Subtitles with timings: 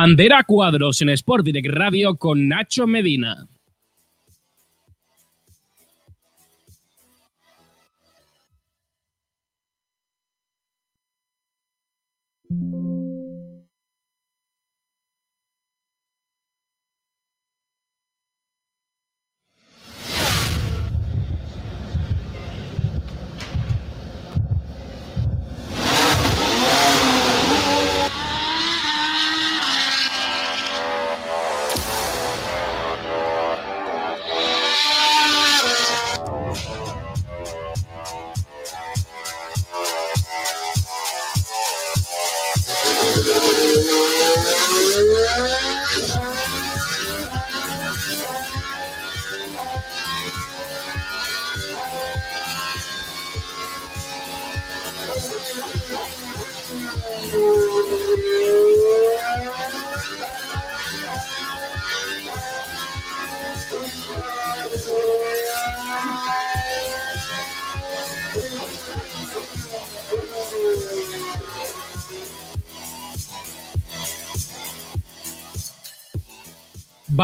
[0.00, 3.48] Bandera Cuadros en Sport Direct Radio con Nacho Medina.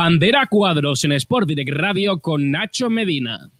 [0.05, 3.51] Bandera Cuadros en Sport Direct Radio con Nacho Medina.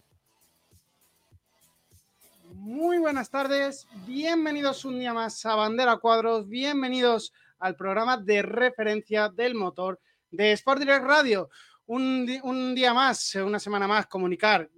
[2.51, 9.27] Muy buenas tardes, bienvenidos un día más a Bandera Cuadros, bienvenidos al programa de referencia
[9.29, 11.49] del motor de Sport Direct Radio.
[11.87, 14.69] Un, día más, una semana más, comunicar.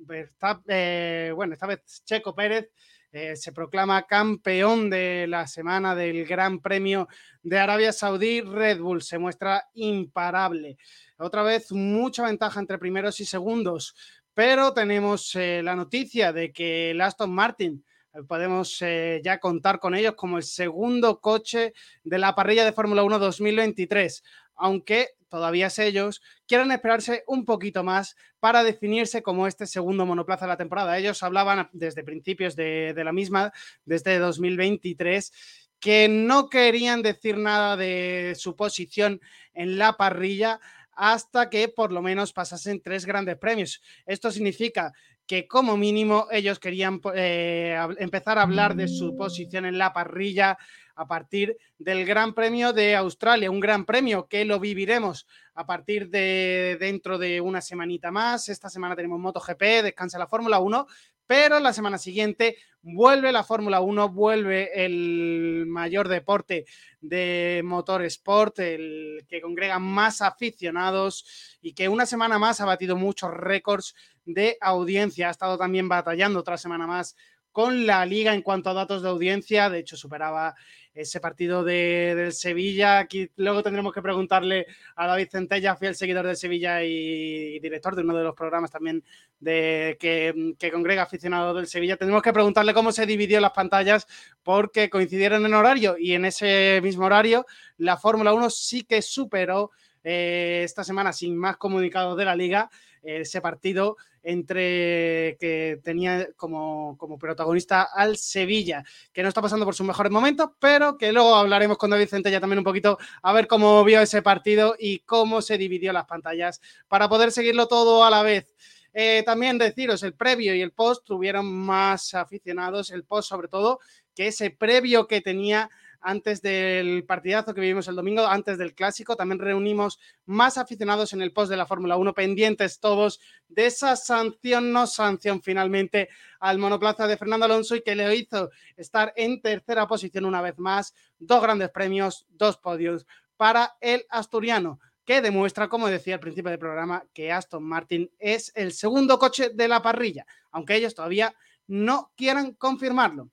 [0.70, 2.72] Eh, bueno, esta vez Checo Pérez
[3.12, 7.10] eh, se proclama campeón de la semana del Gran Premio
[7.44, 8.40] de Arabia Saudí.
[8.40, 10.78] Red Bull se muestra imparable.
[11.20, 13.96] Otra vez mucha ventaja entre primeros y segundos,
[14.36, 17.84] pero tenemos eh, la noticia de que el Aston Martin
[18.14, 21.74] eh, podemos eh, ya contar con ellos como el segundo coche
[22.04, 24.24] de la parrilla de Fórmula 1 2023,
[24.58, 30.50] aunque todavía ellos quieren esperarse un poquito más para definirse como este segundo monoplaza de
[30.50, 31.00] la temporada.
[31.00, 33.52] Ellos hablaban desde principios de, de la misma,
[33.86, 35.34] desde 2023,
[35.80, 39.20] que no querían decir nada de su posición
[39.56, 40.60] en la parrilla
[40.98, 43.82] hasta que por lo menos pasasen tres grandes premios.
[44.06, 44.92] Esto significa
[45.28, 50.58] que como mínimo ellos querían eh, empezar a hablar de su posición en la parrilla
[50.96, 56.10] a partir del Gran Premio de Australia, un gran premio que lo viviremos a partir
[56.10, 58.50] de dentro de una semanita más.
[58.50, 60.88] Esta semana tenemos MotoGP, descansa la Fórmula 1,
[61.28, 66.66] pero la semana siguiente vuelve la Fórmula 1, vuelve el mayor deporte
[67.02, 72.96] de motor sport, el que congrega más aficionados y que una semana más ha batido
[72.96, 73.94] muchos récords
[74.26, 75.28] de audiencia.
[75.28, 77.16] Ha estado también batallando otra semana más
[77.58, 79.68] con la liga en cuanto a datos de audiencia.
[79.72, 80.54] De hecho, superaba
[80.94, 83.00] ese partido de, del Sevilla.
[83.00, 88.04] Aquí luego tendremos que preguntarle a David Centella, fiel seguidor del Sevilla y, director de
[88.04, 89.04] uno de los programas también
[89.40, 91.98] de, que, que, congrega aficionados del Sevilla.
[91.98, 94.06] Tendremos que preguntarle cómo se dividió las pantallas
[94.44, 97.48] porque coincidieron en horario y en ese mismo horario
[97.78, 99.72] la Fórmula 1 sí que superó
[100.10, 102.70] eh, esta semana sin más comunicados de la liga
[103.04, 108.84] ese partido entre que tenía como, como, protagonista al Sevilla,
[109.14, 112.42] que no está pasando por sus mejores momentos, pero que luego hablaremos con David Centella
[112.42, 116.62] también un poquito a ver cómo vio ese partido y cómo se dividió las pantallas
[116.88, 118.54] para poder seguirlo todo a la vez.
[118.94, 123.80] Eh, también deciros, el previo y el post tuvieron más aficionados, el post sobre todo,
[124.16, 125.70] que ese previo que tenía
[126.02, 129.16] antes del partidazo que vivimos el domingo, antes del clásico.
[129.16, 133.96] También reunimos más aficionados en el post de la Fórmula 1, pendientes todos de esa
[133.96, 136.10] sanción, no sanción finalmente
[136.40, 140.58] al monoplaza de Fernando Alonso y que le hizo estar en tercera posición una vez
[140.58, 140.94] más.
[141.20, 143.06] Dos grandes premios, dos podios
[143.38, 148.52] para el asturiano que demuestra, como decía al principio del programa, que Aston Martin es
[148.56, 151.34] el segundo coche de la parrilla, aunque ellos todavía
[151.66, 153.30] no quieran confirmarlo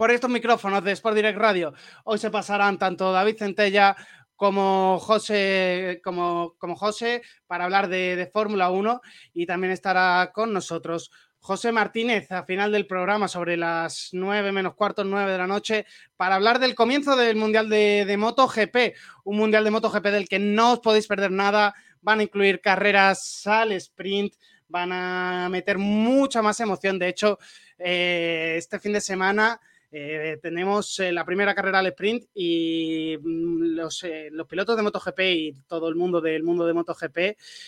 [0.00, 1.74] por estos micrófonos de Sport Direct Radio.
[2.04, 3.94] Hoy se pasarán tanto David Centella
[4.34, 9.02] como José, como, como José para hablar de, Fórmula 1
[9.34, 14.74] y también estará con nosotros José Martínez a final del programa sobre las 9 menos
[14.74, 15.84] cuarto, 9 de la noche,
[16.16, 20.38] para hablar del comienzo del Mundial de, de MotoGP, un Mundial de MotoGP del que
[20.38, 24.32] no os podéis perder nada, van a incluir carreras al sprint,
[24.66, 27.38] van a meter mucha más emoción, de hecho,
[27.78, 29.60] eh, este fin de semana
[29.92, 35.20] Eh, tenemos eh, la primera carrera al sprint y mm, los, los, pilotos de MotoGP
[35.20, 37.18] y todo el mundo del mundo de MotoGP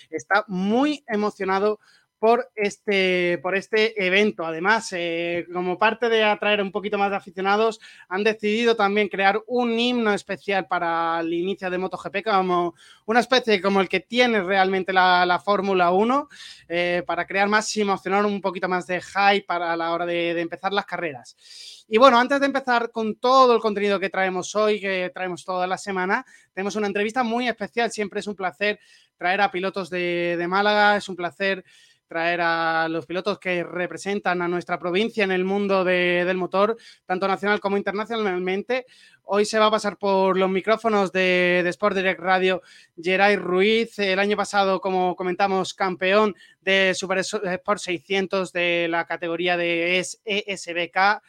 [0.09, 1.81] está muy emocionado
[2.23, 4.47] por este, por este evento.
[4.47, 9.43] Además, eh, como parte de atraer un poquito más de aficionados, han decidido también crear
[9.49, 12.77] un himno especial para el inicio de MotoGP, como
[13.07, 16.29] una especie como el que tiene realmente la, Fórmula 1,
[16.69, 20.41] eh, para crear más y emocionar un poquito más de hype para la hora de,
[20.41, 21.85] empezar las carreras.
[21.89, 25.67] Y bueno, antes de empezar con todo el contenido que traemos hoy, que traemos toda
[25.67, 26.25] la semana,
[26.55, 27.91] tenemos una entrevista muy especial.
[27.91, 28.79] Siempre es un placer
[29.19, 31.65] traer a pilotos de Málaga, es un placer
[32.13, 36.77] traer a los pilotos que representan a nuestra provincia en el mundo del motor,
[37.07, 38.85] tanto nacional como internacionalmente.
[39.23, 42.61] Hoy se va a pasar por los micrófonos de, Sport Direct Radio
[43.01, 49.57] Geray Ruiz, el año pasado, como comentamos, campeón de Super Sport 600 de la categoría
[49.57, 51.23] de ESBK.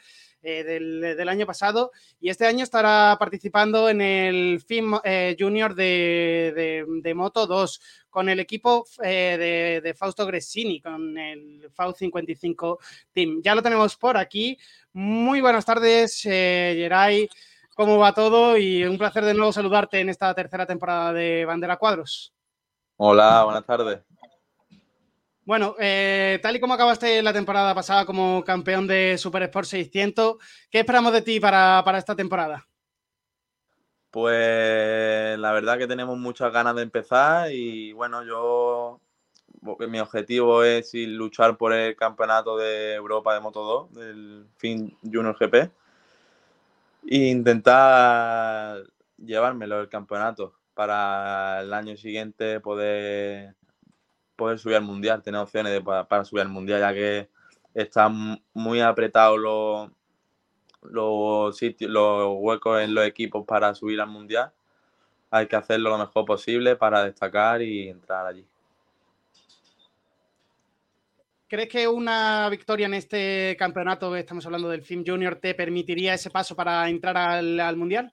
[0.46, 6.84] Eh, del, año pasado y este año estará participando en el FIM eh, Junior de,
[7.02, 7.80] de, Moto 2
[8.10, 12.78] con el equipo eh, de, Fausto Gressini, con el FAU 55
[13.14, 13.40] Team.
[13.42, 14.58] Ya lo tenemos por aquí.
[14.92, 17.26] Muy buenas tardes, Geray.
[17.74, 18.58] ¿Cómo va todo?
[18.58, 22.34] Y un placer de nuevo saludarte en esta tercera temporada de Bandera Cuadros.
[22.96, 24.00] Hola, buenas tardes.
[25.46, 30.36] Bueno, eh, tal y como acabaste la temporada pasada como campeón de Super Sport 600,
[30.70, 32.66] ¿qué esperamos de ti para, esta temporada?
[34.10, 39.00] Pues la verdad que tenemos muchas ganas de empezar y bueno, yo
[39.86, 45.36] mi objetivo es luchar por el campeonato de Europa de Moto 2, del FIN Junior
[45.38, 45.70] GP,
[47.06, 48.82] e intentar
[49.18, 53.56] llevármelo el campeonato para el año siguiente poder
[54.36, 57.28] poder subir al mundial, tener opciones para, subir al mundial, ya que
[57.74, 59.90] están muy apretados los,
[60.82, 64.52] los sitios, los huecos en los equipos para subir al mundial.
[65.30, 68.46] Hay que hacerlo lo mejor posible para destacar y entrar allí.
[71.48, 76.30] ¿Crees que una victoria en este campeonato, estamos hablando del FIM Junior, te permitiría ese
[76.30, 78.12] paso para entrar al, al Mundial?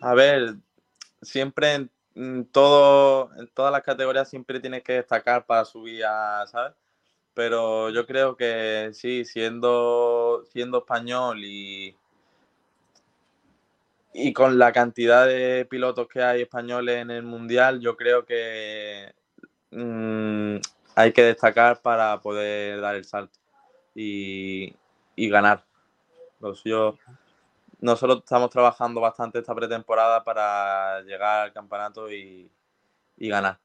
[0.00, 0.56] A ver,
[1.22, 1.88] siempre
[2.52, 6.74] todo, en todas las categorías siempre tienes que destacar para subir a, ¿sabes?
[7.34, 11.96] Pero yo creo que sí, siendo, siendo español y,
[14.12, 19.12] y con la cantidad de pilotos que hay españoles en el mundial, yo creo que
[19.72, 20.56] mm,
[20.94, 23.38] hay que destacar para poder dar el salto
[23.94, 24.72] y,
[25.16, 25.64] y ganar.
[26.40, 26.96] Lo suyo
[27.84, 32.50] nosotros estamos trabajando bastante esta pretemporada para llegar al campeonato y,
[33.18, 33.58] ganar.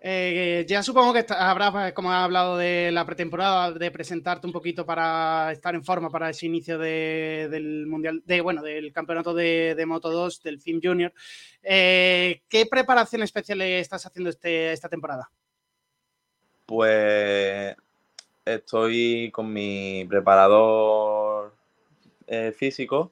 [0.00, 4.54] Eh, ya supongo que habrás, pues, como has hablado de la pretemporada, de presentarte un
[4.54, 9.84] poquito para estar en forma para ese inicio del mundial, de bueno, del campeonato de,
[9.86, 11.12] Moto 2, del FIM Junior.
[11.62, 15.30] Eh, ¿Qué preparación especial estás haciendo este, esta temporada?
[16.64, 17.76] Pues
[18.46, 21.25] estoy con mi preparador
[22.26, 23.10] eh, físico,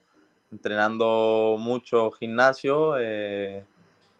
[0.51, 3.65] entrenando mucho gimnasio, eh,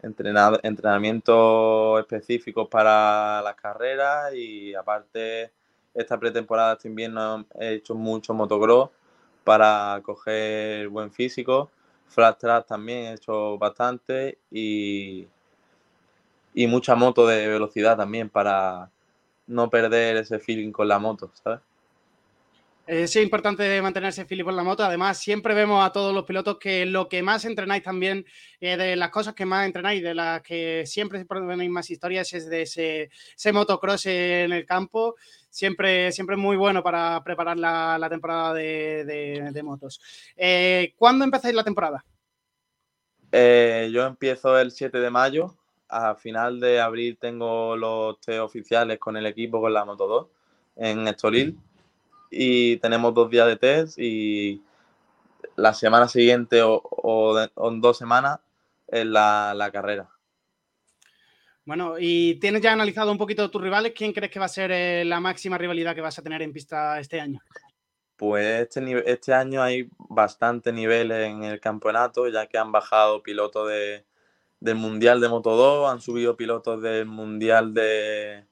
[0.03, 5.51] entrenamientos específicos para las carreras y aparte
[5.95, 8.91] esta pretemporada este invierno he hecho mucho motocross
[9.45, 11.71] para coger buen físico.
[12.09, 15.27] Flat track también he hecho bastante y,
[16.55, 18.91] y mucha moto de velocidad también para
[19.47, 21.61] no perder ese feeling con la moto, ¿sabes?
[22.87, 24.85] Es importante mantenerse Filipe en la moto.
[24.85, 28.27] Además, siempre vemos a todos los pilotos que lo que más entrenáis también,
[28.61, 32.47] eh, de las cosas que más entrenáis, de las que siempre tenéis más historias, es
[32.47, 35.15] de ese, motocross en el campo.
[35.49, 39.99] Siempre, siempre muy bueno para preparar la, temporada de, motos.
[40.37, 42.05] Eh, ¿Cuándo empezáis la temporada?
[43.33, 45.57] Eh, yo empiezo el 7 de mayo.
[45.89, 50.27] A final de abril tengo los test oficiales con el equipo, con la Moto 2,
[50.77, 51.59] en Estoril
[52.37, 54.63] y tenemos dos días de test y
[55.57, 58.41] la semana siguiente o, en dos semanas
[58.89, 60.09] es la, carrera.
[61.65, 63.93] Bueno, y tienes ya analizado un poquito tus rivales.
[63.97, 66.53] ¿Quién crees que va a ser eh, la máxima rivalidad que vas a tener en
[66.53, 67.41] pista este año?
[68.17, 73.69] Pues este, este año hay bastante nivel en el campeonato, ya que han bajado pilotos
[73.69, 74.05] de,
[74.61, 78.45] del Mundial de Moto 2, han subido pilotos del Mundial de,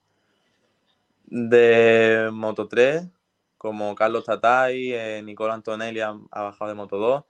[1.26, 3.06] de Moto 3
[3.62, 7.24] como Carlos Tatay, eh, Nicola Antonelli ha, bajado de Moto 2.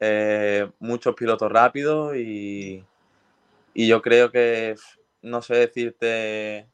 [0.00, 2.84] Eh, muchos pilotos rápidos y,
[3.74, 4.74] yo creo que,
[5.22, 6.66] no sé decirte,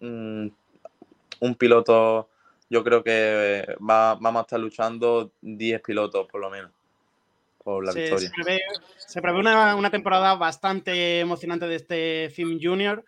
[0.00, 0.48] mm,
[1.40, 2.28] un piloto
[2.68, 6.70] yo creo que vamos a estar luchando 10 pilotos por lo menos
[7.64, 8.30] por la victoria.
[8.98, 13.02] Se prevé, una, temporada bastante emocionante de este film junior.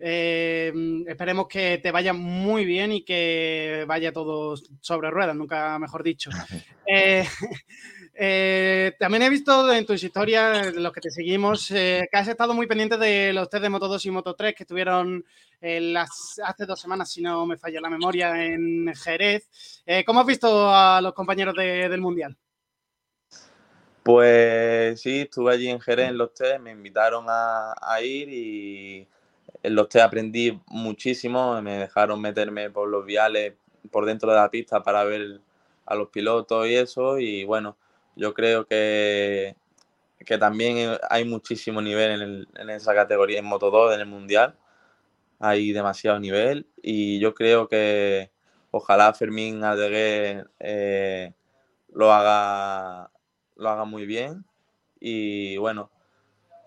[0.00, 0.72] Eh,
[1.08, 6.30] esperemos que te vaya muy bien y que vaya todo sobre ruedas, nunca mejor dicho.
[6.90, 7.22] Eh,
[8.14, 12.66] eh, también he visto en tus historias, los que te seguimos, que has estado muy
[12.66, 15.22] pendiente de los test de Moto 2 y Moto 3 que estuvieron
[15.60, 19.50] las, hace dos semanas, si no me falla la memoria, en Jerez.
[20.06, 22.38] ¿Cómo has visto a los compañeros del Mundial?
[24.02, 29.06] Pues sí, estuve allí en Jerez en los test, me invitaron a, ir y
[29.70, 33.54] los test aprendí muchísimo, me dejaron meterme por los viales
[33.90, 35.40] por dentro de la pista para ver
[35.86, 37.76] a los pilotos y eso y bueno,
[38.16, 39.56] yo creo que,
[40.24, 44.56] que también hay muchísimo nivel en, esa categoría en Moto 2 en el Mundial,
[45.38, 48.30] hay demasiado nivel y yo creo que
[48.70, 51.32] ojalá Fermín Aldeguer eh,
[51.92, 53.10] lo haga
[53.58, 54.44] lo haga muy bien.
[55.00, 55.90] Y bueno,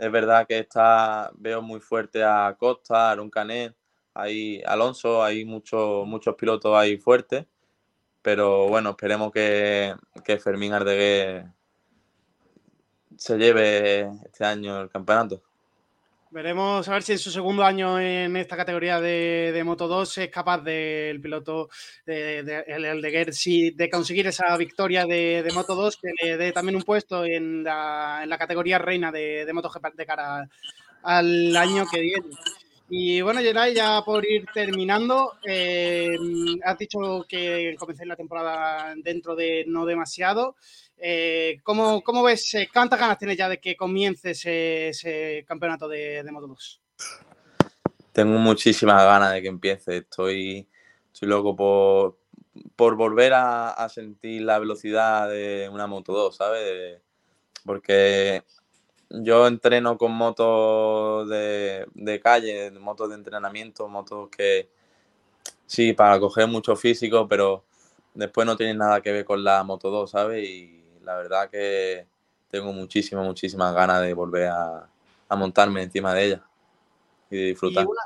[0.01, 3.75] es verdad que está, veo muy fuerte a Costa, a Aaron Canet,
[4.15, 7.45] hay Alonso, hay muchos muchos pilotos ahí fuertes.
[8.23, 11.45] Pero bueno, esperemos que, que Fermín Ardegué
[13.15, 15.43] se lleve este año el campeonato.
[16.31, 20.29] Veremos a ver si en su segundo año en esta categoría de, Moto 2 es
[20.29, 21.69] capaz del piloto,
[22.05, 26.77] de, de, el de de conseguir esa victoria de, Moto 2 que le dé también
[26.77, 30.49] un puesto en la, categoría reina de, de MotoGP de cara
[31.03, 32.29] al año que viene.
[32.93, 36.17] Y bueno, Geray, ya por ir terminando, eh,
[36.65, 40.57] has dicho que comencéis la temporada dentro de no demasiado.
[40.97, 42.53] Eh, ¿cómo, ves?
[42.55, 46.81] Eh, ¿Cuántas ganas tienes ya de que comience ese, campeonato de, de, Moto 2?
[48.11, 49.99] Tengo muchísimas ganas de que empiece.
[49.99, 50.67] Estoy,
[51.13, 52.19] estoy loco por,
[52.75, 57.01] por volver a, sentir la velocidad de una Moto 2, ¿sabes?
[57.63, 58.43] Porque
[59.13, 64.69] yo entreno con motos de, de calle, motos de entrenamiento, motos que
[65.65, 67.63] sí, para coger mucho físico, pero
[68.13, 70.47] después no tienen nada que ver con la Moto 2, ¿sabes?
[70.47, 72.07] Y la verdad que
[72.49, 74.87] tengo muchísimas, muchísimas ganas de volver a,
[75.29, 76.43] montarme encima de ella
[77.29, 77.85] y de disfrutar.
[77.85, 78.01] Y una,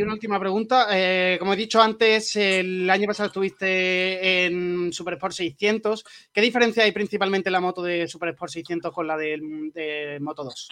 [0.00, 0.86] última pregunta.
[0.90, 6.04] Eh, como he dicho antes, el año pasado estuviste en Super Sport 600.
[6.32, 10.68] ¿Qué diferencia hay principalmente la moto de Super Sport 600 con la de, Moto 2?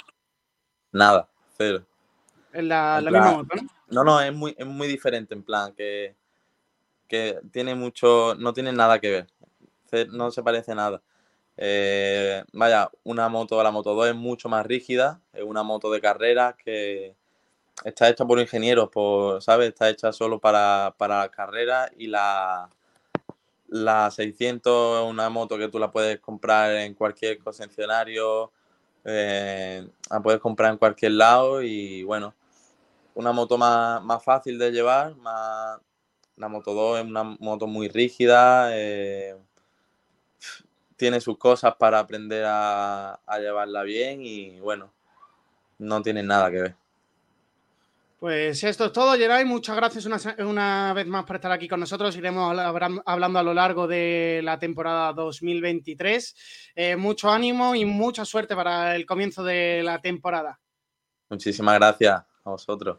[0.93, 1.85] Nada, cero.
[2.53, 3.69] Es la, misma moto, ¿no?
[3.89, 6.15] No, no, es muy, es muy diferente en plan que,
[7.07, 9.27] que tiene mucho, no tiene nada que ver.
[10.11, 11.03] No se parece nada.
[11.63, 16.01] Eh, vaya, una moto, la Moto 2 es mucho más rígida, es una moto de
[16.01, 17.17] carrera que
[17.85, 19.69] está hecha por ingenieros, por, ¿sabes?
[19.69, 22.69] Está hecha solo para, para carreras y la,
[23.69, 28.53] la 600 es una moto que tú la puedes comprar en cualquier concesionario,
[29.05, 32.35] eh, la puedes comprar en cualquier lado y bueno,
[33.15, 35.79] una moto más, fácil de llevar, más,
[36.37, 39.37] la Moto 2 es una moto muy rígida, eh,
[40.97, 44.93] tiene sus cosas para aprender a, llevarla bien y bueno,
[45.79, 46.77] no tiene nada que ver.
[48.21, 49.47] Pues esto es todo, Geray.
[49.47, 52.15] Muchas gracias una, vez más por estar aquí con nosotros.
[52.19, 52.55] Iremos
[53.07, 56.37] hablando a lo largo de la temporada 2023.
[56.75, 60.61] Eh, mucho ánimo y mucha suerte para el comienzo de la temporada.
[61.31, 62.99] Muchísimas gracias a vosotros.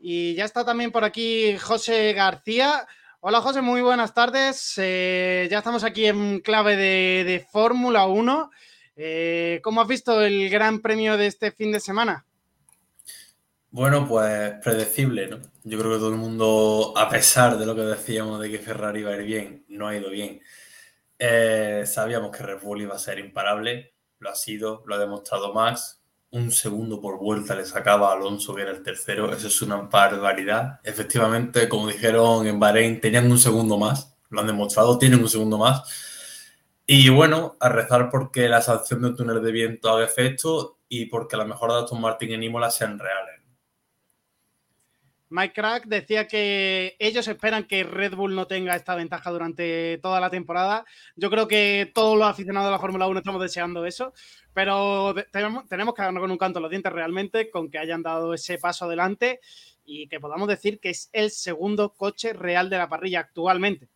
[0.00, 2.88] Y ya está también por aquí José García.
[3.20, 4.74] Hola José, muy buenas tardes.
[4.78, 8.50] Eh, ya estamos aquí en clave de, Fórmula 1.
[8.96, 12.26] Eh, ¿Cómo has visto el gran premio de este fin de semana?
[13.72, 15.40] Bueno, pues predecible, ¿no?
[15.64, 19.00] Yo creo que todo el mundo, a pesar de lo que decíamos de que Ferrari
[19.00, 20.42] iba a ir bien, no ha ido bien.
[21.18, 25.54] Eh, sabíamos que Red Bull iba a ser imparable, lo ha sido, lo ha demostrado
[25.54, 26.02] Max,
[26.32, 29.32] un segundo por vuelta le sacaba a Alonso, que era el tercero.
[29.32, 30.80] Eso es una barbaridad.
[30.84, 34.16] Efectivamente, como dijeron en Bahrein, tenían un segundo más.
[34.28, 35.82] Lo han demostrado, tienen un segundo más.
[36.86, 41.36] Y bueno, a rezar porque la sanción del túnel de viento haga efecto y porque
[41.38, 43.41] la mejor de Aston Martin en Imola sean reales.
[45.32, 50.20] Mike Crack decía que ellos esperan que Red Bull no tenga esta ventaja durante toda
[50.20, 50.84] la temporada.
[51.16, 54.12] Yo creo que todos los aficionados de la Fórmula 1 estamos deseando eso,
[54.52, 58.58] pero tenemos, que darnos con un canto los dientes realmente, con que hayan dado ese
[58.58, 59.40] paso adelante
[59.86, 63.88] y que podamos decir que es el segundo coche real de la parrilla actualmente.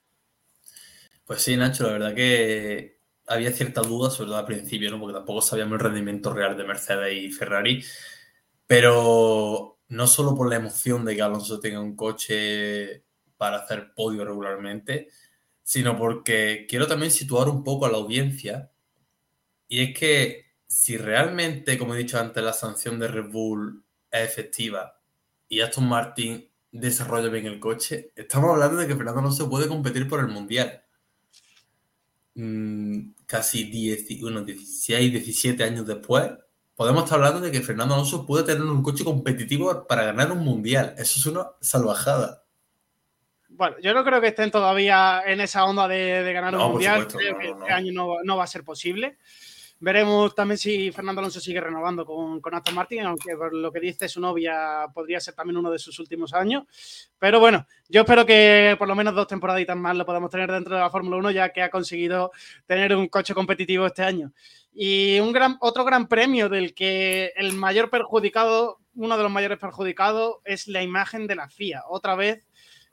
[1.27, 4.99] Pues sí, Nacho, la verdad que había cierta duda, sobre todo al principio, ¿no?
[4.99, 7.85] porque tampoco sabíamos el rendimiento real de Mercedes y Ferrari,
[8.67, 13.05] pero no solo por la emoción de que Alonso tenga un coche
[13.37, 15.09] para hacer podio regularmente,
[15.63, 18.71] sino porque quiero también situar un poco a la audiencia.
[19.69, 24.21] Y es que si realmente, como he dicho antes, la sanción de Red Bull es
[24.23, 25.01] efectiva
[25.49, 30.09] y Aston Martin desarrolla bien el coche, estamos hablando de que Fernando se puede competir
[30.09, 30.83] por el Mundial.
[32.35, 36.31] Mm, casi 10, 16, 17 años después,
[36.77, 40.41] podemos estar hablando de que Fernando Alonso puede tener un coche competitivo para ganar un
[40.41, 40.95] mundial.
[40.99, 42.45] Eso es una salvajada.
[43.49, 47.09] Bueno, yo no creo que estén todavía en esa onda de, ganar un mundial.
[47.09, 49.17] creo que este año no, va a ser posible.
[49.79, 53.81] Veremos también si Fernando Alonso sigue renovando con, con Aston Martin, aunque por lo que
[53.81, 56.65] dice su novia podría ser también uno de sus últimos años.
[57.19, 60.75] Pero bueno, yo espero que por lo menos dos temporaditas más lo podamos tener dentro
[60.75, 62.33] de la Fórmula 1, ya que ha conseguido
[62.67, 64.33] tener un coche competitivo este año.
[64.79, 69.59] Y un gran, otro gran premio del que el mayor perjudicado, uno de los mayores
[69.59, 71.85] perjudicados, es la imagen de la FIA.
[71.89, 72.47] Otra vez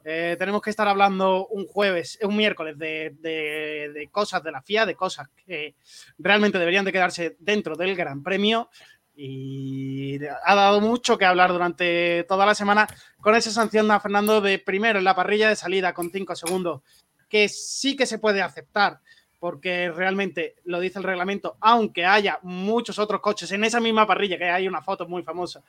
[0.06, 4.96] eh, tenemos que estar hablando un jueves, un miércoles de, cosas de la FIA, de
[4.96, 5.76] cosas que
[6.18, 8.70] realmente deberían de quedarse dentro del Gran Premio.
[9.14, 12.88] Y ha dado mucho que hablar durante toda la semana
[13.20, 16.82] con esa sanción a Fernando de primero en la parrilla de salida con 5 segundos,
[17.28, 19.02] que sí que se puede aceptar,
[19.44, 24.38] porque realmente lo dice el reglamento, aunque haya muchos otros coches en esa misma parrilla,
[24.38, 25.62] que hay una foto muy famosa,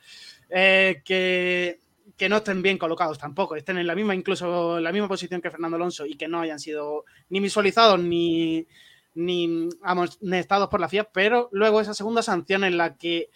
[0.49, 1.81] eh, que
[2.16, 5.41] que no estén bien colocados tampoco, estén en la misma, incluso en la misma posición
[5.41, 8.65] que Fernando Alonso y que no hayan sido ni visualizados ni,
[9.17, 13.28] ni amonestados por la FIA, pero luego esa segunda sanción en la que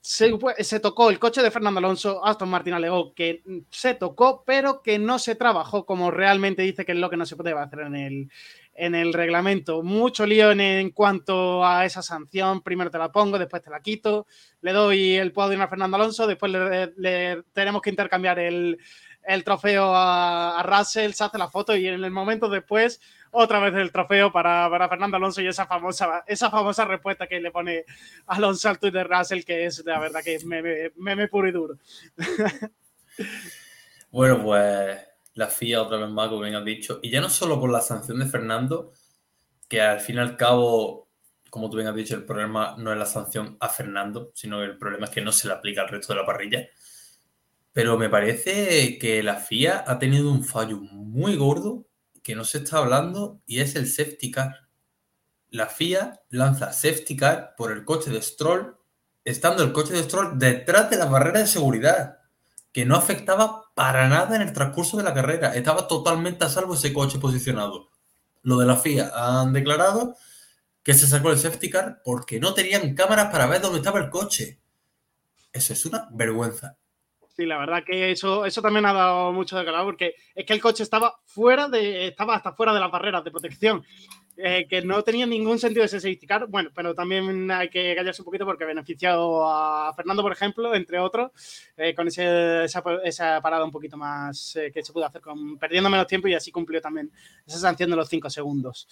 [0.00, 4.82] se, se, tocó el coche de Fernando Alonso, Aston Martin alegó que se tocó, pero
[4.82, 7.80] que no se trabajó como realmente dice que es lo que no se puede hacer
[7.80, 8.30] en el,
[8.78, 9.82] en el reglamento.
[9.82, 12.62] Mucho lío en, cuanto a esa sanción.
[12.62, 14.26] Primero te la pongo, después te la quito.
[14.60, 18.78] Le doy el podio a Fernando Alonso, después le, tenemos que intercambiar el,
[19.44, 23.92] trofeo a, Russell, se hace la foto y en el momento después otra vez el
[23.92, 27.84] trofeo para, Fernando Alonso y esa famosa, esa famosa respuesta que le pone
[28.26, 31.52] Alonso al Twitter de Russell, que es la verdad que es meme, meme puro y
[31.52, 31.74] duro.
[34.10, 35.07] Bueno, pues
[35.38, 37.80] la FIA otra vez más, como bien has dicho, y ya no solo por la
[37.80, 38.92] sanción de Fernando,
[39.68, 41.08] que al fin y al cabo,
[41.48, 44.64] como tú bien has dicho, el problema no es la sanción a Fernando, sino que
[44.64, 46.66] el problema es que no se le aplica al resto de la parrilla.
[47.72, 51.86] Pero me parece que la FIA ha tenido un fallo muy gordo
[52.20, 54.66] que no se está hablando y es el safety car.
[55.50, 58.76] La FIA lanza safety car por el coche de Stroll,
[59.24, 62.18] estando el coche de Stroll detrás de la barrera de seguridad
[62.72, 65.54] que no afectaba para nada en el transcurso de la carrera.
[65.54, 67.88] Estaba totalmente a salvo ese coche posicionado.
[68.42, 70.14] Lo de la FIA han declarado
[70.82, 74.10] que se sacó el safety car porque no tenían cámaras para ver dónde estaba el
[74.10, 74.58] coche.
[75.52, 76.76] Eso es una vergüenza.
[77.36, 80.54] Sí, la verdad que eso, eso también ha dado mucho de calado porque es que
[80.54, 83.84] el coche estaba fuera de, estaba hasta fuera de las barreras de protección.
[84.40, 86.46] Eh, que no tenía ningún sentido safety car.
[86.46, 90.76] Bueno, pero también hay que callarse un poquito porque ha beneficiado a Fernando, por ejemplo,
[90.76, 91.32] entre otros,
[91.76, 95.90] eh, con esa, esa, parada un poquito más eh, que se pudo hacer con perdiendo
[95.90, 97.10] menos tiempo y así cumplió también
[97.44, 98.86] esa sanción de los 5 segundos.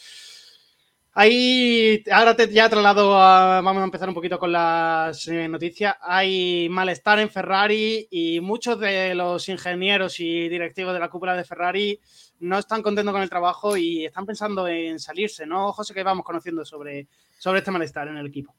[1.19, 5.97] Ahí, ahora ya traslado a, vamos a empezar un poquito con las noticias.
[6.03, 11.45] Hay malestar en Ferrari y muchos de los ingenieros y directivos de la cúpula de
[11.45, 11.99] Ferrari
[12.41, 15.95] no están contentos con el trabajo y están pensando en salirse, ¿no, José?
[15.95, 18.55] Que vamos conociendo sobre, sobre este malestar en el equipo.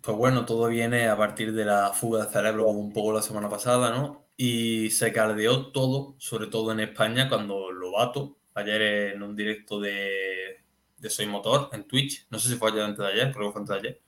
[0.00, 3.48] Pues bueno, todo viene a partir de la fuga de cerebro un poco la semana
[3.48, 4.26] pasada, ¿no?
[4.36, 8.82] Y se caldeó todo, sobre todo en España, cuando Lobato, ayer
[9.14, 10.63] en un directo de,
[11.10, 13.60] Soy Motor en Twitch, no sé si fue ayer antes de ayer, creo que fue
[13.60, 14.02] antes de ayer,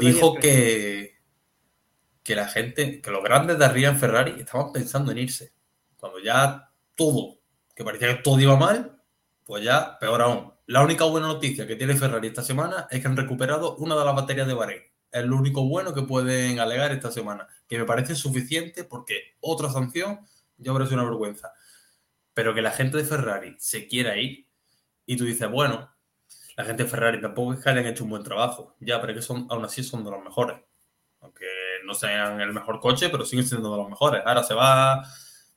[0.00, 1.18] dijo que,
[2.22, 5.52] que la gente, que los grandes de arriba en Ferrari estaban pensando en irse.
[5.96, 7.42] Cuando ya todo
[7.74, 9.00] que parecía que todo iba mal,
[9.44, 10.52] pues ya peor aún.
[10.66, 14.04] La única buena noticia que tiene Ferrari esta semana es que han recuperado una de
[14.04, 14.82] las baterías de Bahrein.
[15.10, 19.70] Es lo único bueno que pueden alegar esta semana, que me parece suficiente porque otra
[19.70, 20.20] sanción
[20.56, 21.52] ya parece una vergüenza.
[22.34, 24.46] Pero que la gente de Ferrari se quiera ir
[25.06, 25.92] y tú dices, bueno,
[26.56, 29.22] la gente de Ferrari tampoco es que hayan hecho un buen trabajo, ya, pero que
[29.22, 30.58] son, aún así son de los mejores.
[31.20, 31.46] Aunque
[31.84, 34.22] no sean el mejor coche, pero siguen siendo de los mejores.
[34.24, 35.06] Ahora se va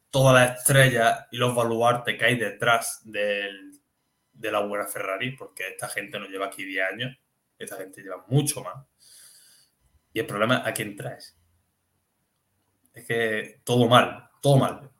[0.10, 3.71] todas las estrellas y los baluartes que hay detrás del,
[4.31, 7.17] de la buena Ferrari, porque esta gente no lleva aquí 10 años,
[7.58, 8.86] esta gente lleva mucho más.
[10.13, 11.38] Y el problema es a quién traes.
[12.93, 14.94] Es que todo mal, todo mal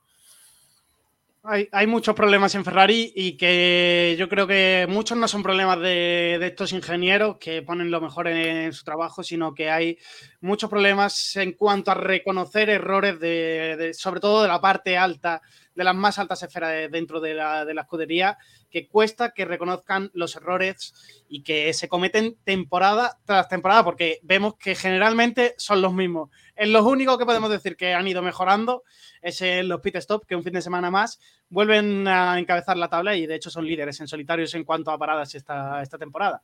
[1.48, 6.40] hay, muchos problemas en Ferrari y que yo creo que muchos no son problemas de,
[6.42, 9.98] estos ingenieros que ponen lo mejor en, su trabajo, sino que hay
[10.42, 15.42] muchos problemas en cuanto a reconocer errores, de, sobre todo de la parte alta
[15.76, 18.38] de las más altas esferas dentro de la, de la escudería,
[18.76, 24.56] que cuesta que reconozcan los errores y que se cometen temporada tras temporada, porque vemos
[24.58, 26.30] que generalmente son los mismos.
[26.58, 28.84] Es lo único que podemos decir que han ido mejorando
[29.22, 33.16] es los pit stop, que un fin de semana más vuelven a encabezar la tabla
[33.16, 36.44] y de hecho son líderes en solitarios en cuanto a paradas esta, esta temporada.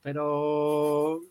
[0.00, 1.22] Pero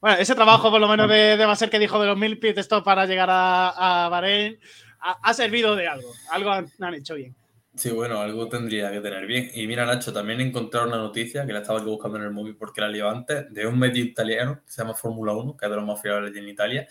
[0.00, 2.84] bueno, ese trabajo por lo menos de, de que dijo de los mil pit stop
[2.84, 4.60] para llegar a, a Bahrein
[5.00, 6.12] ha, servido de algo.
[6.30, 7.34] Algo han, hecho bien.
[7.76, 9.50] Sí, bueno, algo tendría que tener bien.
[9.54, 12.56] Y mira, Nacho, también he encontrado una noticia que la estaba buscando en el móvil
[12.56, 15.70] porque la leí antes, de un medio italiano que se llama Fórmula 1, que es
[15.70, 16.88] de los más fiables en Italia,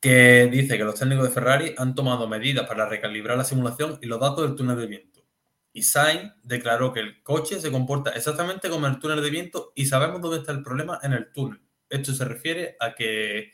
[0.00, 4.06] que dice que los técnicos de Ferrari han tomado medidas para recalibrar la simulación y
[4.06, 5.24] los datos del túnel de viento.
[5.72, 9.86] Y Sainz declaró que el coche se comporta exactamente como el túnel de viento y
[9.86, 11.60] sabemos dónde está el problema en el túnel.
[11.90, 13.52] Esto se refiere a que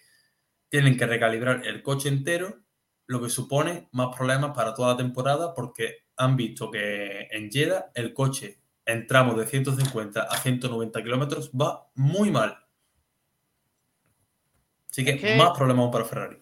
[0.68, 2.64] tienen que recalibrar el coche entero
[3.06, 7.90] lo que supone más problemas para toda la temporada porque han visto que en Jeddah
[7.94, 12.58] el coche en tramos de 150 a 190 kilómetros va muy mal.
[14.90, 16.36] Así que, más problemas para Ferrari.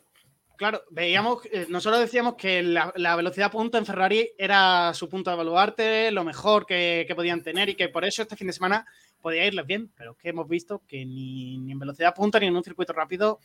[0.56, 5.34] Claro, veíamos, eh, nosotros decíamos que la, velocidad punta en Ferrari era su punto de
[5.34, 8.86] evaluarte, lo mejor que, que podían tener y que por eso este fin de semana
[9.22, 12.56] podía irles bien, pero es que hemos visto que ni, en velocidad punta ni en
[12.56, 13.38] un circuito rápido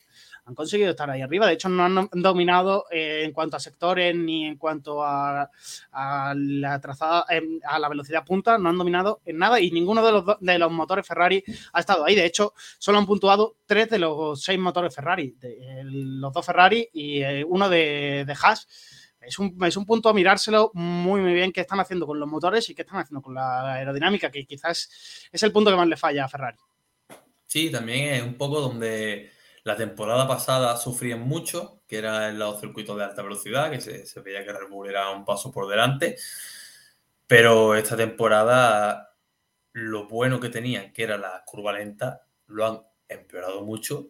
[0.44, 1.46] han conseguido estar ahí arriba.
[1.46, 5.48] De hecho, no han dominado eh, en cuanto a sectores ni en cuanto a,
[6.34, 10.12] la trazada, em, a la velocidad punta, no han dominado en nada y ninguno de
[10.12, 12.14] los, de los motores Ferrari ha estado ahí.
[12.14, 15.36] De hecho, solo han puntuado tres de los seis motores Ferrari,
[15.84, 18.97] los dos Ferrari y eh, uno de, de Haas
[19.28, 22.28] es un, es un punto a mirárselo muy, muy bien qué están haciendo con los
[22.28, 25.86] motores y qué están haciendo con la aerodinámica, que quizás es el punto que más
[25.86, 26.56] le falla a Ferrari.
[27.46, 29.30] Sí, también es un poco donde
[29.64, 34.20] la temporada pasada sufrían mucho, que era en los circuitos de alta velocidad, que se,
[34.20, 36.16] veía que Red Bull era un paso por delante,
[37.26, 39.14] pero esta temporada
[39.72, 44.08] lo bueno que tenían, que era la curva lenta, lo han empeorado mucho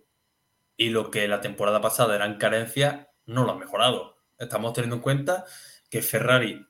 [0.77, 5.03] y lo que la temporada pasada eran carencias, no lo han mejorado estamos teniendo en
[5.03, 5.45] cuenta
[5.91, 6.65] que Ferrari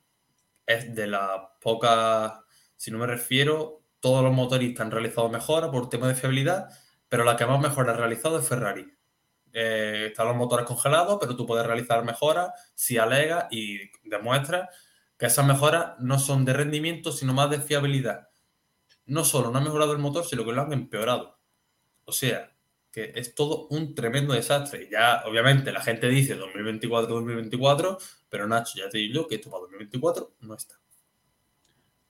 [0.66, 2.40] es de las pocas,
[2.76, 6.68] si no me refiero, todos los motoristas han realizado mejoras por tema de fiabilidad,
[7.08, 8.86] pero la que más mejor ha realizado es Ferrari.
[9.52, 14.68] Eh, están los motores congelados, pero tú puedes realizar mejoras si alegas y demuestras
[15.16, 18.28] que esas mejoras no son de rendimiento, sino más de fiabilidad.
[19.06, 21.40] No solo no ha mejorado el motor, sino que lo han empeorado.
[22.04, 22.52] O sea,
[22.92, 24.88] que es todo un tremendo desastre.
[24.90, 27.98] Ya, obviamente, la gente dice 2024-2024,
[28.28, 30.76] pero Nacho, ya te digo que esto para 2024 no está.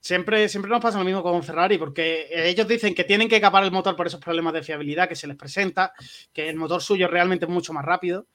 [0.00, 3.64] Siempre, siempre nos pasa lo mismo con Ferrari, porque ellos dicen que tienen que capar
[3.64, 5.92] el motor por esos problemas de fiabilidad que se les presenta,
[6.32, 8.26] que el motor suyo es realmente mucho más rápido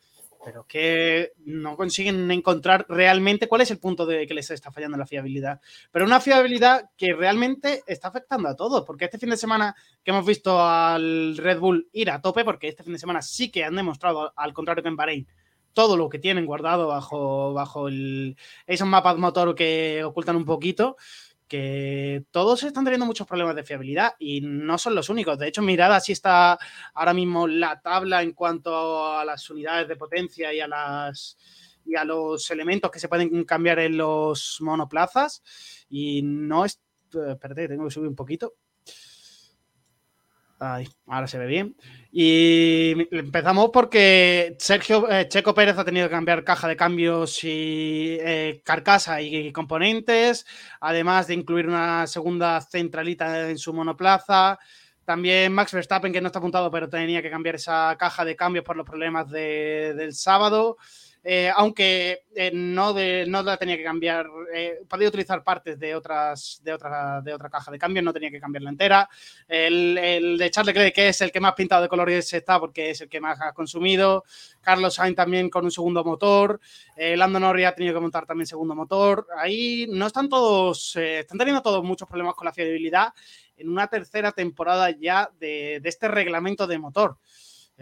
[0.44, 4.98] pero que no consiguen encontrar realmente cuál es el punto de que les está fallando
[4.98, 5.62] la fiabilidad.
[5.92, 10.12] Pero una fiabilidad que realmente está afectando a todos, porque este fin de semana que
[10.12, 13.64] hemos visto al Red Bull ir a tope, porque este fin de semana sí que
[13.64, 15.28] han demostrado, al contrario que en Bahrein,
[15.74, 20.98] todo lo que tienen guardado bajo, bajo el, esos mapas motor que ocultan un poquito
[22.32, 25.38] todos están teniendo muchos problemas de fiabilidad y no son los únicos.
[25.38, 26.58] De hecho, mirad así está
[26.94, 31.38] ahora mismo la tabla en cuanto a las unidades de potencia y a las
[31.86, 35.44] y a los elementos que se pueden cambiar en los monoplazas.
[35.90, 36.80] Y no es.
[37.14, 38.56] Espérate, tengo que subir un poquito
[41.08, 41.76] ahora se ve bien.
[42.12, 48.18] Y empezamos porque Sergio eh, Checo Pérez ha tenido que cambiar caja de cambios y
[48.22, 50.46] eh, carcasa y, componentes,
[50.80, 54.60] además de incluir una segunda centralita en su monoplaza.
[55.06, 58.64] También Max Verstappen, que no está apuntado, pero tenía que cambiar esa caja de cambios
[58.64, 60.78] por los problemas del sábado.
[61.26, 65.96] Eh, aunque eh, no, de, no la tenía que cambiar, eh, podía utilizar partes de,
[65.96, 69.10] otras, de, otra, de otra caja de cambios, no tenía que cambiarla entera.
[69.48, 73.02] El, de Charles Leclerc, que es el que más pintado de colores está porque es
[73.02, 74.26] el que más ha consumido.
[74.60, 76.60] Carlos Sainz también con un segundo motor.
[76.98, 79.28] Lando Norris ha tenido que montar también segundo motor.
[79.38, 83.14] Ahí no están todos, están teniendo todos muchos problemas con la fiabilidad
[83.56, 87.18] en una tercera temporada ya de este reglamento de motor.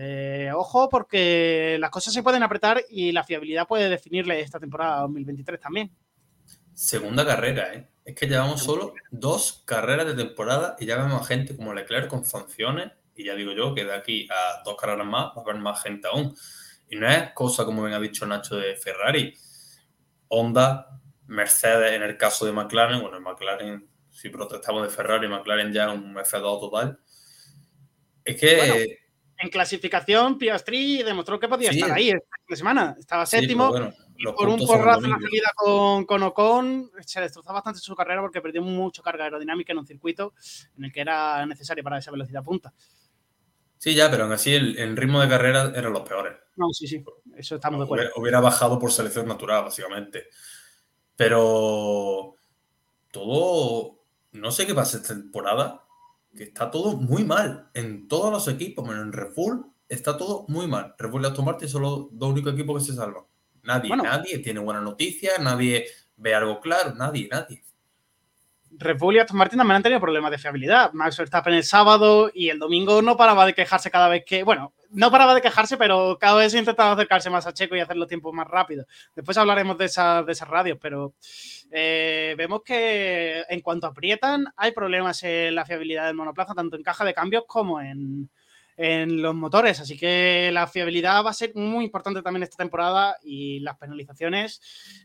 [0.04, 5.02] Eh, ojo, porque las cosas se pueden apretar y la fiabilidad puede definirle esta temporada
[5.02, 5.92] 2023 también.
[6.74, 7.88] Segunda carrera, ¿eh?
[8.04, 12.08] Es que llevamos solo dos carreras de temporada y ya vemos a gente como Leclerc
[12.08, 12.92] con sanciones.
[13.16, 15.84] Y ya digo yo que de aquí a dos carreras más va a haber más
[15.84, 16.36] gente aún.
[16.90, 19.36] Y no es cosa, como bien ha dicho Nacho, de Ferrari.
[20.30, 23.02] Honda, Mercedes en el caso de McLaren.
[23.02, 27.00] Bueno, en McLaren, si protestamos de Ferrari, McLaren ya es un F2 total.
[28.26, 29.01] Es que
[29.42, 32.96] en clasificación, Piastri demostró que podía estar ahí esta semana.
[33.00, 33.74] Estaba séptimo
[34.36, 38.42] por un porrazo en la salida con, con, Ocon, se destrozó bastante su carrera porque
[38.42, 40.34] perdió mucho carga aerodinámica en un circuito
[40.78, 42.72] en el que era necesario para esa velocidad punta.
[43.78, 46.34] Sí, ya, pero aún así el, ritmo de carrera eran los peores.
[46.56, 47.04] No, sí, sí,
[47.36, 48.12] eso estamos de acuerdo.
[48.16, 50.28] Hubiera, bajado por selección natural, básicamente.
[51.16, 52.36] Pero
[53.10, 55.84] todo, no sé qué pasa esta temporada,
[56.36, 60.46] que está todo muy mal en todos los equipos, menos en Red Bull, está todo
[60.48, 60.96] muy mal.
[60.98, 63.24] Red Bull y Aston Martin son los dos únicos equipos que se salvan.
[63.64, 67.64] Nadie, nadie tiene buenas noticias, nadie ve algo claro, nadie, nadie.
[68.72, 70.94] Red Bull y Aston Martin también han tenido problemas de fiabilidad.
[70.94, 74.74] Max Verstappen el sábado y el domingo no paraba de quejarse cada vez que, bueno,
[74.92, 78.08] no paraba de quejarse, pero cada vez intentaba acercarse más a Checo y hacer los
[78.08, 78.86] tiempos más rápidos.
[79.16, 81.14] Después hablaremos de, esas, de esas radios, pero
[81.72, 86.84] eh, vemos que en cuanto aprietan hay problemas en la fiabilidad del monoplaza, tanto en
[86.84, 88.30] caja de cambios como en,
[88.78, 89.80] en los motores.
[89.80, 94.62] Así que la fiabilidad va a ser muy importante también esta temporada y las penalizaciones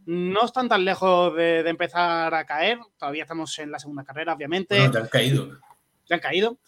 [0.06, 2.78] no están tan lejos de, empezar a caer.
[2.96, 4.76] Todavía estamos en la segunda carrera, obviamente.
[4.78, 5.58] ya han caído.
[6.06, 6.58] Ya han caído.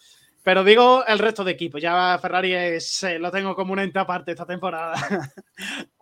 [0.43, 1.81] Pero digo el resto de equipos.
[1.81, 4.95] Ya Ferrari es, eh, lo tengo como una ente aparte esta temporada.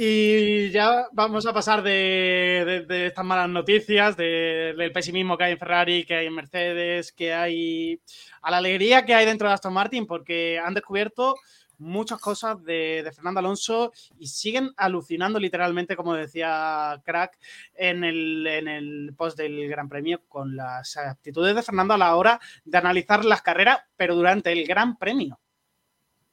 [0.00, 6.04] Y ya vamos a pasar de, estas malas noticias, del pesimismo que hay en Ferrari,
[6.04, 8.00] que hay en Mercedes, que hay
[8.40, 11.34] a la alegría que hay dentro de Aston Martin, porque han descubierto
[11.78, 17.38] muchas cosas de, Fernando Alonso y siguen alucinando literalmente, como decía Crack
[17.74, 22.78] en el, post del Gran Premio, con las actitudes de Fernando a la hora de
[22.78, 25.38] analizar las carreras, pero durante el Gran Premio.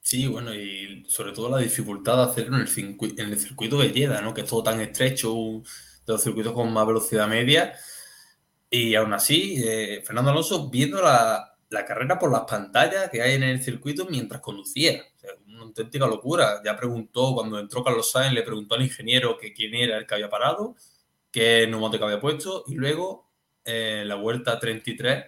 [0.06, 2.68] Sí, bueno, y sobre todo la dificultad de hacerlo en el,
[3.40, 4.36] circuito, de Lleda, ¿no?
[4.36, 7.74] Que es todo tan estrecho, de los circuitos con más velocidad media.
[8.70, 11.54] Y aún así, eh, Fernando Alonso viendo la,
[11.88, 15.04] carrera por las pantallas que hay en el circuito mientras conducía.
[15.68, 16.62] Auténtica locura.
[16.64, 20.16] Ya preguntó, cuando entró Carlos Sainz, le preguntó al ingeniero que quién era el que
[20.16, 20.76] había parado,
[21.32, 23.30] qué neumático había puesto, y luego,
[23.64, 25.26] en eh, la vuelta 33,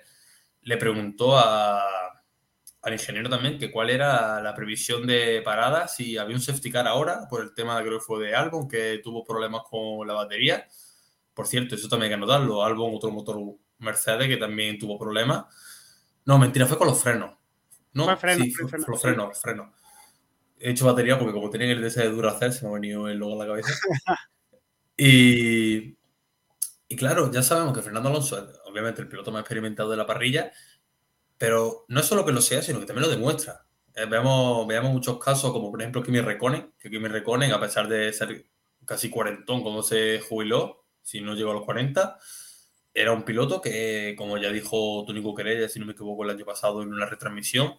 [0.63, 2.07] le preguntó a
[2.87, 6.87] al ingeniero también que cuál era la previsión de parada, si había un safety car
[6.87, 10.65] ahora, por el tema creo que fue de Albon, que tuvo problemas con la batería.
[11.33, 12.63] Por cierto, eso también hay que anotarlo.
[12.63, 13.37] Albon, otro motor
[13.79, 15.45] Mercedes, que también tuvo problemas.
[16.23, 17.35] No, mentira, fue con los frenos.
[17.91, 19.67] No, sí, fue, los frenos, frenos.
[20.59, 23.17] He hecho batería porque como tenía el DS de Duracell, se me ha venido el
[23.17, 23.69] logo a la cabeza.
[24.97, 25.97] y,
[26.87, 30.51] y claro, ya sabemos que Fernando Alonso, obviamente el piloto más experimentado de la parrilla,
[31.37, 33.65] pero no es solo que lo sea, sino que también lo demuestra.
[33.95, 37.87] Eh, veamos, veamos muchos casos, como por ejemplo Kimi Reconen, que Kimi Reconen, a pesar
[37.87, 38.45] de ser
[38.85, 42.17] casi cuarentón cuando se jubiló, si no llegó a los 40,
[42.93, 46.45] era un piloto que, como ya dijo Tónico Querella, si no me equivoco, el año
[46.45, 47.75] pasado en una retransmisión,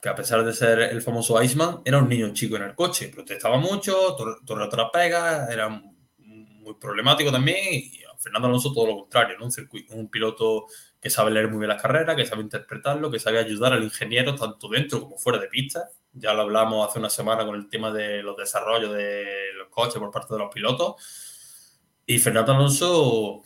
[0.00, 3.08] que a pesar de ser el famoso Iceman, era un niño chico en el coche,
[3.08, 9.36] protestaba mucho, torre otra pega, era muy problemático también, y Fernando Alonso todo lo contrario,
[9.40, 10.66] un, un piloto
[11.00, 14.34] que sabe leer muy bien las carreras, que sabe interpretarlo, que sabe ayudar al ingeniero
[14.34, 15.88] tanto dentro como fuera de pista.
[16.12, 19.98] Ya lo hablamos hace una semana con el tema de los desarrollos de los coches
[19.98, 20.96] por parte de los pilotos.
[22.04, 23.42] Y Fernando Alonso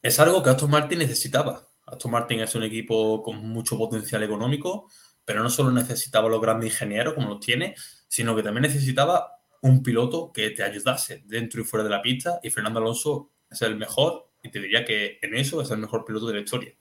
[0.00, 1.68] es algo que Aston Martin necesitaba.
[1.86, 4.88] Aston Martin es un equipo con mucho potencial económico,
[5.24, 7.74] pero no solo necesitaba los grandes ingenieros como los tiene,
[8.08, 12.38] sino que también necesitaba un piloto que te ayudase dentro y fuera de la pista.
[12.42, 16.04] Y Fernando Alonso es el mejor y te diría que en eso es el mejor
[16.04, 16.74] piloto de la historia.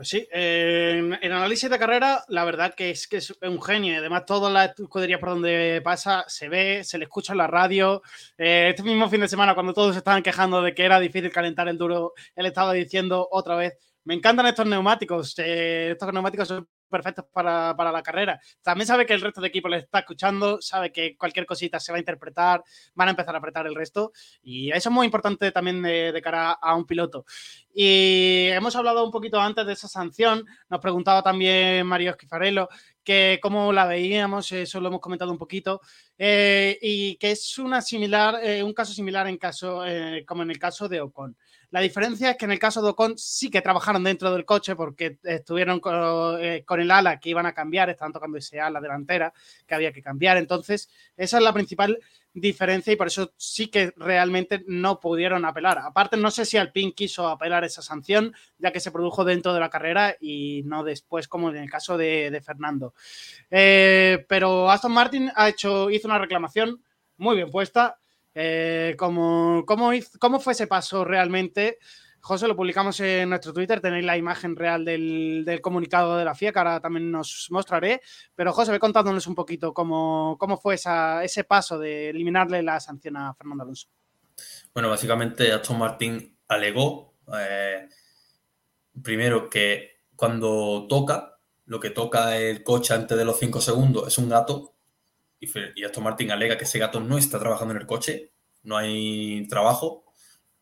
[0.00, 3.98] Pues sí, en, análisis de carrera, la verdad que es que es un genio.
[3.98, 8.00] Además, todas las escuderías por donde pasa se ve, se le escucha en la radio.
[8.38, 11.68] Eh, este mismo fin de semana, cuando todos estaban quejando de que era difícil calentar
[11.68, 15.34] el duro, él estaba diciendo otra vez: Me encantan estos neumáticos.
[15.38, 18.38] Eh, estos neumáticos son perfectos para, la carrera.
[18.62, 21.92] También sabe que el resto de equipo le está escuchando, sabe que cualquier cosita se
[21.92, 22.62] va a interpretar,
[22.94, 26.52] van a empezar a apretar el resto y eso es muy importante también de, cara
[26.52, 27.24] a un piloto.
[27.72, 32.68] Y hemos hablado un poquito antes de esa sanción, nos preguntaba también Mario Esquifarello
[33.02, 35.80] que cómo la veíamos, eso lo hemos comentado un poquito,
[36.18, 40.50] eh, y que es una similar, eh, un caso similar en caso, eh, como en
[40.50, 41.36] el caso de Ocon.
[41.70, 44.74] La diferencia es que en el caso de Ocon sí que trabajaron dentro del coche
[44.74, 45.80] porque estuvieron
[46.40, 49.32] eh, con, el ala que iban a cambiar, estaban tocando ese ala delantera
[49.66, 50.36] que había que cambiar.
[50.36, 52.00] Entonces, esa es la principal
[52.32, 55.78] diferencia y por eso sí que realmente no pudieron apelar.
[55.78, 59.60] Aparte, no sé si Alpine quiso apelar esa sanción, ya que se produjo dentro de
[59.60, 62.94] la carrera y no después, como en el caso de, Fernando.
[63.48, 66.82] Eh, pero Aston Martin ha hecho, hizo una reclamación
[67.16, 67.99] muy bien puesta
[68.34, 71.78] eh, ¿cómo, cómo, fue ese paso realmente?
[72.22, 76.52] José, lo publicamos en nuestro Twitter, tenéis la imagen real del, comunicado de la FIA,
[76.52, 78.02] que ahora también nos mostraré.
[78.34, 83.16] Pero José, ve contándonos un poquito cómo, cómo fue ese paso de eliminarle la sanción
[83.16, 83.88] a Fernando Alonso.
[84.74, 87.88] Bueno, básicamente Aston Martin alegó, eh,
[89.02, 94.18] primero que cuando toca, lo que toca el coche antes de los 5 segundos es
[94.18, 94.74] un gato,
[95.40, 99.46] y, Aston Martin alega que ese gato no está trabajando en el coche, no hay
[99.48, 100.04] trabajo,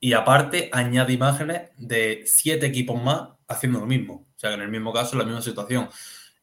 [0.01, 4.29] y aparte añade imágenes de siete equipos más haciendo lo mismo.
[4.37, 5.89] O sea, que en el mismo caso, la misma situación,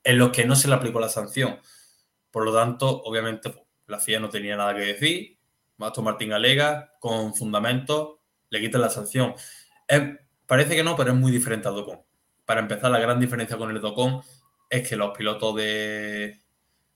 [0.03, 1.59] en los que no se le aplicó la sanción.
[2.29, 5.37] Por lo tanto, obviamente, pues, la FIA no tenía nada que decir.
[5.79, 8.17] Aston Martin alega con fundamentos,
[8.49, 9.33] le quitan la sanción.
[10.45, 12.01] parece que no, pero es muy diferente al Docon.
[12.45, 14.21] Para empezar, la gran diferencia con el Docon
[14.69, 16.44] es que los pilotos de,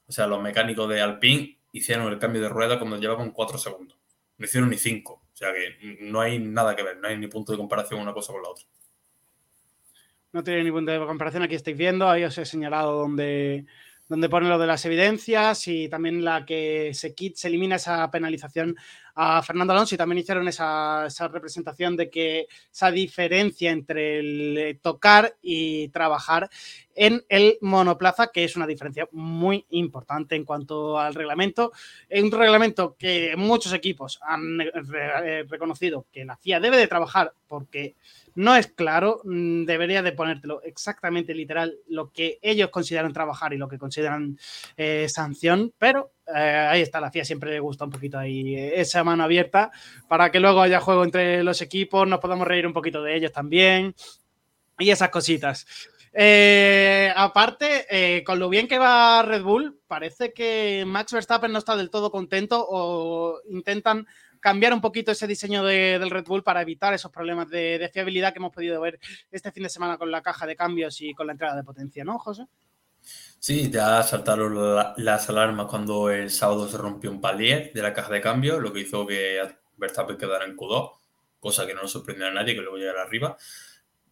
[0.09, 3.95] o sea, los mecánicos de Alpine hicieron el cambio de rueda cuando llevaban cuatro segundos.
[4.39, 5.21] No hicieron ni cinco.
[5.31, 8.11] O sea que no hay nada que ver, no hay ni punto de comparación una
[8.11, 8.65] cosa con la otra.
[10.31, 11.43] No tiene ni punto de comparación.
[11.43, 13.65] Aquí estáis viendo, ahí os he señalado donde,
[14.09, 18.75] donde pone lo de las evidencias y también la que se, se elimina esa penalización
[19.21, 24.79] a Fernando Alonso y también hicieron esa, representación de que esa diferencia entre el eh,
[24.81, 26.49] tocar y trabajar
[26.95, 31.71] en el monoplaza, que es una diferencia muy importante en cuanto al reglamento.
[32.09, 37.33] Un reglamento que muchos equipos han eh, eh, reconocido que la FIA debe de trabajar
[37.47, 37.95] porque
[38.39, 43.57] no es claro, mm, debería de ponértelo exactamente literal lo que ellos consideran trabajar y
[43.57, 44.37] lo que consideran
[45.07, 49.71] sanción, pero ahí está, la FIA siempre le gusta un poquito ahí esa mano abierta
[50.07, 53.31] para que luego haya juego entre los equipos, nos podamos reír un poquito de ellos
[53.31, 53.93] también
[54.77, 55.65] y esas cositas.
[56.13, 61.59] Eh, aparte, eh, con lo bien que va Red Bull, parece que Max Verstappen no
[61.59, 64.07] está del todo contento o intentan
[64.39, 68.31] cambiar un poquito ese diseño del Red Bull para evitar esos problemas de, de, fiabilidad
[68.33, 68.99] que hemos podido ver
[69.31, 72.03] este fin de semana con la caja de cambios y con la entrada de potencia,
[72.03, 72.45] ¿no, José?
[73.39, 78.11] Sí, ya saltaron las alarmas cuando el sábado se rompió un palier de la caja
[78.11, 79.39] de cambio, lo que hizo que
[79.77, 80.91] Verstappen quedara en Q2,
[81.39, 83.37] cosa que no nos sorprendió a nadie que luego llegara arriba.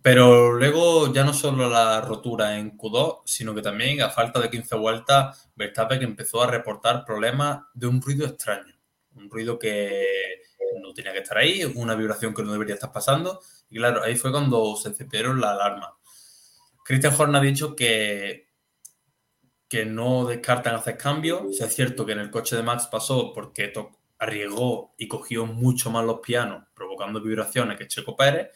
[0.02, 4.50] Pero luego ya no solo la rotura en Q2, sino que también a falta de
[4.50, 8.77] 15 vueltas, Verstappen empezó a reportar problemas de un ruido extraño,
[9.18, 10.42] un ruido que
[10.82, 13.42] no tenía que estar ahí, una vibración que no debería estar pasando.
[13.70, 15.98] Y claro, ahí fue cuando se encendieron la alarma.
[16.84, 18.48] Christian Horner ha dicho que
[19.68, 21.60] que no descartan hacer cambios.
[21.60, 23.74] es cierto que en el coche de Max pasó porque
[24.20, 28.50] arriesgó y cogió mucho más los pianos, provocando vibraciones que Checo Pérez,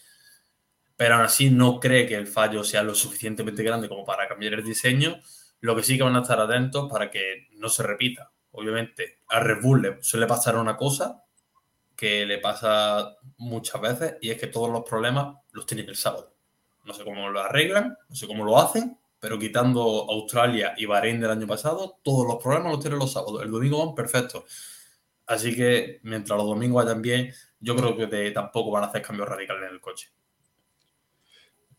[0.96, 4.54] pero aún así no cree que el fallo sea lo suficientemente grande como para cambiar
[4.54, 5.20] el diseño.
[5.60, 8.31] Lo que sí que van a estar atentos para que no se repita.
[8.52, 11.24] Obviamente, a Red Bull le suele pasar una cosa
[11.96, 16.34] que le pasa muchas veces y es que todos los problemas los tienen el sábado.
[16.84, 21.22] No sé cómo lo arreglan, no sé cómo lo hacen, pero quitando Australia y Bahrein
[21.22, 23.44] del año pasado, todos los problemas los tienen los sábados.
[23.44, 24.44] El domingo van perfectos.
[25.28, 29.30] Así que mientras los domingos vayan bien, yo creo que tampoco van a hacer cambios
[29.30, 30.12] radicales en el coche.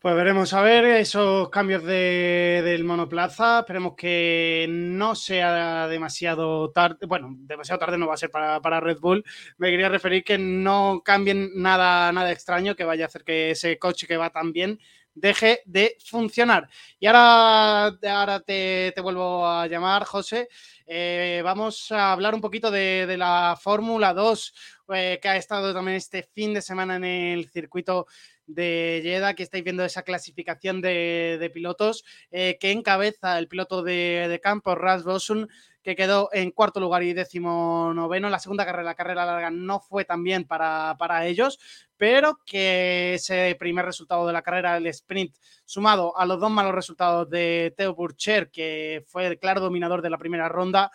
[0.03, 3.59] Pues veremos a ver esos cambios del monoplaza.
[3.59, 7.05] Esperemos que no sea demasiado tarde.
[7.05, 9.23] Bueno, demasiado tarde no va a ser para, para, Red Bull.
[9.57, 13.79] Me quería referir que no cambien nada, nada extraño que vaya a hacer que ese
[13.79, 14.77] coche que va tan bien
[15.15, 16.67] deje de funcionar.
[16.99, 20.49] Y ahora, ahora te, vuelvo a llamar, José.
[20.85, 24.53] Eh, vamos a hablar un poquito de, la Fórmula 2,
[24.95, 28.07] eh, que ha estado también este fin de semana en el circuito
[28.45, 34.27] de Jeddah, que estáis viendo esa clasificación de, pilotos eh, que encabeza el piloto de,
[34.29, 35.49] de campo, Ras Bosun,
[35.83, 38.29] que quedó en cuarto lugar y décimo noveno.
[38.29, 41.59] La segunda carrera, la carrera larga, no fue tan bien para, para ellos,
[41.97, 45.35] pero que ese primer resultado de la carrera, el sprint,
[45.65, 50.09] sumado a los dos malos resultados de Theo Burcher, que fue el claro dominador de
[50.09, 50.89] la primera ronda,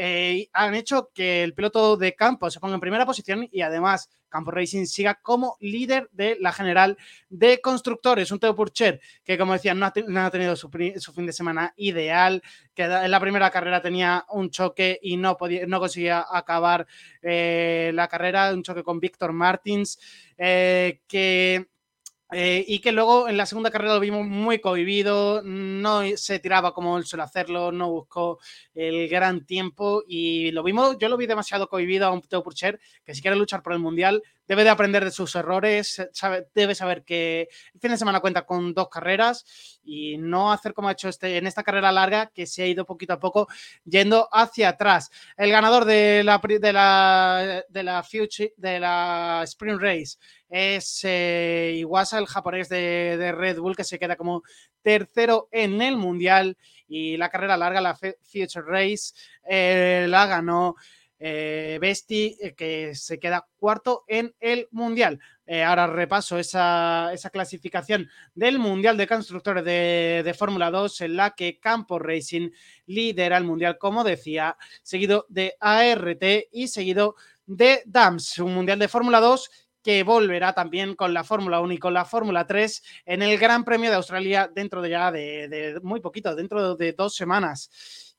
[0.00, 4.08] eh, han hecho que el piloto de campo se ponga en primera posición y además
[4.28, 6.96] Campo Racing siga como líder de la general
[7.28, 8.30] de constructores.
[8.30, 12.44] Un Teo Purcher que, como decía, no ha, tenido su, fin de semana ideal,
[12.74, 16.86] que en la primera carrera tenía un choque y no, podía, no conseguía acabar
[17.20, 19.98] eh, la carrera, un choque con Víctor Martins,
[20.36, 21.66] eh, que
[22.30, 26.74] eh, y que luego en la segunda carrera lo vimos muy cohibido, no se tiraba
[26.74, 28.38] como él suele hacerlo, no buscó
[28.74, 32.80] el gran tiempo y lo vimos, yo lo vi demasiado cohibido a un Teo Purcher
[33.04, 36.02] que si quiere luchar por el Mundial debe de aprender de sus errores,
[36.54, 39.44] debe saber que el fin de semana cuenta con dos carreras
[39.84, 42.86] y no hacer como ha hecho este, en esta carrera larga que se ha ido
[42.86, 43.48] poquito a poco
[43.84, 45.10] yendo hacia atrás.
[45.36, 50.16] El ganador de la, de la, de la, Future, de la Spring Race
[50.48, 54.42] es eh, Iwasa, el japonés de, Red Bull, que se queda como
[54.82, 56.56] tercero en el Mundial.
[56.88, 59.12] Y la carrera larga, la Future Race,
[59.46, 60.74] eh, la ganó
[61.18, 65.18] eh, Besti, eh, que se queda cuarto en el Mundial.
[65.46, 71.34] Eh, ahora repaso esa, clasificación del Mundial de Constructores de, de Fórmula 2, en la
[71.34, 72.50] que Campo Racing
[72.86, 77.16] lidera el Mundial, como decía, seguido de ART y seguido
[77.46, 79.50] de DAMS, un Mundial de Fórmula 2
[79.82, 83.64] que volverá también con la Fórmula 1 y con la Fórmula 3 en el Gran
[83.64, 87.70] Premio de Australia dentro de ya de muy poquito, dentro de dos semanas.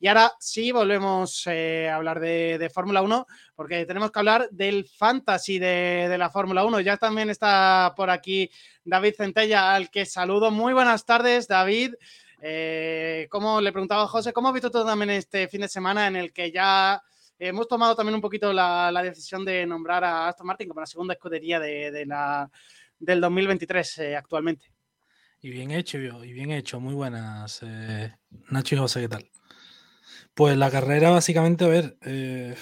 [0.02, 4.86] Y ahora sí volvemos eh, a hablar de, Fórmula 1, porque tenemos que hablar del
[4.86, 6.80] fantasy de, la Fórmula 1.
[6.80, 8.50] Ya también está por aquí
[8.86, 10.52] David Centella, al que saludo.
[10.52, 11.96] Muy buenas tardes, David.
[12.42, 16.08] Eh, como le preguntaba a José, ¿cómo has visto todo también este fin de semana
[16.08, 17.02] en el que ya
[17.38, 21.14] hemos tomado también un poquito la, decisión de nombrar a Aston Martin como la segunda
[21.14, 22.50] escudería de, la,
[22.98, 24.72] del 2023 eh, actualmente?
[25.42, 27.62] Y bien hecho, y bien hecho, muy buenas.
[28.50, 29.30] Nacho y José, ¿qué tal?
[30.34, 32.56] Pues la carrera, básicamente, a ver, eh,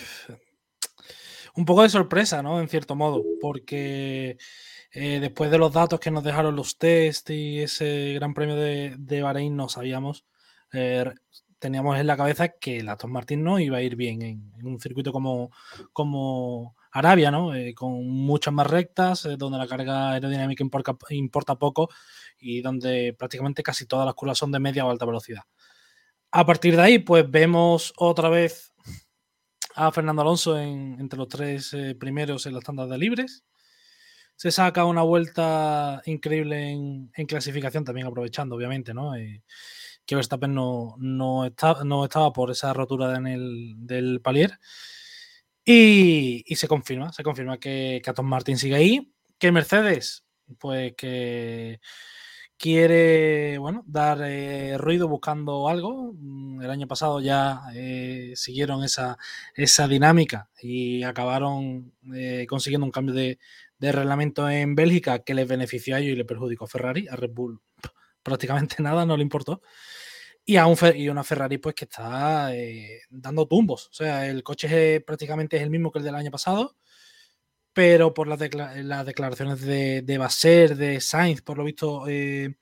[1.55, 2.59] un poco de sorpresa, ¿no?
[2.59, 4.37] En cierto modo, porque
[4.91, 8.95] eh, después de los datos que nos dejaron los test y ese gran premio de,
[8.97, 10.25] de Bahrein, no sabíamos,
[10.73, 11.05] eh,
[11.59, 14.79] teníamos en la cabeza que el Aston Martin no iba a ir bien en, un
[14.79, 15.51] circuito como,
[15.93, 17.51] como Arabia, ¿no?
[17.75, 21.89] con muchas más rectas, donde la carga aerodinámica importa, importa poco
[22.39, 25.43] y donde prácticamente casi todas las curvas son de media o alta velocidad.
[26.37, 28.71] A partir de ahí, pues vemos otra vez
[29.73, 33.43] a Fernando Alonso entre los tres eh, primeros en las tandas de libres.
[34.35, 39.15] Se saca una vuelta increíble en, clasificación, también aprovechando, obviamente, ¿no?
[39.15, 39.41] Eh,
[40.05, 44.59] que Verstappen no, no, estaba por esa rotura en el, del palier.
[45.65, 49.11] Y, se confirma, se confirma que, que Aston Martin sigue ahí.
[49.39, 50.23] Que Mercedes,
[50.59, 51.79] pues que
[52.57, 56.13] quiere bueno, dar eh, ruido buscando algo.
[56.13, 59.17] Mm, el año pasado ya eh, siguieron esa,
[59.55, 63.39] esa, dinámica y acabaron eh, consiguiendo un cambio de,
[63.79, 67.07] reglamento en Bélgica que les benefició a ellos y le perjudicó a Ferrari.
[67.07, 67.61] A Red Bull
[68.23, 69.61] prácticamente nada, no le importó.
[70.45, 72.51] Y a un y una Ferrari pues que está
[73.09, 73.87] dando tumbos.
[73.89, 76.77] O sea, el coche prácticamente es el mismo que el del año pasado
[77.77, 82.55] pero por las, declaraciones de, de Basser, de Sainz, por lo visto, eh,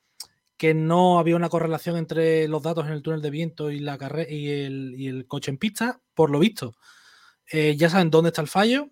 [0.57, 3.97] que no había una correlación entre los datos en el túnel de viento y, la
[4.27, 6.75] y, el, coche en pista, por lo visto.
[7.49, 8.89] Eh, ya saben dónde está el fallo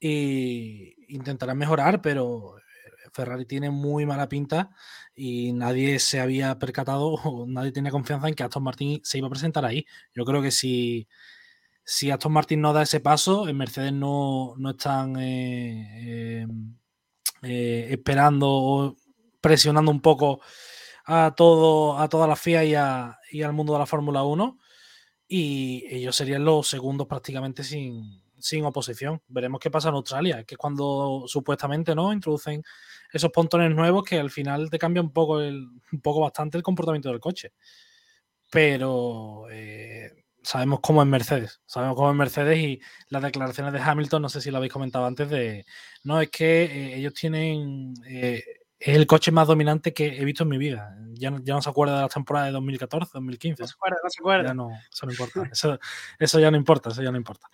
[0.00, 2.54] e intentarán mejorar, pero
[3.12, 4.70] Ferrari tiene muy mala pinta
[5.16, 9.26] y nadie se había percatado, o nadie tenía confianza en que Aston Martin se iba
[9.26, 9.84] a presentar ahí.
[10.14, 11.08] Yo creo que si
[11.84, 16.46] si Aston Martin no da ese paso, en Mercedes no, están eh, eh,
[17.42, 18.96] eh, esperando o
[19.40, 20.40] presionando un poco
[21.06, 24.58] a todo a toda la FIA y, al mundo de la Fórmula 1
[25.28, 29.20] y ellos serían los segundos prácticamente sin, sin oposición.
[29.28, 32.62] Veremos qué pasa en Australia, que es cuando supuestamente no introducen
[33.12, 37.10] esos pontones nuevos que al final te cambia un poco, un poco bastante el comportamiento
[37.10, 37.52] del coche.
[38.50, 39.46] Pero
[40.44, 44.40] sabemos cómo es Mercedes, sabemos cómo es Mercedes y las declaraciones de Hamilton, no sé
[44.40, 45.64] si lo habéis comentado antes, de
[46.04, 48.42] no, es que eh, ellos tienen, eh,
[48.78, 50.96] es el coche más dominante que he visto en mi vida.
[51.14, 53.62] Ya no, ya no se acuerda de las temporadas de 2014, 2015.
[53.62, 54.48] No se acuerda, no se acuerda.
[54.48, 55.50] Ya no, eso no importa,
[56.20, 57.48] eso, ya no importa, eso ya no importa.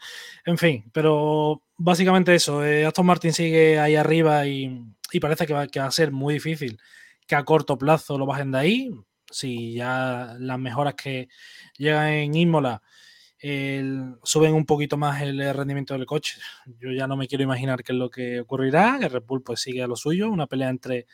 [0.45, 4.85] En fin, pero básicamente eso, eh, Aston Martin sigue ahí arriba y,
[5.21, 6.81] parece que va, que va a ser muy difícil
[7.31, 8.91] que a corto plazo lo bajen de ahí.
[9.31, 11.29] Si ya las mejoras que
[11.79, 12.83] llega en Imola,
[14.23, 16.39] suben un poquito más el rendimiento del coche.
[16.79, 19.61] Yo ya no me quiero imaginar qué es lo que ocurrirá, que Red Bull pues
[19.61, 21.07] sigue a lo suyo, una pelea entre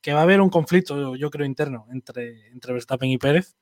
[0.00, 3.56] que va a haber un conflicto, yo creo, interno entre, entre Verstappen y Pérez.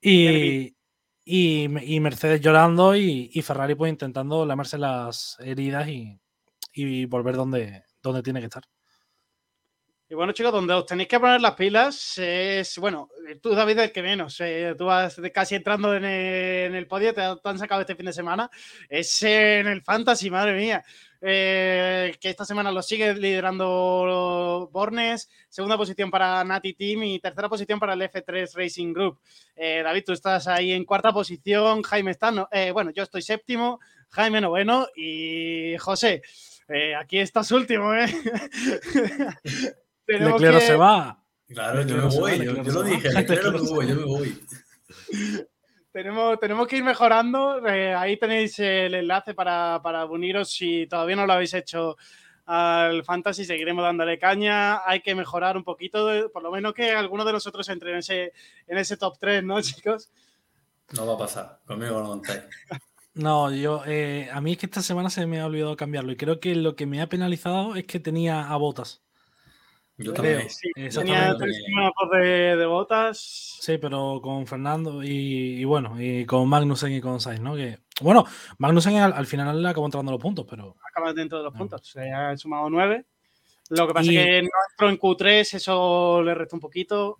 [0.00, 0.76] Y,
[1.24, 6.20] y, Mercedes llorando y, Ferrari pues intentando lamarse las heridas y,
[6.72, 8.62] y volver donde, donde tiene que estar.
[10.08, 13.08] Y bueno, chicos, donde os tenéis que poner las pilas es, bueno,
[13.42, 17.58] tú David el que menos, eh, tú vas casi entrando en el, podio, te, han
[17.58, 18.48] sacado este fin de semana,
[18.88, 20.84] es en el fantasy, madre mía.
[21.20, 27.48] eh, que esta semana lo sigue liderando Bornes, segunda posición para Nati Team y tercera
[27.48, 29.18] posición para el F3 Racing Group.
[29.56, 32.30] Eh, David, tú estás ahí en cuarta posición, Jaime está,
[32.72, 33.80] bueno, yo estoy séptimo,
[34.10, 36.22] Jaime noveno y José,
[36.96, 38.06] aquí estás último, ¿eh?
[40.06, 41.22] Leclerc se va.
[41.48, 44.42] Claro, yo me voy, yo, lo dije, Leclerc me voy, yo me voy.
[45.96, 47.66] Tenemos, tenemos que ir mejorando.
[47.66, 51.96] Eh, ahí tenéis el enlace para, para uniros si todavía no lo habéis hecho
[52.44, 53.46] al Fantasy.
[53.46, 54.86] Seguiremos dándole caña.
[54.86, 58.34] Hay que mejorar un poquito, por lo menos que alguno de nosotros entre en ese,
[58.66, 60.10] en ese top 3, ¿no, chicos?
[60.94, 61.60] No va a pasar.
[61.64, 62.42] Conmigo no montáis.
[63.14, 66.16] No, yo, eh, a mí es que esta semana se me ha olvidado cambiarlo y
[66.16, 69.05] creo que lo que me ha penalizado es que tenía a botas.
[69.98, 70.48] Yo también.
[70.50, 71.56] Sí, tenía tres
[72.12, 73.58] de, de, botas.
[73.60, 77.54] Sí, pero con Fernando y, bueno, y con Magnussen y con Sainz, ¿no?
[77.54, 78.24] Que, bueno,
[78.58, 80.76] Magnussen al, final le acabó entrando los puntos, pero.
[80.86, 81.80] Acaba dentro de los puntos.
[81.86, 83.06] Se ha sumado nueve.
[83.70, 87.18] Lo que pasa es que no entró en Q3, eso le resta un poquito.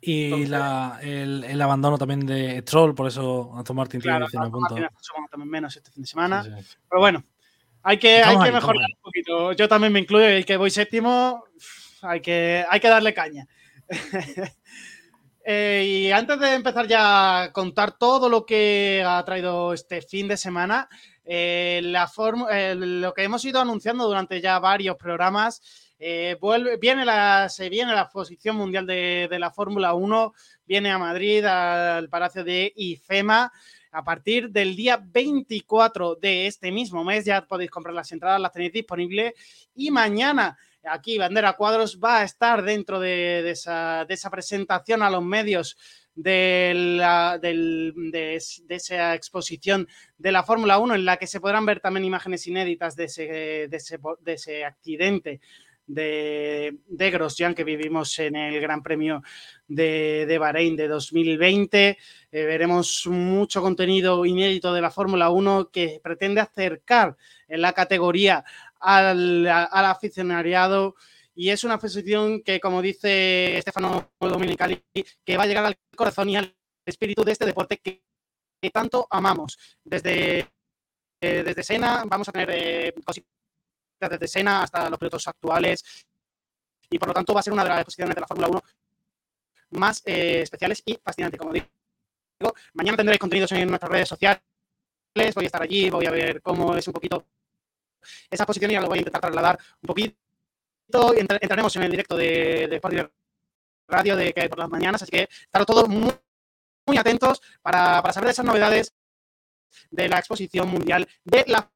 [0.00, 4.78] Y la, el, el, abandono también de Stroll, por eso Aston Martin tiene 19 puntos.
[5.30, 6.42] también menos este fin de semana.
[6.42, 7.24] Pero bueno,
[7.82, 9.52] hay que, hay que mejorar un poquito.
[9.52, 11.44] Yo también me incluyo, el que voy séptimo
[12.06, 13.46] hay que, hay que darle caña.
[15.48, 20.26] Eh, y antes de empezar ya a contar todo lo que ha traído este fin
[20.26, 20.88] de semana,
[21.24, 22.10] eh, la
[22.50, 25.62] eh, lo que hemos ido anunciando durante ya varios programas,
[26.40, 30.34] vuelve, viene la, se viene la exposición mundial de, de la Fórmula 1,
[30.66, 33.52] viene a Madrid, al Palacio de IFEMA.
[33.92, 38.52] A partir del día 24 de este mismo mes ya podéis comprar las entradas, las
[38.52, 39.32] tenéis disponibles.
[39.76, 40.58] Y mañana
[40.88, 45.76] aquí Bandera Cuadros va a estar dentro de, esa, presentación a los medios
[46.14, 46.82] de,
[48.68, 52.96] esa exposición de la Fórmula 1 en la que se podrán ver también imágenes inéditas
[52.96, 55.40] de ese, accidente
[55.86, 59.22] de, de Grosjean que vivimos en el Gran Premio
[59.68, 61.88] de, Bahrein de 2020.
[61.88, 61.96] Eh,
[62.44, 67.16] veremos mucho contenido inédito de la Fórmula 1 que pretende acercar
[67.48, 68.44] en la categoría
[68.86, 70.94] al, aficionariado
[71.34, 74.82] y es una posición que, como dice Estefano Dominicali,
[75.24, 78.02] que va a llegar al corazón y al espíritu de este deporte que,
[78.72, 79.58] tanto amamos.
[79.84, 80.40] Desde,
[81.20, 83.28] eh, desde Sena vamos a tener eh, cositas
[84.00, 85.84] desde Sena hasta los pilotos actuales
[86.90, 88.62] y por lo tanto va a ser una de las exposiciones de la Fórmula 1
[89.70, 91.66] más eh, especiales y fascinantes, como digo.
[92.74, 94.42] Mañana tendréis contenidos en nuestras redes sociales,
[95.34, 97.24] voy a estar allí, voy a ver cómo es un poquito
[98.30, 100.16] esa posición ya lo voy a intentar trasladar un poquito.
[101.14, 103.10] Entraremos en el directo de, de
[103.88, 106.12] Radio de que por las mañanas, así que estar todos muy,
[106.86, 108.94] muy atentos para, para saber esas novedades
[109.90, 111.70] de la exposición mundial de la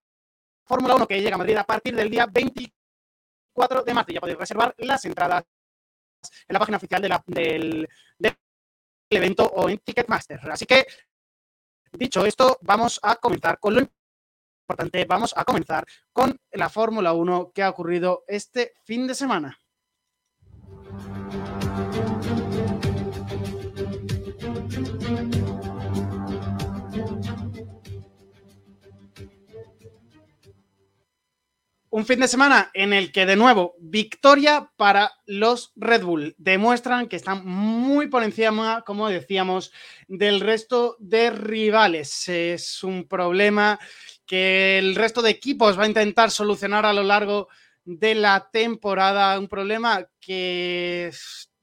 [0.64, 4.12] Fórmula 1 que llega a Madrid a partir del día 24 de marzo.
[4.12, 5.44] Ya podéis reservar las entradas
[6.46, 8.36] en la página oficial de la, del, del
[9.10, 10.40] evento o en Ticketmaster.
[10.50, 10.86] Así que,
[11.92, 13.80] dicho esto, vamos a comenzar con lo
[14.70, 19.58] importante, vamos a comenzar con la Fórmula 1 que ha ocurrido este fin de semana.
[31.92, 36.36] Un fin de semana en el que de nuevo victoria para los Red Bull.
[36.38, 39.72] Demuestran que están muy por encima, como decíamos,
[40.06, 42.28] del resto de rivales.
[42.28, 43.80] Es un problema
[44.30, 47.48] que el resto de equipos va a intentar solucionar a lo largo
[47.84, 49.36] de la temporada.
[49.36, 51.10] Un problema que,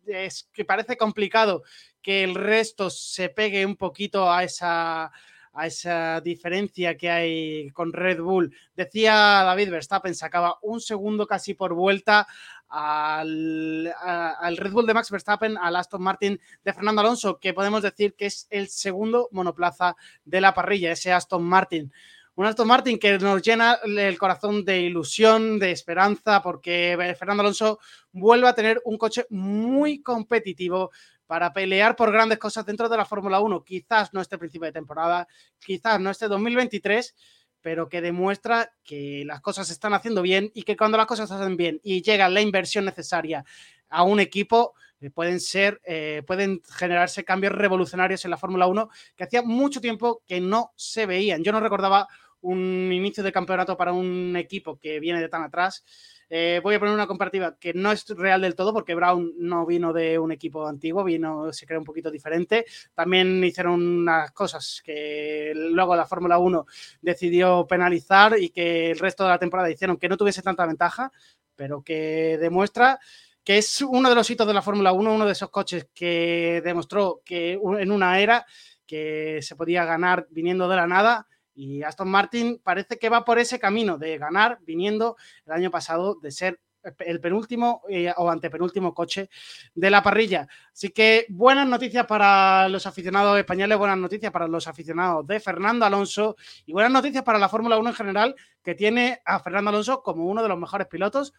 [0.05, 1.63] es, que parece complicado
[2.01, 5.13] que el resto se pegue un poquito a esa,
[5.53, 8.53] a esa diferencia que hay con Red Bull.
[8.75, 12.27] Decía David Verstappen, sacaba un segundo casi por vuelta
[12.67, 17.81] al, al, Red Bull de Max Verstappen, al Aston Martin de Fernando Alonso, que podemos
[17.81, 19.95] decir que es el segundo monoplaza
[20.25, 21.93] de la parrilla, ese Aston Martin.
[22.37, 27.79] Un Aston Martin que nos llena el corazón de ilusión, de esperanza, porque Fernando Alonso
[28.11, 30.91] vuelve a tener un coche muy competitivo
[31.25, 33.63] para pelear por grandes cosas dentro de la Fórmula 1.
[33.63, 35.27] Quizás no este principio de temporada,
[35.57, 37.15] quizás no este 2023,
[37.59, 41.29] pero que demuestra que las cosas se están haciendo bien y que cuando las cosas
[41.29, 43.43] se hacen bien y llega la inversión necesaria
[43.89, 48.89] a un equipo, eh, pueden ser, eh, pueden generarse cambios revolucionarios en la Fórmula 1
[49.15, 51.43] que hacía mucho tiempo que no se veían.
[51.43, 52.07] Yo no recordaba
[52.41, 55.83] un inicio de campeonato para un equipo que viene de tan atrás.
[56.29, 59.65] Eh, voy a poner una comparativa que no es real del todo porque Brown no
[59.65, 62.65] vino de un equipo antiguo, vino, se crea un poquito diferente.
[62.93, 66.65] También hicieron unas cosas que luego la Fórmula 1
[67.01, 71.11] decidió penalizar y que el resto de la temporada hicieron que no tuviese tanta ventaja,
[71.55, 72.99] pero que demuestra
[73.43, 76.61] que es uno de los hitos de la Fórmula 1, uno de esos coches que
[76.65, 78.45] demostró que en una era
[78.85, 81.27] que se podía ganar viniendo de la nada
[81.57, 86.15] y Aston Martin parece que va por ese camino de ganar, viniendo el año pasado
[86.15, 86.59] de ser
[86.99, 89.29] el penúltimo eh, o antepenúltimo coche
[89.73, 90.47] de la parrilla.
[90.71, 95.83] Así que buenas noticias para los aficionados españoles, buenas noticias para los aficionados de Fernando
[95.83, 96.37] Alonso
[96.67, 100.25] y buenas noticias para la Fórmula 1 en general, que tiene a Fernando Alonso como
[100.27, 101.33] uno de los mejores pilotos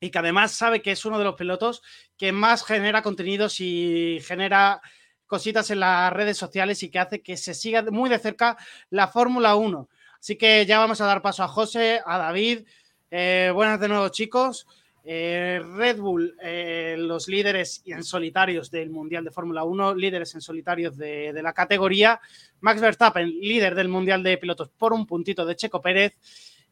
[0.00, 1.82] y que además sabe que es uno de los pilotos
[2.16, 4.80] que más genera contenidos y genera
[5.26, 8.56] cositas en las redes sociales y que hace que se siga muy de cerca
[8.90, 9.88] la Fórmula 1.
[10.18, 12.66] Así que ya vamos a dar paso a José, a David.
[13.10, 14.66] Eh, buenas de nuevo, chicos.
[15.06, 20.40] Eh, Red Bull, eh, los líderes en solitarios del Mundial de Fórmula 1, líderes en
[20.40, 22.18] solitarios de, de, la categoría.
[22.60, 26.16] Max Verstappen, líder del Mundial de Pilotos por un puntito de Checo Pérez.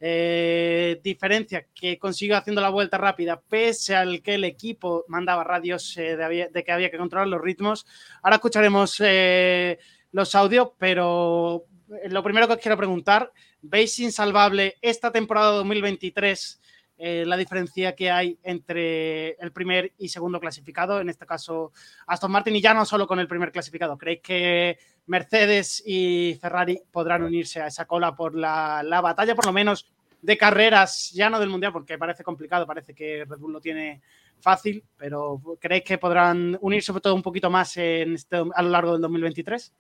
[0.05, 5.97] Eh, diferencia que consiguió haciendo la vuelta rápida, pese al que el equipo mandaba radios
[5.97, 7.87] eh, de, que había que controlar los ritmos.
[8.21, 9.79] Ahora escucharemos eh,
[10.11, 11.67] los audios, pero
[12.09, 13.31] lo primero que os quiero preguntar,
[13.61, 16.61] ¿veis insalvable esta temporada 2023
[17.05, 21.73] eh, la diferencia que hay entre el primer y segundo clasificado, en este caso
[22.07, 23.99] Aston Martin, y ya no solo con el primer clasificado.
[23.99, 29.47] ¿Creéis que Mercedes y Ferrari podrán unirse a esa cola por la, la, batalla, por
[29.47, 33.53] lo menos de carreras, ya no del Mundial, porque parece complicado, parece que Red Bull
[33.53, 34.03] lo tiene
[34.41, 38.69] fácil, pero ¿creéis que podrán unirse sobre todo un poquito más en este, a lo
[38.69, 39.73] largo del 2023?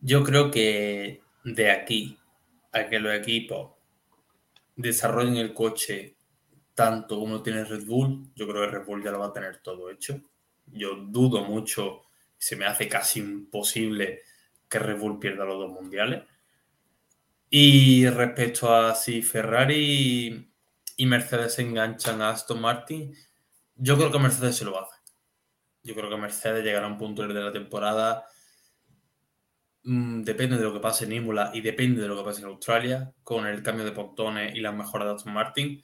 [0.00, 2.18] Yo creo que de aquí
[2.72, 3.72] a que los equipos
[4.76, 6.16] desarrollen el coche
[6.74, 9.58] tanto como tiene Red Bull, yo creo que Red Bull ya lo va a tener
[9.58, 10.20] todo hecho.
[10.66, 12.03] Yo dudo mucho,
[12.44, 14.22] se me hace casi imposible
[14.68, 16.24] que Red Bull pierda los dos mundiales.
[17.48, 20.50] Y respecto a si Ferrari
[20.96, 23.14] y Mercedes se enganchan a Aston Martin,
[23.76, 25.00] yo creo que Mercedes se lo hacer.
[25.82, 28.26] Yo creo que Mercedes llegará a un punto de la temporada
[29.86, 32.46] Mm, depende de lo que pase en Imola y depende de lo que pase en
[32.48, 35.82] Australia, con el cambio de pontones y las mejoras de Aston Martin.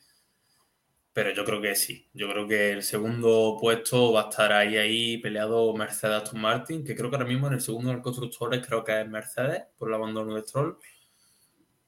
[1.12, 2.08] Pero yo creo que sí.
[2.14, 6.84] Yo creo que el segundo puesto va a estar ahí, ahí peleado Mercedes Aston Martin,
[6.84, 9.64] que creo que ahora mismo en el segundo de los constructores creo que es Mercedes
[9.76, 10.78] por el abandono de Stroll.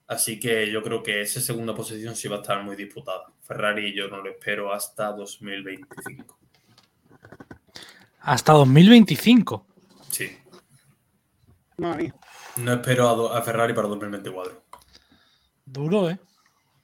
[0.08, 3.32] Así que yo creo que esa segunda posición sí va a estar muy disputada.
[3.42, 6.38] Ferrari yo no lo espero hasta 2025.
[8.20, 9.66] ¿Hasta 2025?
[10.10, 10.38] Sí.
[11.78, 14.62] No espero a, a, Ferrari para 2024.
[15.64, 16.18] Duro, ¿eh?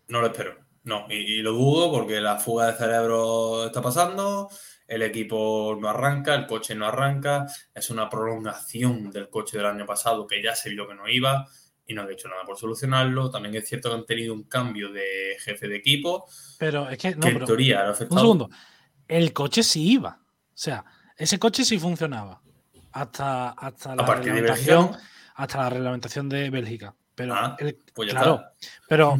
[0.09, 0.68] No lo espero.
[0.89, 4.49] No, y, y, lo dudo porque la fuga de cerebro está pasando,
[4.87, 9.85] el equipo no arranca, el coche no arranca, es una prolongación del coche del año
[9.85, 11.47] pasado que ya se vio que no iba
[11.87, 13.31] y no han hecho nada por solucionarlo.
[13.31, 16.27] También es cierto que han tenido un cambio de jefe de equipo.
[16.59, 17.85] Pero es que, no, que en teoría.
[17.91, 18.51] Un segundo.
[19.07, 20.19] El coche sí iba.
[20.23, 20.87] O sea,
[21.19, 22.41] ese coche sí funcionaba
[22.93, 24.97] hasta, hasta la reglamentación,
[25.35, 26.95] hasta la reglamentación de Bélgica.
[27.15, 28.43] Pero ah, el, pues claro,
[28.89, 29.19] pero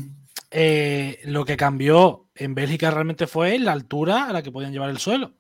[0.51, 4.91] eh, lo que cambió en Bélgica realmente fue la altura a la que podían llevar
[4.91, 5.35] el suelo.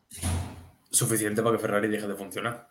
[0.91, 2.69] Suficiente para que Ferrari deje de funcionar.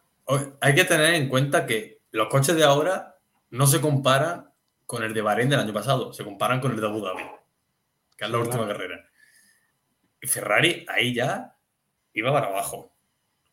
[0.61, 3.17] Hay que tener en cuenta que los coches de ahora
[3.49, 4.51] no se comparan
[4.85, 7.23] con el de Bahrein del año pasado, se comparan con el de Abu Dhabi,
[8.17, 8.73] que es la última claro.
[8.73, 9.09] carrera.
[10.21, 11.55] Y Ferrari ahí ya
[12.13, 12.95] iba para abajo,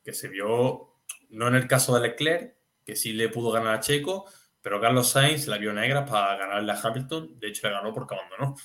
[0.03, 0.95] que se vio
[1.31, 4.27] no en el caso de Leclerc, que sí le pudo ganar a Checo,
[4.65, 7.39] pero Carlos Sainz la vio negra para ganarle a Hamilton.
[7.39, 8.57] De hecho, le ganó porque abandonó.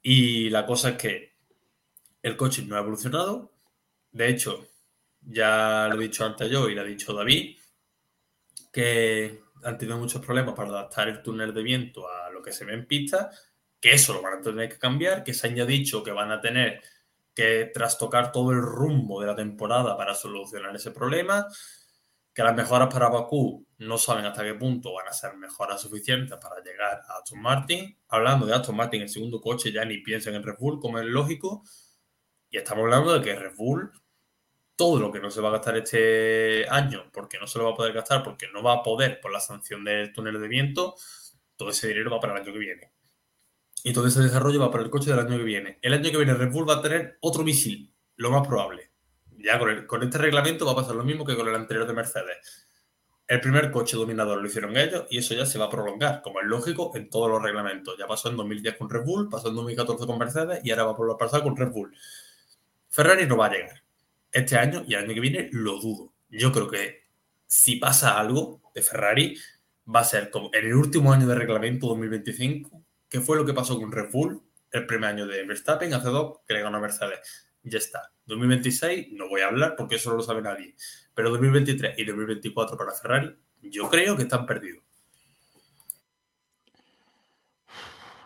[0.00, 1.32] Y la cosa es que
[2.22, 3.52] el coche no ha evolucionado.
[4.12, 4.64] De hecho,
[5.20, 7.58] ya lo he dicho antes yo y lo ha dicho David,
[8.72, 12.64] que han tenido muchos problemas para adaptar el túnel de viento a lo que se
[12.64, 13.28] ve en pista,
[13.80, 16.30] que eso lo van a tener que cambiar, que se han ya dicho que van
[16.30, 16.80] a tener
[17.34, 21.48] que trastocar todo el rumbo de la temporada para solucionar ese problema,
[22.34, 26.38] que las mejoras para Bakú no saben hasta qué punto van a ser mejoras suficientes
[26.38, 27.98] para llegar a Aston Martin.
[28.08, 31.04] Hablando de Aston Martin, el segundo coche ya ni piensen en Red Bull, como es
[31.04, 31.62] lógico.
[32.48, 33.92] Y estamos hablando de que Red Bull,
[34.76, 37.72] todo lo que no se va a gastar este año, porque no se lo va
[37.72, 40.94] a poder gastar, porque no va a poder por la sanción del túnel de viento,
[41.56, 42.92] todo ese dinero va para el año que viene.
[43.84, 45.78] Y todo ese desarrollo va para el coche del año que viene.
[45.82, 48.91] El año que viene Red Bull va a tener otro misil, lo más probable.
[49.42, 52.66] Ya con, este reglamento va a pasar lo mismo que con el anterior de Mercedes.
[53.26, 56.40] El primer coche dominador lo hicieron ellos y eso ya se va a prolongar, como
[56.40, 57.96] es lógico, en todos los reglamentos.
[57.98, 61.14] Ya pasó en 2010 con Red Bull, pasó en 2014 con Mercedes y ahora va
[61.14, 61.96] a pasar con Red Bull.
[62.90, 63.82] Ferrari no va a llegar.
[64.30, 66.12] Este año y el año que viene lo dudo.
[66.28, 67.02] Yo creo que
[67.46, 69.36] si pasa algo de Ferrari,
[69.94, 73.54] va a ser como en el último año de reglamento 2025, que fue lo que
[73.54, 76.80] pasó con Red Bull el primer año de Verstappen, hace dos, que le ganó a
[76.80, 77.20] Mercedes.
[77.62, 78.11] Ya está.
[78.26, 80.74] 2026 no voy a hablar porque eso no lo sabe nadie.
[81.14, 84.82] Pero 2023 y 2024 para Ferrari, yo creo que están perdidos.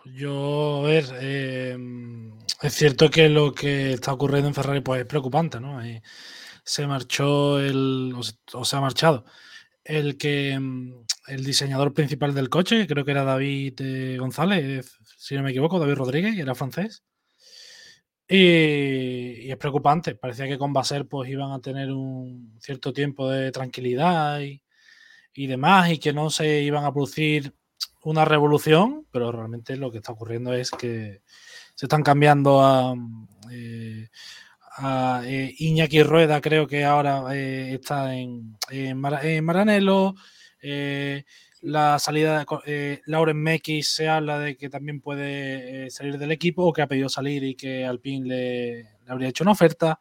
[0.05, 1.77] Yo, a ver, eh,
[2.61, 5.81] es cierto que lo que está ocurriendo en Ferrari pues, es preocupante, ¿no?
[6.63, 8.13] se marchó el,
[8.53, 9.25] o se ha marchado
[9.87, 15.35] el que mm, el diseñador principal del coche, creo que era David eh, González, si
[15.35, 17.03] no me equivoco, David Rodríguez, y era francés.
[18.27, 20.15] Y, es preocupante.
[20.15, 24.61] Parecía que con Baser pues iban a tener un cierto tiempo de tranquilidad y,
[25.33, 27.53] y, demás, y que no se iban a producir
[28.03, 31.21] una revolución, pero realmente lo que está ocurriendo es que
[31.75, 32.95] se están cambiando a,
[33.51, 34.07] eh,
[34.77, 40.15] a eh, Iñaki Rueda, creo que ahora eh, está en, en, Maranello.
[40.61, 41.23] Eh,
[41.61, 46.73] la salida de Lauren Mekis se habla de que también puede salir del equipo o
[46.73, 49.99] que ha pedido salir y que Alpine le, le, habría hecho una oferta.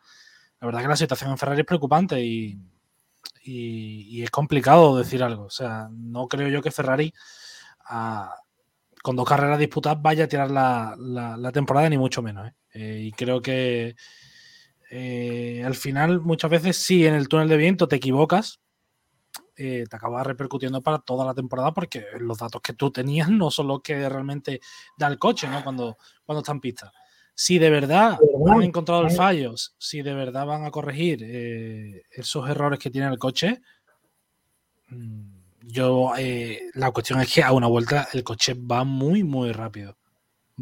[0.61, 2.59] La verdad que la situación en Ferrari es preocupante y,
[3.43, 5.45] y, es complicado decir algo.
[5.45, 7.13] O sea, no creo yo que Ferrari
[9.03, 12.51] con dos carreras disputadas vaya a tirar la, la, temporada, ni mucho menos.
[12.75, 13.95] y creo que
[14.91, 18.61] eh, al final, muchas veces, si en el túnel de viento te equivocas,
[19.57, 23.51] eh, te acaba repercutiendo para toda la temporada porque los datos que tú tenías no
[23.51, 24.61] son los que realmente
[24.97, 25.63] da el coche ¿no?
[25.65, 26.93] cuando, cuando está en pista.
[27.35, 28.19] Si de verdad
[28.51, 33.09] han encontrado el fallo, si de verdad van a corregir eh, esos errores que tiene
[33.09, 33.61] el coche,
[34.89, 36.13] mm, yo
[36.75, 39.97] la cuestión es que a una vuelta el coche va muy, muy rápido.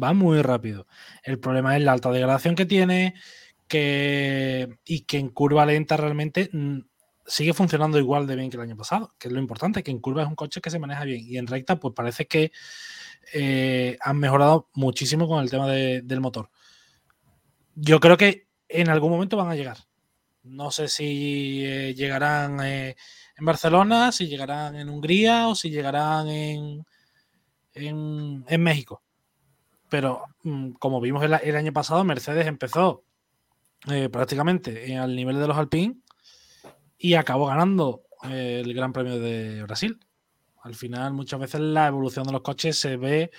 [0.01, 0.87] Va muy rápido.
[1.23, 3.13] El problema es la alta degradación que tiene,
[3.67, 6.79] que, y que en curva lenta realmente mm,
[7.27, 9.99] sigue funcionando igual de bien que el año pasado, que es lo importante, que en
[9.99, 12.51] curva es un coche que se maneja bien y en recta pues parece que
[13.33, 16.49] eh, han mejorado muchísimo con el tema del motor.
[17.75, 19.77] Yo creo que en algún momento van a llegar.
[20.43, 22.95] No sé si eh, llegarán eh,
[23.37, 26.85] en Barcelona, si llegarán en Hungría o si llegarán en,
[27.73, 29.01] en, México.
[29.89, 33.03] Pero mm, como vimos el año pasado, Mercedes empezó
[34.11, 35.97] prácticamente al nivel de los Alpine
[36.97, 39.99] y acabó ganando eh, el Gran Premio de Brasil.
[40.61, 43.31] Al final, muchas veces la evolución de los coches se ve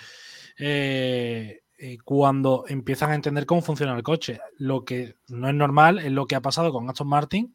[0.58, 1.60] eh,
[2.04, 4.40] cuando empiezan a entender cómo funciona el coche.
[4.58, 7.54] Lo que no es normal es lo que ha pasado con Aston Martin,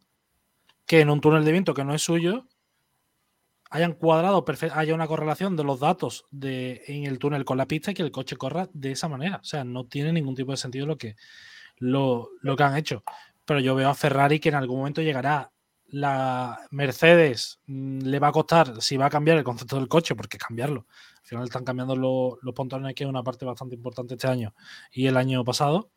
[0.86, 2.48] que en un túnel de viento que no es suyo,
[3.72, 4.44] hayan cuadrado,
[4.74, 8.04] haya una correlación de los datos de, en el túnel con la pista y que
[8.04, 9.38] el coche corra de esa manera.
[9.38, 11.16] O sea, no tiene ningún tipo de sentido lo que,
[11.78, 13.04] lo, que han hecho.
[13.46, 15.51] Pero yo veo a Ferrari que en algún momento llegará.
[15.92, 20.16] La Mercedes mm, le va a costar si va a cambiar el concepto del coche,
[20.16, 20.88] porque cambiarlo.
[21.22, 24.54] Al final están cambiando los pontones, que es una parte bastante importante este año
[24.92, 25.92] y el año pasado.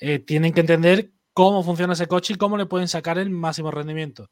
[0.00, 3.70] Eh, tienen que entender cómo funciona ese coche y cómo le pueden sacar el máximo
[3.70, 4.30] rendimiento.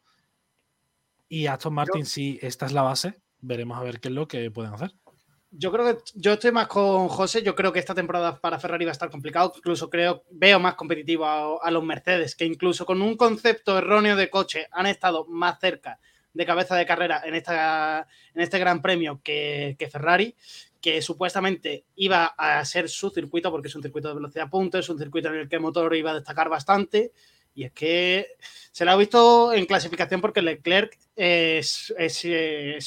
[1.29, 4.51] Y Aston Martin, si esta es la base, veremos a ver qué es lo que
[4.51, 4.93] pueden hacer.
[5.53, 7.43] Yo creo que yo estoy más con José.
[7.43, 9.53] Yo creo que esta temporada para Ferrari va a estar complicado.
[9.57, 11.27] Incluso creo, veo más competitivo
[11.61, 15.99] a, los Mercedes, que incluso con un concepto erróneo de coche han estado más cerca
[16.33, 20.37] de cabeza de carrera en, esta, en este gran premio que, Ferrari,
[20.81, 24.89] que supuestamente iba a ser su circuito, porque es un circuito de velocidad punto, es
[24.89, 27.13] un circuito en el que el motor iba a destacar bastante.
[27.61, 28.27] Y es que
[28.73, 31.93] se lo ha visto en clasificación porque Leclerc es,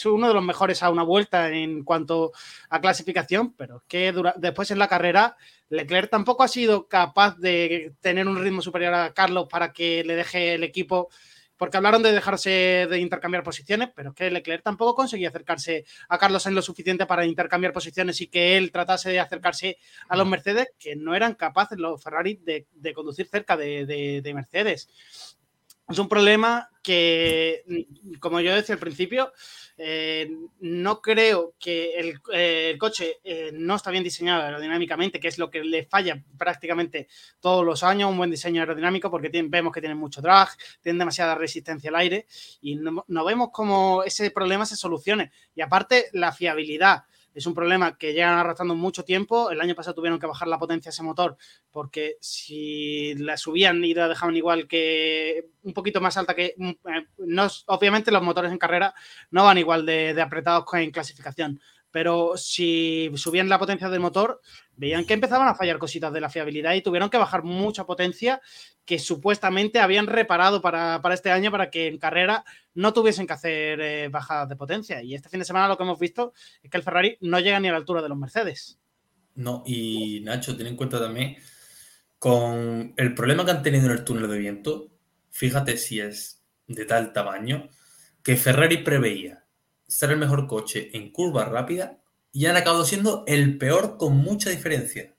[0.06, 2.32] uno de los mejores a una vuelta en cuanto
[2.72, 5.38] a clasificación, pero es que después en la carrera
[5.70, 10.16] Leclerc tampoco ha sido capaz de tener un ritmo superior a Carlos para que le
[10.16, 11.10] deje el equipo
[11.64, 16.18] porque hablaron de dejarse de intercambiar posiciones, pero es que Leclerc tampoco conseguía acercarse a
[16.18, 19.78] Carlos en lo suficiente para intercambiar posiciones y que él tratase de acercarse
[20.10, 24.90] a los Mercedes, que no eran capaces los Ferrari de, conducir cerca de Mercedes.
[25.94, 27.64] Es un problema que,
[28.20, 29.32] como yo decía al principio,
[29.78, 30.28] eh,
[30.62, 35.52] no creo que el, eh, coche eh, no está bien diseñado aerodinámicamente, que es lo
[35.52, 37.08] que le falla prácticamente
[37.40, 40.50] todos los años, un buen diseño aerodinámico, porque vemos que tiene mucho drag,
[40.82, 42.26] tiene demasiada resistencia al aire
[42.60, 45.32] y no, vemos cómo ese problema se solucione.
[45.54, 47.04] Y aparte, la fiabilidad
[47.34, 49.50] es un problema que llegan arrastrando mucho tiempo.
[49.52, 51.38] El año pasado tuvieron que bajar la potencia de ese motor
[51.72, 56.54] porque si la subían y la dejaban igual que un poquito más alta que...
[56.58, 58.94] Mm, eh, no, obviamente los motores en carrera
[59.32, 61.60] no van igual de, de apretados en clasificación,
[61.94, 64.42] pero si subían la potencia del motor,
[64.76, 68.42] veían que empezaban a fallar cositas de la fiabilidad y tuvieron que bajar mucha potencia
[68.84, 73.80] que supuestamente habían reparado para, este año para que en carrera no tuviesen que hacer
[73.80, 75.04] eh, bajadas de potencia.
[75.04, 76.34] Y este fin de semana lo que hemos visto
[76.64, 78.80] es que el Ferrari no llega ni a la altura de los Mercedes.
[79.36, 81.38] No, y Nacho, ten en cuenta también
[82.18, 84.90] con el problema que han tenido en el túnel de viento,
[85.30, 87.70] fíjate si es de tal tamaño
[88.24, 89.43] que Ferrari preveía
[89.94, 92.00] ser el mejor coche en curva rápida
[92.32, 95.16] y han acabado siendo el peor con mucha diferencia.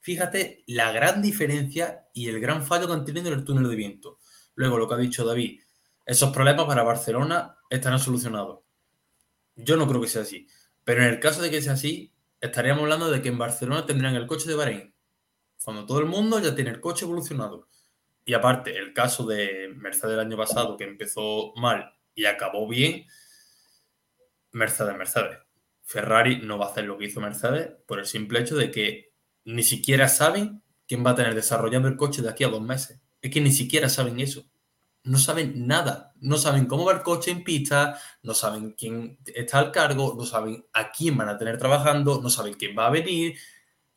[0.00, 3.76] Fíjate la gran diferencia y el gran fallo que han tenido en el túnel de
[3.76, 4.18] viento.
[4.54, 5.60] Luego, lo que ha dicho David,
[6.06, 8.60] esos problemas para Barcelona están solucionados.
[9.56, 10.48] Yo no creo que sea así.
[10.84, 12.10] Pero en el caso de que sea así,
[12.40, 14.94] estaríamos hablando de que en Barcelona tendrán el coche de Bahrein.
[15.62, 17.68] Cuando todo el mundo ya tiene el coche evolucionado.
[18.24, 23.06] Y aparte, el caso de Mercedes el año pasado, que empezó mal y acabó bien,
[24.54, 25.38] Mercedes, Mercedes.
[25.82, 29.12] Ferrari no va a hacer lo que hizo Mercedes por el simple hecho de que
[29.44, 33.00] ni siquiera saben quién va a tener desarrollando el coche de aquí a dos meses.
[33.20, 34.46] Es que ni siquiera saben eso.
[35.02, 36.14] No saben nada.
[36.20, 40.24] No saben cómo va el coche en pista, no saben quién está al cargo, no
[40.24, 43.36] saben a quién van a tener trabajando, no saben quién va a venir.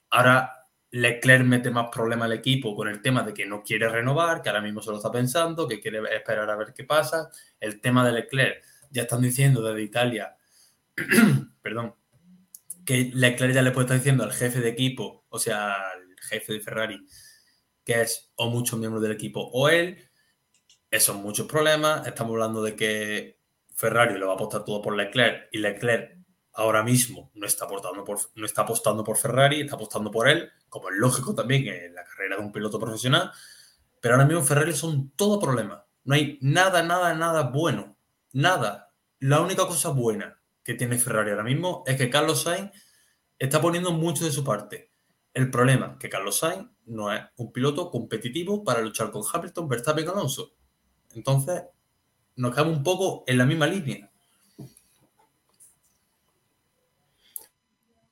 [0.10, 4.42] Ahora Leclerc mete más problema al equipo con el tema de que no quiere renovar,
[4.42, 7.30] que ahora mismo se lo está pensando, que quiere esperar a ver qué pasa.
[7.60, 10.37] El tema de Leclerc, ya están diciendo desde Italia
[11.62, 11.96] perdón,
[12.86, 16.54] que Leclerc ya le puede estar diciendo al jefe de equipo, o sea, al jefe
[16.54, 17.06] de Ferrari,
[17.84, 20.10] que es o muchos miembros del equipo o él,
[20.90, 22.08] esos son muchos problemas.
[22.08, 23.40] Estamos hablando de que
[23.76, 26.18] Ferrari lo va a apostar todo por Leclerc y Leclerc
[26.54, 30.50] ahora mismo no está, apostando por, no está apostando por Ferrari, está apostando por él,
[30.70, 33.32] como es lógico también en la carrera de un piloto profesional.
[34.02, 35.84] Pero ahora mismo Ferrari son todo problemas.
[36.06, 37.98] No hay nada, nada, nada bueno.
[38.32, 38.94] Nada.
[39.20, 40.37] La única cosa buena
[40.68, 42.72] que tiene Ferrari ahora mismo es que Carlos Sainz
[43.40, 44.92] está poniendo mucho de su parte.
[45.34, 49.70] El problema es que Carlos Sainz no es un piloto competitivo para luchar con Hamilton,
[49.70, 50.52] Verstappen y Alonso.
[51.16, 51.64] Entonces,
[52.36, 54.12] nos quedamos un poco en la misma línea.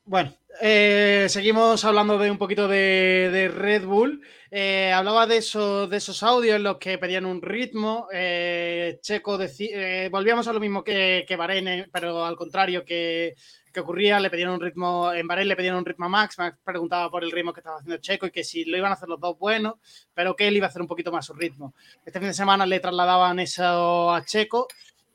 [0.06, 4.22] Bueno, eh, seguimos hablando de un poquito de, Red Bull.
[4.50, 8.08] Eh, hablaba de, eso, de esos audios en los que pedían un ritmo.
[8.12, 13.34] Eh, Checo decía, volvíamos a lo mismo que, que Bahrein, pero al contrario que,
[13.78, 17.10] ocurría, le pedían un ritmo, en Bahrein le pedían un ritmo a Max, Max preguntaba
[17.10, 19.20] por el ritmo que estaba haciendo Checo y que si lo iban a hacer los
[19.20, 19.74] dos buenos,
[20.14, 21.74] pero que él iba a hacer un poquito más su ritmo.
[22.04, 24.66] Este fin de semana le trasladaban eso a Checo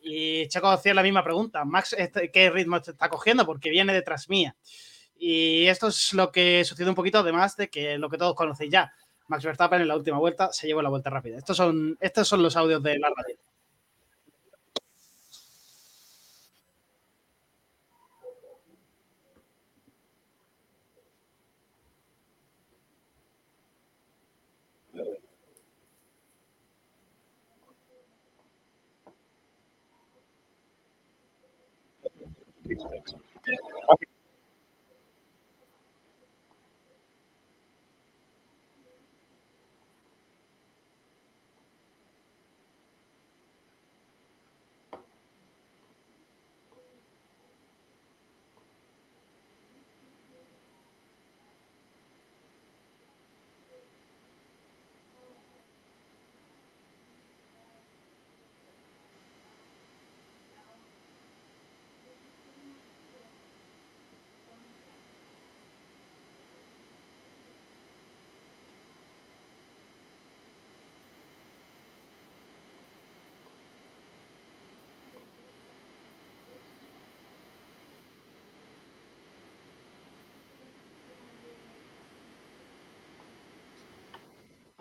[0.03, 3.45] y Checo hacía la misma pregunta, Max, este, ¿qué ritmo está cogiendo?
[3.45, 4.55] Porque viene detrás mía.
[5.23, 8.71] Y esto es lo que sucede un poquito, además de que lo que todos conocéis
[8.71, 8.91] ya.
[9.27, 11.37] Max Verstappen en la última vuelta se llevó la vuelta rápida.
[11.37, 13.37] Estos son, estos son los audios de la radio.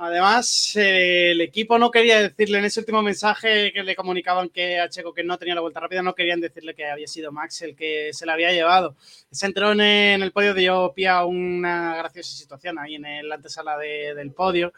[0.02, 4.80] Además, eh, el equipo no quería decirle en ese último mensaje que le comunicaban que
[4.80, 7.60] a Checo que no tenía la vuelta rápida, no querían decirle que había sido Max
[7.60, 8.96] el que se la había llevado.
[9.30, 14.32] Se entró en, el podio dio pie una graciosa situación ahí en la antesala del
[14.32, 14.72] podio.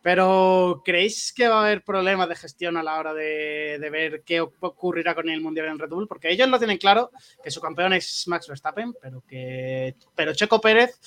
[0.00, 4.40] Pero ¿creéis que va a haber problemas de gestión a la hora de, ver qué
[4.40, 6.08] ocurrirá con el Mundial en Red Bull?
[6.08, 7.10] Porque ellos lo tienen claro,
[7.42, 10.98] que su campeón es Max Verstappen, pero que pero Checo Pérez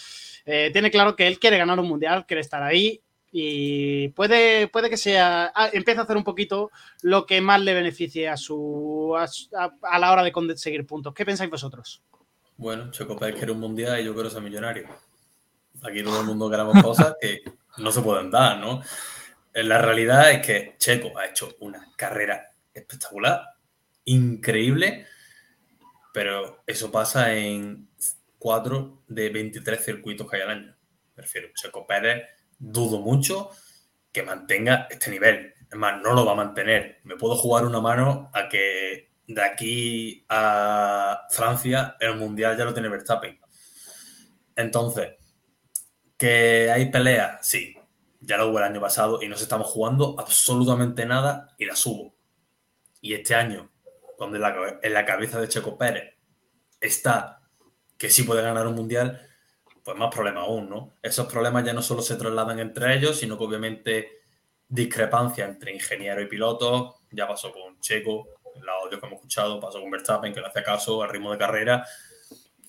[0.45, 3.01] eh, tiene claro que él quiere ganar un Mundial, quiere estar ahí
[3.31, 6.71] y puede, puede que sea, ah, empiece a hacer un poquito
[7.01, 11.13] lo que más le beneficie a su a, la hora de conseguir puntos.
[11.13, 12.01] ¿Qué pensáis vosotros?
[12.55, 14.87] Bueno, Checo Pérez quiere un mundial y yo quiero ser millonario.
[15.83, 17.41] Aquí todo el mundo queremos cosas que
[17.77, 18.81] no se pueden dar, ¿no?
[19.53, 23.41] La realidad es que Checo ha hecho una carrera espectacular,
[24.05, 25.05] increíble,
[26.13, 27.89] pero eso pasa en
[28.39, 30.75] 4 de 23 circuitos que hay al año.
[31.13, 32.23] Prefiero Checo Pérez,
[32.57, 33.51] dudo mucho
[34.11, 35.53] que mantenga este nivel.
[35.69, 36.99] Es más, no lo va a mantener.
[37.03, 42.73] Me puedo jugar una mano a que de aquí a Francia el Mundial ya lo
[42.73, 43.39] tiene Verstappen.
[44.55, 45.15] Entonces,
[46.17, 47.39] ¿que hay pelea?
[47.41, 47.77] Sí,
[48.21, 52.15] ya lo hubo el año pasado y nos estamos jugando absolutamente nada y la subo.
[53.01, 53.71] Y este año,
[54.17, 54.39] donde
[54.81, 56.15] en la cabeza de Checo Pérez
[56.79, 57.41] está
[57.97, 59.26] que sí puede ganar un mundial,
[59.87, 60.95] pues más problema aún, ¿no?
[61.01, 64.19] Esos problemas ya no solo se trasladan entre ellos, sino que obviamente
[64.67, 68.27] discrepancia entre ingeniero y piloto, ya pasó con Checo,
[68.61, 71.37] el audio que hemos escuchado, pasó con Verstappen, que no hace caso al ritmo de
[71.37, 71.87] carrera.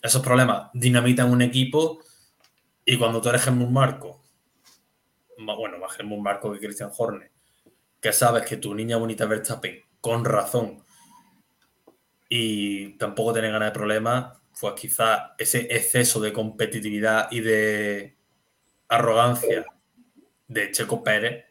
[0.00, 1.98] Esos problemas dinamitan un equipo
[2.84, 4.22] y cuando tú eres Helmut Marco,
[5.38, 7.32] bueno, más Helmut Marco que Christian Horner,
[8.00, 10.84] que sabes que tu niña bonita Verstappen, con razón,
[12.28, 18.16] y tampoco tiene ganas de problemas, pues quizás ese exceso de competitividad y de
[18.88, 19.66] arrogancia
[20.46, 21.44] de Checo Pérez,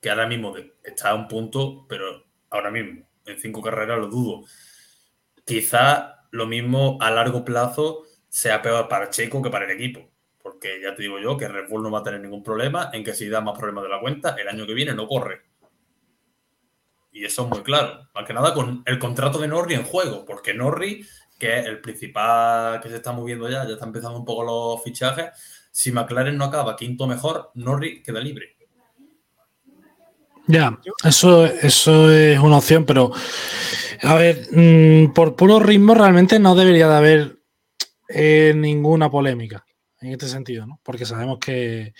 [0.00, 4.44] que ahora mismo está a un punto, pero ahora mismo, en cinco carreras lo dudo.
[5.44, 10.10] Quizás lo mismo a largo plazo sea peor para Checo que para el equipo.
[10.42, 13.02] Porque ya te digo yo que Red Bull no va a tener ningún problema en
[13.02, 15.42] que si da más problemas de la cuenta, el año que viene no corre.
[17.12, 18.08] Y eso es muy claro.
[18.12, 21.06] Más que nada con el contrato de Norri en juego, porque Norri,
[21.38, 24.82] que es el principal que se está moviendo ya, ya está empezando un poco los
[24.82, 25.30] fichajes.
[25.70, 28.56] Si McLaren no acaba quinto mejor, Norri queda libre.
[30.46, 33.12] Ya, eso, eso es una opción, pero
[34.02, 37.38] a ver, mm, por puro ritmo realmente no debería de haber
[38.08, 39.64] eh, ninguna polémica
[40.00, 40.80] en este sentido, ¿no?
[40.82, 41.94] Porque sabemos que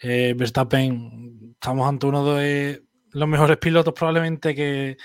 [0.00, 4.96] eh, Verstappen, estamos ante uno de los mejores pilotos probablemente que,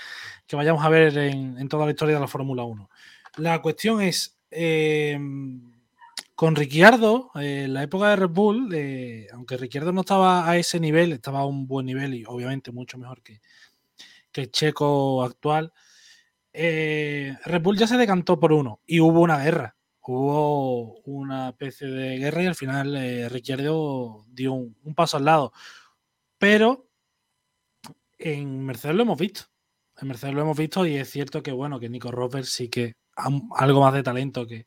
[0.52, 2.89] vayamos a ver en, toda la historia de la Fórmula 1.
[3.36, 5.18] La cuestión es, eh,
[6.34, 10.80] con Ricciardo, eh, la época de Red Bull, eh, aunque Ricciardo no estaba a ese
[10.80, 13.40] nivel, estaba a un buen nivel y obviamente mucho mejor que,
[14.32, 15.72] que el checo actual,
[16.52, 19.76] Red Bull ya se decantó por uno y hubo una guerra.
[20.02, 25.52] Hubo una especie de guerra y al final Ricciardo dio un paso al lado.
[26.36, 26.88] Pero
[28.18, 29.42] en Mercedes lo hemos visto.
[30.00, 32.94] En Mercedes lo hemos visto y es cierto que, bueno, que Nico Rosberg sí que
[33.56, 34.66] algo más de talento que,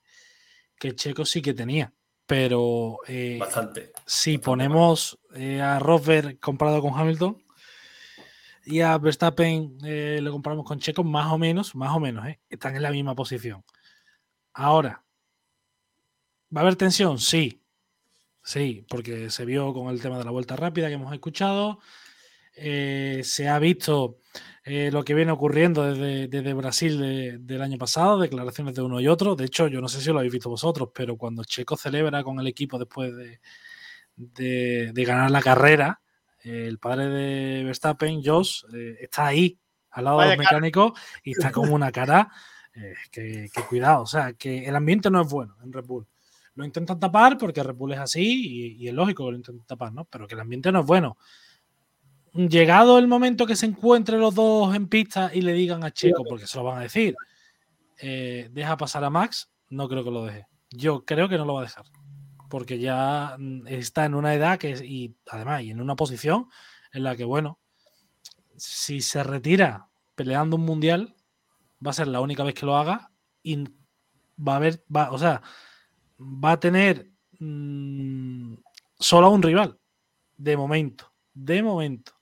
[0.79, 1.93] que Checo sí que tenía.
[2.25, 3.91] Pero eh, bastante.
[4.05, 7.43] Si ponemos eh, a Rosberg comparado con Hamilton
[8.65, 12.75] y a Verstappen eh, lo comparamos con Checo, más o menos, más o menos, están
[12.75, 13.63] en la misma posición.
[14.53, 15.03] Ahora,
[16.55, 17.19] ¿va a haber tensión?
[17.19, 17.59] Sí.
[18.45, 21.79] Sí, porque se vio con el tema de la vuelta rápida que hemos escuchado.
[22.55, 24.19] Eh, se ha visto
[24.63, 29.35] eh, lo que viene ocurriendo desde, Brasil del año pasado, declaraciones de uno y otro.
[29.35, 32.39] De hecho, yo no sé si lo habéis visto vosotros, pero cuando Checo celebra con
[32.39, 33.11] el equipo después
[34.15, 36.01] de, ganar la carrera,
[36.43, 39.59] el padre de Verstappen, Josh, eh, está ahí
[39.91, 40.93] al lado del mecánico
[41.23, 42.31] y está con una cara
[43.11, 46.07] que, cuidado, o sea, que el ambiente no es bueno en Red Bull.
[46.55, 49.65] Lo intentan tapar porque Red Bull es así y, y es lógico que lo intentan
[49.65, 50.05] tapar, ¿no?
[50.05, 51.17] Pero que el ambiente no es bueno
[52.33, 56.23] llegado el momento que se encuentren los dos en pista y le digan a Checo,
[56.23, 57.15] porque se lo van a decir,
[57.99, 60.47] eh, deja pasar a Max, no creo que lo deje.
[60.69, 61.85] Yo creo que no lo va a dejar,
[62.49, 66.49] porque ya mm, está en una edad que, y además, y en una posición
[66.91, 67.59] en la que, bueno,
[68.57, 71.15] si se retira peleando un mundial,
[71.85, 73.11] va a ser la única vez que lo haga
[73.41, 73.63] y
[74.37, 75.41] va a haber, va, o sea,
[76.19, 78.55] va a tener mm,
[78.99, 79.79] solo a un rival,
[80.37, 82.13] de momento, de momento.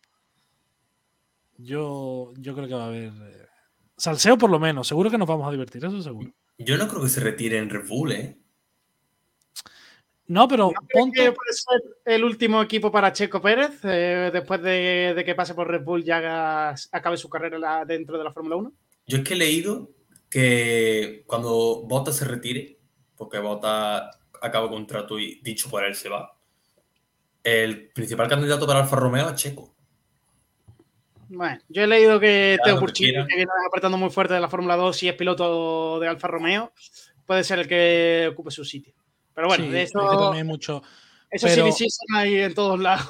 [1.63, 3.09] Yo, yo creo que va a haber.
[3.09, 3.47] Eh,
[3.97, 4.87] salseo por lo menos.
[4.87, 6.31] Seguro que nos vamos a divertir, eso seguro.
[6.57, 8.37] Yo no creo que se retire en Red Bull, ¿eh?
[10.27, 11.31] No, pero ponte...
[11.33, 15.83] puede ser el último equipo para Checo Pérez eh, después de, que pase por Red
[15.83, 18.73] Bull ya acabe su carrera dentro de la Fórmula 1?
[19.07, 19.91] Yo es que he leído
[20.29, 22.79] que cuando Bota se retire,
[23.17, 24.09] porque Bota
[24.41, 26.37] acaba contrato y dicho por él se va,
[27.43, 29.75] el principal candidato para Alfa Romeo es Checo.
[31.33, 34.75] Bueno, yo he leído que Teo Burchini, que viene apretando muy fuerte de la Fórmula
[34.75, 36.73] 2 y es piloto de Alfa Romeo,
[37.25, 38.93] puede ser el que ocupe su sitio.
[39.33, 40.33] Pero bueno, de eso.
[40.43, 40.83] mucho.
[41.29, 43.07] Eso sí, sí, están ahí en todos lados.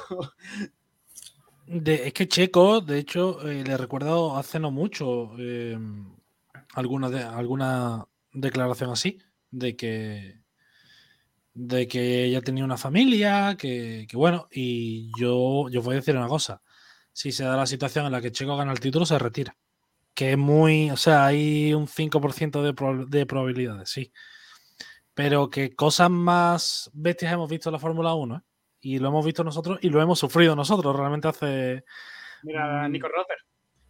[1.66, 5.76] es que Checo, de hecho, eh, le recuerdo hace no mucho eh,
[6.74, 9.18] alguna, de, alguna declaración así.
[9.50, 10.42] de que
[11.54, 16.16] de que ella tenía una familia, que, que bueno, y yo, yo voy a decir
[16.16, 16.62] una cosa,
[17.12, 19.56] si se da la situación en la que Checo gana el título, se retira.
[20.14, 24.12] Que es muy, o sea, hay un 5% de, prob- de probabilidades, sí.
[25.14, 28.40] Pero que cosas más bestias hemos visto en la Fórmula 1, ¿eh?
[28.80, 31.84] Y lo hemos visto nosotros y lo hemos sufrido nosotros realmente hace
[32.42, 32.92] Mira, Mm.
[32.92, 33.40] Nico Rosberg.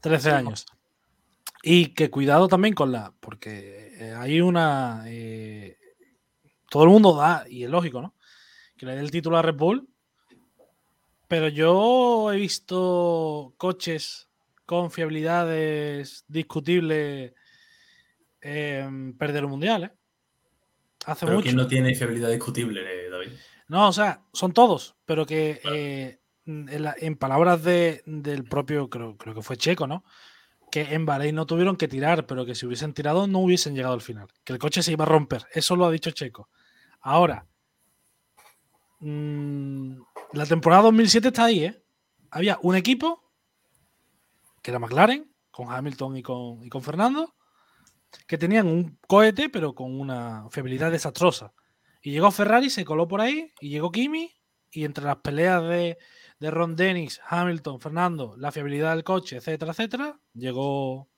[0.00, 0.34] 13 Sí.
[0.36, 0.66] años.
[1.62, 3.14] Y que cuidado también con la.
[3.20, 5.04] Porque eh, hay una.
[5.06, 5.78] eh,
[6.68, 8.14] todo el mundo da, y es lógico, ¿no?
[8.76, 9.88] Que le dé el título a Red Bull.
[11.33, 14.28] Pero yo he visto coches
[14.66, 17.33] con fiabilidades discutibles
[18.43, 19.93] em, perder el mundial, ¿eh?
[21.07, 21.45] Hace Pero mucho.
[21.45, 23.28] ¿quién no tiene fiabilidad discutible, eh, David?
[23.68, 25.74] No, o sea, son todos, pero que Claro.
[25.78, 30.05] eh, en, la- en palabras de- del propio, creo, creo que fue Checo, ¿no?
[30.70, 33.95] Que en Bahrein no tuvieron que tirar, pero que si hubiesen tirado no hubiesen llegado
[33.95, 34.28] al final.
[34.45, 35.47] Que el coche se iba a romper.
[35.55, 36.51] Eso lo ha dicho Checo.
[37.01, 37.47] Ahora,
[39.03, 41.82] mm, la temporada 2007 está ahí, ¿eh?
[42.30, 43.30] Había un equipo,
[44.62, 47.34] que era McLaren, con Hamilton y con, y con Fernando,
[48.26, 51.53] que tenían un cohete, pero con una fiabilidad desastrosa.
[52.03, 54.30] Y llegó Ferrari, se coló por ahí, y llegó Kimi,
[54.70, 55.98] y entre las peleas de,
[56.40, 61.09] Ron Dennis, Hamilton, Fernando, la fiabilidad del coche, etcétera, etcétera, llegó,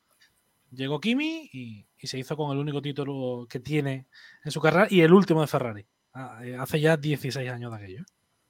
[0.70, 4.06] llegó Kimi y, y se hizo con el único título que tiene
[4.44, 5.86] en su carrera y el último de Ferrari.
[6.14, 8.04] Ah, eh, Hace ya 16 años de aquello.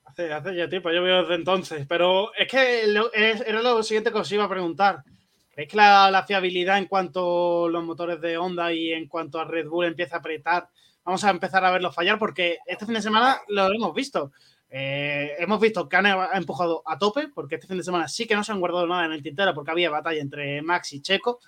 [0.05, 1.87] Hace, hace ya tiempo, yo veo desde entonces.
[1.89, 5.03] Pero es que era lo siguiente que os iba a preguntar.
[5.51, 9.45] ¿Creéis que la, fiabilidad en cuanto a los motores de Honda y en cuanto a
[9.45, 10.69] Red Bull empieza a apretar?
[11.05, 14.33] Vamos a empezar a verlos fallar porque este fin de semana lo hemos visto.
[14.69, 18.27] Eh, hemos visto que han ha empujado a tope porque este fin de semana sí
[18.27, 21.01] que no se han guardado nada en el tintero porque había batalla entre Max y
[21.01, 21.39] Checo.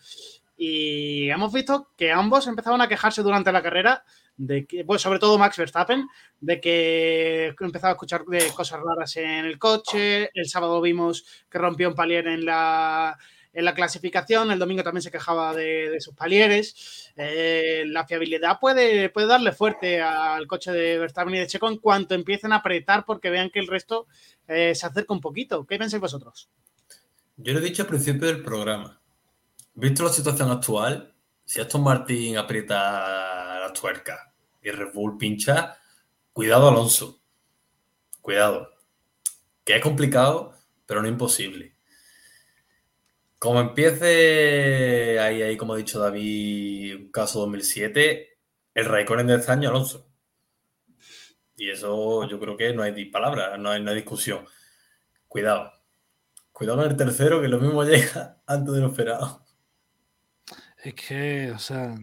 [0.57, 4.05] Y hemos visto que ambos empezaban a quejarse durante la carrera
[4.37, 6.07] de que, sobre todo Max Verstappen,
[6.41, 10.31] de que empezaba a escuchar de cosas raras en el coche.
[10.35, 13.17] El sábado vimos que rompió un palier en la,
[13.53, 14.51] en la clasificación.
[14.51, 17.13] El domingo también se quejaba de, de sus palieres.
[17.17, 21.79] Eh, la fiabilidad puede, puede darle fuerte al coche de Verstappen y de Checo en
[21.79, 24.07] cuanto empiecen a apretar porque vean que el resto
[24.47, 25.67] eh, se acerca un poquito.
[25.67, 26.51] ¿Qué pensáis vosotros?
[27.39, 29.01] Yo lo he dicho al principio del programa.
[29.75, 31.15] Visto la situación actual,
[31.45, 35.79] si Aston Martin aprieta tuerca y Red Bull pincha,
[36.33, 37.21] cuidado Alonso.
[38.21, 38.71] Cuidado.
[39.65, 40.55] Que es complicado,
[40.87, 41.75] pero no imposible.
[43.39, 48.39] Como empiece ahí, ahí, como ha dicho David, un caso 2007,
[48.75, 50.09] el Raikkonen de este año Alonso.
[51.57, 54.47] Y eso yo creo que no hay di- palabra, no hay, no discusión.
[55.29, 55.73] Cuidado.
[56.53, 59.45] Cuidado con el tercero, que lo mismo llega antes de lo esperado.
[60.83, 61.95] Es que, o sea,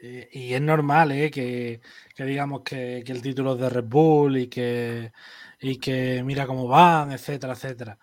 [0.00, 1.30] eh, y es normal, ¿eh?
[1.30, 1.80] Que,
[2.14, 5.12] que digamos que, que el título es de Red Bull y que,
[5.60, 7.98] y que mira cómo van, etcétera, etcétera.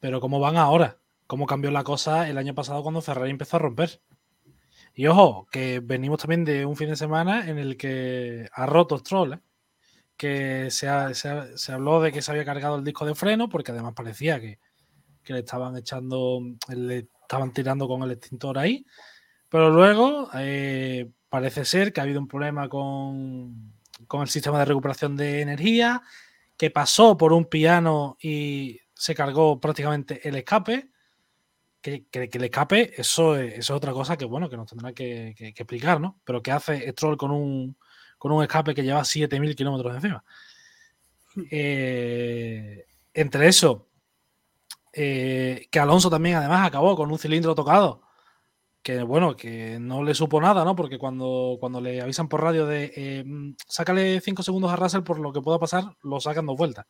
[0.00, 3.60] Pero cómo van ahora, cómo cambió la cosa el año pasado cuando Ferrari empezó a
[3.60, 4.00] romper.
[4.94, 8.98] Y ojo, que venimos también de un fin de semana en el que ha roto
[8.98, 9.40] Stroll, ¿eh?
[10.16, 13.48] que se, ha- se se habló de que se había cargado el disco de freno,
[13.48, 14.58] porque además parecía que,
[15.24, 16.40] que le estaban echando,
[16.74, 18.86] le estaban tirando con el extintor ahí.
[19.48, 23.72] Pero luego eh, parece ser que ha habido un problema con,
[24.06, 26.02] con el sistema de recuperación de energía,
[26.56, 30.90] que pasó por un piano y se cargó prácticamente el escape.
[31.80, 34.68] Que, que- que el escape, eso es, eso es otra cosa que bueno, que nos
[34.68, 36.20] tendrá que, que- que explicar, ¿no?
[36.24, 37.76] Pero ¿qué hace Stroll con un,
[38.18, 40.24] con un escape que lleva 7.000 kilómetros encima?
[41.50, 42.84] Eh,
[43.14, 43.88] entre eso,
[44.92, 48.02] eh, que Alonso también además acabó con un cilindro tocado
[48.82, 50.76] que bueno, que no le supo nada, ¿no?
[50.76, 55.02] Porque cuando, cuando le avisan por radio de eh, mm, sácale 5 segundos a Russell
[55.02, 56.86] por lo que pueda pasar, lo sacan dos vueltas.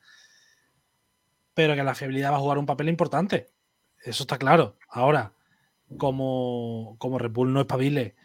[1.55, 3.49] Pero que la fiabilidad va a jugar un papel importante.
[4.05, 4.77] Eso está claro.
[4.89, 5.33] Ahora,
[5.97, 8.17] como, como Red Bull no espabile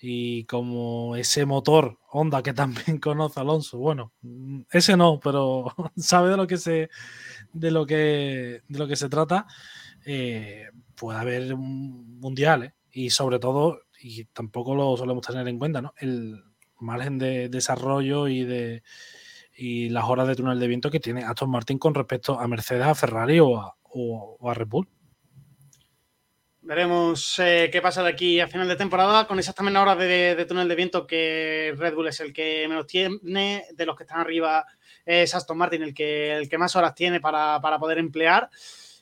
[0.00, 5.66] y como ese motor Honda que también conoce Alonso, bueno, mm, ese no, pero
[5.96, 6.90] sabe de lo que se
[7.52, 9.46] de lo que de lo que se trata,
[10.04, 12.74] eh, puede haber un mundial, ¿eh?
[12.92, 15.94] Y sobre todo, y tampoco lo solemos tener en cuenta, ¿no?
[15.96, 16.44] El
[16.78, 18.82] margen de desarrollo y de
[19.54, 22.86] y las horas de túnel de viento que tiene Aston Martin con respecto a Mercedes,
[22.86, 24.88] a Ferrari o a, Red Bull.
[26.62, 30.34] Veremos eh, qué pasa de aquí a final de temporada con esas también horas de,
[30.34, 34.04] de túnel de viento que Red Bull es el que menos tiene, de los que
[34.04, 34.64] están arriba
[35.04, 38.48] es Aston Martin el que, el que más horas tiene para, para poder emplear.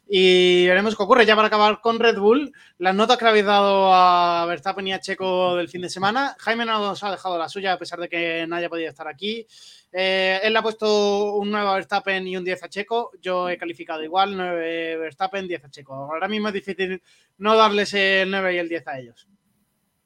[0.09, 1.25] Y veremos qué ocurre.
[1.25, 4.93] Ya para acabar con Red Bull, las notas que le habéis dado a Verstappen y
[4.93, 6.37] a Checo del fin de semana.
[6.41, 9.47] Jaime nos ha dejado la suya a pesar de que nadie ha podido estar aquí.
[9.93, 13.13] Eh, él le ha puesto un 9 a Verstappen y un 10 a Checo.
[13.21, 15.95] Yo he calificado igual, 9 Verstappen, 10 a Checo.
[15.95, 17.03] Ahora mismo es difícil
[17.39, 19.29] no darles el 9 y el 10 a ellos.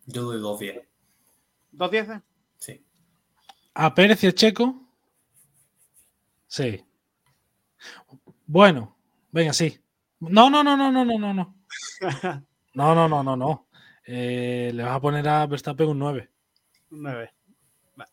[0.06, 0.80] Yo doy 2 10.
[1.72, 2.08] ¿Dos 10?
[2.58, 2.84] Sí.
[3.74, 4.80] ¿A Pérez y a Checo?
[6.46, 6.84] Sí.
[8.46, 8.96] Bueno,
[9.32, 9.80] venga, sí.
[10.30, 11.56] No, no, no, no, no, no, no, no.
[12.74, 13.68] No, no, no, no, no.
[14.05, 16.28] Eh, le vas a poner a Verstappen un 9.
[16.90, 17.32] Un 9.
[17.94, 18.10] Vale.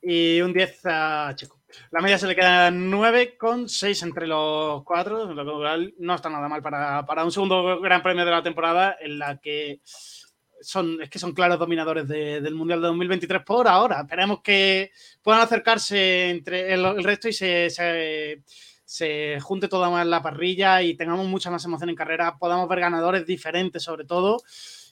[0.00, 1.60] Y un 10 a Checo.
[1.90, 6.30] La media se le queda 9 con 6 entre los cuatro, lo cual no está
[6.30, 11.00] nada mal para, para un segundo gran premio de la temporada en la que son,
[11.02, 14.00] es que son claros dominadores de- del Mundial de 2023 por ahora.
[14.02, 14.90] Esperemos que
[15.22, 18.42] puedan acercarse entre el, el resto y se, se,
[18.84, 22.80] se junte toda más la parrilla y tengamos mucha más emoción en carrera, podamos ver
[22.80, 24.38] ganadores diferentes sobre todo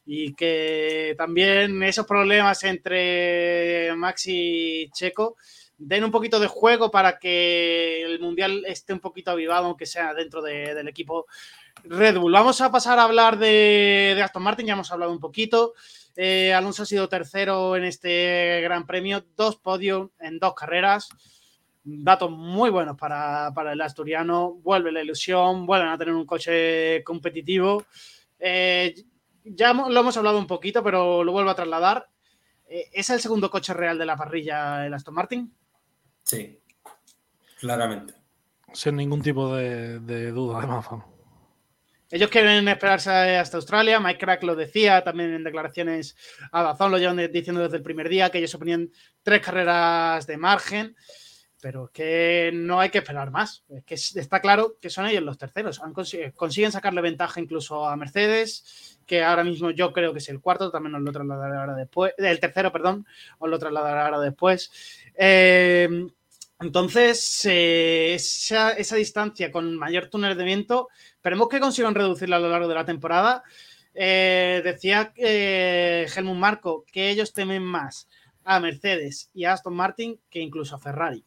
[0.07, 5.37] y que también esos problemas entre Maxi y Checo
[5.77, 10.13] den un poquito de juego para que el Mundial esté un poquito avivado, aunque sea
[10.15, 11.27] dentro de- del equipo
[11.85, 12.33] Red Bull.
[12.33, 15.73] Vamos a pasar a hablar de, de Aston Martin, ya hemos hablado un poquito.
[16.17, 21.09] Eh, Alonso ha sido tercero en este Gran Premio, dos podios en dos carreras.
[22.03, 24.53] Datos muy buenos para, para el asturiano.
[24.55, 27.85] Vuelve la ilusión, vuelven a tener un coche competitivo.
[28.39, 28.95] Eh,
[29.45, 32.09] ya lo hemos hablado un poquito, pero lo vuelvo a trasladar.
[32.69, 35.55] Eh, ¿Es el segundo coche real de la parrilla el Aston Martin?
[36.23, 36.61] Sí.
[37.59, 38.15] Claramente.
[38.73, 40.87] Sin ningún tipo de, de duda, además.
[42.13, 44.01] Ellos quieren esperarse hasta Australia.
[44.01, 46.17] Mike Crack lo decía también en declaraciones
[46.51, 48.91] a Dazón, lo llevan diciendo desde el primer día que ellos se ponían
[49.23, 50.97] tres carreras de margen,
[51.61, 53.65] pero es que no hay que esperar más.
[53.69, 55.81] Es que es- está claro que son ellos los terceros.
[55.81, 60.29] Han consi- consiguen sacarle ventaja incluso a Mercedes, que ahora mismo yo creo que es
[60.29, 62.13] el cuarto, también os lo trasladaré ahora después.
[62.19, 63.07] El tercero, perdón,
[63.39, 64.71] os lo trasladaré ahora después.
[65.17, 65.89] Eh,
[66.61, 72.49] entonces, esa, esa distancia con mayor túnel de viento Esperemos que consigan reducirla a lo
[72.49, 73.43] largo de la temporada.
[73.95, 78.09] Eh, decía eh, Helmut Marco que ellos temen más
[78.51, 81.25] a Mercedes y a Aston Martin que incluso a Ferrari.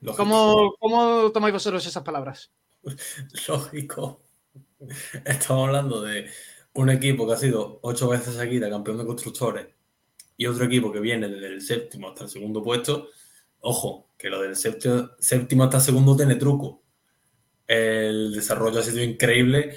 [0.00, 0.22] Lógico.
[0.22, 2.52] ¿Cómo, cómo tomáis vosotros esas palabras?
[3.48, 4.22] Lógico.
[5.24, 6.30] Estamos hablando de
[6.74, 9.66] un equipo que ha sido ocho veces seguida campeón de constructores
[10.36, 13.08] y otro equipo que viene desde el séptimo hasta el segundo puesto.
[13.58, 16.84] Ojo, que lo del séptimo, séptimo hasta el segundo tiene truco.
[17.66, 19.74] El desarrollo ha sido increíble,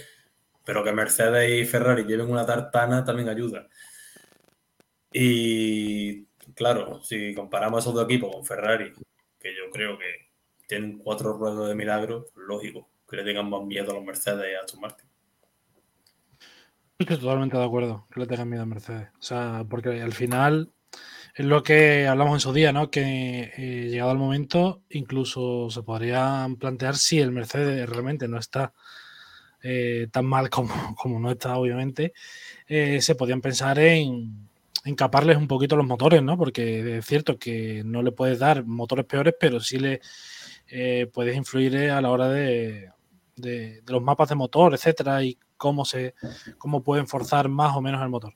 [0.64, 3.68] pero que Mercedes y Ferrari lleven una tartana también ayuda.
[5.12, 6.27] Y
[6.58, 8.92] claro, si comparamos esos dos equipos con Ferrari,
[9.40, 10.28] que yo creo que
[10.68, 14.56] tienen cuatro ruedas de milagro, lógico que le tengan más miedo a los Mercedes y
[14.56, 15.08] a Aston Martin.
[17.00, 19.10] Estoy totalmente de acuerdo que le tengan miedo a Mercedes.
[19.20, 20.74] O sea, porque al final
[21.36, 22.90] es lo que hablamos en su día, ¿no?
[22.90, 28.74] Que eh, llegado el momento, incluso se podrían plantear si el Mercedes realmente no está
[29.62, 32.14] eh, tan mal como, como no está, obviamente,
[32.68, 34.47] eh, se podían pensar en,
[34.86, 36.38] en caparles un poquito los motores, ¿no?
[36.38, 40.02] Porque es cierto que no le puedes dar motores peores, pero sí le
[40.68, 42.92] eh, puedes influir eh, a la hora de,
[43.88, 46.16] los mapas de motor, etcétera, y cómo se
[46.58, 48.34] cómo pueden forzar más o menos el motor.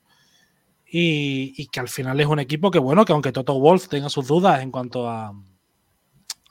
[0.94, 4.28] Y, que al final es un equipo que, bueno, que aunque Toto Wolf tenga sus
[4.28, 5.34] dudas en cuanto a,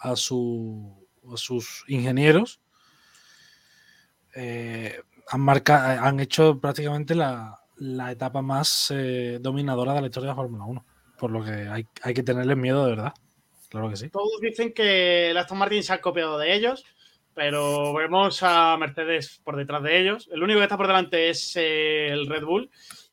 [0.00, 2.60] a, su, a sus ingenieros,
[4.34, 4.98] eh,
[5.28, 10.32] han, marca, han hecho prácticamente la, la etapa más eh, dominadora de la historia de
[10.32, 10.84] la Fórmula 1.
[11.18, 13.12] Por lo que hay, hay que tenerles miedo de verdad.
[13.68, 14.08] Claro que sí.
[14.08, 16.84] Todos dicen que el Aston Martin se ha copiado de ellos,
[17.34, 20.28] pero vemos a Mercedes por detrás de ellos.
[20.32, 22.70] El único que está por delante es eh, el Red Bull.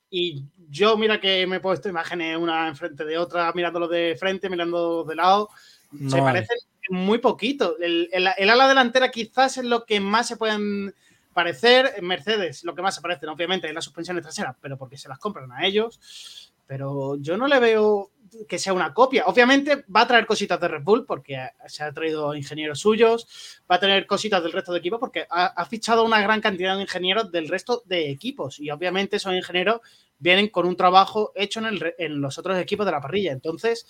[0.09, 4.49] Y yo, mira que me he puesto imágenes una enfrente de otra, mirándolo de frente,
[4.49, 5.49] mirando de lado.
[5.91, 6.23] No se hay.
[6.23, 6.57] parecen
[6.89, 7.77] muy poquito.
[7.79, 10.93] El, el- el ala delantera quizás es lo que más se pueden
[11.37, 12.01] parecer.
[12.01, 15.19] Mercedes, lo que más se parecen, obviamente, es las suspensiones traseras, pero porque se las
[15.19, 16.51] compran a ellos.
[16.65, 18.09] Pero yo no le veo
[18.49, 19.25] que sea una copia.
[19.27, 23.75] Obviamente va a traer cositas de Red Bull porque se ha traído ingenieros suyos, va
[23.75, 26.81] a tener cositas del resto de equipos porque ha, ha fichado una gran cantidad de
[26.81, 29.81] ingenieros del resto de equipos y obviamente esos ingenieros
[30.19, 33.31] vienen con un trabajo hecho en, el en los otros equipos de la parrilla.
[33.31, 33.85] Entonces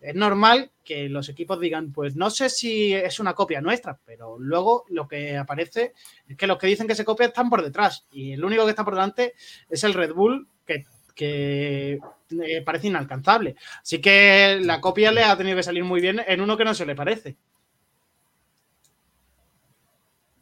[0.00, 4.38] es normal que los equipos digan, pues no sé si es una copia nuestra, pero
[4.38, 5.92] luego lo que aparece
[6.26, 8.70] es que los que dicen que se copia están por detrás y el único que
[8.70, 9.34] está por delante
[9.68, 11.98] es el Red Bull que, que
[12.42, 13.56] eh, parece inalcanzable.
[13.82, 16.74] Así que la copia le ha tenido que salir muy bien en uno que no
[16.74, 17.36] se le parece.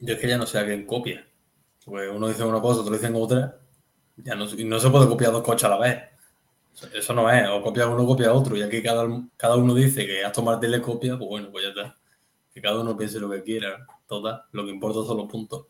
[0.00, 1.26] Yo es que ya no sé a quién copia.
[1.84, 3.58] Pues uno dice una cosa, otro dice otra.
[4.24, 6.02] Ya no, se puede copiar dos coches a la vez.
[6.94, 8.56] Eso no es, o copia uno copia otro.
[8.56, 11.70] Y aquí cada, cada uno dice que Aston Martin le copia, pues bueno, pues ya
[11.70, 11.96] está.
[12.52, 13.86] Que cada uno piense lo que quiera.
[14.06, 15.66] Total, lo que importa son los puntos.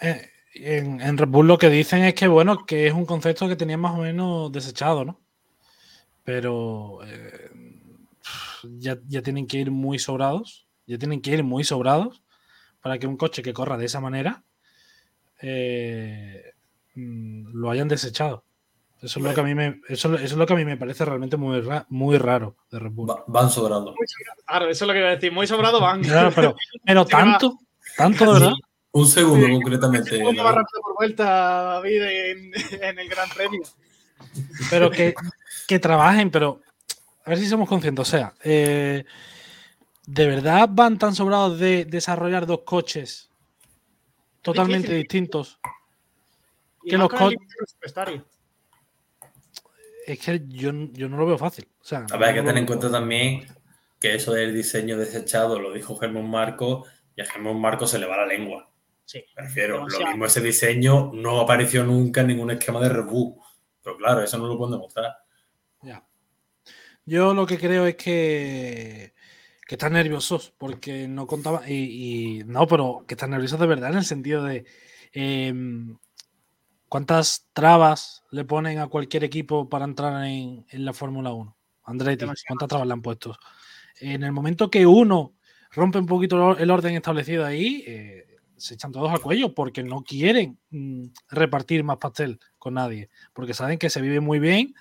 [0.00, 3.48] Eh, en, en, Red Bull lo que dicen es que, bueno, que es un concepto
[3.48, 5.20] que tenían más o menos desechado, ¿no?
[6.24, 7.50] Pero eh,
[8.78, 10.66] ya, ya tienen que ir muy sobrados.
[10.86, 12.22] Ya tienen que ir muy sobrados
[12.80, 14.44] para que un coche que corra de esa manera
[15.42, 16.51] eh,
[16.94, 18.44] mm, lo hayan desechado.
[19.02, 21.04] Eso es, lo que a mí me, eso, es lo que a mí me parece
[21.04, 23.12] realmente muy, muy raro de Red Bull.
[23.26, 23.96] van sobrados.
[24.46, 25.32] Claro, eso es lo que iba a decir.
[25.32, 26.02] Muy sobrado van.
[26.02, 26.54] Claro, pero,
[26.84, 27.58] pero tanto,
[27.96, 28.52] tanto de verdad.
[28.92, 30.18] Un segundo, concretamente.
[30.18, 33.62] Un segundo por vuelta, David, en, en, el Gran Premio.
[34.70, 35.14] Pero que,
[35.66, 36.60] que, trabajen, pero
[37.24, 38.06] a ver si somos conscientes.
[38.06, 39.04] O sea, eh,
[40.06, 43.30] ¿de verdad van tan sobrados de desarrollar dos coches
[44.42, 45.58] totalmente distintos?
[46.84, 47.38] Que los coches.
[50.06, 51.68] Es que yo, yo, no lo veo fácil.
[51.80, 53.46] O sea, a ver, hay que tener en cuenta también
[54.00, 56.84] que eso del diseño desechado lo dijo Germán Marco
[57.14, 58.68] y a Germán Marco se le va la lengua.
[59.04, 59.24] Sí.
[59.34, 63.06] Prefiero, lo mismo ese diseño no apareció nunca en ningún esquema de Red
[63.82, 65.18] Pero claro, eso no lo pueden demostrar.
[65.82, 66.04] Ya.
[67.04, 69.14] Yo lo que creo es que,
[69.66, 71.68] que están nerviosos porque no contaba.
[71.68, 74.64] Y, y, no, pero que están nerviosos de verdad en el sentido de.
[75.12, 75.52] Eh,
[76.92, 81.56] ¿Cuántas trabas le ponen a cualquier equipo para entrar en, en la Fórmula 1?
[81.84, 83.34] Andretti, ¿cuántas trabas le han puesto?
[83.98, 85.32] En el momento que uno
[85.70, 90.04] rompe un poquito el orden establecido ahí, eh, se echan todos al cuello porque no
[90.04, 94.74] quieren mm, repartir más pastel con nadie, porque saben que se vive muy bien.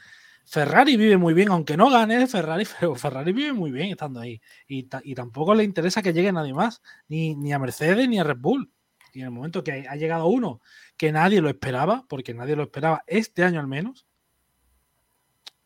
[0.43, 4.41] Ferrari vive muy bien, aunque no gane Ferrari, pero Ferrari vive muy bien estando ahí.
[4.67, 8.25] Y, y tampoco le interesa que llegue nadie más, ni, ni, a Mercedes ni a
[8.25, 8.69] Red Bull.
[9.13, 10.61] Y en el momento que ha llegado uno
[11.01, 14.05] que nadie lo esperaba, porque nadie lo esperaba este año al menos,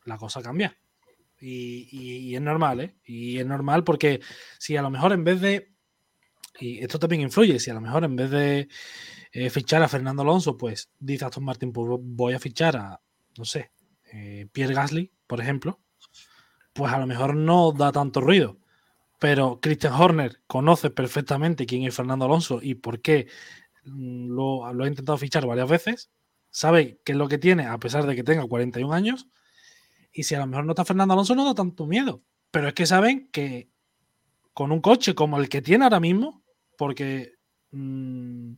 [0.06, 0.78] la cosa cambia.
[1.42, 2.96] Y, es normal, ¿eh?
[3.04, 4.22] Y es normal porque
[4.58, 5.74] si a lo mejor en vez de
[6.58, 7.60] y esto también influye.
[7.60, 8.70] Si a lo mejor en vez de
[9.34, 13.02] eh, fichar a Fernando Alonso, pues dice Aston Martin, pues voy a fichar a,
[13.38, 13.72] no sé,
[14.14, 15.82] eh, Pierre Gasly, por ejemplo,
[16.72, 18.58] pues a lo mejor no da tanto ruido.
[19.20, 23.28] Pero Christian Horner conoce perfectamente quién es Fernando Alonso y por qué
[23.86, 26.12] lo, lo ha intentado fichar varias veces.
[26.50, 29.28] Sabe qué es lo que tiene, a pesar de que tenga 41 años.
[30.12, 32.22] Y si a lo mejor no está Fernando Alonso, no da tanto miedo.
[32.52, 33.70] Pero es que saben que
[34.54, 36.44] con un coche como el que tiene ahora mismo,
[36.78, 37.34] porque
[37.72, 38.54] mmm,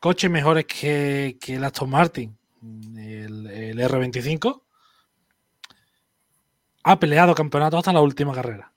[0.00, 2.38] coches mejores que, que, el Aston Martin,
[2.96, 4.62] el, el, R25,
[6.84, 8.72] ha peleado campeonato hasta la última carrera.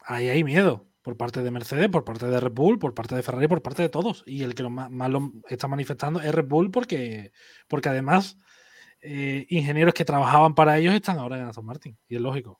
[0.00, 3.22] Ahí hay miedo por parte de Mercedes, por parte de Red Bull, por parte de
[3.22, 4.24] Ferrari, por parte de todos.
[4.26, 7.30] Y el que lo más, más lo está manifestando es Red Bull porque,
[7.68, 8.38] porque además
[9.02, 11.98] eh, ingenieros que trabajaban para ellos están ahora en Aston Martin.
[12.08, 12.58] Y es lógico.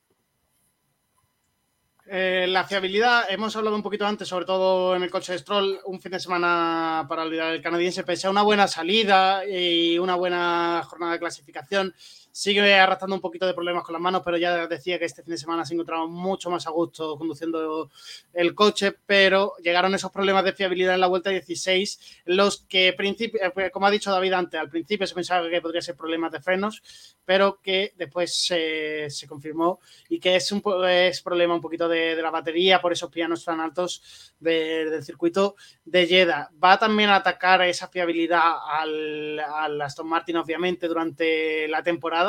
[2.05, 5.79] Eh, la fiabilidad, hemos hablado un poquito antes, sobre todo en el coche de Stroll,
[5.85, 10.83] un fin de semana para el canadiense, pese a una buena salida y una buena
[10.85, 11.95] jornada de clasificación,
[12.35, 15.31] sigue arrastrando un poquito de problemas con las manos, pero ya decía que este fin
[15.31, 17.89] de semana se encontraba mucho más a gusto conduciendo
[18.33, 23.71] el coche, pero llegaron esos problemas de fiabilidad en la vuelta 16, los que, eh,
[23.71, 26.83] como ha dicho David antes, al principio se pensaba que podría ser problemas de frenos,
[27.23, 29.79] pero que después se, se confirmó
[30.09, 33.45] y que es un es problema un poquito de, de, la batería por esos pianos
[33.45, 35.55] tan altos de, del circuito
[35.85, 36.49] de Jeddah.
[36.61, 42.24] Va también a atacar esa fiabilidad al, al Aston Martin, obviamente, durante la temporada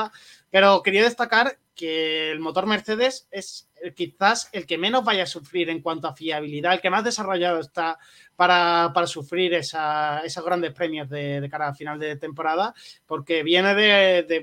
[0.51, 5.69] pero quería destacar que el motor Mercedes es quizás el que menos vaya a sufrir
[5.69, 7.99] en cuanto a fiabilidad, el que más desarrollado está
[8.35, 12.75] para, para sufrir esa, esos grandes premios de, cara a final de temporada,
[13.05, 14.41] porque viene de, de,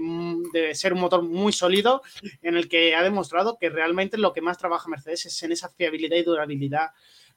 [0.54, 2.04] de, ser un motor muy sólido
[2.42, 5.70] en el que ha demostrado que realmente lo que más trabaja Mercedes es en esa
[5.70, 6.92] fiabilidad y durabilidad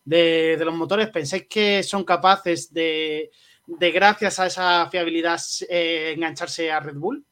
[0.06, 1.08] de, los motores.
[1.08, 3.30] ¿Pensáis que son capaces de,
[3.66, 7.24] gracias a esa fiabilidad, eh, engancharse a Red Bull?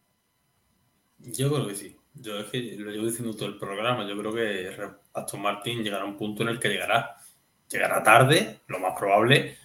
[1.27, 1.97] Yo creo que sí.
[2.15, 4.07] Yo es que lo llevo diciendo todo el programa.
[4.07, 4.71] Yo creo que
[5.13, 7.17] Aston Martin llegará a un punto en el que llegará.
[7.69, 9.57] Llegará tarde, lo más probable,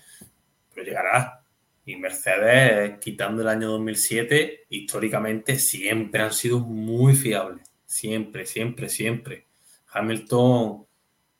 [0.73, 1.43] pero llegará.
[1.85, 7.69] Y Mercedes, quitando el año 2007, históricamente siempre han sido muy fiables.
[7.85, 9.47] Siempre, siempre, siempre.
[9.91, 10.85] Hamilton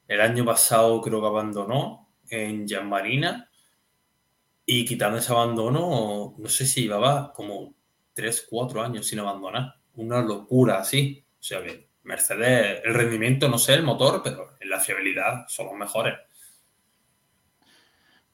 [0.08, 3.50] el año pasado creo que abandonó en Jan Marina.
[4.66, 7.74] Y quitando ese abandono, no sé si llevaba como
[8.14, 11.26] 3, 4 años sin abandonar una locura así.
[11.39, 15.67] O sea que Mercedes, el rendimiento, no sé, el motor, pero en la fiabilidad son
[15.67, 16.15] los mejores.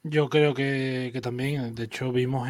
[0.02, 2.48] Yo creo que, también, de hecho, vimos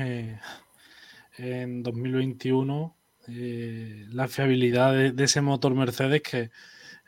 [1.39, 2.97] en 2021
[3.29, 6.51] eh, la fiabilidad de, ese motor Mercedes que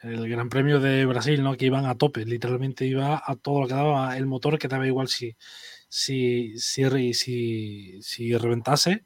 [0.03, 1.57] el Gran Premio de Brasil, ¿no?
[1.57, 4.87] Que iban a tope, literalmente iba a todo lo que daba el motor, que daba
[4.87, 5.37] igual si,
[5.89, 9.05] si, si reventase.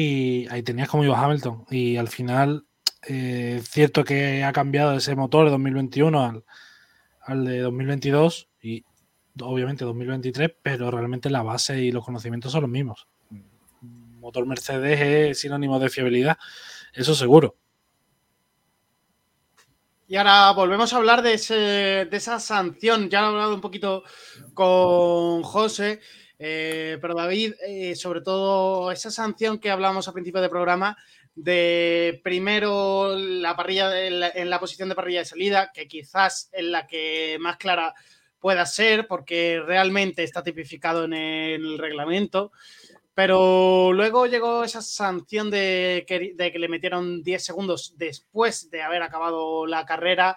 [0.00, 1.64] Y ahí tenías como iba Hamilton.
[1.70, 2.68] Y al final,
[3.08, 6.44] eh, cierto que ha cambiado ese motor de 2021 al,
[7.22, 8.84] al de 2022 y
[9.40, 13.08] obviamente 2023, pero realmente la base y los conocimientos son los mismos.
[13.80, 16.38] Motor Mercedes es sinónimo de fiabilidad,
[16.92, 17.56] eso seguro.
[20.06, 23.10] Y ahora volvemos a hablar de, esa sanción.
[23.10, 24.04] Ya he hablado un poquito
[24.54, 25.98] con José,
[26.38, 30.96] eh, pero David, eh, sobre todo esa sanción que hablamos al principio del programa,
[31.34, 36.86] de primero la parrilla en la posición de parrilla de salida, que quizás es la
[36.86, 37.94] que más clara
[38.40, 42.52] pueda ser, porque realmente está tipificado en el reglamento.
[43.14, 49.66] Pero luego llegó esa sanción de que, le metieron 10 segundos después de haber acabado
[49.66, 50.36] la carrera.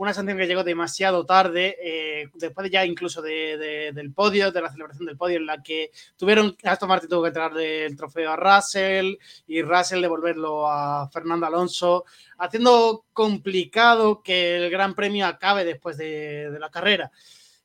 [0.00, 5.04] Una sanción que llegó demasiado tarde, eh, después ya incluso del podio, de la celebración
[5.04, 9.16] del podio, en la que tuvieron, Aston Martin tuvo que entrar el trofeo a Russell
[9.46, 12.06] y Russell devolverlo a Fernando Alonso,
[12.38, 17.12] haciendo complicado que el Gran Premio acabe después de la carrera.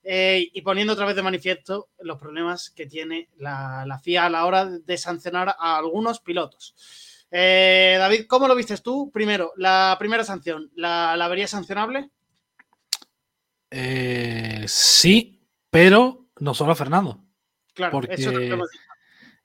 [0.04, 4.46] Eh, y poniendo otra vez de manifiesto los problemas que tiene la, FIA a la
[4.46, 6.76] hora de sancionar a algunos pilotos.
[7.32, 9.10] Eh, David, ¿cómo lo viste tú?
[9.10, 12.12] Primero, la primera sanción, ¿la, la verías sancionable?
[13.78, 17.24] Eh, sí, pero no solo a Fernando.
[17.74, 18.32] Claro, porque eso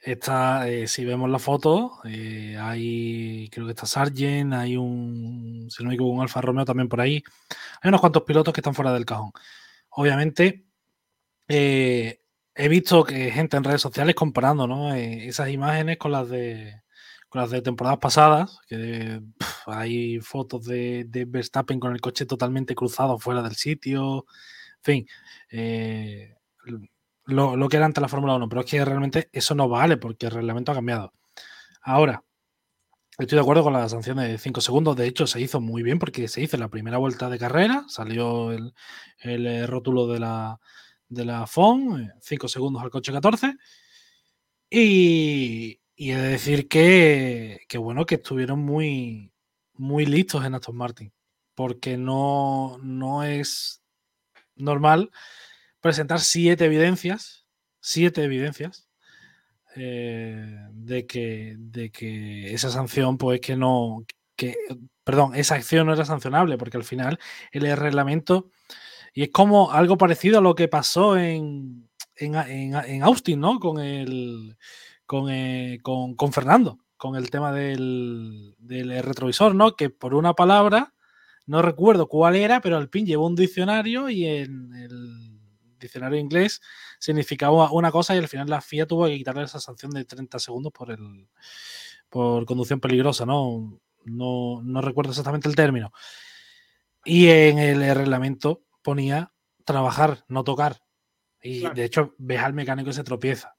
[0.00, 5.96] está, si vemos la foto, hay, creo que está Sargent, hay un, si no me
[5.96, 7.22] equivoco, un Alfa Romeo también por ahí.
[7.82, 9.32] Hay unos cuantos pilotos que están fuera del cajón
[9.90, 10.66] obviamente,
[11.48, 12.20] eh,
[12.54, 16.79] he visto que gente en redes sociales comparando eh, esas imágenes con las de
[17.30, 19.22] con las de temporadas pasadas, que
[19.66, 24.26] hay fotos de, Verstappen con el coche totalmente cruzado fuera del sitio,
[24.78, 25.08] en fin,
[25.50, 26.34] eh,
[27.24, 30.26] lo, que era antes la Fórmula 1, pero es que realmente eso no vale porque
[30.26, 31.12] el reglamento ha cambiado.
[31.82, 32.22] Ahora,
[33.18, 34.96] Estoy de acuerdo con la sanción de 5 segundos.
[34.96, 37.84] De hecho, se hizo muy bien porque se hizo la primera vuelta de carrera.
[37.86, 38.72] Salió el,
[39.22, 40.58] eh, rótulo de la,
[41.06, 43.56] de la FON, 5 segundos al coche 14.
[44.70, 49.34] Y, y he de decir que, bueno, que estuvieron muy,
[49.74, 51.12] muy listos en Aston Martin.
[51.54, 53.82] Porque no, no es
[54.56, 55.10] normal
[55.78, 57.44] presentar siete evidencias,
[57.80, 58.88] siete evidencias
[59.76, 64.06] eh, de, que, de que esa sanción, pues que no,
[64.36, 64.56] que,
[65.04, 67.18] perdón, esa acción no era sancionable, porque al final
[67.52, 68.48] el reglamento,
[69.12, 73.60] y es como algo parecido a lo que pasó en, en, Austin, ¿no?
[73.60, 74.56] Con el,
[75.10, 79.74] con, eh, con, con, Fernando, con el tema del, del retrovisor, ¿no?
[79.74, 80.94] Que por una palabra,
[81.46, 85.36] no recuerdo cuál era, pero al pin llevó un diccionario y en el
[85.80, 86.60] diccionario inglés
[87.00, 90.38] significaba una cosa y al final la FIA tuvo que quitarle esa sanción de 30
[90.38, 91.26] segundos por el
[92.08, 93.80] por conducción peligrosa, ¿no?
[94.04, 95.90] No, no recuerdo exactamente el término.
[97.04, 99.32] Y en el reglamento ponía
[99.64, 100.84] trabajar, no tocar.
[101.42, 103.56] Y de hecho, ves al mecánico y se tropieza.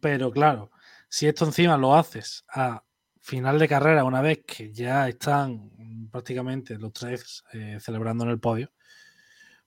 [0.00, 0.70] Pero claro,
[1.08, 2.82] si esto encima lo haces a
[3.20, 8.40] final de carrera, una vez que ya están prácticamente los tres eh, celebrando en el
[8.40, 8.70] podio,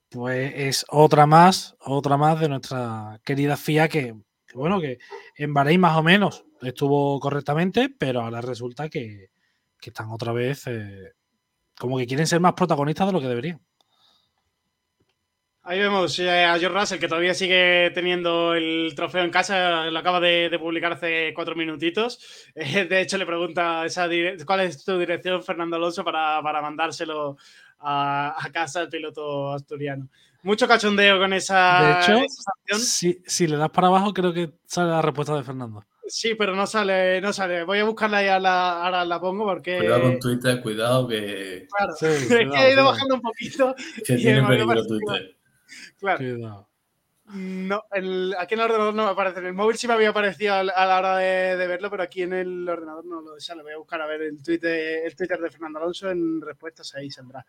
[0.09, 4.15] pues es otra más, otra más de nuestra querida FIA que,
[4.53, 4.99] bueno, que
[5.35, 9.29] en Bahrein más o menos estuvo correctamente, pero ahora resulta que,
[9.81, 11.13] están otra vez eh,
[11.77, 13.61] como que quieren ser más protagonistas de lo que deberían.
[15.69, 19.99] Ahí vemos eh, a George Russell, que todavía sigue teniendo el trofeo en casa, lo
[19.99, 22.19] acaba de, publicar hace cuatro minutitos.
[22.55, 24.09] Eh, de hecho, le pregunta esa
[24.47, 27.37] cuál es tu dirección, Fernando Alonso, para, para mandárselo
[27.81, 30.09] a, casa el piloto asturiano.
[30.41, 32.01] Mucho cachondeo con esa.
[32.07, 35.85] De hecho, si, le das para abajo, creo que sale la respuesta de Fernando.
[36.07, 37.63] Sí, pero no sale, no sale.
[37.63, 39.77] Voy a buscarla y ahora la pongo porque.
[39.77, 41.67] Cuidado con Twitter, cuidado que.
[41.69, 43.75] Claro, es que he ido bajando un poquito.
[44.03, 45.38] Que tiene peligro Twitter.
[45.99, 46.17] Claro.
[46.17, 46.69] Cuidado.
[47.31, 47.83] No,
[48.39, 49.39] aquí en el ordenador no me aparece.
[49.39, 52.33] En el móvil sí me había aparecido a la hora de, verlo, pero aquí en
[52.33, 53.61] el ordenador no lo sale.
[53.61, 57.11] Voy a buscar a ver el Twitter, el Twitter de Fernando Alonso en respuestas, ahí
[57.11, 57.45] saldrá.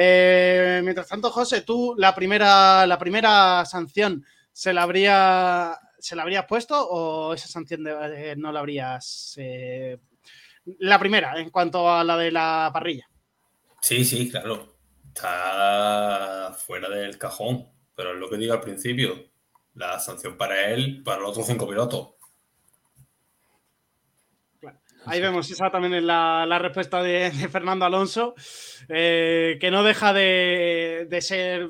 [0.00, 6.22] Eh, mientras tanto, José, tú la primera, la primera sanción se la habría se la
[6.22, 9.98] habrías puesto o esa sanción eh, no la habrías eh,
[10.78, 13.08] la primera en cuanto a la de la parrilla.
[13.80, 14.71] Sí, sí, claro.
[15.14, 19.30] Está fuera del cajón pero es lo que digo al principio,
[19.74, 22.08] La sanción para él, para los otros cinco pilotos.
[25.04, 28.34] Ahí vemos, esa también es la, respuesta de, Fernando Alonso,
[28.88, 31.68] eh, que no deja de, de, ser,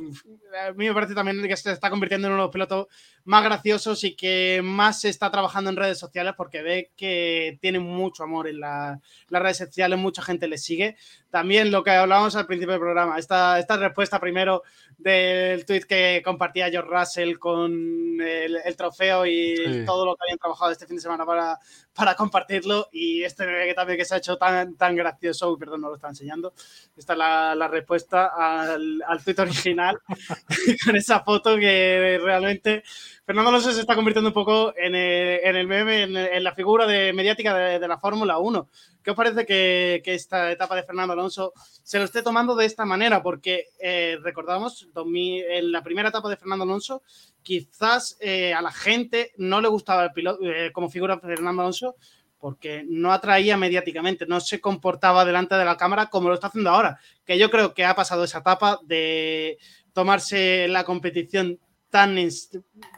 [0.67, 2.89] a mí me parece también que se está convirtiendo en uno de los pilotos
[3.25, 7.79] más graciosos y que más se está trabajando en redes sociales porque ve que tiene
[7.79, 9.01] mucho amor en las
[9.31, 10.97] redes sociales, mucha gente le sigue.
[11.33, 14.65] También lo que hablábamos al principio del programa, esta, esta respuesta primero
[14.99, 20.73] del tweet que compartía George Russell con el, trofeo y todo lo que habían trabajado
[20.73, 21.59] este fin de semana para,
[21.95, 25.89] para compartirlo y este que también que se ha hecho tan, tan gracioso, perdón, no
[25.89, 26.53] lo está enseñando,
[26.99, 30.01] esta es la, la respuesta al, al tweet original
[30.85, 32.83] con esa foto que realmente
[33.25, 37.55] Fernando Alonso se está convirtiendo un poco en el, meme, en, la figura de, mediática
[37.55, 38.69] de, la Fórmula 1.
[39.01, 42.85] ¿Qué os parece que, esta etapa de Fernando Alonso se lo esté tomando de esta
[42.85, 43.23] manera?
[43.23, 47.05] Porque eh, recordamos, en la primera etapa de Fernando Alonso,
[47.45, 51.63] quizás eh, a la gente no le gustaba el piloto eh, como figura de Fernando
[51.63, 51.95] Alonso
[52.41, 56.71] porque no atraía mediáticamente, no se comportaba delante de la cámara como lo está haciendo
[56.71, 56.99] ahora.
[57.25, 59.59] Que yo creo que ha pasado esa etapa de
[59.93, 61.61] tomarse la competición
[61.93, 62.17] tan...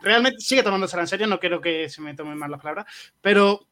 [0.02, 2.86] Realmente sigue tomándosela en serio, no quiero que se me tomen mal las palabras,
[3.20, 3.66] pero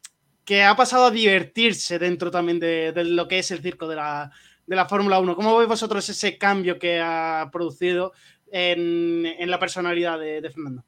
[0.44, 4.32] que ha pasado a divertirse dentro también de, lo que es el circo de la,
[4.66, 5.36] de la Fórmula 1.
[5.36, 8.12] ¿Cómo veis vosotros ese cambio que ha producido
[8.50, 10.84] en, en la personalidad de, Fernando?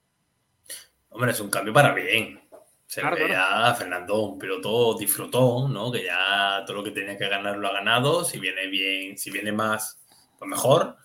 [1.11, 2.43] Hombre, es un cambio para bien.
[2.87, 5.93] Se ve ya Fernando, un piloto disfrutó, ¿no?
[5.93, 8.25] Que ya todo lo que tenía que ganar lo ha ganado.
[8.25, 10.01] Si viene bien, si viene más,
[10.39, 10.97] pues mejor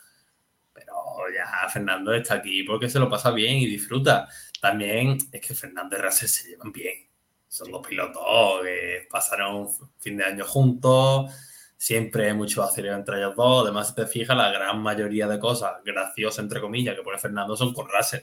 [1.34, 4.28] ya Fernando está aquí porque se lo pasa bien y disfruta.
[4.62, 7.08] También es que Fernando y Russell se llevan bien.
[7.48, 9.68] Son dos pilotos que pasaron
[10.00, 11.32] fin de año juntos.
[11.78, 13.64] Siempre hay mucho vacío entre ellos dos.
[13.64, 17.56] Además, si te fijas, la gran mayoría de cosas graciosas, entre comillas, que pone Fernando
[17.56, 18.22] son con Russell.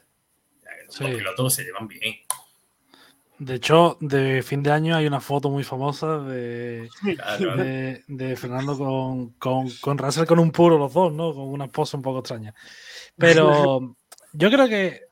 [0.89, 2.26] son dos pilotos que se llevan bien.
[3.39, 6.89] De hecho, de fin de año hay una foto muy famosa de,
[8.09, 11.35] de, Fernando con, con, con, Russell con un puro los dos, ¿no?
[11.35, 12.55] Con una pose un poco extraña.
[13.19, 13.95] Pero
[14.33, 15.03] yo creo que,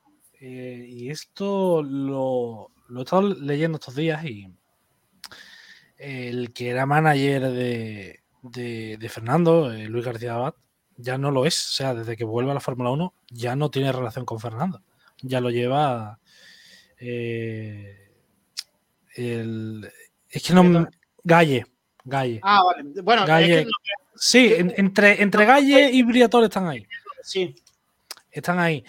[0.40, 4.50] eh, y esto lo, lo, he estado leyendo estos días y
[5.98, 10.54] el que era manager de, de, Fernando, eh, Luis García Abad,
[10.96, 11.58] ya no lo es.
[11.68, 14.82] O sea, desde que vuelve a la Fórmula 1 ya no tiene relación con Fernando.
[15.20, 16.20] Ya lo lleva...
[16.98, 18.03] Eh,
[19.14, 20.88] es que no.
[21.22, 21.66] Galle.
[22.04, 22.40] Galle.
[22.42, 23.00] Ah, vale.
[23.02, 23.66] Bueno, Galle.
[24.14, 26.86] sí, entre, entre Galle y Briatore están ahí.
[27.22, 27.54] Sí.
[28.30, 28.84] Están ahí.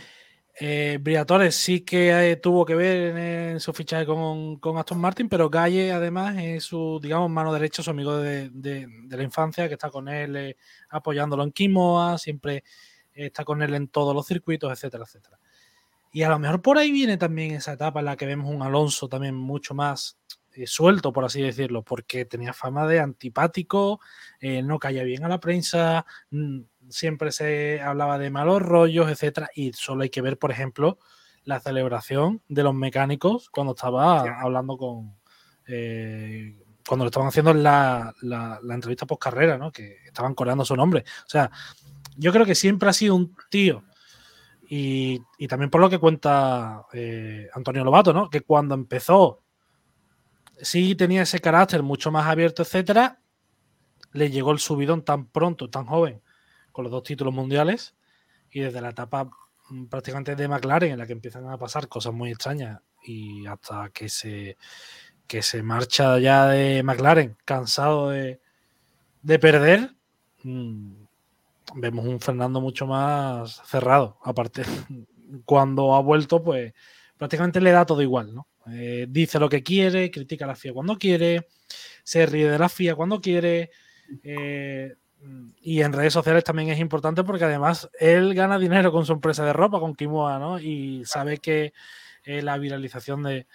[0.57, 5.27] Eh, Briatore sí que eh, tuvo que ver en, su fichaje con, con, Aston Martin,
[5.27, 9.73] pero Galle además es su, digamos, mano derecha, su amigo de, de, la infancia, que
[9.73, 10.57] está con él eh,
[10.89, 12.64] apoyándolo en Quimoa, siempre
[13.14, 15.38] está con él en todos los circuitos, etcétera, etcétera.
[16.16, 18.62] Y a lo mejor por ahí viene también esa etapa en la que vemos un
[18.62, 20.18] Alonso también mucho más
[20.54, 24.00] eh, suelto, por así decirlo, porque tenía fama de antipático,
[24.40, 29.50] eh, no caía bien a la prensa, mm, siempre se hablaba de malos rollos, etcétera,
[29.54, 31.00] y solo hay que ver, por ejemplo,
[31.44, 35.18] la celebración de los mecánicos cuando estaba hablando con.
[35.68, 39.70] Eh, cuando lo estaban haciendo la, la, la entrevista post carrera, ¿no?
[39.70, 41.04] Que estaban coreando su nombre.
[41.26, 41.52] O sea,
[42.16, 43.84] yo creo que siempre ha sido un tío
[44.68, 48.30] y, también por lo que cuenta eh, Antonio Lobato, ¿no?
[48.30, 49.42] Que cuando empezó,
[50.62, 53.20] sí tenía ese carácter mucho más abierto, etcétera.
[54.12, 56.22] Le llegó el subidón tan pronto, tan joven,
[56.72, 57.96] con los dos títulos mundiales.
[58.50, 59.30] Y desde la etapa
[59.70, 63.90] mm, prácticamente de McLaren, en la que empiezan a pasar cosas muy extrañas, y hasta
[63.90, 64.58] que se,
[65.28, 68.42] que se marcha ya de McLaren, cansado de,
[69.22, 69.96] de perder.
[70.44, 71.05] Mm,
[71.74, 74.20] vemos un Fernando mucho más cerrado.
[74.24, 74.64] Aparte,
[75.46, 76.74] cuando ha vuelto, pues
[77.18, 78.48] prácticamente le da todo igual, ¿no?
[78.72, 81.48] Eh, dice lo que quiere, critica a la FIA cuando quiere,
[82.04, 83.72] se ríe de la FIA cuando quiere.
[84.24, 84.96] Eh,
[85.62, 89.44] y en redes sociales también es importante porque además él gana dinero con su empresa
[89.46, 90.60] de ropa, con Kimoa, ¿no?
[90.60, 91.74] Y sabe que
[92.24, 93.48] eh, la viralización de,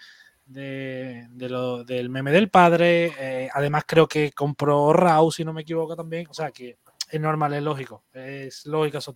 [0.46, 5.94] de, lo, del meme del padre, además creo que compró Raw, si no me equivoco
[5.94, 6.78] también, o sea que
[7.10, 8.04] es normal, es lógico.
[8.12, 9.14] Es lógica su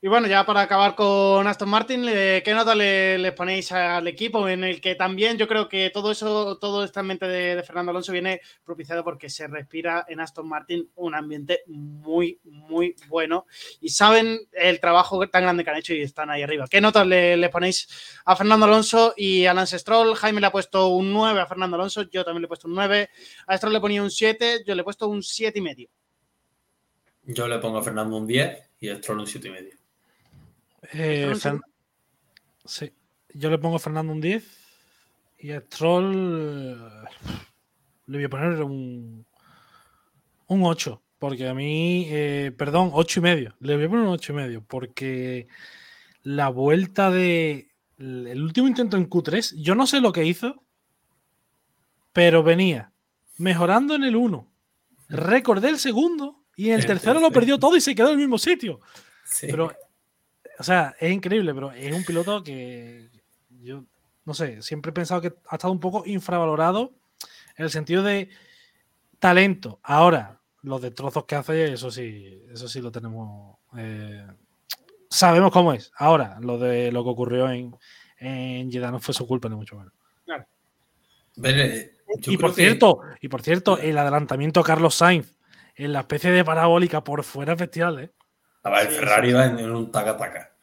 [0.00, 4.48] Y bueno, ya para acabar con Aston Martin, ¿qué nota le, ponéis al equipo?
[4.48, 8.12] En el que también yo creo que todo eso, todo esta mente de, Fernando Alonso
[8.12, 13.46] viene propiciado porque se respira en Aston Martin un ambiente muy, muy bueno.
[13.80, 16.66] Y saben el trabajo tan grande que han hecho y están ahí arriba.
[16.70, 17.88] ¿Qué notas le, ponéis
[18.24, 20.14] a Fernando Alonso y a Lance Stroll?
[20.14, 22.74] Jaime le ha puesto un 9 a Fernando Alonso, yo también le he puesto un
[22.74, 23.10] 9.
[23.46, 25.88] A Stroll le ponía un 7, yo le he puesto un 7 y medio.
[27.26, 29.70] Yo le pongo a Fernando un 10 y a Stroll un 7,5.
[30.92, 31.34] Eh,
[32.64, 32.92] Sí.
[33.34, 34.44] Yo le pongo a Fernando un 10
[35.38, 36.80] y a Stroll
[38.06, 39.26] le voy a poner un,
[40.46, 41.02] un 8.
[41.18, 43.56] Porque a mí, eh, perdón, 8 y medio.
[43.60, 44.64] Le voy a poner un 8 y medio.
[44.64, 45.48] Porque
[46.22, 47.68] la vuelta de.
[47.98, 50.62] El último intento en Q3, yo no sé lo que hizo,
[52.12, 52.92] pero venía
[53.38, 54.46] mejorando en el 1.
[55.08, 58.18] Recordé el segundo y en el, tercero, lo perdió todo y se quedó en el
[58.18, 58.80] mismo sitio.
[59.42, 59.72] Pero,
[60.58, 63.10] o sea, es increíble, pero es un piloto que
[63.62, 63.84] yo
[64.26, 66.92] no sé, siempre he pensado que ha estado un poco infravalorado
[67.56, 68.28] en el sentido de
[69.20, 69.78] talento.
[69.82, 73.56] Ahora, los destrozos que hace, eso sí, eso sí lo tenemos.
[73.78, 74.26] Eh,
[75.08, 75.92] sabemos cómo es.
[75.96, 77.76] Ahora, lo de lo que ocurrió en,
[78.18, 79.92] en Jeddah no fue su culpa, ni mucho menos.
[80.24, 80.44] Claro.
[82.26, 85.35] y por cierto, y por cierto, el adelantamiento a Carlos Sainz
[85.76, 88.12] en la especie de parabólica por fuera es bestial, ¿eh?
[88.64, 90.56] el Ferrari va en, un taca-taca.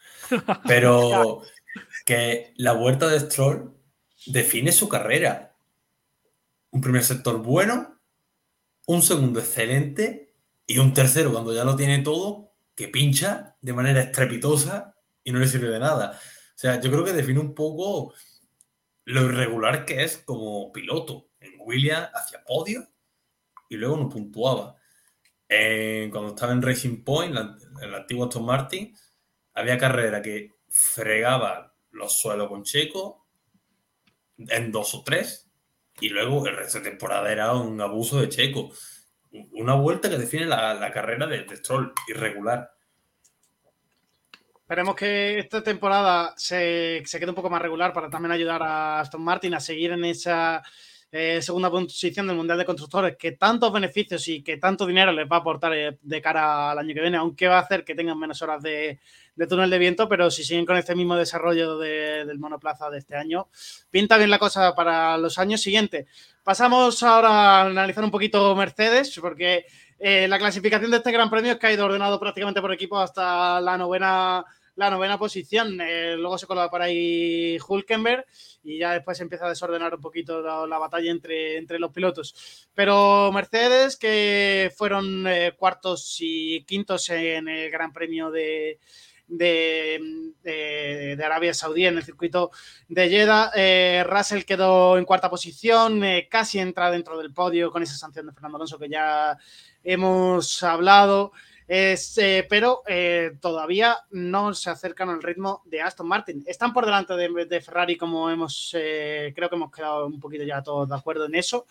[0.68, 1.44] Pero
[2.06, 3.74] que la vuelta de Stroll
[4.26, 5.56] define su carrera.
[6.72, 8.00] Un primer sector bueno,
[8.88, 10.34] un segundo excelente
[10.66, 15.40] y un tercero cuando ya lo tiene todo que pincha de manera estrepitosa y no
[15.40, 16.20] le sirve de nada.
[16.20, 18.14] O sea, yo creo que define un poco
[19.06, 21.30] lo irregular que es como piloto.
[21.40, 22.88] En Williams hacia podio
[23.70, 24.76] y luego no puntuaba.
[26.12, 28.96] Cuando estaba en Racing Point, en el antiguo Aston Martin,
[29.54, 33.28] había carrera que fregaba los suelos con Checo
[34.38, 35.50] en dos o tres
[36.00, 38.72] y luego el resto de temporada era un abuso de Checo.
[39.54, 42.72] Una vuelta que define la, carrera de, de, Stroll, irregular.
[44.56, 49.00] Esperemos que esta temporada se, se quede un poco más regular para también ayudar a
[49.00, 50.64] Aston Martin a seguir en esa
[51.16, 55.28] eh, segunda posición del Mundial de Constructores, que tantos beneficios y que tanto dinero les
[55.32, 57.94] va a aportar eh, de cara al año que viene, aunque va a hacer que
[57.94, 59.00] tengan menos horas de,
[59.36, 63.16] de túnel de viento, pero si siguen con este mismo desarrollo del monoplaza de este
[63.16, 63.48] año,
[63.92, 66.08] pinta bien la cosa para los años siguientes.
[66.44, 69.68] Pasamos ahora a analizar un poquito Mercedes, porque
[70.00, 73.00] eh, la clasificación de este Gran Premio es que ha ido ordenado prácticamente por equipo
[73.00, 74.44] hasta la novena,
[74.76, 75.80] la novena posición.
[75.82, 78.26] Eh, luego se coloca por ahí Hulkenberg
[78.64, 82.68] y ya después empieza a desordenar un poquito la, batalla entre, entre los pilotos.
[82.74, 88.80] Pero Mercedes, que fueron eh, cuartos y quintos en el Gran Premio de,
[89.28, 92.52] de, Arabia Saudí en el circuito
[92.88, 93.52] de Jeddah.
[93.56, 98.34] Eh, Russell quedó en cuarta posición, casi entra dentro del podio con esa sanción de
[98.34, 99.38] Fernando Alonso que ya
[99.84, 101.32] hemos hablado.
[101.68, 102.84] Eh, pero
[103.40, 106.44] todavía no se acercan al ritmo de Aston Martin.
[106.46, 110.90] Están por delante de, Ferrari, como hemos, creo que hemos quedado un poquito ya todos
[110.90, 111.66] de acuerdo en eso,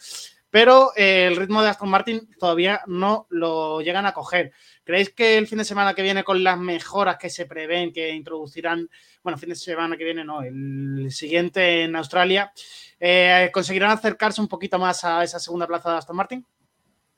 [0.51, 4.53] pero el ritmo de Aston Martin todavía no lo llegan a coger.
[4.85, 8.11] ¿Creéis que el fin de semana que viene, con las mejoras que se prevén, que
[8.11, 8.89] introducirán,
[9.23, 12.53] bueno, fin de semana que viene, no, el siguiente en Australia,
[12.99, 16.47] eh, conseguirán acercarse un poquito más a esa segunda plaza de Aston Martin?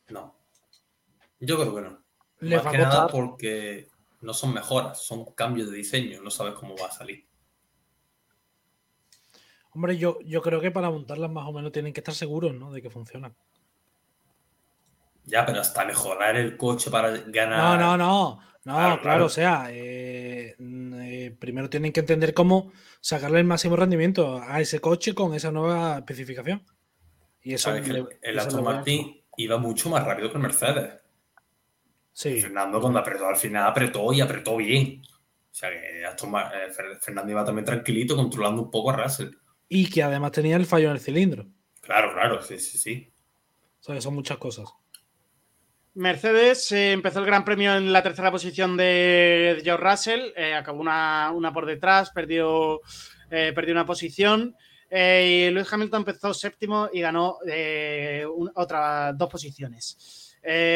[0.08, 0.34] No.
[1.40, 2.03] Yo creo que no.
[2.44, 3.88] Más que nada porque
[4.20, 7.26] no son mejoras, son cambios de diseño, no sabes cómo va a salir.
[9.72, 12.72] Hombre, yo, yo creo que para montarlas más o menos tienen que estar seguros, ¿no?
[12.72, 13.34] De que funcionan.
[15.24, 17.78] Ya, pero hasta mejorar el coche para ganar.
[17.78, 18.40] No, no, no.
[18.64, 24.40] No, claro, o sea, eh, eh, primero tienen que entender cómo sacarle el máximo rendimiento
[24.42, 26.64] a ese coche con esa nueva especificación.
[27.42, 30.94] Y eso el, Aston Martin iba mucho más rápido que el Mercedes.
[32.14, 32.40] Sí.
[32.40, 35.02] Fernando cuando apretó al final apretó y apretó bien.
[35.04, 39.30] O sea que eh, Fernando iba también tranquilito, controlando un poco a Russell.
[39.68, 41.46] Y que además tenía el fallo en el cilindro.
[41.82, 43.12] Claro, claro, sí, sí, sí.
[43.80, 44.68] O sea, son muchas cosas.
[45.94, 50.80] Mercedes eh, empezó el Gran Premio en la tercera posición de George Russell, eh, acabó
[50.80, 52.80] una, por detrás, perdió,
[53.30, 54.56] eh, perdió una posición.
[54.90, 57.38] y Lewis Hamilton empezó séptimo y ganó
[58.54, 60.23] otras dos posiciones.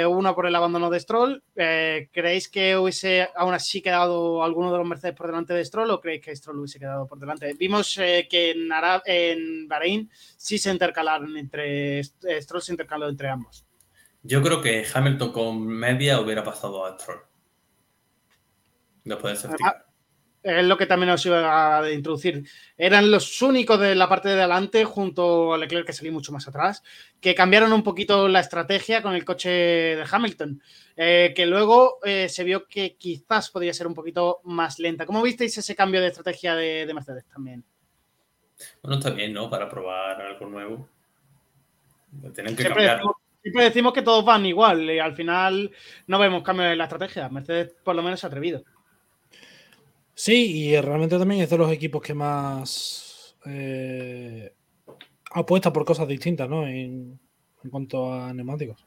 [0.08, 1.42] Uno por el abandono de Stroll.
[1.54, 6.00] ¿Creéis que hubiese aún así quedado alguno de los Mercedes por delante de Stroll o
[6.00, 7.52] creéis que Stroll hubiese quedado por delante?
[7.54, 8.68] Vimos que en,
[9.04, 13.64] en Bahrein sí se intercalaron entre Stroll se intercaló entre ambos.
[14.22, 17.20] Yo creo que Hamilton con media hubiera pasado a Stroll.
[19.04, 19.84] Después de ah,
[20.48, 22.42] Es lo que también os iba a introducir.
[22.76, 26.48] Eran los únicos de la parte de adelante, junto a Leclerc, que salió mucho más
[26.48, 26.82] atrás,
[27.20, 30.62] que cambiaron un poquito la estrategia con el coche de Hamilton.
[30.96, 35.04] Eh, que luego eh, se vio que quizás podría ser un poquito más lenta.
[35.04, 37.62] ¿Cómo visteis ese cambio de estrategia de, Mercedes también?
[38.82, 39.50] Bueno, está bien, ¿no?
[39.50, 40.88] Para probar algo nuevo.
[42.34, 43.02] Tienen que cambiar.
[43.42, 45.70] Siempre decimos que todos van igual y al final
[46.06, 47.28] no vemos cambios en la estrategia.
[47.28, 48.64] Mercedes por lo menos se ha atrevido.
[50.20, 54.52] Sí, y realmente también es de los equipos que más eh,
[55.30, 56.66] apuesta por cosas distintas, ¿no?
[56.66, 57.20] En,
[57.62, 58.84] en cuanto a neumáticos.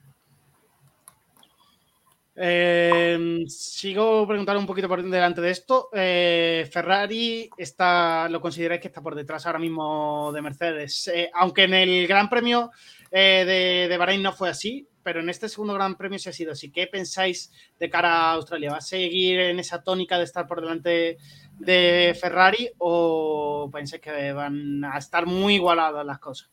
[2.35, 5.87] Eh, sigo preguntando un poquito por delante de esto.
[5.93, 11.07] Eh, Ferrari está, lo consideráis que está por detrás ahora mismo de Mercedes.
[11.13, 12.71] Eh, aunque en el Gran Premio
[13.09, 16.34] eh, de, de, Bahrein no fue así, pero en este segundo Gran Premio sí ha
[16.34, 16.72] sido así.
[16.72, 18.72] ¿Qué pensáis de cara a Australia?
[18.72, 21.18] ¿Va a seguir en esa tónica de estar por delante
[21.60, 26.49] de Ferrari o pensáis que van a estar muy igualadas las cosas?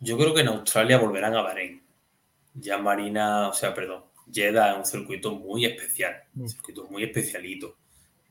[0.00, 1.82] Yo creo que en Australia volverán a Bahrein.
[2.54, 7.76] Ya Marina, o sea, perdón, Jeddah es un circuito muy especial, un circuito muy especialito.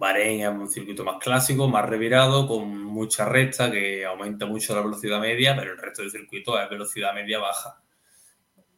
[0.01, 4.81] Bahrein es un circuito más clásico, más revirado, con mucha recta que aumenta mucho la
[4.81, 7.83] velocidad media, pero el resto del circuito es velocidad media baja.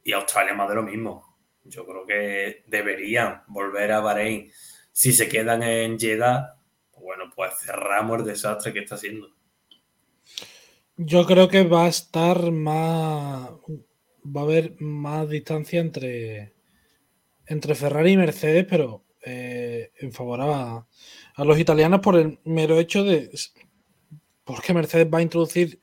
[0.03, 1.37] Y Australia más de lo mismo.
[1.63, 4.51] Yo creo que deberían volver a Bahrein.
[4.91, 6.57] Si se quedan en Jeddah,
[6.99, 9.33] bueno, pues cerramos el desastre que está haciendo.
[10.97, 13.49] Yo creo que va a estar más
[14.25, 16.53] va a haber más distancia entre,
[17.45, 20.85] entre Ferrari y Mercedes, pero eh, en favor a,
[21.43, 23.31] los italianos por el mero hecho de
[24.43, 25.79] porque Mercedes va a introducir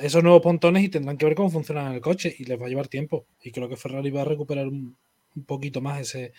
[0.00, 2.68] esos nuevos pontones y tendrán que ver cómo funciona el coche y les va a
[2.70, 3.26] llevar tiempo.
[3.42, 4.96] Y creo que Ferrari va a recuperar un,
[5.36, 6.32] un poquito más ese,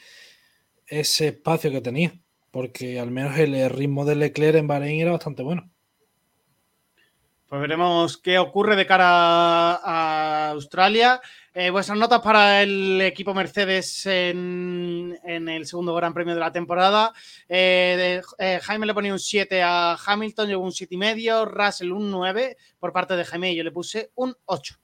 [0.88, 2.20] ese espacio que tenía,
[2.50, 5.70] porque al menos el ritmo de Leclerc en Bahrein era bastante bueno.
[7.48, 11.22] Pues veremos qué ocurre de cara a Australia.
[11.60, 16.52] Eh, vuestras notas para el equipo Mercedes en, en, el segundo Gran Premio de la
[16.52, 17.12] temporada.
[17.50, 21.46] Eh, de, eh, Jaime le ponía un 7 a Hamilton, llegó un 7 y medio.
[21.46, 23.56] Russell un 9 por parte de Jaime.
[23.56, 24.76] Yo le puse un 8.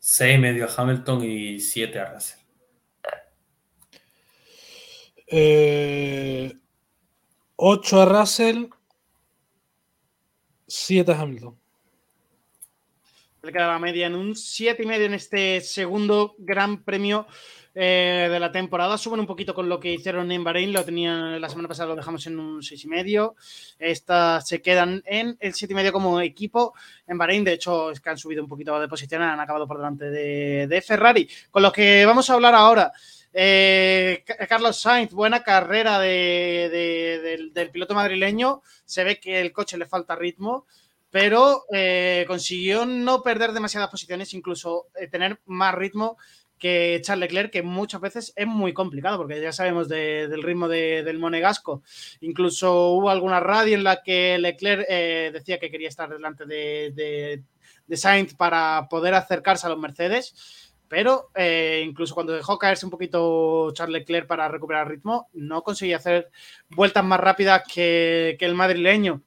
[0.00, 2.40] 6 y medio a Hamilton y 7 a Russell.
[5.28, 6.52] Eh,
[7.54, 8.64] 8 a Russell
[10.66, 11.63] 7 a Hamilton.
[13.44, 17.26] Le queda la media en un 7 y medio en este segundo gran premio
[17.74, 18.96] eh, de la temporada.
[18.96, 20.72] Suben un poquito con lo que hicieron en Bahrein.
[20.72, 23.36] Lo tenían la semana pasada, lo dejamos en un 6 y medio.
[23.78, 26.72] Estas se quedan en el 7 y medio como equipo.
[27.06, 29.20] En Bahrein, de hecho, es que han subido un poquito de posición.
[29.20, 31.28] Han acabado por delante de, Ferrari.
[31.50, 32.92] Con lo que vamos a hablar ahora.
[33.30, 38.62] Eh, Carlos Sainz, buena carrera de, de, del, del, piloto madrileño.
[38.86, 40.66] Se ve que el coche le falta ritmo,
[41.14, 46.18] pero eh, consiguió no perder demasiadas posiciones, incluso eh, tener más ritmo
[46.58, 50.66] que Charles Leclerc, que muchas veces es muy complicado, porque ya sabemos de, del ritmo
[50.66, 51.84] de, del monegasco.
[52.20, 57.44] Incluso hubo alguna radio en la que Leclerc eh, decía que quería estar delante de,
[57.92, 61.30] Sainz para poder acercarse a los Mercedes pero
[61.82, 66.30] incluso cuando dejó caerse un poquito Charles Leclerc para recuperar ritmo, no conseguía hacer
[66.68, 69.22] vueltas más rápidas que el madrileño.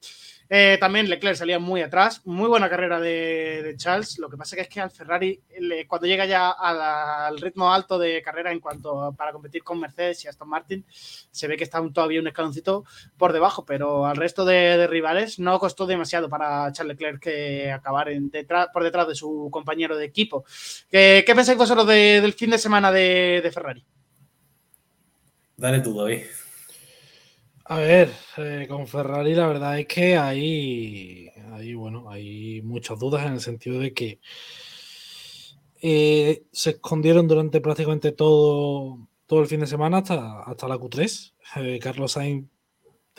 [0.50, 4.18] Eh, también Leclerc salía muy atrás, muy buena carrera de, Charles.
[4.18, 5.42] Lo que pasa que es que al Ferrari,
[5.88, 10.24] cuando llega ya al ritmo alto de carrera en cuanto a, para competir con Mercedes
[10.24, 12.86] y Aston Martin, se ve que está todavía un escaloncito
[13.18, 18.08] por debajo, pero al resto de, rivales no costó demasiado para Charles Leclerc que acabar
[18.10, 20.46] detrás, por detrás de su compañero de equipo.
[20.90, 23.86] ¿Qué, pensáis vosotros de, del fin de semana de, de Ferrari?
[25.58, 26.22] Dale tú, David.
[27.70, 33.26] A ver, eh, con Ferrari la verdad es que hay, hay, bueno, hay muchas dudas
[33.26, 34.22] en el sentido de que
[35.82, 41.34] eh, se escondieron durante prácticamente todo, todo el fin de semana hasta, hasta la Q3.
[41.58, 42.48] Eh, Carlos Sainz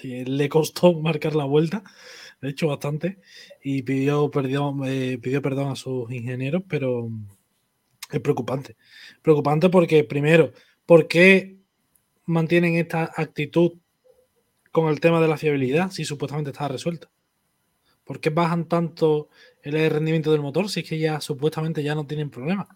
[0.02, 1.84] le costó marcar la vuelta,
[2.40, 3.20] de hecho bastante,
[3.62, 4.80] y pidió, perdón,
[5.20, 7.10] pidió perdón a sus ingenieros, pero
[8.10, 8.76] es preocupante.
[9.20, 10.52] Preocupante porque, primero,
[10.86, 11.58] ¿por qué
[12.24, 13.74] mantienen esta actitud
[14.80, 17.10] con el tema de la fiabilidad si supuestamente está resuelta?
[18.04, 19.28] ¿Por qué bajan tanto
[19.62, 22.68] el rendimiento del motor si es que ya supuestamente ya no tienen problema?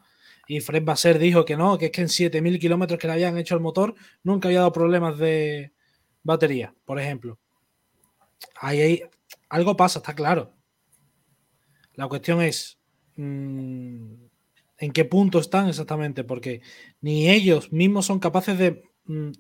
[0.47, 3.39] Y Fred Basser dijo que no, que es que en 7000 kilómetros que le habían
[3.39, 5.73] hecho al motor nunca había dado problemas de
[6.23, 7.39] batería, por ejemplo.
[8.57, 9.03] Ahí, ahí
[9.49, 10.53] algo pasa, está claro.
[11.95, 12.79] La cuestión es
[13.17, 14.15] mmm,
[14.79, 16.61] en qué punto están exactamente, porque
[17.01, 19.31] ni ellos mismos son capaces de mmm,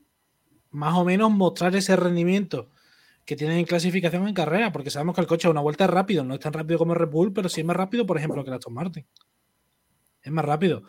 [0.72, 2.68] más o menos mostrar ese rendimiento
[3.24, 5.90] que tienen en clasificación en carrera, porque sabemos que el coche a una vuelta es
[5.90, 8.18] rápido, no es tan rápido como el Red Bull, pero sí es más rápido, por
[8.18, 9.06] ejemplo, que el Aston Martin.
[10.22, 10.82] Es más rápido.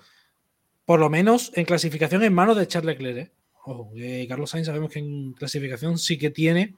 [0.85, 3.27] Por lo menos en clasificación en manos de Charles Leclerc.
[3.27, 3.31] ¿eh?
[3.65, 3.91] Ojo,
[4.27, 6.75] Carlos Sainz sabemos que en clasificación sí que tiene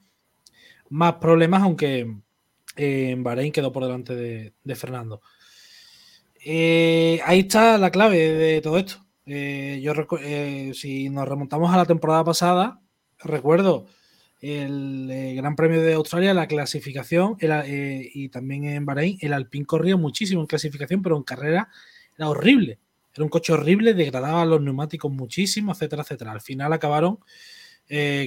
[0.89, 2.01] más problemas, aunque
[2.75, 5.21] eh, en Bahrein quedó por delante de, de Fernando.
[6.47, 9.03] Eh, ahí está la clave de todo esto.
[9.25, 12.81] Eh, yo eh, si nos remontamos a la temporada pasada,
[13.25, 13.87] recuerdo
[14.41, 19.97] el eh, Gran Premio de Australia, la clasificación y también en Bahrein, el Alpine corría
[19.97, 21.69] muchísimo en clasificación, pero en carrera
[22.17, 22.79] era horrible.
[23.13, 26.31] Era un coche horrible, degradaba los neumáticos muchísimo, etcétera, etcétera.
[26.31, 27.19] Al final acabaron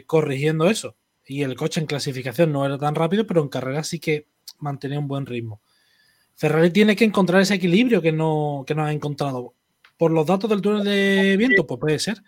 [0.07, 0.97] corrigiendo eso.
[1.27, 4.27] Y el coche en clasificación no era tan rápido, pero en carrera sí que
[4.59, 5.61] mantenía un buen ritmo.
[6.35, 9.55] Ferrari tiene que encontrar ese equilibrio que no, que no ha encontrado.
[9.97, 12.23] Por los datos del túnel de viento, pues puede ser.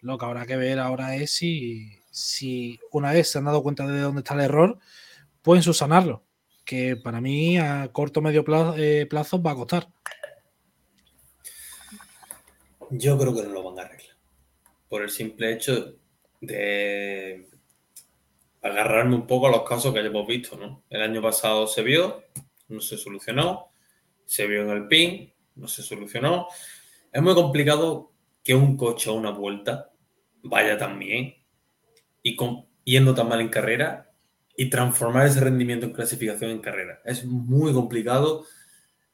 [0.00, 3.86] Lo que habrá que ver ahora es si, si una vez se han dado cuenta
[3.86, 4.78] de dónde está el error,
[5.42, 6.24] pueden subsanarlo.
[6.64, 9.88] Que para mí a corto o medio plazo, eh, plazo va a costar.
[12.90, 14.16] Yo creo que no lo van a arreglar.
[14.88, 15.96] Por el simple hecho
[16.40, 17.48] de
[18.62, 20.84] agarrarme un poco a los casos que hemos visto, ¿no?
[20.90, 22.24] El año pasado se vio,
[22.68, 23.70] no se solucionó,
[24.24, 26.48] se vio en el PIN, no se solucionó.
[27.12, 28.12] Es muy complicado
[28.42, 29.92] que un coche a una vuelta
[30.42, 31.37] vaya tan bien
[32.36, 34.10] y yendo tan mal en carrera
[34.56, 37.00] y transformar ese rendimiento en clasificación en carrera.
[37.04, 38.44] Es muy complicado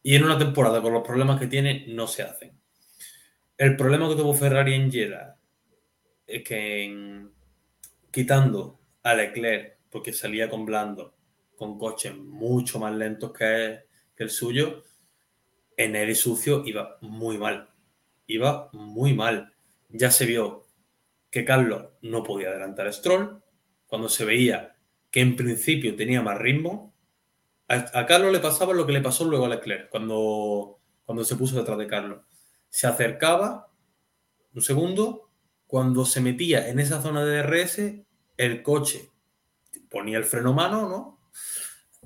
[0.02, 2.58] y en una temporada con los problemas que tiene no se hacen.
[3.56, 5.36] El problema que tuvo Ferrari en Jeddah
[6.26, 7.26] es que
[8.10, 11.14] quitando a Leclerc porque salía con blando,
[11.56, 13.84] con coches mucho más lentos que,
[14.16, 14.82] el suyo,
[15.76, 17.68] en aire sucio iba muy mal.
[18.26, 19.52] Iba muy mal.
[19.88, 20.63] Ya se vio
[21.34, 23.42] que Carlos no podía adelantar a Stroll,
[23.88, 24.76] cuando se veía
[25.10, 26.94] que en principio tenía más ritmo.
[27.66, 31.56] A, Carlos le pasaba lo que le pasó luego a Leclerc, cuando, cuando se puso
[31.56, 32.20] detrás de Carlos.
[32.68, 33.68] Se acercaba
[34.54, 35.32] un segundo,
[35.66, 37.82] cuando se metía en esa zona de DRS,
[38.36, 39.10] el coche
[39.90, 41.30] ponía el freno mano, ¿no?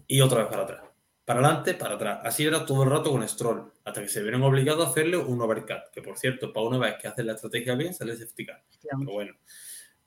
[0.06, 0.87] Y otra vez para atrás.
[1.28, 2.20] Para adelante, para atrás.
[2.24, 5.42] Así era todo el rato con Stroll, hasta que se vieron obligados a hacerle un
[5.42, 8.64] overcut, que por cierto, para una vez que hace la estrategia bien, sale safety car.
[8.80, 9.34] Pero bueno.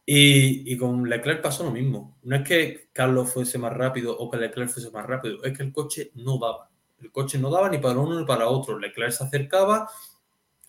[0.03, 2.17] Y, y, con Leclerc pasó lo mismo.
[2.23, 5.61] No es que Carlos fuese más rápido o que Leclerc fuese más rápido, es que
[5.61, 6.71] el coche no daba.
[6.99, 8.79] El coche no daba ni para uno ni para otro.
[8.79, 9.87] Leclerc se acercaba.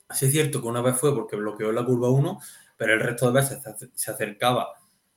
[0.07, 2.39] Así es cierto que una vez fue porque bloqueó la curva 1,
[2.77, 3.59] pero el resto de veces
[3.95, 4.69] se acercaba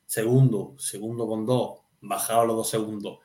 [0.05, 3.24] segundo, segundo con dos, bajaba los dos segundos.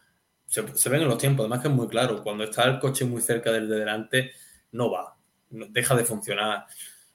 [0.50, 3.22] Se, ven en los tiempos, además que es muy claro, cuando está el coche muy
[3.22, 4.32] cerca del de delante,
[4.72, 5.16] no va,
[5.48, 6.66] deja de funcionar.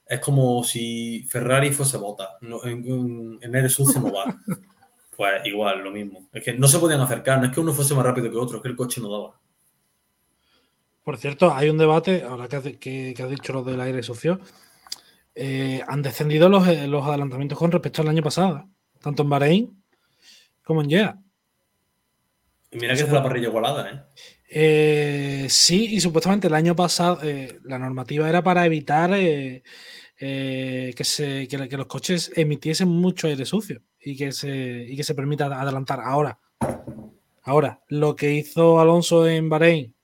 [0.07, 4.35] Es como si Ferrari fuese bota, en, en, el sucio no va.
[5.17, 6.27] Pues igual, lo mismo.
[6.33, 8.57] Es que no se podían acercar, no es que uno fuese más rápido que otro,
[8.57, 9.39] es que el coche no daba.
[11.05, 14.41] Por cierto, hay un debate, ahora que, que, has dicho lo del aire sucio,
[15.33, 18.67] eh, han descendido los, eh, los, adelantamientos con respecto al año pasado,
[18.99, 19.83] tanto en Bahrein
[20.65, 21.24] como en Jeddah.
[22.76, 24.02] Y mira que es la parrilla igualada, ¿eh?
[24.49, 25.47] ¿eh?
[25.49, 29.64] Sí, y supuestamente el año pasado eh, la normativa era para evitar eh,
[30.18, 35.15] que, se, que, los coches emitiesen mucho aire sucio y que se, y que se
[35.15, 36.02] permita adelantar.
[36.02, 36.38] Ahora,
[37.43, 39.95] ahora, lo que hizo Alonso en Bahrein,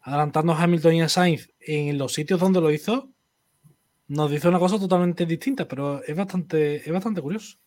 [0.00, 3.10] adelantando a Hamilton y a Sainz en los sitios donde lo hizo,
[4.08, 7.58] nos dice una cosa totalmente distinta, pero es bastante, es bastante curioso.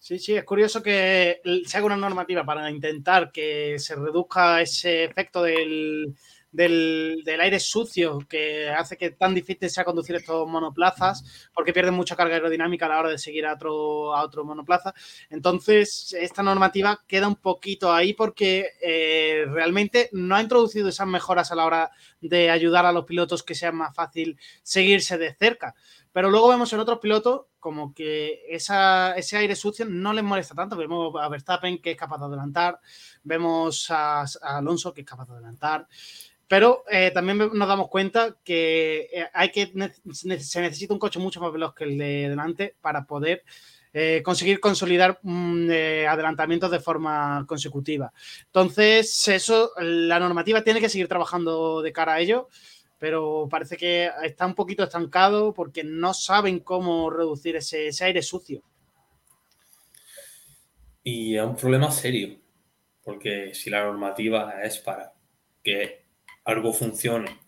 [0.00, 5.04] Sí, sí, es curioso que se haga una normativa para intentar que se reduzca ese
[5.04, 6.14] efecto del,
[6.52, 12.16] del, aire sucio que hace que tan difícil sea conducir estos monoplazas porque pierden mucha
[12.16, 14.94] carga aerodinámica a la hora de seguir a otro, a otro monoplaza.
[15.30, 21.52] Entonces, esta normativa queda un poquito ahí porque eh, realmente no ha introducido esas mejoras
[21.52, 25.74] a la hora de ayudar a los pilotos que sea más fácil seguirse de cerca.
[26.18, 30.76] Pero luego vemos en otros pilotos como que ese aire sucio no les molesta tanto.
[30.76, 32.80] Vemos a Verstappen que es capaz de adelantar,
[33.22, 35.86] vemos a, Alonso que es capaz de adelantar.
[36.48, 39.62] Pero eh, también nos damos cuenta que eh,
[40.10, 43.44] se necesita un coche mucho más veloz que el de delante para poder
[43.92, 45.70] eh, conseguir consolidar mm,
[46.08, 48.12] adelantamientos de forma consecutiva.
[48.46, 52.48] Entonces, eso, la normativa tiene que seguir trabajando de cara a ello
[52.98, 58.62] pero parece que está un poquito estancado porque no saben cómo reducir ese, aire sucio.
[61.04, 62.36] Y es un problema serio,
[63.02, 65.14] porque si la normativa es para
[65.62, 66.04] que
[66.44, 67.38] algo funcione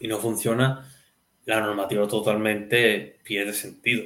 [0.00, 0.90] y no funciona,
[1.44, 4.04] la normativa totalmente pierde sentido.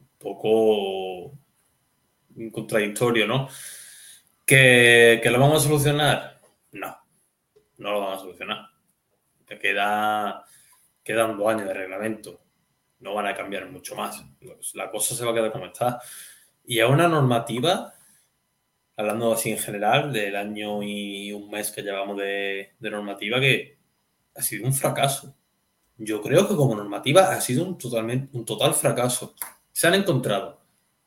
[0.00, 1.38] Un poco
[2.50, 3.48] contradictorio, ¿no?
[4.44, 6.40] ¿Que, ¿Que lo vamos a solucionar?
[6.72, 6.96] No,
[7.78, 8.75] no lo vamos a solucionar
[9.46, 10.44] te queda,
[11.02, 12.40] quedan dos años de reglamento.
[12.98, 14.24] No van a cambiar mucho más.
[14.74, 16.00] La cosa se va a quedar como está.
[16.64, 17.94] Y a una normativa,
[18.96, 23.78] hablando así en general, del año y un mes que llevamos de, normativa, que
[24.34, 25.36] ha sido un fracaso.
[25.98, 29.34] Yo creo que como normativa ha sido un, totalmente, un total fracaso.
[29.72, 30.60] Se han encontrado.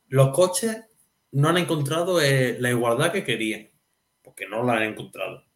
[0.07, 0.85] Los coches
[1.31, 3.69] no han encontrado eh, la igualdad que querían,
[4.23, 5.48] porque no la han encontrado.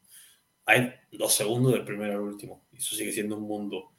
[0.65, 2.65] Hay dos segundos del primero al último.
[2.71, 3.91] Eso sigue siendo un mundo.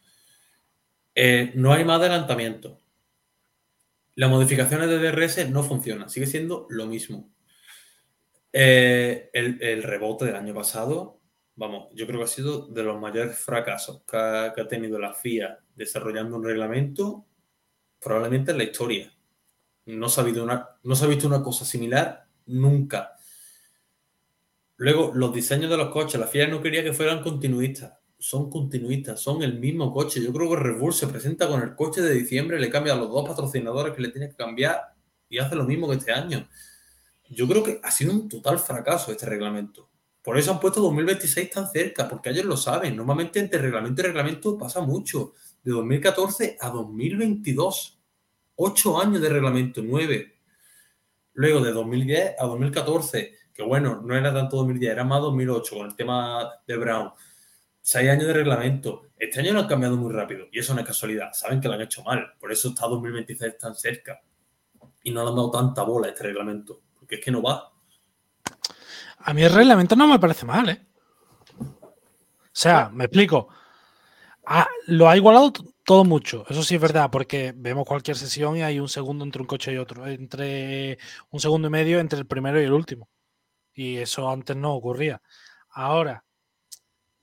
[1.15, 2.81] Eh, no hay más adelantamiento.
[4.17, 7.31] Las modificaciones de DRS no funcionan, sigue siendo lo mismo.
[8.53, 11.21] Eh, el, rebote del año pasado,
[11.57, 15.59] vamos, yo creo que ha sido de los mayores fracasos que ha, tenido la FIA
[15.75, 17.27] desarrollando un reglamento,
[18.01, 19.13] probablemente en la historia.
[19.87, 23.17] No ha no se ha visto una cosa similar nunca.
[24.77, 27.93] Luego, los diseños de los coches, la FIA no quería que fueran continuistas
[28.25, 30.23] son continuistas, son el mismo coche.
[30.23, 32.97] Yo creo que Red Bull se presenta con el coche de diciembre, le cambia a
[32.97, 34.81] los dos patrocinadores que le tiene que cambiar
[35.29, 36.49] y hace lo mismo que este año.
[37.29, 39.91] Yo creo que ha sido un total fracaso este reglamento.
[40.23, 42.97] Por eso han puesto 2026 tan cerca, porque ellos lo saben.
[42.97, 45.35] Normalmente entre reglamento y reglamento pasa mucho.
[45.63, 48.01] De 2014 a 2022.
[48.57, 50.37] Ocho años de reglamento, nueve.
[51.35, 55.87] Luego de 2010 a 2014, que bueno, no era tanto 2010, era más 2008 con
[55.87, 57.13] el tema de Brown
[57.87, 59.09] seis años de reglamento.
[59.19, 61.33] Este año lo han cambiado muy rápido y eso no es casualidad.
[61.35, 62.33] Saben que lo han hecho mal.
[62.41, 64.23] Por eso está 2026 tan cerca.
[65.03, 66.81] Y no le han dado tanta bola a este reglamento.
[66.99, 67.71] Porque es que no va.
[69.19, 70.87] A mí el reglamento no me parece mal, ¿eh?
[71.61, 73.49] O sea, me explico.
[74.47, 75.53] Ah, lo ha igualado
[75.85, 76.47] todo mucho.
[76.49, 79.75] Eso sí es verdad, porque vemos cualquier sesión y hay un segundo entre un coche
[79.75, 80.07] y otro.
[80.07, 80.99] Entre
[81.31, 83.11] un segundo y medio entre el primero y el último.
[83.75, 85.21] Y eso antes no ocurría.
[85.71, 86.25] Ahora,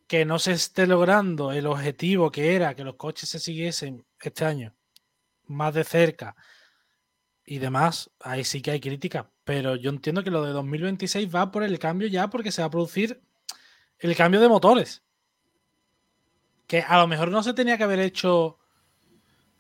[0.08, 4.44] que no se esté logrando el objetivo que era que los coches se siguiesen este
[4.44, 4.76] año
[5.48, 6.36] más de cerca
[7.46, 9.30] y demás, ahí sí que hay crítica.
[9.44, 12.68] Pero yo entiendo que lo de 2026 va por el cambio ya porque se va
[12.68, 13.22] a producir
[14.00, 15.04] el cambio de motores.
[16.68, 18.58] Que a lo mejor no se tenía que haber hecho.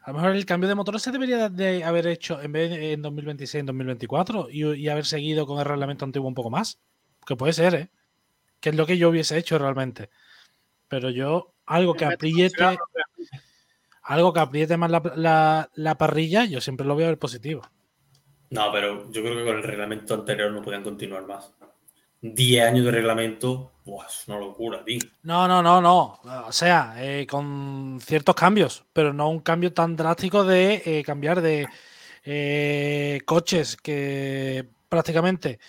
[0.04, 2.94] A lo mejor el cambio de motores se debería de haber hecho en vez de
[2.94, 6.80] en 2026, en 2024 y, y haber seguido con el reglamento antiguo un poco más.
[7.26, 7.90] Que puede ser, ¿eh?
[8.60, 10.10] Que es lo que yo hubiese hecho realmente
[10.92, 12.78] pero yo algo que apriete
[14.04, 17.62] algo que apriete más la, parrilla, yo siempre lo voy a ver positivo.
[18.50, 21.54] No, pero yo creo que con el reglamento anterior no podían continuar más.
[22.20, 23.72] 10 años de reglamento,
[24.08, 25.00] es una locura, tío.
[25.24, 26.20] No, no, no, no.
[26.48, 31.42] O sea, eh, con ciertos cambios, pero no un cambio tan drástico de eh, cambiar
[31.42, 31.68] de
[32.24, 35.60] eh, coches que prácticamente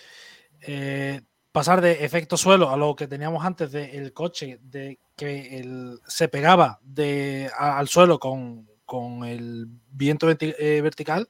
[1.51, 5.61] pasar de efecto suelo a lo que teníamos antes del coche, de que
[6.07, 8.67] se pegaba de, al suelo con,
[9.25, 11.29] el viento vertical,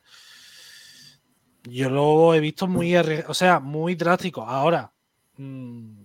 [1.63, 4.43] yo lo he visto muy, o sea, muy drástico.
[4.43, 4.93] Ahora,
[5.37, 6.02] mm,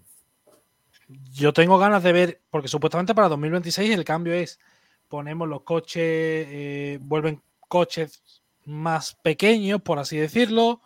[1.09, 4.59] yo tengo ganas de ver, porque supuestamente para 2026 el cambio es,
[5.09, 10.83] ponemos los coches, eh, vuelven coches más pequeños, por así decirlo,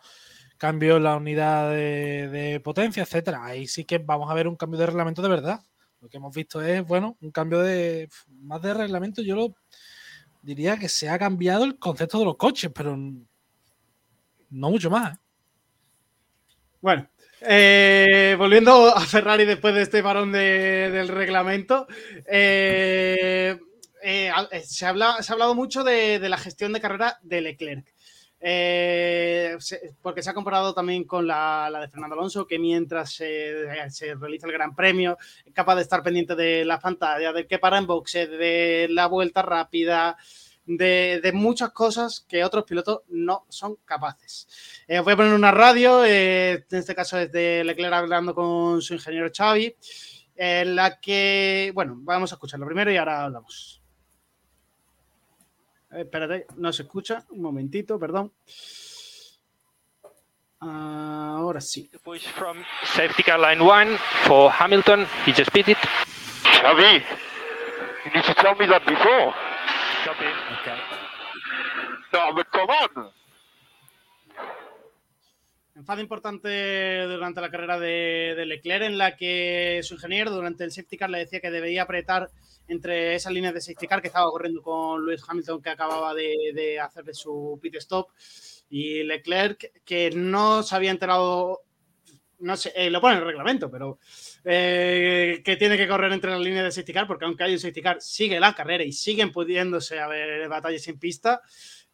[0.57, 3.43] cambio la unidad de, potencia, etcétera.
[3.43, 5.61] Ahí sí que vamos a ver un cambio de reglamento de verdad.
[5.99, 9.21] Lo que hemos visto es, bueno, un cambio de más de reglamento.
[9.21, 9.55] Yo lo
[10.41, 15.15] diría que se ha cambiado el concepto de los coches, pero no mucho más.
[15.15, 15.19] ¿eh?
[16.81, 17.07] Bueno,
[17.45, 21.87] eh, volviendo a Ferrari después de este varón del reglamento,
[22.25, 23.59] eh,
[24.01, 27.93] se, habla, se, ha hablado mucho de, la gestión de carrera de Leclerc.
[28.45, 29.57] Eh,
[30.01, 33.65] porque se ha comparado también con la, de Fernando Alonso, que mientras se,
[34.19, 37.77] realiza el Gran Premio, es capaz de estar pendiente de la pantalla, de que para
[37.77, 40.17] en boxe, de la vuelta rápida,
[40.65, 44.47] de, muchas cosas que otros pilotos no son capaces.
[44.87, 48.81] Eh, voy a poner una radio, eh, en este caso es de Leclerc hablando con
[48.81, 49.75] su ingeniero Xavi,
[50.35, 53.81] en la que, bueno, vamos a escucharlo primero y ahora hablamos.
[55.91, 57.23] Espérate, no se escucha.
[57.29, 58.33] Un momentito, perdón.
[60.59, 61.89] Ahora sí.
[62.03, 65.05] Push from safety car line one for Hamilton.
[65.25, 65.77] He just beat it.
[66.43, 67.03] Xavi,
[68.05, 69.33] you need to tell me that before.
[70.05, 70.25] Copy.
[70.59, 70.77] Okay.
[72.11, 73.11] No, but come on.
[75.75, 80.71] Enfado importante durante la carrera de, de, Leclerc en la que su ingeniero durante el
[80.71, 82.29] safety car le decía que debía apretar
[82.67, 86.35] entre esas líneas de safety car que estaba corriendo con Lewis Hamilton que acababa de,
[86.53, 88.09] de hacer su pit stop
[88.69, 91.61] y Leclerc que no se había enterado,
[92.43, 93.99] no sé, eh, lo pone en el reglamento, pero
[94.43, 97.59] eh, que tiene que correr entre las líneas de safety car porque aunque hay un
[97.59, 101.41] safety car sigue la carrera y siguen pudiéndose haber batallas en pista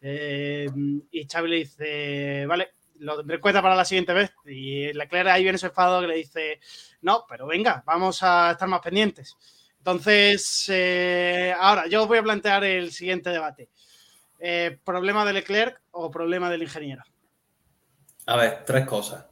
[0.00, 0.68] eh,
[1.10, 4.32] y Xavi le dice, vale, lo tendré para la siguiente vez.
[4.44, 6.60] Y Leclerc ahí viene su enfado que le dice,
[7.02, 9.36] no, pero venga, vamos a estar más pendientes.
[9.78, 10.70] Entonces,
[11.58, 13.70] ahora yo voy a plantear el siguiente debate.
[14.84, 17.02] ¿Problema de Leclerc o problema del ingeniero?
[18.26, 19.29] A ver, tres cosas.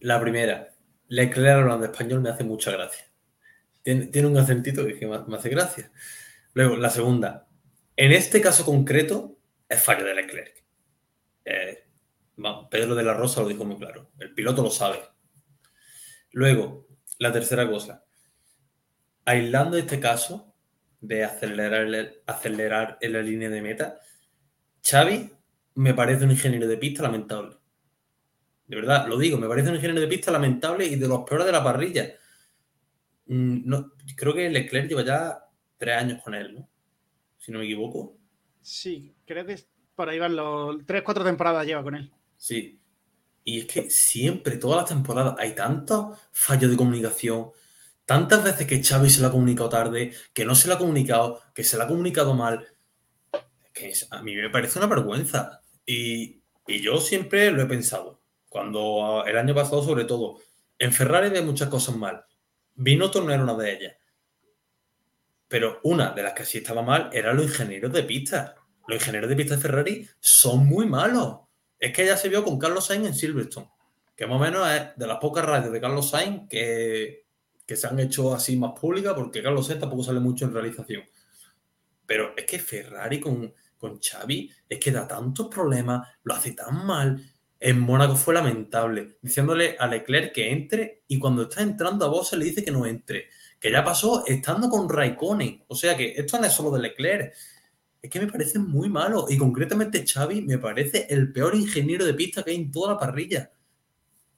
[0.00, 0.74] La primera,
[1.08, 3.04] Leclerc hablando español me hace mucha gracia.
[3.82, 5.90] Tiene, un acentito que me, me hace gracia.
[6.54, 7.48] Luego, la segunda,
[7.96, 10.64] en este caso concreto, es fallo de Leclerc.
[11.44, 11.84] Eh,
[12.70, 14.10] Pedro de la Rosa lo dijo muy claro.
[14.18, 15.00] El piloto lo sabe.
[16.32, 18.04] Luego, la tercera cosa.
[19.24, 20.54] Aislando este caso
[21.00, 24.00] de acelerar, el- acelerar en la línea de meta,
[24.82, 25.30] Xavi
[25.74, 27.56] me parece un ingeniero de pista lamentable.
[28.70, 31.44] De verdad, lo digo, me parece un ingeniero de pista lamentable y de los peores
[31.44, 32.14] de la parrilla.
[33.26, 35.44] Mm, No, creo que Leclerc lleva ya
[35.76, 36.68] tres años con él, ¿no?
[37.36, 38.16] Si no me equivoco.
[38.62, 39.56] Sí, creo que
[39.96, 42.12] por ahí van los tres, cuatro temporadas lleva con él.
[42.36, 42.80] Sí.
[43.44, 47.50] Y es que siempre, todas las temporadas, hay tantos fallos de comunicación,
[48.04, 51.42] tantas veces que Xavi se lo ha comunicado tarde, que no se lo ha comunicado,
[51.54, 52.68] que se lo ha comunicado mal.
[53.64, 55.60] Es que a mí me parece una vergüenza.
[55.84, 58.19] Y, y yo siempre lo he pensado.
[58.50, 60.40] Cuando el año pasado, sobre todo,
[60.76, 62.24] en Ferrari ve muchas cosas mal.
[62.74, 63.96] Binotto no era una de ellas.
[65.46, 68.56] Pero una de las que sí estaba mal eran los ingenieros de pista.
[68.88, 71.42] Los ingenieros de pista de Ferrari son muy malos.
[71.78, 73.70] Es que ya se vio con Carlos Sainz en Silverstone,
[74.16, 77.26] que más o menos es de las pocas radios de Carlos Sainz que,
[77.64, 81.04] que se han hecho así más públicas, porque Carlos Sainz tampoco sale mucho en realización.
[82.04, 86.84] Pero es que Ferrari con, con Xavi es que da tantos problemas, lo hace tan
[86.84, 87.22] mal.
[87.62, 92.38] En Mónaco fue lamentable, diciéndole a Leclerc que entre y cuando está entrando a se
[92.38, 93.26] le dice que no entre.
[93.60, 95.64] Que ya pasó estando con Raikkonen.
[95.68, 97.34] O sea que esto no es solo de Leclerc.
[98.00, 99.26] Es que me parece muy malo.
[99.28, 102.98] Y concretamente Xavi me parece el peor ingeniero de pista que hay en toda la
[102.98, 103.50] parrilla.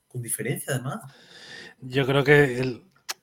[0.08, 1.02] Con diferencia, además.
[1.80, 2.82] Yo creo que el,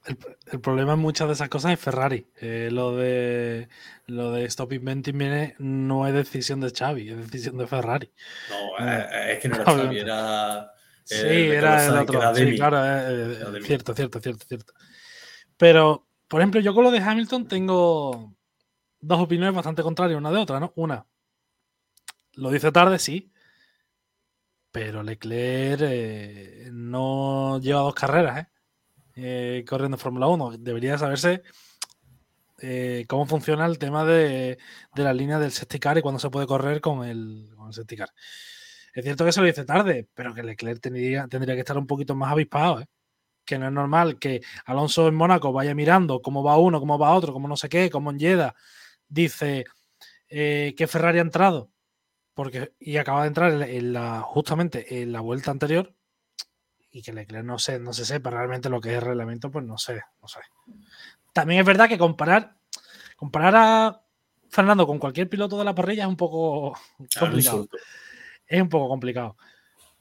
[0.09, 2.27] el- el problema en muchas de esas cosas es Ferrari.
[2.41, 3.69] Eh, lo de
[4.07, 8.11] lo de Stop Inventing viene, no es decisión de Xavi, es decisión de Ferrari.
[8.49, 9.65] No, eh, es que no era.
[9.65, 10.71] Xavi, era.
[11.03, 12.19] Sí, el era el otro.
[12.19, 14.73] era Sí, claro, eh, eh, cierto, cierto, cierto, cierto.
[15.57, 18.33] Pero, por ejemplo, yo con lo de Hamilton tengo
[19.01, 20.71] dos opiniones bastante contrarias una de otra, ¿no?
[20.75, 21.05] Una,
[22.33, 23.31] lo dice tarde, sí,
[24.71, 28.47] pero Leclerc eh, no lleva dos carreras, ¿eh?
[29.21, 30.57] Eh, corriendo Fórmula 1.
[30.59, 31.43] Debería saberse
[32.61, 34.57] eh, cómo funciona el tema de,
[34.95, 38.09] la línea del safety car y cuándo se puede correr con el, con safety car.
[38.93, 41.85] Es cierto que se lo dice tarde, pero que Leclerc tendría, tendría que estar un
[41.85, 42.85] poquito más avispado, ¿eh?
[43.45, 47.13] Que no es normal que Alonso en Mónaco vaya mirando cómo va uno, cómo va
[47.13, 48.55] otro, cómo no sé qué, cómo en Jeddah
[49.07, 49.65] dice
[50.29, 51.71] eh, que Ferrari ha entrado
[52.33, 55.93] porque, y acaba de entrar justamente en la vuelta anterior
[56.91, 59.65] y que Leclerc no se, no se sepa realmente lo que es el reglamento, pues
[59.65, 60.39] no sé, no sé.
[61.33, 62.55] También es verdad que comparar,
[63.15, 64.01] comparar a
[64.49, 66.73] Fernando con cualquier piloto de la parrilla es un poco
[67.19, 67.67] complicado
[68.47, 69.37] es un poco complicado.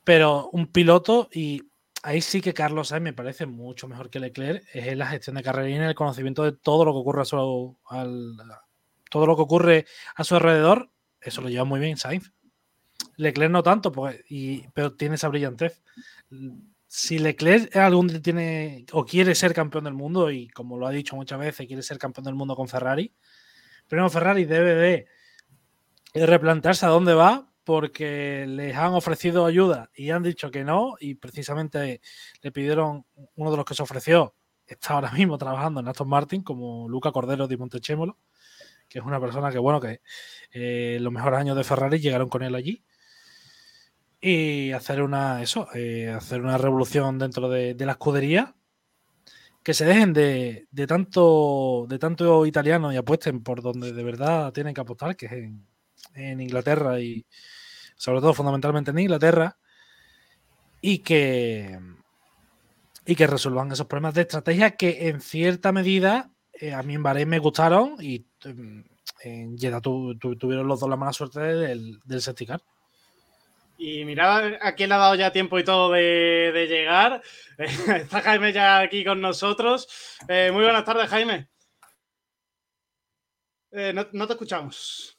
[0.04, 1.62] Pero un piloto, y
[2.02, 5.36] ahí sí que Carlos Sainz me parece mucho mejor que Leclerc, es en la gestión
[5.36, 8.36] de carrera y en el conocimiento de todo lo que ocurre a su, al-
[9.10, 10.90] todo lo que ocurre a su alrededor.
[11.20, 12.32] Eso lo lleva muy bien Sainz.
[13.16, 15.82] Leclerc no tanto, pues, y, pero tiene esa brillantez.
[16.88, 20.90] Si Leclerc algún día tiene o quiere ser campeón del mundo, y como lo ha
[20.90, 23.14] dicho muchas veces, quiere ser campeón del mundo con Ferrari,
[23.86, 25.06] primero Ferrari debe
[26.14, 30.94] de replantearse a dónde va porque les han ofrecido ayuda y han dicho que no
[31.00, 32.00] y precisamente
[32.40, 33.04] le pidieron
[33.36, 34.34] uno de los que se ofreció
[34.66, 38.16] está ahora mismo trabajando en Aston Martin como Luca Cordero de Montechémolo
[38.88, 40.00] que es una persona que bueno que
[40.50, 42.82] eh, los mejores años de Ferrari llegaron con él allí
[44.20, 48.54] y hacer una eso eh, hacer una revolución dentro de, la escudería
[49.62, 54.74] que se dejen de, tanto de tanto italiano y apuesten por donde de verdad tienen
[54.74, 57.26] que apostar que es en, Inglaterra y
[57.96, 59.56] sobre todo fundamentalmente en Inglaterra
[60.80, 61.78] y que
[63.06, 67.02] y que resuelvan esos problemas de estrategia que en cierta medida eh, a mí en
[67.02, 68.80] Bahrein me gustaron y mm,
[69.22, 72.20] en Jeddah tu- tu- tuvieron los dos la mala suerte del, del.
[73.80, 77.22] Y mirad a quién le ha dado ya tiempo y todo de, llegar.
[77.58, 79.88] Está Jaime ya aquí con nosotros.
[80.28, 81.48] Eh, muy buenas tardes, Jaime.
[83.70, 85.16] Eh, no, no te escuchamos.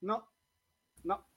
[0.00, 0.32] No,
[1.02, 1.28] no.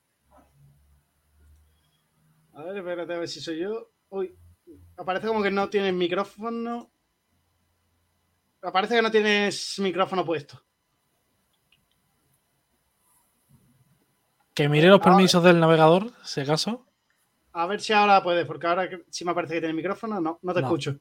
[2.54, 3.92] A ver, espérate a ver si soy yo.
[4.10, 4.38] Uy,
[4.98, 6.92] aparece como que no tienes micrófono.
[8.62, 10.65] Aparece que no tienes micrófono puesto.
[14.56, 16.86] Que mire los permisos del navegador, si acaso.
[17.54, 20.20] A ver si ahora puedes, porque ahora sí me parece que tiene micrófono.
[20.22, 20.68] No, no te No.
[20.68, 20.98] escucho.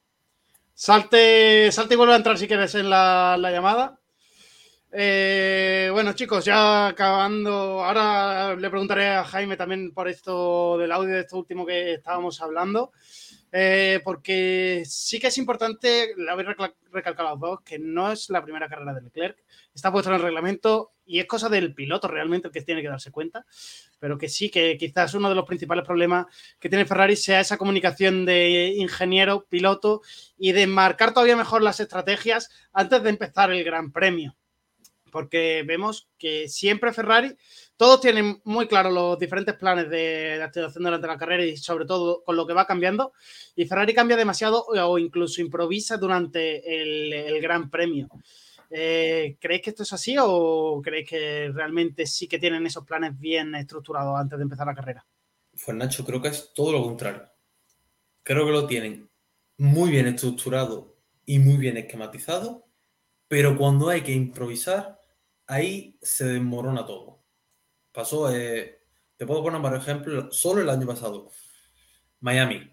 [0.73, 3.97] Salte, salte y vuelve a entrar si quieres en la, la llamada.
[4.91, 7.83] Eh, bueno, chicos, ya acabando.
[7.83, 12.41] Ahora le preguntaré a Jaime también por esto del audio de esto último que estábamos
[12.41, 12.91] hablando.
[13.57, 16.49] Eh, porque sí que es importante, le habéis
[16.91, 19.41] recalcado los dos, que no es la primera carrera de Leclerc.
[19.73, 22.89] Está puesto en el reglamento y es cosa del piloto realmente el que tiene que
[22.89, 23.45] darse cuenta.
[23.97, 26.25] Pero que sí, que quizás uno de los principales problemas
[26.59, 30.01] que tiene Ferrari sea esa comunicación de ingeniero, piloto
[30.37, 34.35] y de marcar todavía mejor las estrategias antes de empezar el Gran Premio
[35.15, 37.37] porque vemos que siempre Ferrari,
[37.77, 41.85] todos tienen muy claro los diferentes planes de, de activación durante la carrera y sobre
[41.85, 43.13] todo con lo que va cambiando.
[43.55, 48.07] Y Ferrari cambia demasiado o incluso improvisa durante el, Gran Premio.
[48.69, 53.17] Eh, ¿Creéis que esto es así o creéis que realmente sí que tienen esos planes
[53.17, 55.05] bien estructurados antes de empezar la carrera?
[55.51, 57.23] Pues Nacho, creo que es todo lo contrario.
[58.23, 59.09] Creo que lo tienen
[59.57, 62.65] muy bien estructurado y muy bien esquematizado,
[63.27, 64.99] pero cuando hay que improvisar,
[65.47, 67.14] ahí se desmorona todo.
[67.95, 68.81] Pasó, eh,
[69.15, 71.31] te puedo poner varios ejemplos, solo el año pasado.
[72.19, 72.69] Miami.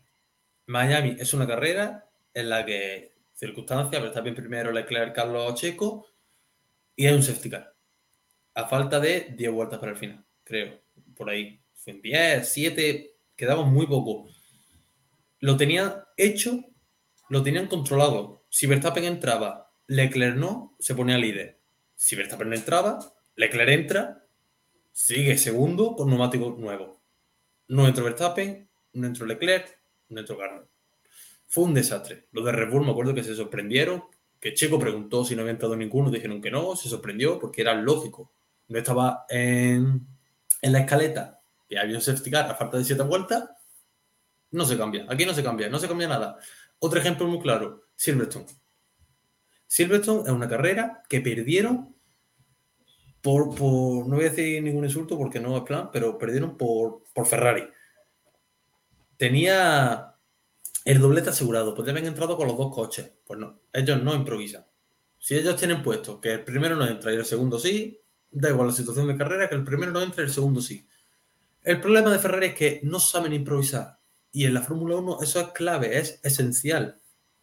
[0.66, 6.08] Miami es una carrera en la que circunstancias, Verstappen primero, Leclerc, Carlos Checo,
[6.96, 7.74] y hay un safety car.
[8.54, 10.80] A falta de 10 vueltas para el final, creo.
[11.14, 11.60] Por ahí.
[11.74, 14.28] Fue en 10, 7, quedaba muy poco.
[15.38, 16.64] Lo tenían hecho,
[17.28, 18.44] lo tenían controlado.
[18.48, 21.60] Si Verstappen entraba, Leclerc no, se ponía líder.
[21.94, 22.98] Si Verstappen no entraba,
[23.36, 24.21] Leclerc entra,
[24.92, 27.00] sigue segundo con neumático nuevo.
[27.68, 29.78] No entró Verstappen, no entró Leclerc,
[30.10, 30.66] no entró Garner.
[31.46, 32.28] Fue un desastre.
[32.32, 34.04] Los de Red Bull me acuerdo que se sorprendieron,
[34.38, 37.74] que Checo preguntó si no había entrado ninguno, dijeron que no, se sorprendió porque era
[37.74, 38.32] lógico.
[38.68, 40.06] No estaba en,
[40.60, 43.48] en la escaleta, que había un safety car a falta de siete vueltas,
[44.50, 45.06] no se cambia.
[45.08, 46.38] Aquí no se cambia, no se cambia nada.
[46.78, 48.46] Otro ejemplo muy claro, Silverstone.
[49.66, 51.94] Silverstone es una carrera que perdieron
[53.22, 57.26] por, no voy a decir ningún insulto porque no es plan, pero perdieron por, por
[57.26, 57.64] Ferrari.
[59.16, 60.16] Tenía
[60.84, 63.12] el doblete asegurado, podrían haber entrado con los dos coches.
[63.24, 64.66] Pues no, ellos no improvisan.
[65.18, 68.66] Si ellos tienen puesto que el primero no entra y el segundo sí, da igual
[68.66, 70.88] la situación de carrera, que el primero no entra y el segundo sí.
[71.62, 73.98] El problema de Ferrari es que no saben improvisar.
[74.32, 77.00] Y en la Fórmula 1 eso es clave, es esencial.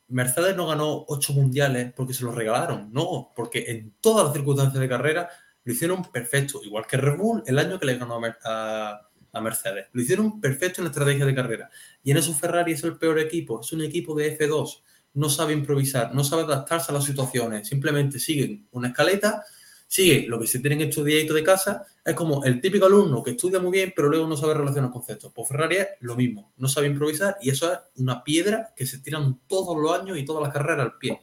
[0.09, 4.81] Mercedes no ganó ocho mundiales porque se los regalaron, no, porque en todas las circunstancias
[4.81, 5.29] de carrera
[5.69, 9.01] lo hicieron perfecto, igual que Red Bull el año que le ganó a,
[9.33, 9.85] a- Mercedes.
[9.93, 11.69] Lo hicieron perfecto en la estrategia de carrera.
[12.03, 14.81] Y en eso Ferrari es el peor equipo, es un equipo de F2,
[15.13, 19.43] no sabe improvisar, no sabe adaptarse a las situaciones, simplemente siguen una escaleta,
[19.87, 23.59] sigue lo que se tienen estudiado de casa, es como el típico alumno que estudia
[23.59, 25.31] muy bien, pero luego no sabe relacionar conceptos.
[25.35, 28.97] Pues Ferrari es lo mismo, no sabe improvisar y eso es una piedra que se
[28.97, 31.21] tiran todos los años y todas las carreras al pie.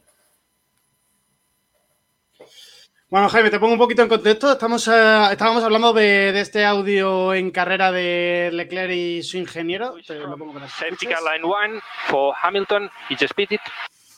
[3.08, 4.50] Bueno, Jaime, te pongo un poquito en contexto.
[4.50, 9.94] Estamos, eh, estábamos hablando de, de este audio en carrera de Leclerc y su ingeniero.
[10.04, 12.90] Te lo pongo para que Safety car line one for Hamilton.
[13.08, 13.60] He just pitted.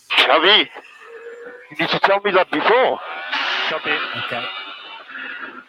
[0.08, 0.70] Xavi,
[1.70, 2.98] you need to tell me that before.
[3.68, 3.90] Copy.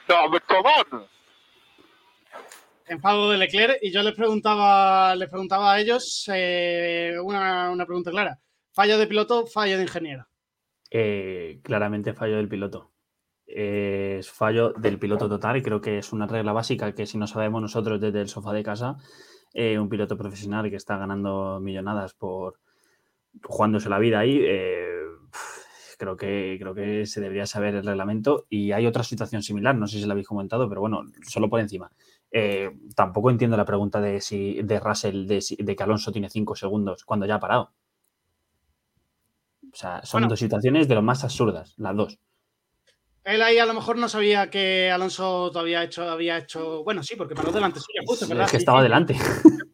[0.08, 1.06] No, but come on.
[2.88, 8.12] enfado de Leclerc y yo les preguntaba, les preguntaba a ellos eh, una, una pregunta
[8.12, 8.40] clara.
[8.72, 10.26] ¿Fallo de piloto, fallo de ingeniero?
[10.90, 12.92] Eh, claramente fallo del piloto.
[13.52, 17.18] Eh, es fallo del piloto total y creo que es una regla básica que si
[17.18, 18.98] no sabemos nosotros desde el sofá de casa,
[19.54, 22.60] eh, un piloto profesional que está ganando millonadas por
[23.44, 24.90] jugándose la vida ahí, eh,
[25.98, 29.88] creo, que, creo que se debería saber el reglamento y hay otra situación similar, no
[29.88, 31.92] sé si la habéis comentado, pero bueno, solo por encima.
[32.32, 37.04] Eh, tampoco entiendo la pregunta de si de Russell de, que Alonso tiene cinco segundos
[37.04, 37.72] cuando ya ha parado.
[39.72, 40.30] O sea, son Bueno.
[40.30, 42.20] dos situaciones de lo más absurdas, las dos.
[43.24, 46.84] Él ahí a lo mejor no sabía que Alonso todavía hecho, había hecho.
[46.84, 48.46] Bueno, sí, porque paró delante suya, justo, ¿verdad?
[48.46, 49.16] es que estaba delante.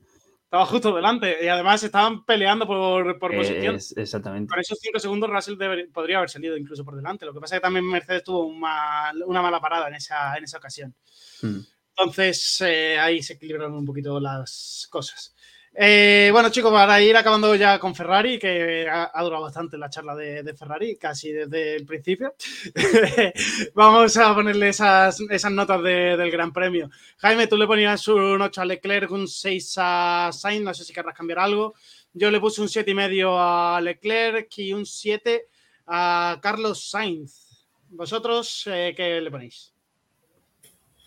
[0.46, 1.38] Estaba justo delante.
[1.44, 3.76] Y además estaban peleando por, por posición.
[3.76, 4.50] Es- exactamente.
[4.50, 7.26] Con esos cinco segundos, Russell deber- podría haber salido incluso por delante.
[7.26, 10.38] Lo que pasa es que también Mercedes tuvo un mal- una mala parada en esa,
[10.38, 10.96] en esa ocasión.
[11.42, 11.60] Mm.
[11.98, 15.35] Entonces, eh, ahí se equilibraron un poquito las cosas.
[15.78, 20.16] Eh, bueno, chicos, para ir acabando ya con Ferrari, que ha, durado bastante la charla
[20.16, 22.34] de, Ferrari, casi desde el principio,
[23.76, 26.90] vamos a ponerle esas, esas notas de- del Gran Premio.
[27.18, 30.94] Jaime, tú le ponías un 8 a Leclerc, un 6 a Sainz, no sé si
[30.94, 31.74] querrás cambiar algo.
[32.14, 35.46] Yo le puse un 7,5 a Leclerc y un 7
[35.88, 37.68] a Carlos Sainz.
[37.90, 39.74] ¿Vosotros eh, qué le ponéis?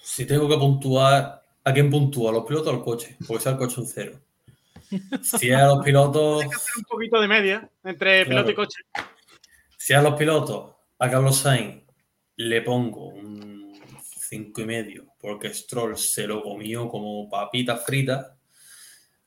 [0.02, 2.30] Si tengo que puntuar, ¿a quién puntúa?
[2.30, 3.16] ¿A los pilotos o al coche?
[3.26, 4.20] Porque sea el coche un cero.
[5.22, 6.42] Si a los pilotos.
[6.42, 8.44] Hay que hacer un poquito de media entre Claro.
[8.44, 8.78] piloto y coche.
[9.76, 11.84] Si a los pilotos, a Carlos Sainz,
[12.36, 13.72] le pongo un
[14.28, 18.26] cinco y medio, porque Stroll se lo comió como papitas fritas,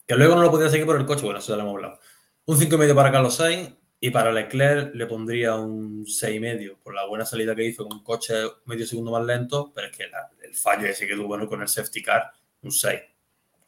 [0.05, 1.99] que luego no lo podía seguir por el coche, bueno, eso ya lo hemos hablado.
[2.45, 6.39] Un cinco y medio para Carlos Sainz y para Leclerc le pondría un seis y
[6.39, 8.33] medio por la buena salida que hizo con un coche
[8.65, 11.47] medio segundo más lento, pero es que la- el fallo ese que tuvo ¿no?
[11.47, 12.31] con el safety car,
[12.61, 12.99] un 6.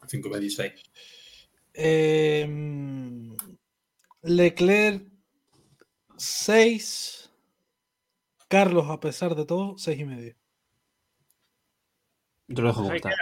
[0.02, 0.72] Un 5 y medio y 6.
[1.74, 2.48] Eh,
[4.22, 5.06] Leclerc
[6.16, 7.32] 6.
[8.48, 10.36] Carlos, a pesar de todo, 6 y medio.
[12.46, 13.16] Yo lo dejo queda.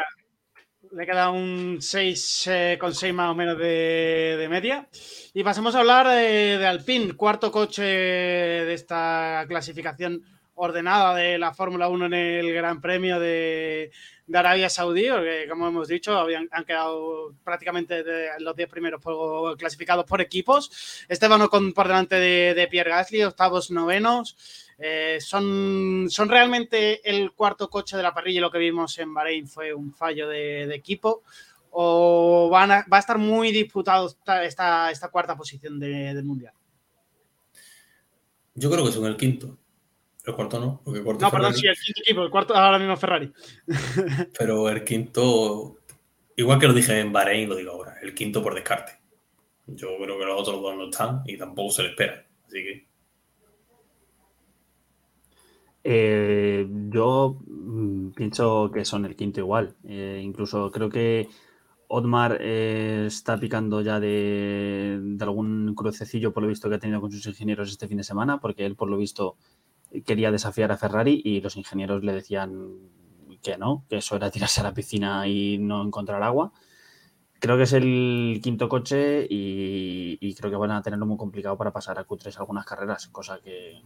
[0.90, 4.88] Le queda un 6 con 6 más o menos de, de media.
[5.32, 10.22] Y pasemos a hablar de, de Alpine, cuarto coche de esta clasificación
[10.66, 13.90] ordenada de la Fórmula 1 en el Gran Premio de,
[14.32, 19.56] Arabia Saudí, porque como hemos dicho, habían, han quedado prácticamente de los 10 primeros por-
[19.58, 21.04] clasificados por equipos.
[21.08, 24.36] Esteban Ocon por delante de, Pierre Gasly, octavos, novenos.
[24.78, 29.46] Eh, son, son realmente el cuarto coche de la parrilla lo que vimos en Bahrein
[29.48, 31.22] fue un fallo de, equipo
[31.72, 36.24] o van a- va a estar muy disputado esta, esta, esta cuarta posición de- del
[36.24, 36.54] mundial.
[38.54, 39.58] Yo creo que son el quinto.
[40.24, 42.78] El cuarto no, porque el cuarto No, perdón, sí, el quinto equipo, el cuarto ahora
[42.78, 43.32] mismo Ferrari.
[44.38, 45.78] Pero el quinto,
[46.36, 48.92] igual que lo dije en Bahrein, lo digo ahora, el quinto por descarte.
[49.66, 52.24] Yo creo que los otros dos no están y tampoco se le espera.
[52.46, 52.92] Así que
[55.84, 59.74] Eh, yo mm, pienso que son el quinto igual.
[59.84, 61.28] Eh, incluso creo que
[61.88, 67.00] Otmar eh, está picando ya de, de algún crucecillo por lo visto que ha tenido
[67.00, 69.36] con sus ingenieros este fin de semana, porque él por lo visto
[70.04, 72.78] quería desafiar a Ferrari y los ingenieros le decían
[73.42, 76.52] que no, que eso era tirarse a la piscina y no encontrar agua.
[77.38, 81.56] Creo que es el quinto coche y, y creo que van a tenerlo muy complicado
[81.56, 83.82] para pasar a Q3 algunas carreras, cosa que,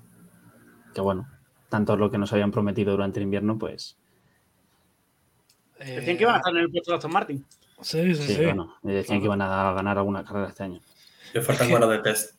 [0.94, 1.26] que bueno,
[1.70, 3.96] tanto lo que nos habían prometido durante el invierno, pues
[5.78, 7.44] Decían que iban a estar en el puesto de Aston Martin.
[7.80, 8.44] Sí, sí, sí, sí.
[8.44, 10.80] bueno, decían que iban a ganar alguna carrera este año.
[11.34, 12.35] le faltan horas de test.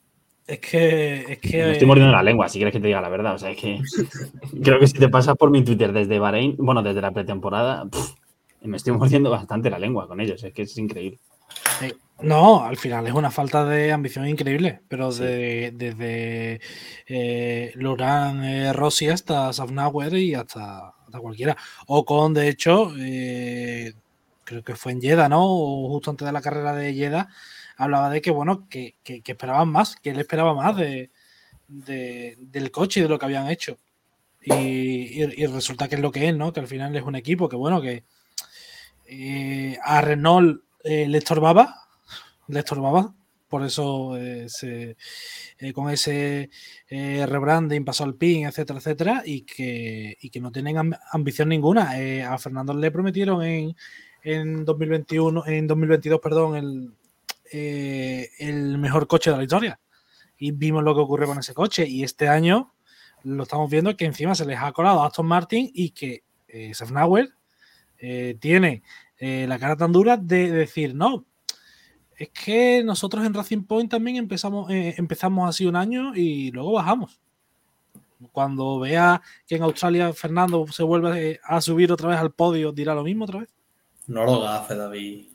[0.48, 1.32] Es que.
[1.32, 3.34] Es que Me estoy mordiendo la lengua, si quieres que te diga la verdad.
[3.34, 3.78] O sea, es que
[4.64, 7.86] creo que si te pasas por mi Twitter desde Bahrein, bueno, desde la pretemporada,
[8.62, 10.42] me estoy mordiendo bastante la lengua con ellos.
[10.42, 11.18] Es que es increíble.
[12.20, 15.22] No, al final es una falta de ambición increíble, pero Sí.
[15.22, 16.60] de- desde
[17.06, 21.56] eh, Laurent eh, Rossi hasta Safnauer y hasta, hasta cualquiera.
[21.86, 23.92] O con, de hecho, eh,
[24.42, 25.44] creo que fue en Jeddah, ¿no?
[25.44, 27.28] O justo antes de la carrera de Jeddah,
[27.78, 31.10] hablaba de que, bueno, que, que- esperaban más, que él esperaba más de,
[31.68, 33.78] de- del coche y de lo que habían hecho.
[34.44, 36.52] Y, resulta que es lo que es, ¿no?
[36.52, 38.04] Que al final es un equipo que, bueno, que
[39.06, 41.74] eh, a Renault eh, le estorbaba,
[42.48, 43.14] le estorbaba,
[43.48, 44.96] por eso eh, se-
[45.74, 46.50] con ese
[46.88, 51.48] eh, rebranding pasó al PIN, etcétera, etcétera, y que, y que no tienen amb- ambición
[51.48, 51.92] ninguna.
[52.32, 53.74] A Fernando le prometieron en,
[54.22, 56.92] en 2021, en 2022, perdón, el,
[57.52, 59.80] eh, el mejor coche de la historia.
[60.38, 61.86] Y vimos lo que ocurrió con ese coche.
[61.86, 62.72] Y este año
[63.24, 66.72] lo estamos viendo que encima se les ha colado a Aston Martin y que eh,
[66.74, 67.30] Safnauer
[67.98, 68.82] eh, tiene
[69.18, 71.24] eh, la cara tan dura de decir, no,
[72.16, 77.20] es que nosotros en Racing Point también empezamos, empezamos así un año y luego bajamos.
[78.32, 82.94] Cuando vea que en Australia Fernando se vuelve a subir otra vez al podio, dirá
[82.94, 83.48] lo mismo otra vez.
[84.08, 85.28] No lo gafe, David.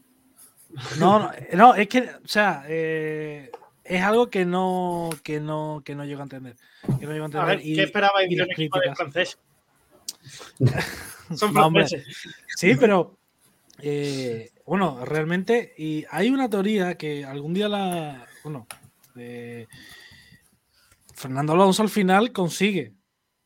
[1.00, 3.52] No, no, eh, no, es que, o sea, eh,
[3.84, 6.56] es algo que no, que no, que no llego a entender.
[7.00, 9.38] Que no llego a ver, y- ¿qué esperabais de un las equipo de francés?
[11.36, 12.06] Son franceses.
[12.56, 13.18] Sí, pero
[13.80, 18.68] eh, bueno, realmente, y hay una teoría que algún día la, bueno,
[19.16, 19.68] eh,
[21.14, 22.94] Fernando Alonso al final consigue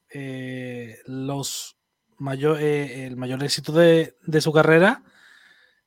[0.09, 1.77] eh, los
[2.17, 5.03] mayor, el mayor éxito de, de su carrera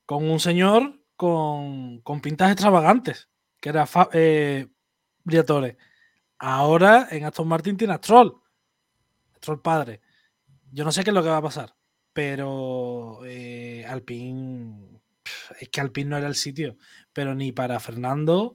[0.06, 3.28] con un señor con, con pintas extravagantes,
[3.60, 4.68] que era eh,
[5.22, 5.76] Briatore.
[6.38, 8.40] Ahora en Aston Martin tiene a Stroll,
[9.36, 10.00] Stroll padre.
[10.72, 11.76] Yo no sé qué es lo que va a pasar,
[12.14, 15.02] pero eh, Alpine,
[15.60, 16.78] es que Alpine no era el sitio,
[17.12, 18.54] pero ni para Fernando,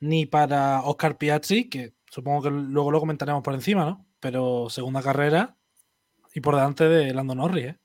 [0.00, 4.06] ni para Oscar Piastri, que supongo que luego lo comentaremos por encima, ¿no?
[4.18, 5.58] Pero segunda carrera
[6.32, 7.78] y por delante de Lando Norris, ¿eh?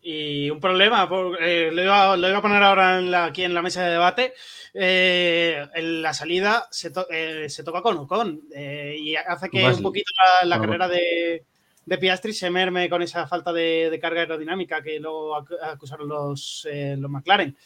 [0.00, 1.08] Y un problema,
[1.40, 3.90] eh, lo, iba, lo iba a poner ahora en la- aquí en la mesa de
[3.92, 4.32] debate.
[4.74, 9.58] eh, en la salida se, to- eh, se toca con Ocon eh, y hace que
[9.78, 10.12] un poquito
[10.44, 11.44] la, carrera de,
[11.86, 16.06] de Piastri se merme con esa falta de, de carga aerodinámica que luego ac- acusaron
[16.08, 17.56] los, los McLaren.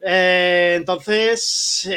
[0.00, 1.88] Entonces,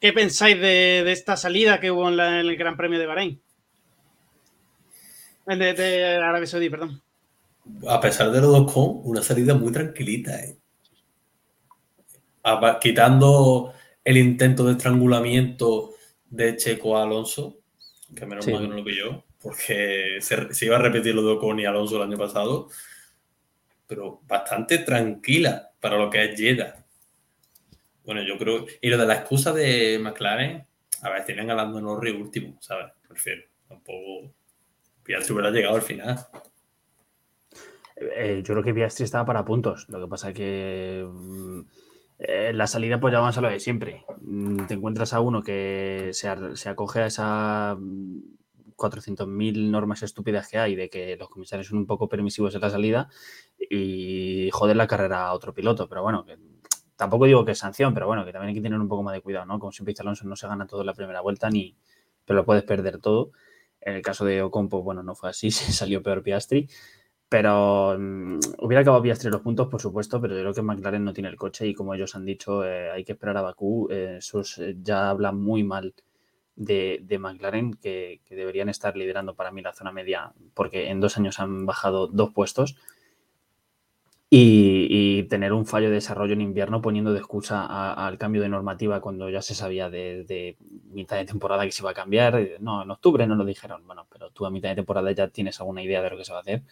[0.00, 3.06] ¿qué pensáis de, de esta salida que hubo en, la- en el Gran Premio de
[3.06, 3.40] Bahrein?
[5.46, 7.00] De, de Arabia Saudí, perdón.
[7.88, 10.58] A pesar de los dos con, una salida muy tranquilita, ¿eh?
[12.80, 13.72] Quitando
[14.04, 15.94] el intento de estrangulamiento
[16.30, 17.58] de Checo a Alonso,
[18.14, 18.52] que menos Sí.
[18.52, 21.66] mal que no lo pilló, porque se, se iba a repetir lo de Ocon y
[21.66, 22.68] Alonso el año pasado,
[23.86, 26.84] pero bastante tranquila para lo que es Jeddah.
[28.04, 28.64] Bueno, yo creo.
[28.80, 30.66] Y lo de la excusa de McLaren,
[31.02, 32.86] a ver, tienen ganando Norris último, ¿sabes?
[33.06, 33.42] Prefiero.
[33.68, 34.32] Tampoco.
[35.02, 36.18] Piastri hubiera llegado al final.
[38.00, 39.88] Eh, yo creo que Piastri estaba para puntos.
[39.88, 41.60] Lo que pasa que mm,
[42.20, 44.04] eh, la salida, pues ya vamos a lo de siempre.
[44.20, 48.18] Mm, Te encuentras a uno que se, se acoge a esas mm,
[48.76, 52.70] 400.000 normas estúpidas que hay de que los comisarios son un poco permisivos en la
[52.70, 53.08] salida
[53.58, 55.88] y joder la carrera a otro piloto.
[55.88, 56.24] Pero bueno,
[56.96, 59.14] tampoco digo que es sanción, pero bueno, que también hay que tener un poco más
[59.14, 59.58] de cuidado, ¿no?
[59.58, 61.76] Como siempre dice Alonso, no se gana todo en la primera vuelta, ni,
[62.24, 63.32] pero lo puedes perder todo.
[63.80, 66.68] En el caso de Ocon, pues bueno, no fue así, se salió peor Piastri.
[67.28, 71.12] Pero mm, hubiera acabado Piastri los puntos, por supuesto, pero yo creo que McLaren no
[71.12, 73.88] tiene el coche y como ellos han dicho, eh, hay que esperar a Bakú.
[73.90, 75.94] eh, es- eh, ya habla muy mal
[76.56, 81.16] de, de McLaren, que, deberían estar liderando para mí la zona media, porque en dos
[81.18, 82.76] años han bajado dos puestos.
[84.30, 87.64] Y, tener un fallo de desarrollo en invierno poniendo de excusa
[87.94, 90.56] al cambio de normativa cuando ya se sabía desde
[90.90, 92.38] mitad de temporada que se iba a cambiar.
[92.60, 93.86] No, en octubre no lo dijeron.
[93.86, 96.32] Bueno, pero tú a mitad de temporada ya tienes alguna idea de lo que se
[96.32, 96.62] va a hacer.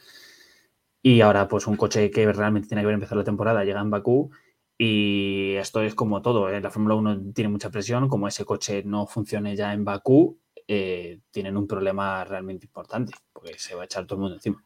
[1.09, 3.91] Y ahora, pues un coche que realmente tiene que haber empezado la temporada llega en
[3.91, 4.29] Bakú.
[4.77, 6.51] Y esto es como todo.
[6.51, 6.61] ¿eh?
[6.61, 8.09] La Fórmula 1 tiene mucha presión.
[8.09, 13.13] Como ese coche no funcione ya en Bakú, eh, tienen un problema realmente importante.
[13.33, 14.65] Porque se va a echar todo el mundo encima.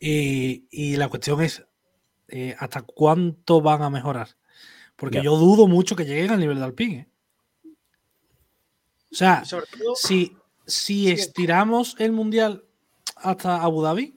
[0.00, 1.64] Y, y la cuestión es,
[2.26, 4.30] eh, ¿hasta cuánto van a mejorar?
[4.96, 5.22] Porque Ya.
[5.22, 6.96] yo dudo mucho que lleguen al nivel de Alpine.
[6.98, 7.08] ¿eh?
[9.12, 10.36] O sea, todo, si,
[10.66, 12.64] si estiramos el Mundial
[13.14, 14.15] hasta Abu Dhabi,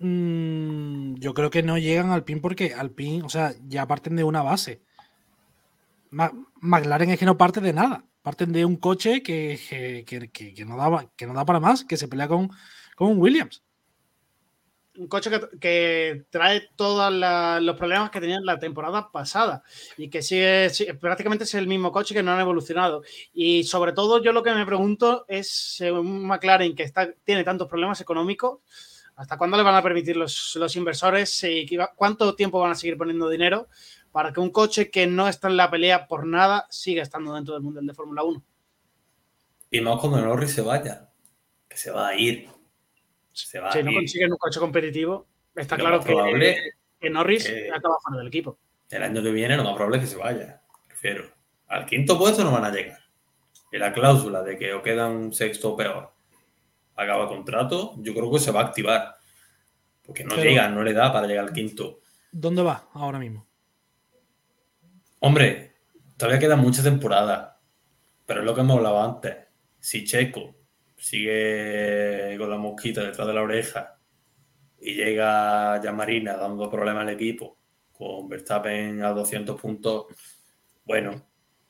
[0.00, 4.24] mm, yo creo que no llegan al PIN porque Alpine, o sea, ya parten de
[4.24, 4.82] una base.
[6.60, 8.04] McLaren es que no parte de nada.
[8.22, 9.58] Parten de un coche que,
[10.06, 12.50] que, que- no, da, que no da para más, que se pelea con,
[12.96, 13.62] con Williams.
[14.96, 17.10] un coche que, que trae todos
[17.62, 19.62] los problemas que tenían la temporada pasada
[19.96, 20.68] y que sigue,
[21.00, 23.02] prácticamente es el mismo coche que no han evolucionado.
[23.32, 27.68] Y sobre todo yo lo que me pregunto es, un McLaren que está, tiene tantos
[27.68, 28.58] problemas económicos,
[29.20, 32.74] ¿hasta cuándo le van a permitir los, los inversores y va- cuánto tiempo van a
[32.74, 33.68] seguir poniendo dinero
[34.12, 37.52] para que un coche que no está en la pelea por nada siga estando dentro
[37.52, 38.42] del Mundial de Fórmula 1?
[39.72, 41.08] Y más cuando Norris se vaya.
[41.68, 42.48] Que se va a ir.
[43.32, 43.96] Se va Si a no ir.
[43.98, 48.58] consiguen un coche competitivo, está Lo claro que, Norris que- acaba fuera del equipo.
[48.90, 50.62] El año que viene lo más probable es que se vaya.
[50.88, 51.30] Prefiero.
[51.68, 52.98] Al quinto puesto no van a llegar.
[53.70, 56.10] Y la cláusula de que o quedan sexto o peor
[57.02, 59.14] acaba contrato, yo creo que se va a activar.
[60.04, 62.00] Porque no Pero- llega, no le da para llegar al quinto.
[62.32, 63.46] ¿Dónde va ahora mismo?
[65.20, 65.74] Hombre,
[66.16, 67.58] todavía queda mucha temporada.
[68.26, 69.36] Pero es lo que hemos hablado antes.
[69.78, 70.54] Si Checo
[70.96, 73.96] sigue con la mosquita detrás de la oreja
[74.80, 77.58] y llega ya Marina dando problemas al equipo
[77.92, 80.06] con Verstappen a 200 puntos,
[80.84, 81.10] bueno,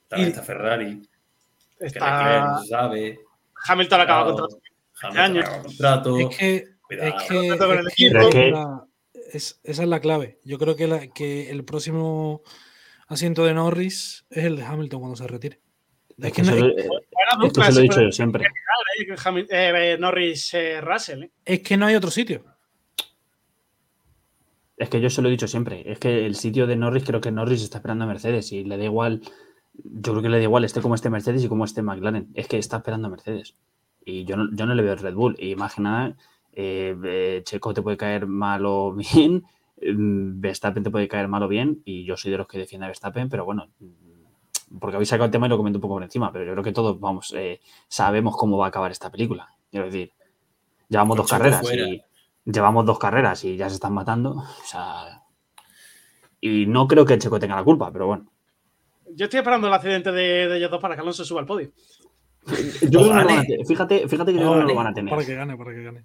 [0.08, 1.00] también Y- está Ferrari,
[1.78, 3.20] que Está- Leclerc no sabe.
[3.66, 4.62] Hamilton acaba Cuidado, contrato.
[5.00, 6.18] Contrato.
[6.18, 7.08] Es que, Cuidado.
[7.18, 8.18] es que, Contrato con el es que equipo.
[8.18, 8.84] Pero es que- la-
[9.32, 10.38] es- esa es la clave.
[10.44, 12.42] Yo creo que, la- que el próximo
[13.08, 15.60] asiento de Norris es el de Hamilton cuando se retire.
[16.18, 17.94] Es que no- se lo- es- eh, Buena esto dupla, se lo se he dicho
[17.94, 18.44] puede yo siempre.
[18.44, 21.22] eh, Hamil- eh, Norris eh, Russell.
[21.24, 21.30] eh.
[21.44, 22.44] es que no hay otro sitio.
[24.76, 25.90] Es que yo se lo he dicho siempre.
[25.90, 28.78] Es que el sitio de Norris, creo que Norris está esperando a Mercedes y le
[28.78, 29.20] da igual.
[29.74, 32.28] Yo creo que le da igual esté como esté Mercedes y como esté McLaren.
[32.34, 33.56] Es que está esperando a Mercedes.
[34.04, 35.36] Y yo no, yo no le veo el Red Bull.
[35.38, 36.16] Y más que nada,
[36.52, 39.44] eh, Checo te puede caer mal o bien.
[39.82, 41.82] mm, Verstappen te puede caer mal o bien.
[41.84, 43.68] Y yo soy de los que defiende a Verstappen, pero bueno.
[43.78, 46.32] mm, Porque habéis sacado el tema y lo comento un poco por encima.
[46.32, 49.48] Pero yo creo que todos, vamos, eh, sabemos cómo va a acabar esta película.
[49.70, 50.12] Quiero decir,
[50.88, 51.88] llevamos Con dos Checo carreras fuera.
[51.88, 52.02] y
[52.44, 54.30] llevamos dos carreras y ya se están matando.
[54.32, 55.22] O sea,
[56.40, 58.26] y no creo que Checo tenga la culpa, pero bueno.
[59.14, 61.70] Yo estoy esperando el accidente de, de ellos dos para que Alonso suba al podio.
[62.50, 63.24] Yo creo que no lo gane.
[63.24, 63.66] van a tener.
[63.66, 64.74] Fíjate, fíjate que yo que no lo gane.
[64.74, 65.10] van a tener.
[65.10, 66.04] Para que gane, para que gane.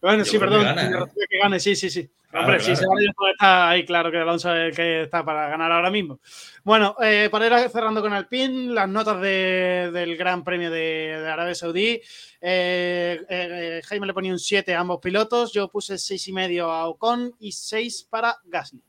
[0.00, 0.62] Bueno, Yo sí, perdón.
[0.62, 0.74] que ¿eh?
[0.74, 2.08] refiero a que gane, sí, sí, sí.
[2.30, 2.80] Claro, Hombre, sí, claro.
[2.80, 5.90] se vale, pues está ahí, claro que Alonso es el que está para ganar ahora
[5.90, 6.20] mismo.
[6.64, 11.28] Bueno, eh, para ir cerrando con Alpine, las notas de- del Gran Premio de, de
[11.28, 12.00] Arabia Saudí.
[12.40, 15.52] Eh, eh, Jaime le ponía un 7 a ambos pilotos.
[15.52, 18.82] Yo puse 6,5 a Ocon y 6 para Gasly.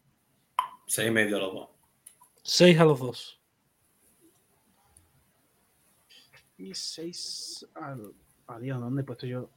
[0.87, 1.69] Seis y medio los dos.
[2.43, 3.36] 6 a los dos.
[6.57, 8.13] Y 6 al.
[8.47, 9.49] Adiós, ¿dónde he puesto yo?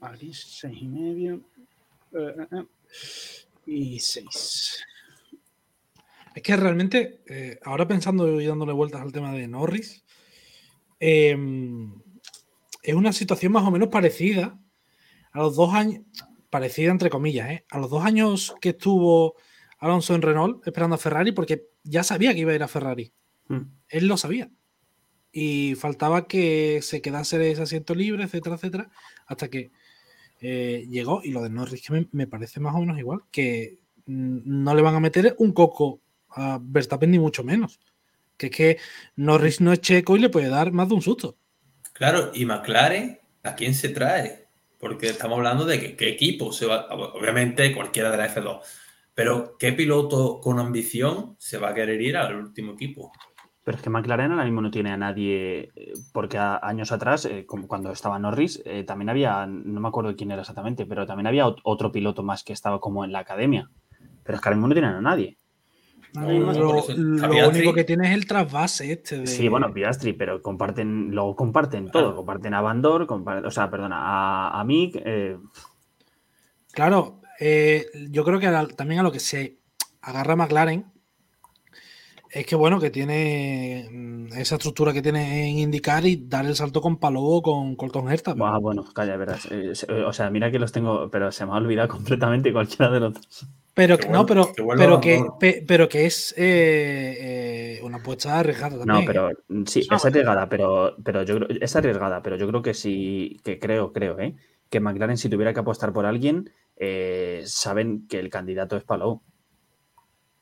[0.00, 1.40] Aquí, 6 y medio.
[2.12, 2.66] Eh, eh, eh.
[3.66, 4.84] Y 6.
[6.34, 10.04] Es que realmente, eh, ahora pensando y dándole vueltas al tema de Norris,
[11.00, 11.36] eh,
[12.82, 14.58] es una situación más o menos parecida
[15.32, 16.02] a los dos años,
[16.50, 17.64] parecida entre comillas, ¿eh?
[17.70, 19.34] a los dos años que estuvo
[19.78, 23.12] Alonso en Renault esperando a Ferrari, porque ya sabía que iba a ir a Ferrari.
[23.48, 23.62] Mm.
[23.88, 24.50] Él lo sabía.
[25.40, 28.90] Y faltaba que se quedase ese asiento libre, etcétera, etcétera,
[29.24, 29.70] hasta que
[30.40, 31.20] eh, llegó.
[31.22, 34.82] Y lo de Norris, que me, me parece más o menos igual, que no le
[34.82, 36.00] van a meter un coco
[36.30, 37.78] a Verstappen, ni mucho menos.
[38.36, 38.78] Que es que
[39.14, 41.36] Norris no es checo y le puede dar más de un susto.
[41.92, 44.48] Claro, y McLaren, ¿a quién se trae?
[44.80, 46.88] Porque estamos hablando de que, qué equipo se va.
[46.90, 48.60] Obviamente cualquiera de la F2.
[49.14, 53.12] Pero ¿qué piloto con ambición se va a querer ir al último equipo?
[53.68, 57.26] Pero es que McLaren ahora mismo no tiene a nadie, eh, porque a- años atrás,
[57.26, 61.04] eh, como cuando estaba Norris, eh, también había, no me acuerdo quién era exactamente, pero
[61.04, 63.68] también había ot- otro piloto más que estaba como en la academia.
[64.22, 65.36] Pero es que ahora mismo no tienen a nadie.
[66.14, 69.26] No, lo no, único que tiene es el trasvase este de.
[69.26, 74.58] Sí, bueno, Piastri, pero comparten, luego comparten todo, comparten a Bandor, o sea, perdona, a,
[74.60, 75.36] a Mick, eh,
[76.72, 79.58] Claro, eh, yo creo que a la- también a lo que se
[80.00, 80.86] agarra McLaren
[82.32, 86.54] es que bueno, que tiene mm, esa estructura que tiene en indicar y dar el
[86.56, 88.34] salto con Palou o con Colton Herta.
[88.40, 89.46] ah, bueno, calla, verás.
[89.50, 92.90] eh, eh, o sea, mira que los tengo, pero se me ha olvidado completamente cualquiera
[92.90, 93.46] de los dos.
[93.74, 98.38] Pero Que no, pero, que pero, que, pe- pero que es eh, eh, una apuesta
[98.38, 98.96] arriesgada también.
[98.96, 99.04] No, ¿eh?
[99.06, 102.74] pero mm, sí, es arriesgada, pero, pero yo creo, es arriesgada, pero yo creo que
[102.74, 104.34] sí, que creo, creo, ¿eh?
[104.68, 109.22] Que McLaren, si tuviera que apostar por alguien, eh, saben que el candidato es Palou.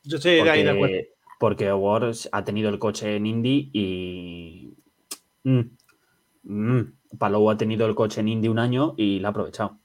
[0.02, 0.96] Yo estoy de ahí de acuerdo.
[1.38, 4.74] Porque, Wars ha tenido el coche en Indy y.
[5.44, 5.76] Mm,
[6.42, 9.78] mm, Palou ha tenido el coche en Indy un año y lo ha aprovechado.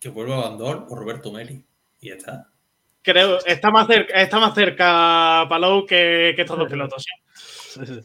[0.00, 1.64] Que vuelva Bandor o Roberto Meri.
[2.00, 2.48] Y ya está.
[3.02, 7.04] Creo, está más cerca, está más cerca Palou que, que estos dos pilotos.
[7.68, 8.00] sí.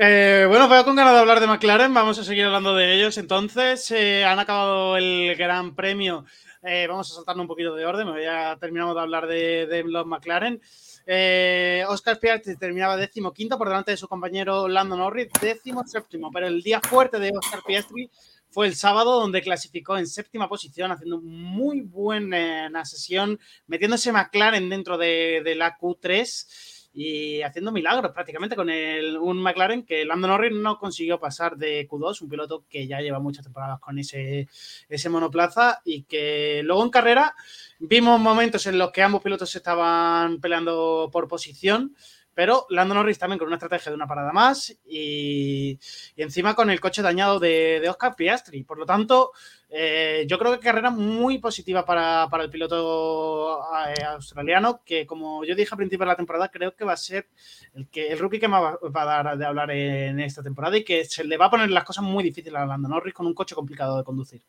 [0.00, 1.92] Eh, bueno, veo con ganas de hablar de McLaren.
[1.92, 3.18] Vamos a seguir hablando de ellos.
[3.18, 6.24] Entonces, eh, han acabado el Gran Premio.
[6.62, 8.08] Eh, vamos a saltarnos un poquito de orden.
[8.22, 10.60] Ya terminamos de hablar de, de los McLaren.
[11.06, 16.30] Eh, Oscar Piastri terminaba décimo quinto por delante de su compañero Lando Norris, décimo séptimo.
[16.32, 18.10] Pero el día fuerte de Oscar Piastri
[18.50, 24.98] fue el sábado, donde clasificó en séptima posición, haciendo muy buena sesión, metiéndose McLaren dentro
[24.98, 30.52] de, de la Q3 y haciendo milagros prácticamente con el, un McLaren que Lando Norris
[30.52, 34.48] no consiguió pasar de Q2, un piloto que ya lleva muchas temporadas con ese,
[34.88, 37.36] ese monoplaza y que luego en carrera
[37.78, 41.94] vimos momentos en los que ambos pilotos estaban peleando por posición,
[42.34, 45.78] pero Lando Norris también con una estrategia de una parada más y,
[46.16, 48.64] encima con el coche dañado de Oscar Piastri.
[48.64, 49.30] Por lo tanto,
[49.70, 55.44] eh, yo creo que carrera muy positiva para, para el piloto eh, australiano, que como
[55.44, 57.28] yo dije al principio de la temporada, creo que va a ser
[57.74, 60.76] el, que, el rookie que más va, va a dar de hablar en esta temporada
[60.78, 63.26] y que se le va a poner las cosas muy difíciles a Lando Norris con
[63.26, 64.42] un coche complicado de conducir.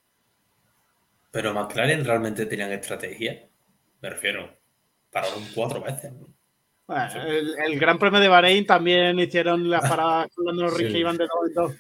[1.32, 3.48] Pero McLaren realmente tenían estrategia.
[4.02, 4.58] Me refiero,
[5.12, 6.14] pararon cuatro veces.
[6.14, 6.28] ¿no?
[6.88, 10.94] Bueno, el, el Gran Premio de Bahrein también hicieron las paradas con Lando Norris Sí.
[10.94, 11.76] que iban de dos en dos.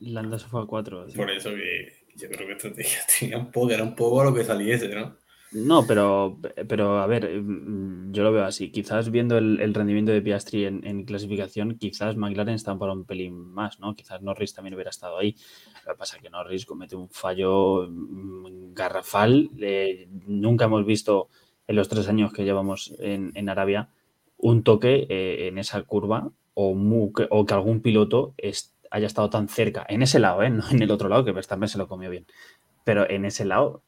[0.00, 1.06] Lando se fue a 4.
[1.16, 4.34] Por eso que yo creo que estrategia tenía un poco, era un poco a lo
[4.34, 5.16] que saliese, ¿no?
[5.54, 8.70] No, pero, pero a ver, mm, yo lo veo así.
[8.70, 13.78] Quizás viendo el, rendimiento de Piastri en, clasificación, quizás McLaren está para un pelín más,
[13.78, 13.94] ¿no?
[13.94, 15.36] Quizás Norris también hubiera estado ahí.
[15.86, 19.50] Lo que pasa es que Norris comete un fallo mm, garrafal.
[19.60, 21.28] eh, nunca hemos visto
[21.66, 23.90] en los tres años que llevamos en, Arabia
[24.38, 29.06] un toque eh, en esa curva o, mu- que- o que algún piloto es- haya
[29.06, 30.50] estado tan cerca, en ese lado, ¿eh?
[30.50, 32.26] no en el otro lado, que Verstappen se lo comió bien,
[32.84, 33.82] pero en ese lado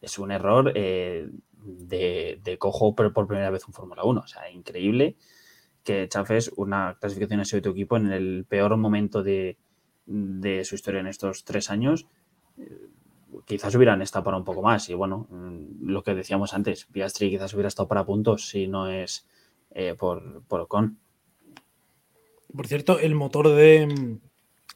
[0.00, 1.28] es un error eh,
[1.62, 4.20] de, cojo por, por primera vez un Fórmula 1.
[4.20, 5.16] O sea, increíble
[5.84, 9.58] que chafes una clasificación así de tu equipo en el peor momento de,
[10.06, 12.06] de su historia en estos tres años.
[12.58, 12.88] Eh,
[13.44, 14.88] Quizás hubieran estado para un poco más.
[14.88, 18.88] Y bueno, mm, lo que decíamos antes, Piastri quizás hubiera estado para puntos si no
[18.88, 19.26] es
[19.70, 20.98] eh, por, por Ocon.
[22.54, 24.18] Por cierto, el motor de,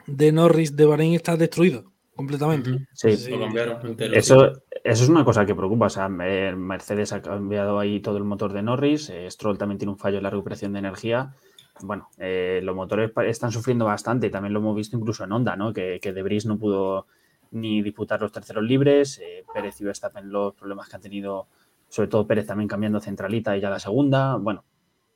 [0.07, 1.93] de Norris de Bahrein está destruido.
[2.17, 2.87] completamente.
[2.93, 3.31] Sí, Sí.
[3.33, 4.15] Lo cambiaron entero.
[4.15, 4.53] Eso,
[4.85, 5.87] eso es una cosa que preocupa.
[5.87, 9.11] O sea, Mercedes ha cambiado ahí todo el motor de Norris.
[9.11, 11.35] eh, Stroll también tiene un fallo en la recuperación de energía.
[11.83, 14.31] Bueno, eh, los motores están sufriendo bastante.
[14.31, 15.73] También lo hemos visto incluso en Honda, ¿no?
[15.73, 17.09] Que, que De Vries no pudo
[17.51, 19.19] ni disputar los terceros libres.
[19.19, 21.49] eh, Pérez y Verstappen los problemas que han tenido,
[21.89, 24.37] sobre todo Pérez también cambiando centralita y ya la segunda.
[24.37, 24.63] Bueno,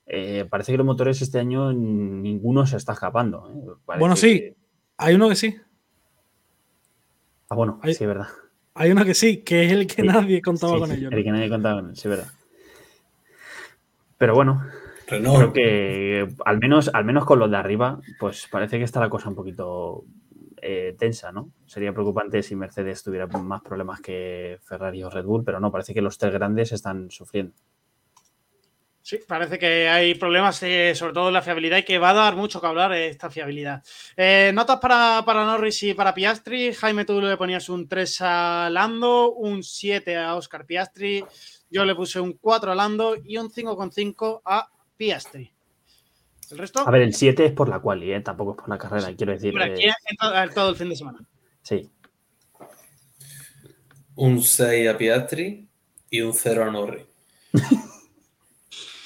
[0.04, 3.48] eh, parece que los motores este año ninguno se está escapando.
[3.54, 3.72] ¿eh?
[3.98, 4.40] Bueno, sí.
[4.40, 4.56] que-
[4.98, 5.56] Hay uno que sí.
[7.48, 8.28] Ah, bueno, Hay- sí, es verdad.
[8.74, 10.08] Hay uno que sí, que es el que Sí.
[10.08, 11.12] nadie contaba Sí, con sí, ellos.
[11.12, 12.28] El que nadie contaba con él, sí, es verdad.
[14.18, 14.62] Pero bueno,
[15.06, 15.36] Renault.
[15.36, 19.08] creo que al menos, al menos con los de arriba, pues parece que está la
[19.08, 20.04] cosa un poquito
[20.60, 21.50] eh, tensa, ¿no?
[21.66, 25.94] Sería preocupante si Mercedes tuviera más problemas que Ferrari o Red Bull, pero no, parece
[25.94, 27.52] que los tres grandes están sufriendo.
[29.08, 32.12] Sí, parece que hay problemas, eh, sobre todo en la fiabilidad, y que va a
[32.12, 33.82] dar mucho que hablar eh, esta fiabilidad.
[34.14, 36.74] Eh, notas para, para Norris y para Piastri.
[36.74, 41.24] Jaime, tú le ponías un 3 a Lando, un 7 a Oscar Piastri.
[41.70, 44.68] Yo le puse un 4 a Lando y un 5,5 a
[44.98, 45.54] Piastri.
[46.50, 46.86] ¿El resto?
[46.86, 48.20] A ver, el 7 es por la quali, ¿eh?
[48.20, 49.54] tampoco es por la carrera, quiero decir.
[49.54, 51.26] Hombre, eh, aquí en to- en todo el fin de semana.
[51.62, 51.90] sí,
[54.16, 55.66] Un 6 a Piastri
[56.10, 57.06] y un 0 a Norris.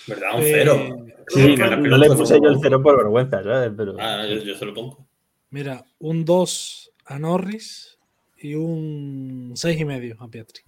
[0.06, 0.34] ¿Verdad?
[0.36, 0.96] Un Eh, 0.
[1.28, 3.70] Sí, no, no le puse yo el 0 por vergüenza, ¿sabes?
[3.76, 5.06] Pero Ah, yo, yo se lo pongo.
[5.50, 7.98] Mira, un 2 a Norris
[8.38, 10.62] y un 6 y medio a Piastri.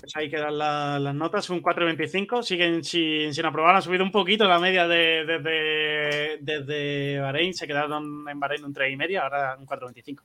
[0.00, 2.42] Pues ahí quedan la- las notas, un 4,25.
[2.42, 7.54] Siguen sin, aprobar, han subido un poquito la media de- desde, desde Bahrein.
[7.54, 10.24] Se quedaron en Bahrein un 3,5, ahora un 4,25.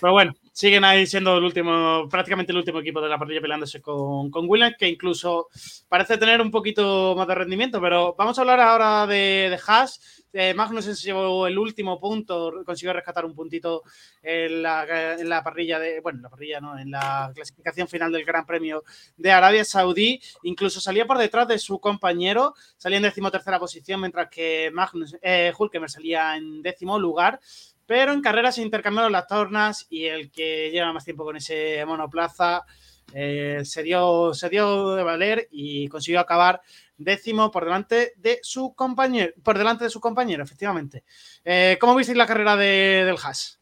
[0.00, 3.80] Pero bueno, siguen ahí siendo el último, prácticamente el último equipo de la parrilla peleándose
[3.80, 5.48] con, con Williams, que incluso
[5.88, 7.80] parece tener un poquito más de rendimiento.
[7.80, 10.19] Pero vamos a hablar ahora de, de Haas.
[10.32, 13.82] Eh, Magnussen se llevó el último punto, consiguió rescatar un puntito
[14.22, 18.46] en la, parrilla de, bueno, en la parrilla no, en la clasificación final del Gran
[18.46, 18.84] Premio
[19.16, 20.20] de Arabia Saudí.
[20.44, 25.52] Incluso salía por detrás de su compañero, salía en decimotercera posición, mientras que Magnus, eh,
[25.56, 27.40] Hulkenberg salía en décimo lugar.
[27.86, 31.84] Pero en carrera se intercambiaron las tornas y el que lleva más tiempo con ese
[31.84, 32.64] monoplaza
[33.12, 36.62] eh, se, dio, se dio de valer y consiguió acabar
[37.00, 41.04] décimo por delante de su compañero, por delante de su compañero, efectivamente.
[41.44, 43.60] Eh, ¿Cómo visteis la carrera de- del Haas?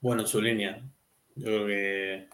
[0.00, 0.82] Bueno, en su línea.
[1.34, 2.28] Yo creo que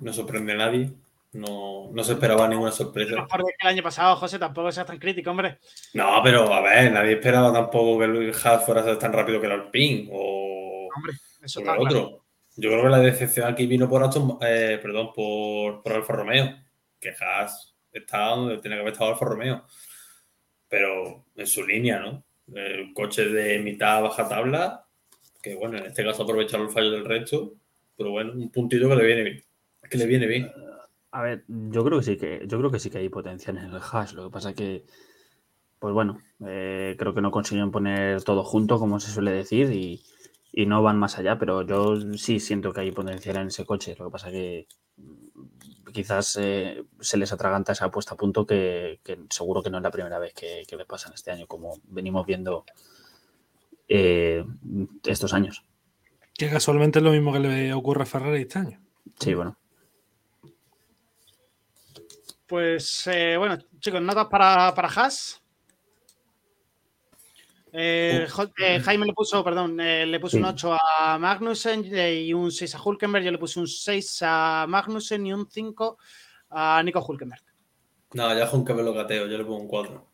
[0.00, 0.90] no sorprende a nadie.
[1.32, 3.14] No, no se esperaba ninguna sorpresa.
[3.16, 5.58] Mejor que el año pasado, José, tampoco seas tan crítico, hombre.
[5.92, 9.38] No, pero a ver, nadie esperaba tampoco que el Haas fuera a ser tan rápido
[9.40, 11.12] que el Alpine o, Hombre,
[11.42, 11.82] eso o el claro.
[11.82, 12.24] otro.
[12.56, 16.56] Yo creo que la decepción aquí vino por Aston, eh, perdón, por, por Alfa Romeo.
[16.98, 19.64] Que Haas está donde tiene que haber estado Alfa Romeo.
[20.68, 22.24] Pero en su línea, ¿no?
[22.54, 24.86] El coche de mitad baja tabla,
[25.42, 27.54] que bueno, en este caso aprovechar el fallo del resto,
[27.96, 29.44] pero bueno, un puntito que le viene bien.
[29.90, 30.50] Que le viene bien.
[31.10, 33.64] A ver, yo creo que sí que, yo creo que sí que hay potencial en
[33.64, 34.12] el hash.
[34.12, 34.84] Lo que pasa que,
[35.78, 40.02] pues bueno, eh, creo que no consiguen poner todo junto, como se suele decir, y,
[40.52, 43.96] y no van más allá, pero yo sí siento que hay potencial en ese coche.
[43.98, 44.66] Lo que pasa que
[45.92, 49.82] quizás eh, se les atraganta esa puesta a punto que, que seguro que no es
[49.82, 52.64] la primera vez que, que les pasan este año, como venimos viendo
[53.88, 54.44] eh,
[55.04, 55.64] estos años.
[56.34, 58.80] Que casualmente es lo mismo que le ocurre a Ferrari este año.
[59.18, 59.56] Sí, bueno.
[62.46, 65.42] Pues eh, bueno, chicos, notas para, para Haas.
[67.72, 68.26] Eh,
[68.58, 70.42] eh, Jaime le puso, perdón, eh, le puso Sí.
[70.42, 73.24] un 8 a Magnussen eh, y un 6 a Hulkenberg.
[73.24, 75.98] Yo le puse un 6 a Magnussen y un 5
[76.50, 77.42] a Nico Hulkenberg.
[78.14, 80.08] No, ya a Junkerberg lo cateo, yo le pongo un 4.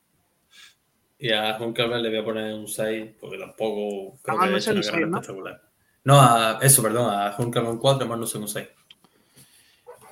[1.19, 4.83] Y a Junkerberg le voy a poner un 6, porque tampoco creo A que Magnussen
[4.83, 5.19] 6, ¿no?
[5.21, 5.63] espectacular.
[6.03, 8.69] No, a eso, perdón, a Junkerberg un 4, a Magnussen un 6.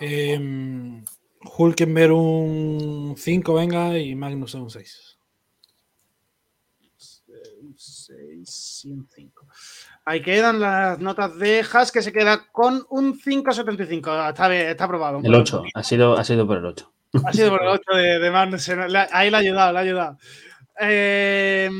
[0.01, 1.03] Eh,
[1.59, 5.19] Hulkenberg un 5, venga, y Magnus un 6.
[7.63, 7.75] Un
[8.45, 9.47] 6 y un 5.
[10.05, 14.31] Ahí quedan las notas de Haas que se queda con un 5,75.
[14.31, 15.21] Está, está aprobado.
[15.23, 16.93] El 8, ha sido, ha sido por el 8.
[17.25, 18.81] Ha sido por el 8 de, de Magnussen.
[19.13, 20.19] Ahí le ha ayudado, le ha ayudado.
[20.81, 21.71] Eh,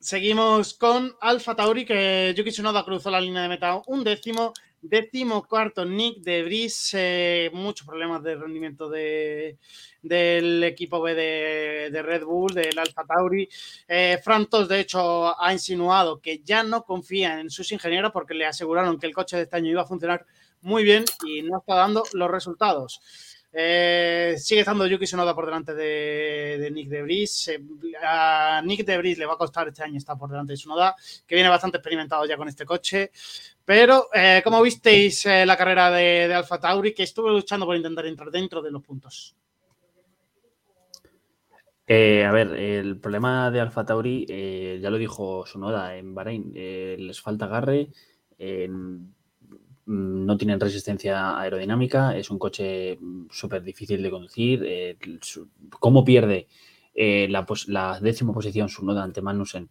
[0.00, 4.52] seguimos con Alfa Tauri, que Yuki Tsunoda cruzó la línea de meta un décimo.
[4.80, 6.90] Décimo cuarto, Nick de Vries.
[6.94, 9.58] eh, muchos problemas de rendimiento de,
[10.02, 13.48] del equipo B de, de Red Bull, del Alfa Tauri.
[13.88, 18.46] Eh, Frantos, de hecho, ha insinuado que ya no confía en sus ingenieros porque le
[18.46, 20.24] aseguraron que el coche de este año iba a funcionar
[20.60, 23.00] muy bien y no está dando los resultados.
[23.50, 27.48] Eh, sigue estando Yuki Tsunoda por delante de, Nick Debris.
[27.48, 27.60] Eh,
[28.02, 30.94] a Nick Debris le va a costar este año estar por delante de Tsunoda,
[31.26, 33.10] que viene bastante experimentado ya con este coche.
[33.64, 37.76] Pero, eh, ¿cómo visteis eh, la carrera de, de Alfa Tauri, que estuvo luchando por
[37.76, 39.36] intentar entrar dentro de los puntos?
[41.86, 47.20] Eh, a ver, el problema de Alfa Tauri, ya lo dijo Sonoda en Bahrein, les
[47.20, 47.88] falta agarre,
[49.88, 52.98] no tienen resistencia aerodinámica, es un coche
[53.30, 54.62] súper difícil de conducir.
[54.66, 55.48] eh, su-
[55.80, 56.46] ¿Cómo pierde
[56.94, 57.46] eh, la,
[58.00, 59.68] décima posición Sonoda ante Magnussen?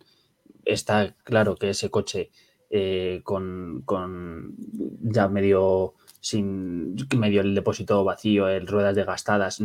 [0.65, 2.31] Está claro que ese coche
[2.69, 4.55] eh, con, con
[5.01, 9.61] ya medio sin medio el depósito vacío, el ruedas desgastadas,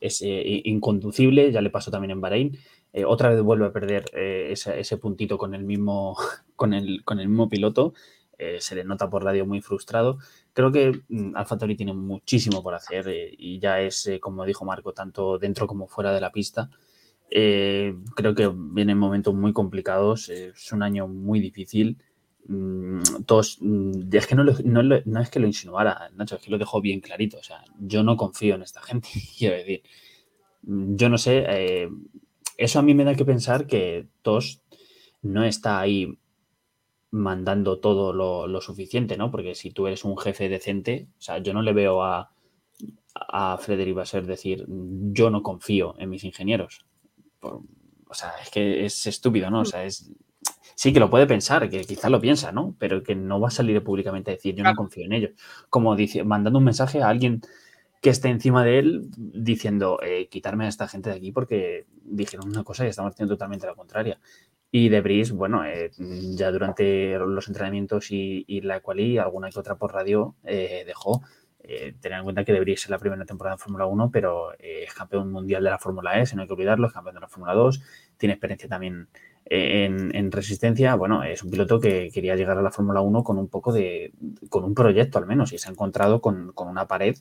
[0.00, 2.58] es eh, inconducible, ya le pasó también en Bahrein.
[3.06, 6.16] Otra vez vuelve a perder ese, ese puntito con el mismo,
[6.56, 7.94] con el, con el mismo piloto.
[8.38, 10.18] Eh, se le nota por radio muy frustrado.
[10.52, 14.44] Creo que mm, Alfa Tauri tiene muchísimo por hacer eh, y ya es, eh, como
[14.44, 16.70] dijo Marco, tanto dentro como fuera de la pista.
[17.30, 20.28] Creo que vienen momentos muy complicados.
[20.28, 21.98] es un año muy difícil.
[22.48, 24.54] Mm, todos, mm, es que no, lo-
[25.04, 27.38] no es que lo insinuara, Nacho, es que lo dejó bien clarito.
[27.38, 29.08] O sea, yo no confío en esta gente,
[29.38, 29.82] quiero decir.
[30.62, 31.88] Mm, Yo no sé,
[32.56, 34.58] eso a mí me da que pensar que Tosh
[35.22, 36.18] no está ahí
[37.16, 39.30] mandando todo lo, lo suficiente, ¿no?
[39.30, 42.30] Porque si tú eres un jefe decente, o sea, yo no le veo a,
[43.14, 46.84] a Frederick Basser decir, yo no confío en mis ingenieros.
[47.40, 47.60] Por-
[48.08, 49.60] o sea, es que es estúpido, ¿no?
[49.60, 50.10] O sea, es...
[50.76, 52.76] Sí que lo puede pensar, que quizá lo piensa, ¿no?
[52.78, 55.30] Pero que no va a salir públicamente a decir, yo no confío en ellos.
[55.70, 57.40] Como dice, mandando un mensaje a alguien
[58.02, 62.48] que esté encima de él diciendo, eh, quitarme a esta gente de aquí porque dijeron
[62.48, 64.20] una cosa y estamos haciendo totalmente la contraria.
[64.70, 65.90] Y Debris, bueno, eh,
[66.36, 71.22] ya durante los entrenamientos y, la quali, alguna que otra por radio eh, dejó.
[71.68, 74.84] Eh, tener en cuenta que Debris es la primera temporada en Fórmula 1, pero eh,
[74.86, 77.20] es campeón mundial de la Fórmula E, si no hay que olvidarlo, es campeón de
[77.22, 77.82] la Fórmula 2,
[78.16, 79.08] tiene experiencia también
[79.44, 80.94] en, en resistencia.
[80.94, 84.12] Bueno, es un piloto que quería llegar a la Fórmula 1 con un poco de,
[84.48, 87.16] con un proyecto al menos, y se ha encontrado con, con una pared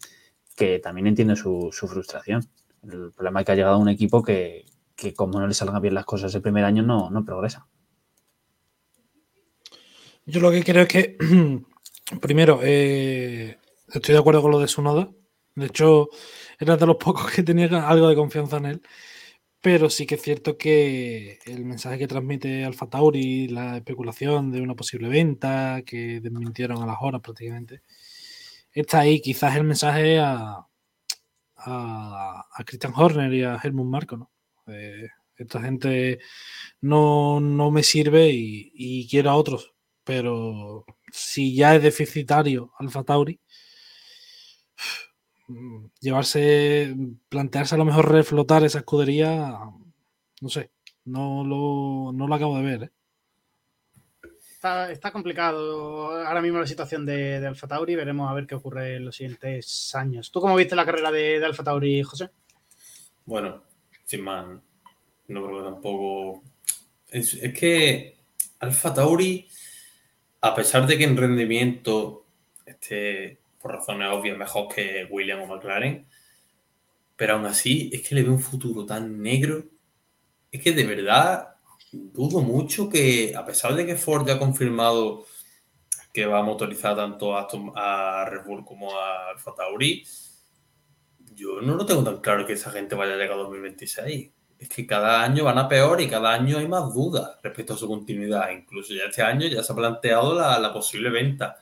[0.56, 2.44] que también entiende su, su frustración.
[2.84, 4.66] El problema es que ha llegado a un equipo que,
[4.96, 7.68] que como no le salgan bien las cosas el primer año, no, no progresa.
[10.26, 11.18] Yo lo que creo es que,
[12.22, 13.58] primero, eh,
[13.94, 15.12] estoy de acuerdo con lo de Sunoda.
[15.56, 16.10] De hecho,
[16.60, 18.82] era de los pocos que tenía algo de confianza en él.
[19.62, 24.62] Pero sí que es cierto que el mensaje que transmite Alfa Tauri, la especulación de
[24.62, 27.82] una posible venta, que desmintieron a las horas prácticamente,
[28.72, 29.22] está ahí.
[29.22, 30.68] Quizás el mensaje a,
[31.58, 34.32] a, a Christian Horner y a Helmut Marko, ¿no?
[34.68, 36.20] Eh, esta gente
[36.82, 43.04] no, no me sirve y, y quiero a otros pero si ya es deficitario Alfa
[43.04, 43.42] Tauri,
[45.48, 46.96] mm, llevarse,
[47.28, 49.60] plantearse a lo mejor reflotar esa escudería,
[50.42, 50.72] no sé,
[51.06, 52.84] no lo, no lo acabo de ver.
[52.84, 52.92] ¿eh?
[54.54, 57.96] Está, está complicado ahora mismo la situación de, de Alfa Tauri.
[57.96, 60.32] Veremos a ver qué ocurre en los siguientes años.
[60.32, 62.30] ¿Tú cómo viste la carrera de, de Alfa Tauri, José?
[63.26, 63.64] Bueno,
[64.06, 64.46] sin más,
[65.28, 66.44] no creo que tampoco.
[67.10, 68.18] Es, es que
[68.60, 69.48] Alfa Tauri,
[70.42, 72.26] a pesar de que en rendimiento
[72.66, 76.06] esté, por razones obvias, mejor que William o McLaren,
[77.16, 79.64] pero aún así es que le veo un futuro tan negro.
[80.52, 81.56] Es que de verdad
[81.92, 85.26] dudo mucho que, a pesar de que Ford ya ha confirmado
[86.14, 90.06] que va a motorizar tanto a, a Red Bull como a Alfa Tauri,
[91.36, 94.32] yo no lo tengo tan claro que esa gente vaya a llegar a 2026.
[94.58, 97.78] Es que cada año van a peor y cada año hay más dudas respecto a
[97.78, 98.50] su continuidad.
[98.52, 101.58] Incluso ya este año ya se ha planteado la, la posible venta.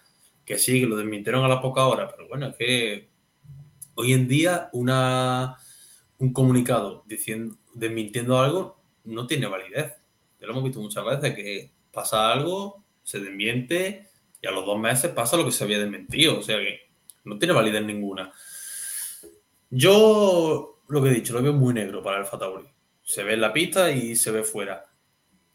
[0.45, 3.09] Que sí, que lo desmintieron a la poca hora, pero bueno, es que
[3.95, 5.57] hoy en día una,
[6.19, 9.93] un comunicado diciendo, desmintiendo algo no tiene validez.
[10.39, 14.09] Ya lo hemos visto muchas veces que pasa algo, se desmiente
[14.41, 16.39] y a los dos meses pasa lo que se había desmentido.
[16.39, 16.91] O sea que
[17.23, 18.31] no tiene validez ninguna.
[19.75, 22.67] Yo lo que he dicho, lo veo muy negro para el Tauri.
[23.01, 24.85] Se ve en la pista y se ve fuera.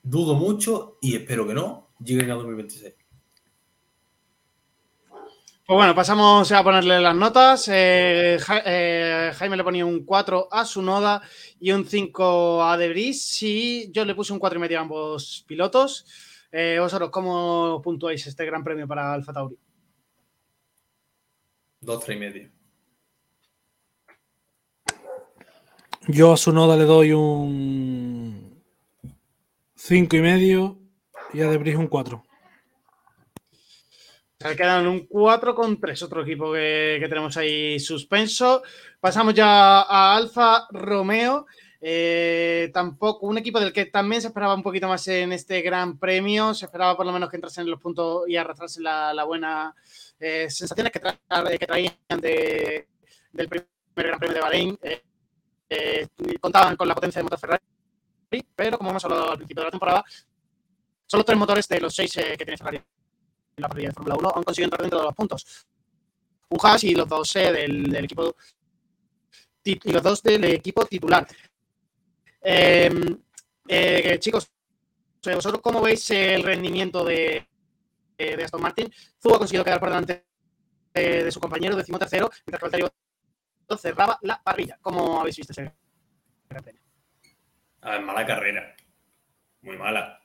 [0.03, 2.95] Dudo mucho y espero que no lleguen a 2026.
[5.67, 7.69] Pues bueno, pasamos a ponerle las notas.
[7.73, 11.23] Eh, Ja- eh, Jaime le ponía un 4 a su noda
[11.61, 13.41] y un 5 a Debris.
[13.43, 16.07] Y yo le puse un 4 y medio a ambos pilotos.
[16.51, 19.57] Eh, vosotros, ¿cómo puntuáis este gran premio para Alfa Tauri?
[21.81, 22.51] Dos, tres y medio.
[26.11, 28.63] Yo a su noda le doy un
[29.75, 30.79] 5 y medio
[31.35, 32.25] y a Debris un 4.
[34.41, 38.63] Se quedan un 4 con 3, otro equipo que, que, tenemos ahí suspenso.
[39.01, 41.45] Pasamos ya a Alfa Romeo.
[41.79, 45.99] Eh, tampoco, un equipo del que también se esperaba un poquito más en este gran
[45.99, 46.55] premio.
[46.55, 49.75] Se esperaba por lo menos que entrasen en los puntos y arrastrarse la, la buena
[50.19, 52.89] eh, sensaciones que, que traían de,
[53.31, 54.79] del primer gran premio de Bahrein.
[54.81, 55.03] Eh,
[55.69, 56.09] eh,
[56.41, 57.63] contaban con la potencia de motor Ferrari,
[58.55, 60.05] pero como hemos hablado al principio de la temporada,
[61.07, 62.83] son los tres motores de los seis que tiene Ferrari
[63.59, 65.67] la parrilla de Fórmula 1 han conseguido entrar dentro de los puntos.
[66.51, 68.35] Un y los dos eh, del, equipo
[69.65, 71.27] y los dos del equipo titular.
[72.41, 72.91] Eh,
[73.69, 74.51] eh, chicos,
[75.23, 77.47] ¿vosotros cómo veis el rendimiento de,
[78.43, 78.91] Aston Martin?
[79.21, 80.25] Zu ha conseguido quedar por delante
[80.95, 82.91] de su compañero, decimotercero, mientras que el
[83.77, 84.79] cerraba la parrilla.
[84.81, 85.73] ¿Cómo habéis visto ese
[87.81, 88.75] A ver, mala carrera.
[89.63, 90.21] Muy mala.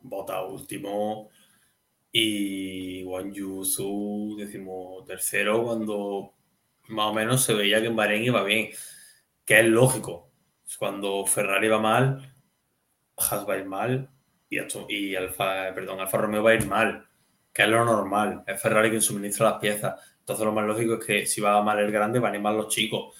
[0.00, 1.30] Bota último
[2.10, 6.34] y Wang Yusu decimos tercero cuando
[6.88, 8.68] más o menos se veía que en Bahrein iba bien,
[9.46, 10.30] que es lógico.
[10.78, 12.34] Cuando Ferrari va mal,
[13.16, 14.10] Haas va a ir mal
[14.50, 14.58] y,
[14.88, 17.06] y Alfa, perdón, Alfa Romeo va a ir mal,
[17.52, 18.44] que es lo normal.
[18.46, 20.11] Es Ferrari quien suministra las piezas.
[20.22, 22.56] Entonces lo más lógico es que si va mal el grande, van a ir mal
[22.56, 23.16] los chicos.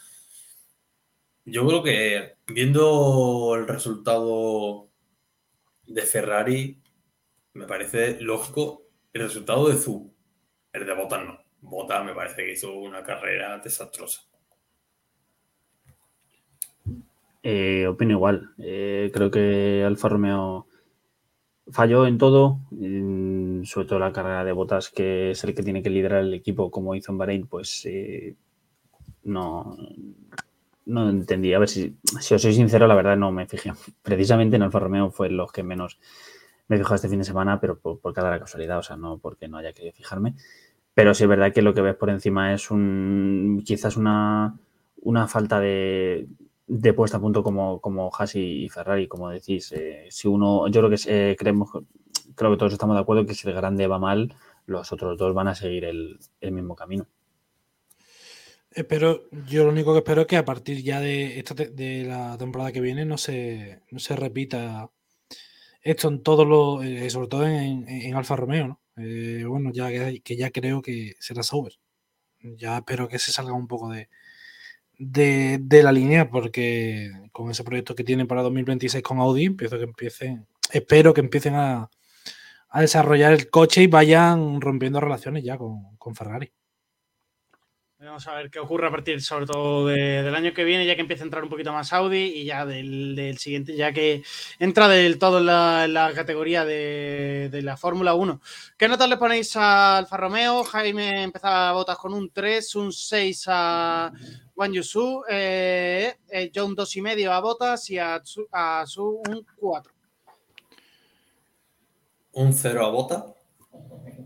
[1.44, 4.89] Yo creo que viendo el resultado
[5.84, 6.81] de Ferrari,
[7.55, 10.14] me parece lógico el resultado de Zu,
[10.72, 11.40] el de Bottas no.
[11.60, 14.22] Bottas me parece que hizo una carrera desastrosa.
[17.42, 18.55] Eh, opino igual.
[18.58, 20.68] Eh, creo que Alfa Romeo
[21.70, 22.60] falló en todo,
[23.65, 26.70] sobre todo la carrera de Botas, que es el que tiene que liderar el equipo
[26.70, 28.36] como hizo en Bahrein, pues eh,
[29.24, 29.76] no,
[30.86, 31.55] no entendí.
[31.55, 33.73] A ver, si, si os soy sincero, la verdad no me fijé.
[34.02, 35.99] Precisamente en Alfa Romeo fue los que menos
[36.68, 39.49] me fijado este fin de semana, pero por, por cada casualidad, o sea, no porque
[39.49, 40.34] no haya querido fijarme.
[40.94, 44.58] Pero sí es verdad que lo que ves por encima es un quizás una,
[45.02, 46.28] una falta de,
[46.75, 49.73] de puesta a punto como, como y Ferrari, como decís.
[49.73, 51.70] Eh, si uno, yo creo que eh, creemos,
[52.34, 54.34] creo que todos estamos de acuerdo que si el grande va mal,
[54.65, 57.07] los otros dos van a seguir el, el mismo camino.
[58.70, 62.39] Espero, yo lo único que espero es que a partir ya de, esta de la
[62.39, 64.91] temporada que viene no se, no se repita
[65.83, 68.81] esto en todos los, eh, sobre todo en, en, Alfa Romeo, ¿no?
[68.97, 69.91] Eh, bueno, ya
[70.23, 71.75] que, ya creo que será Sauber.
[72.41, 74.09] Ya espero que se salga un poco de,
[75.02, 79.78] de, de, la línea, porque con ese proyecto que tienen para 2026 con Audi, empiezo
[79.78, 81.89] que empiecen, espero que empiecen a,
[82.68, 86.52] a desarrollar el coche y vayan rompiendo relaciones ya con, con Ferrari.
[88.05, 90.97] Vamos a ver qué ocurre a partir, sobre todo de, del año que viene, ya
[90.97, 94.24] que empieza a entrar un poquito más Audi y ya del, del siguiente, ya que
[94.58, 98.40] entra del todo en la, la categoría de, de la Fórmula 1.
[98.76, 100.64] ¿Qué notas le ponéis a Alfa Romeo?
[100.64, 104.12] Jaime empezaba a botas con un 3, un 6 a
[104.56, 109.92] Wang Yusu, eh, eh, John 2,5 a botas y a, a Su un 4.
[112.32, 113.26] Un 0 a Bota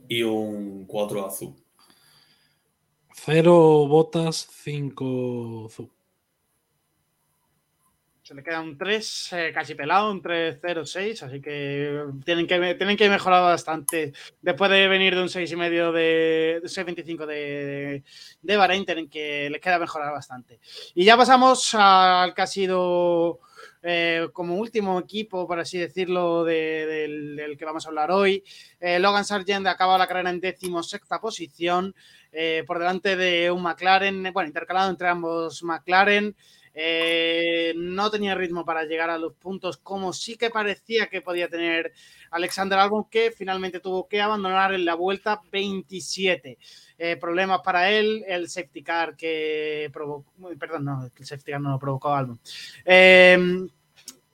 [0.08, 1.65] y un 4 a Zu.
[3.24, 5.90] 0 botas, 5 Zu.
[8.22, 12.96] Se le queda un 3 eh, casi pelado, un 3-0-6, así que tienen, que tienen
[12.96, 14.12] que mejorar bastante.
[14.42, 18.04] Después de venir de un 6,5 de, de 6,25 de, de,
[18.42, 20.58] de Bahrein, tienen que les queda mejorar bastante.
[20.94, 23.40] Y ya pasamos al que ha sido
[23.88, 28.42] eh, como último equipo, por así decirlo, de, del, del, que vamos a hablar hoy.
[28.80, 31.94] Eh, Logan Sargent acaba la carrera en décimo sexta posición,
[32.38, 36.36] eh, por delante de un McLaren, bueno, intercalado entre ambos McLaren.
[36.74, 41.48] Eh, no tenía ritmo para llegar a los puntos como sí que parecía que podía
[41.48, 41.94] tener
[42.30, 46.58] Alexander Albon, que finalmente tuvo que abandonar en la vuelta 27.
[46.98, 51.70] Eh, problemas para él, el safety car que provocó, perdón, no, el safety car no
[51.70, 52.38] lo provocó Albon.
[52.84, 53.38] Eh,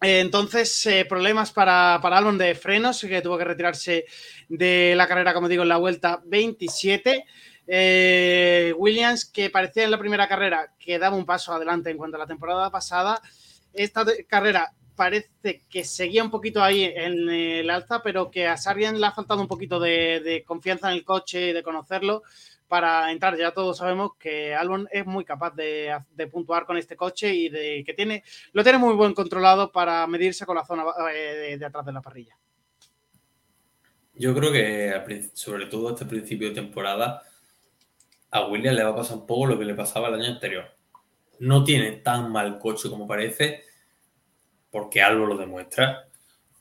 [0.01, 4.05] entonces, problemas para, para Albon de frenos, que tuvo que retirarse
[4.49, 7.25] de la carrera, como digo, en la vuelta 27.
[7.67, 12.17] Eh, Williams, que parecía en la primera carrera que daba un paso adelante en cuanto
[12.17, 13.21] a la temporada pasada,
[13.73, 18.99] esta carrera parece que seguía un poquito ahí en el alza, pero que a Sargent
[18.99, 22.23] le ha faltado un poquito de, confianza en el coche y de conocerlo
[22.69, 23.37] para entrar.
[23.37, 27.49] Ya todos sabemos que Albon es muy capaz de, de, puntuar con este coche y
[27.49, 31.59] de que tiene lo tiene muy buen controlado para medirse con la zona eh, de,
[31.59, 32.37] de atrás de la parrilla.
[34.15, 37.23] Yo creo que sobre todo este principio de temporada
[38.33, 40.65] a Williams le va a pasar un poco lo que le pasaba el año anterior.
[41.39, 43.63] No tiene tan mal coche como parece,
[44.71, 46.09] porque algo lo demuestra,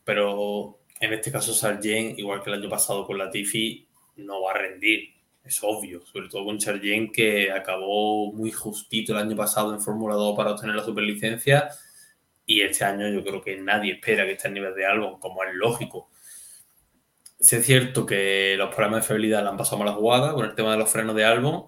[0.04, 4.52] pero en este caso Sargent, igual que el año pasado con la Tiffy, no va
[4.52, 5.10] a rendir.
[5.44, 10.14] Es obvio, sobre todo con Chargent que acabó muy justito el año pasado en Fórmula
[10.14, 11.70] 2 para obtener la superlicencia
[12.46, 15.44] y este año yo creo que nadie espera que esté a nivel de Albon, como
[15.44, 16.10] es lógico.
[17.42, 20.54] Sí es cierto que los problemas de fiabilidad le han pasado mala jugada con el
[20.54, 21.66] tema de los frenos de Albon,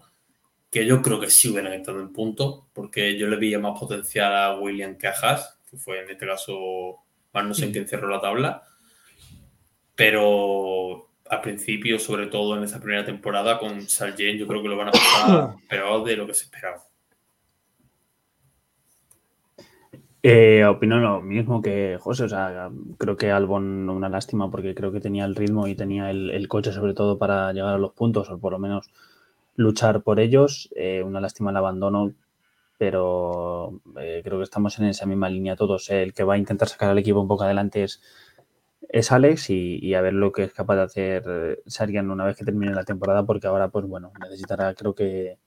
[0.70, 4.36] que yo creo que sí hubieran estado en punto, porque yo le veía más potencial
[4.36, 7.04] a William que a Haas, que fue en este caso
[7.34, 8.64] más no sé en quién cerró la tabla.
[9.96, 14.78] Pero al principio, sobre todo en esa primera temporada con Sargent, yo creo que lo
[14.78, 16.84] van a pasar peor de lo que se esperaba.
[20.26, 24.94] Eh, opino lo mismo que José, o sea, creo que Albon una lástima porque creo
[24.94, 27.92] que tenía el ritmo y tenía el, el coche sobre todo para llegar a los
[27.92, 28.90] puntos o por lo menos
[29.56, 30.70] luchar por ellos.
[30.76, 32.14] Eh, una lástima el abandono,
[32.78, 35.90] pero eh, creo que estamos en esa misma línea todos.
[35.90, 38.02] El que va a intentar sacar al equipo un poco adelante es,
[38.90, 42.38] es Alex y, a ver lo que es capaz de hacer eh, Sarian una vez
[42.38, 45.38] que termine la temporada, porque ahora, pues bueno, necesitará creo que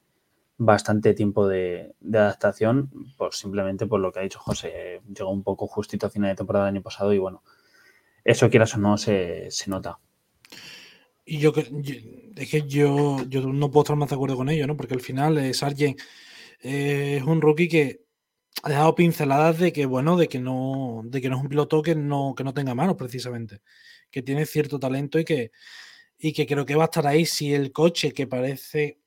[0.59, 5.01] bastante tiempo de, adaptación, pues simplemente por lo que ha dicho José.
[5.09, 7.43] Llegó un poco justito a final de temporada del año pasado y bueno,
[8.25, 9.99] eso quieras o no se, se nota.
[11.25, 11.53] Y yo,
[12.37, 14.77] es que yo, yo no puedo estar más de acuerdo con ello, ¿no?
[14.77, 15.99] Porque al final Sargent
[16.61, 18.07] es un rookie que
[18.63, 21.83] ha dejado pinceladas de que, bueno, de que no, de que no es un piloto
[21.83, 23.61] que no, que no tenga manos, precisamente.
[24.11, 25.51] Que tiene cierto talento y que,
[26.19, 29.01] y que creo que va a estar ahí si el coche que parece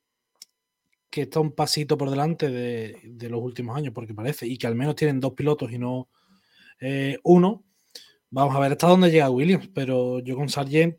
[1.10, 4.76] que está un pasito por delante de, los últimos años, porque parece, y que al
[4.76, 6.10] menos tienen dos pilotos y no
[6.80, 7.64] eh, uno.
[8.32, 10.98] Vamos a ver hasta dónde llega Williams, pero yo con Sargent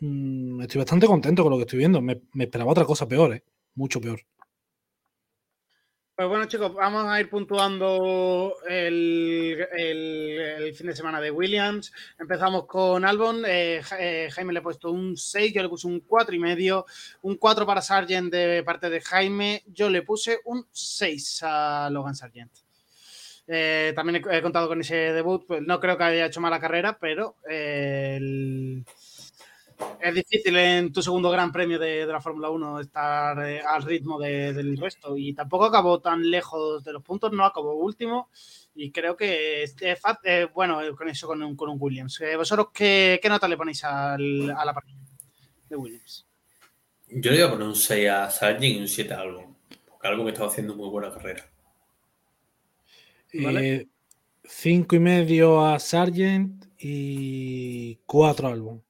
[0.00, 2.00] mm, estoy bastante contento con lo que estoy viendo.
[2.00, 3.44] Me, me esperaba otra cosa peor, ¿eh?
[3.74, 4.20] Mucho peor.
[6.20, 9.66] Pues bueno, chicos, vamos a ir puntuando el,
[10.76, 11.94] fin de semana de Williams.
[12.18, 13.42] Empezamos con Albon.
[13.46, 16.84] eh, eh, Jaime le ha puesto un 6, yo le puse un 4 y medio.
[17.22, 19.62] Un 4 para Sargent de parte de Jaime.
[19.68, 22.52] Yo le puse un 6 a Logan Sargent.
[23.46, 25.46] Eh, también he, he contado con ese debut.
[25.46, 28.84] Pues no creo que haya hecho mala carrera, pero el-
[30.00, 33.82] es difícil en tu segundo gran premio de, de la Fórmula 1 estar eh, al
[33.82, 35.16] ritmo de- del resto.
[35.16, 38.30] Y tampoco acabó tan lejos de los puntos, no acabó último.
[38.74, 39.74] Y creo que es,
[40.24, 42.20] eh, bueno eh, con eso, con un, con un Williams.
[42.20, 44.98] Eh, ¿Vosotros qué, qué nota le ponéis al- a la partida
[45.68, 46.26] de Williams?
[47.08, 49.56] Yo le iba a poner un 6 a Sargent y un 7 a Albon,
[49.88, 51.44] porque Albon estaba haciendo muy buena carrera.
[53.34, 53.74] Vale.
[53.74, 53.88] Eh,
[54.44, 58.82] cinco y medio a Sargent y cuatro a Albon.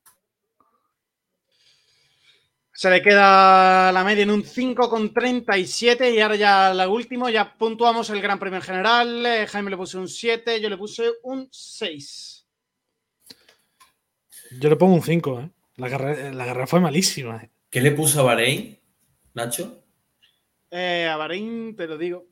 [2.80, 8.08] Se le queda la media en un 5,37 y ahora ya la última, ya puntuamos
[8.08, 9.26] el Gran Premio en general.
[9.26, 12.46] Eh, Jaime le puse un 7, yo le puse un 6.
[14.58, 15.50] Yo le pongo un 5, ¿eh?
[15.76, 17.42] La carrera, la carrera fue malísima.
[17.42, 17.50] ¿eh?
[17.68, 18.78] ¿Qué le puso a Bahrein,
[19.34, 19.84] Nacho?
[20.70, 22.24] Eh, a Bahrein, te lo digo.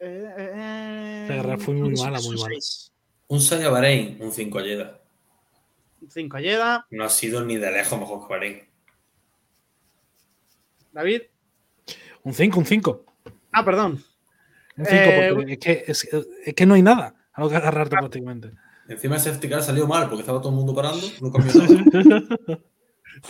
[0.00, 2.48] Eh, La carrera fue muy un mala, muy un mala.
[2.52, 2.92] seis.
[3.28, 5.00] Un 6 a Bahrein, un 5 a Jeddah.
[6.02, 6.86] Un 5 a Jeddah.
[6.90, 8.73] No ha sido ni de lejos mejor que Bahrein.
[10.94, 11.22] David.
[12.22, 13.04] Un 5, un 5.
[13.52, 14.02] Ah, perdón.
[14.76, 16.08] Un 5, Eh, porque es que, es,
[16.46, 18.52] es que no hay nada a lo que agarrarte prácticamente.
[18.88, 22.24] Encima el safety car salió mal porque estaba todo el mundo parando, no cambió nada.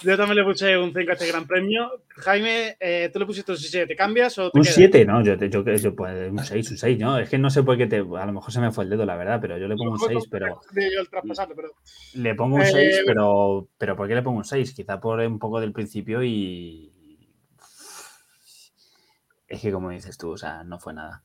[0.02, 1.90] Yo también le puse un 5 a este gran premio.
[2.08, 4.74] Jaime, eh, tú le pusiste un 6, ¿te cambias o te Un quedas?
[4.76, 5.22] 7, ¿no?
[5.22, 7.18] Yo, te- yo, yo, pues, un 6, un 6, ¿no?
[7.18, 7.98] Es que no sé por qué te.
[7.98, 9.98] A lo mejor se me fue el dedo, la verdad, pero yo le pongo un
[9.98, 10.60] 6, pero.
[10.74, 11.68] Yo el traspasarlo, pero...
[12.14, 14.72] Le pongo un Eh, 6, pero, pero ¿por qué le pongo un 6?
[14.72, 16.90] Quizá por un poco del principio y.
[19.54, 21.22] Es que como dices tú, o sea, no fue nada.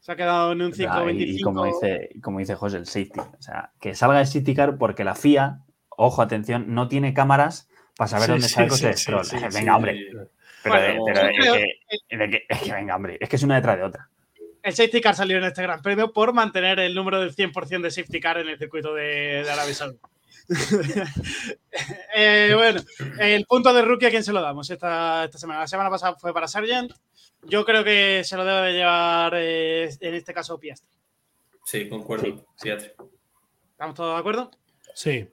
[0.00, 1.38] Se ha quedado en un O sea, 5, y, 25.
[1.38, 3.20] y como dice, como dice José, el safety.
[3.20, 7.68] O sea, que salga el safety car porque la FIA, ojo, atención, no tiene cámaras
[7.96, 8.88] para saber Sí, dónde sí, está
[9.18, 9.98] el sí, venga, hombre.
[10.62, 13.18] Pero, de- Bueno, pero yo de creo que- de que- es que venga, hombre.
[13.20, 14.08] Es que es una detrás de otra.
[14.62, 17.90] El safety car salió en este gran premio por mantener el número del 100% de
[17.90, 19.98] safety car en el circuito de, de Arabia Saudí.
[22.14, 22.80] Eh, bueno,
[23.20, 25.60] el punto de rookie, ¿a quién se lo damos esta, esta semana?
[25.60, 26.92] La semana pasada fue para Sargent.
[27.42, 30.88] Yo creo que se lo debe de llevar, eh, en este caso, Piastri.
[31.64, 32.24] Sí, concuerdo.
[32.24, 32.44] Sí.
[32.56, 32.94] Fíjate.
[33.72, 34.50] ¿Estamos todos de acuerdo?
[34.94, 35.28] Sí.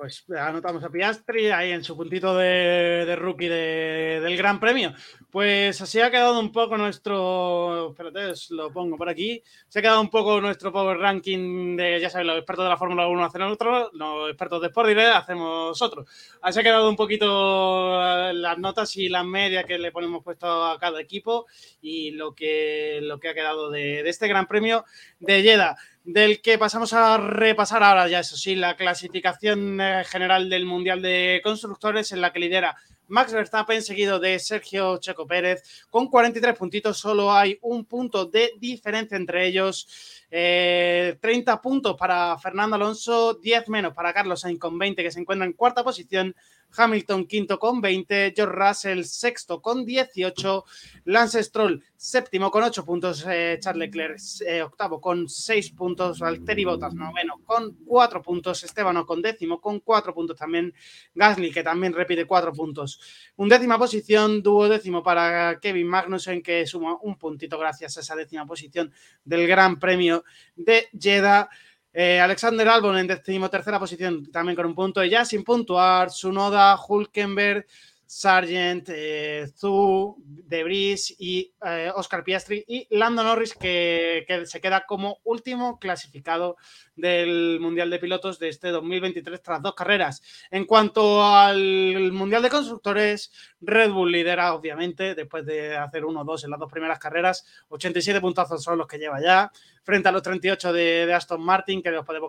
[0.00, 4.94] Pues anotamos a Piastri ahí en su puntito de, de rookie de- del Gran Premio.
[5.30, 7.90] Pues así ha quedado un poco nuestro.
[7.90, 9.42] Espérate, os lo pongo por aquí.
[9.68, 12.78] Se ha quedado un poco nuestro power ranking de, ya sabéis, los expertos de la
[12.78, 16.06] Fórmula 1 hacen otro, los expertos de Sport Direct hacemos otro.
[16.40, 20.46] Así ha quedado un poquito eh, las notas y las medias que le ponemos puesto
[20.64, 21.46] a cada equipo
[21.82, 24.82] y lo que, lo que ha quedado de, de este Gran Premio
[25.18, 25.76] de Jeddah.
[26.04, 31.02] Del que pasamos a repasar ahora ya, eso sí, la clasificación eh, general del Mundial
[31.02, 32.76] de Constructores en la que lidera
[33.10, 38.52] Max Verstappen, seguido de Sergio Checo Pérez, con 43 puntitos, solo hay un punto de
[38.58, 39.88] diferencia entre ellos.
[40.30, 45.18] 30 eh, puntos para Fernando Alonso, 10 menos para Carlos Sainz con 20, que se
[45.18, 46.36] encuentra en cuarta posición.
[46.76, 50.64] Hamilton quinto con 20, George Russell sexto con 18,
[51.04, 56.64] Lance Stroll séptimo con 8 puntos, eh, Charles Leclerc eh, octavo con 6 puntos, Valtteri
[56.64, 60.72] Bottas noveno con 4 puntos, Esteban con décimo con 4 puntos también,
[61.14, 63.00] Gasly que también repite 4 puntos.
[63.36, 68.16] Un décima posición, dúo décimo para Kevin Magnussen que suma un puntito gracias a esa
[68.16, 68.90] décima posición
[69.24, 70.24] del Gran Premio
[70.56, 71.50] de Jeddah.
[71.92, 73.08] Eh, Alexander Albon en
[73.50, 75.04] tercera posición, también con un punto.
[75.04, 77.66] Y ya sin puntuar, Sunoda, Hulkenberg,
[78.12, 85.18] Sargent, eh, Zu, Debris y eh, Oscar Piastri y Lando Norris que, se queda como
[85.22, 86.56] último clasificado
[86.96, 90.22] del Mundial de Pilotos de este 2023 tras dos carreras.
[90.50, 93.30] En cuanto al Mundial de Constructores,
[93.60, 98.60] Red Bull lidera obviamente después de hacer 1-2 en las dos primeras carreras, 87 puntazos
[98.60, 99.52] son los que lleva ya,
[99.84, 102.28] frente a los 38 de, de Aston Martin que los podemos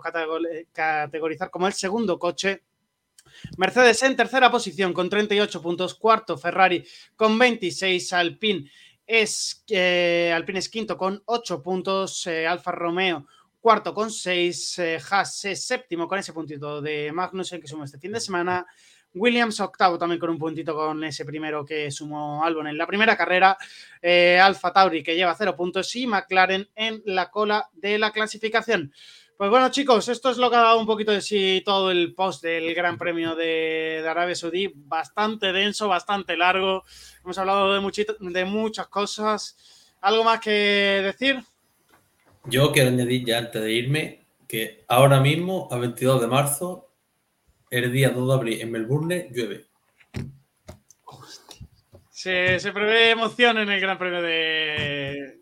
[0.72, 2.66] categorizar como el segundo coche
[3.58, 8.70] Mercedes en tercera posición con 38 puntos, cuarto Ferrari con 26, Alpine
[9.06, 13.28] es, eh, Alpine es quinto con 8 puntos, eh, Alfa Romeo
[13.60, 18.00] cuarto con 6, eh, Haas es séptimo con ese puntito de Magnussen que sumó este
[18.00, 18.66] fin de semana,
[19.14, 23.16] Williams octavo también con un puntito con ese primero que sumó Albon en la primera
[23.16, 23.58] carrera,
[24.42, 28.92] Alfa Tauri que lleva 0 puntos y McLaren en la cola de la clasificación.
[29.42, 32.14] Pues bueno, chicos, esto es lo que ha dado un poquito de sí todo el
[32.14, 34.72] post del Gran Premio de, Arabia Saudí.
[34.76, 36.84] Bastante denso, bastante largo.
[37.24, 39.98] Hemos hablado de, de muchas cosas.
[40.02, 41.40] ¿Algo más que decir?
[42.46, 46.92] Yo quiero añadir ya antes de irme que ahora mismo, a 22 de marzo,
[47.72, 49.66] el día 2 de abril en Melbourne, llueve.
[52.12, 55.40] Se, se prevé emoción en el Gran Premio de,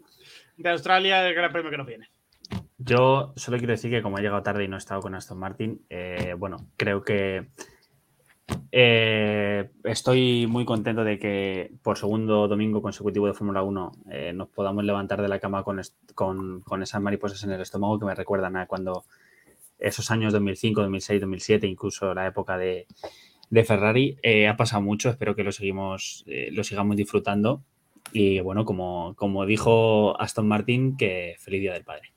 [0.56, 2.10] de Australia, el Gran Premio que nos viene.
[2.82, 5.38] Yo solo quiero decir que como he llegado tarde y no he estado con Aston
[5.38, 7.50] Martin, eh, bueno, creo que
[8.72, 14.48] eh, estoy muy contento de que por segundo domingo consecutivo de Fórmula 1 eh, nos
[14.48, 15.82] podamos levantar de la cama con,
[16.16, 19.04] con, esas mariposas en el estómago que me recuerdan a cuando
[19.78, 22.88] esos años 2005, 2006, 2007, incluso la época de,
[23.66, 24.18] Ferrari.
[24.48, 27.62] ha pasado mucho, espero que lo, seguimos, lo sigamos disfrutando.
[28.14, 32.14] Y bueno, como, como dijo Aston Martin, que feliz Día del Padre.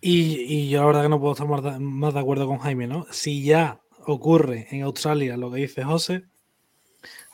[0.00, 3.06] Y, yo la verdad que no puedo estar más de, acuerdo con Jaime, ¿no?
[3.10, 6.24] Si ya ocurre en Australia lo que dice José,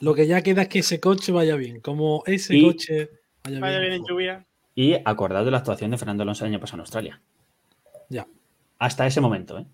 [0.01, 3.11] lo que ya queda es que ese coche vaya bien, como ese coche
[3.45, 3.93] vaya, bien.
[3.93, 4.47] en lluvia.
[4.75, 7.21] Y acordado de la actuación de Fernando Alonso el año pasado en Australia.
[8.09, 8.27] Ya.
[8.79, 9.67] Hasta ese momento, ¿eh?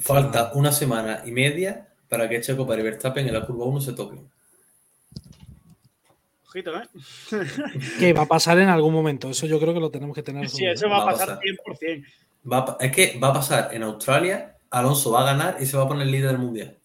[0.00, 3.92] Falta una semana y media para que Checo para Verstappen en la curva 1 se
[6.56, 7.46] ¿eh?
[7.98, 9.30] que va a pasar en algún momento.
[9.30, 10.48] Eso yo creo que lo tenemos que tener.
[10.48, 12.76] Sí, eso va, a pasar, 100%.
[12.80, 15.88] es que va a pasar en Australia, Alonso va a ganar y se va a
[15.88, 16.76] poner líder del mundial.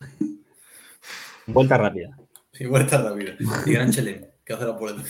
[1.46, 2.16] Vuelta rápida.
[2.52, 3.36] Sí, vuelta rápida.
[3.66, 5.08] Y gran Chelem, que hace la polémica.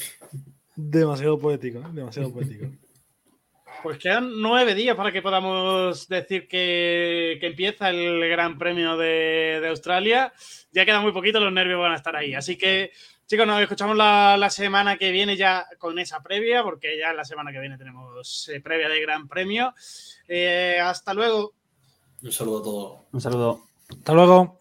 [0.76, 1.86] Demasiado poético, ¿eh?
[1.92, 2.66] demasiado poético.
[3.82, 9.68] Pues quedan nueve días para que podamos decir que, empieza el Gran Premio de, de,
[9.68, 10.32] Australia.
[10.72, 12.34] Ya queda muy poquito, los nervios van a estar ahí.
[12.34, 12.92] Así que
[13.28, 17.52] Chicos, nos escuchamos la, semana que viene ya con esa previa, porque ya la semana
[17.52, 19.74] que viene tenemos eh, previa de Gran Premio.
[20.26, 21.52] Eh, hasta luego.
[22.22, 23.00] Un saludo a todos.
[23.12, 23.64] Un saludo.
[23.90, 24.58] Hasta luego.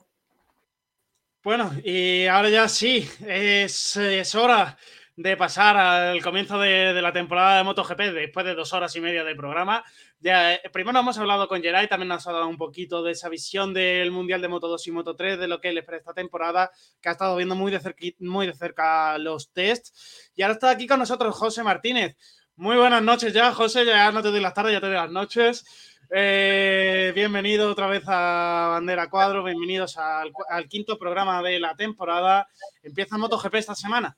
[1.45, 4.77] Bueno, y ahora ya sí, es, hora
[5.15, 8.99] de pasar al comienzo de, de, la temporada de MotoGP después de dos horas y
[8.99, 9.81] media de programa.
[10.19, 13.29] Ya, eh, primero hemos hablado con Geray, también nos ha dado un poquito de esa
[13.29, 16.13] visión del Mundial de Moto 2 y Moto 3, de lo que le espera esta
[16.13, 20.31] temporada, que ha estado viendo muy de, cerca, muy cerca los tests.
[20.35, 22.15] Y ahora está aquí con nosotros José Martínez.
[22.55, 25.11] Muy buenas noches ya, José, ya no te doy las tardes, ya te doy las
[25.11, 25.65] noches.
[26.09, 32.47] Eh, bienvenido otra vez a Bandera Cuadro, bienvenidos al, al, quinto programa de la temporada.
[32.81, 34.17] Empieza MotoGP esta semana.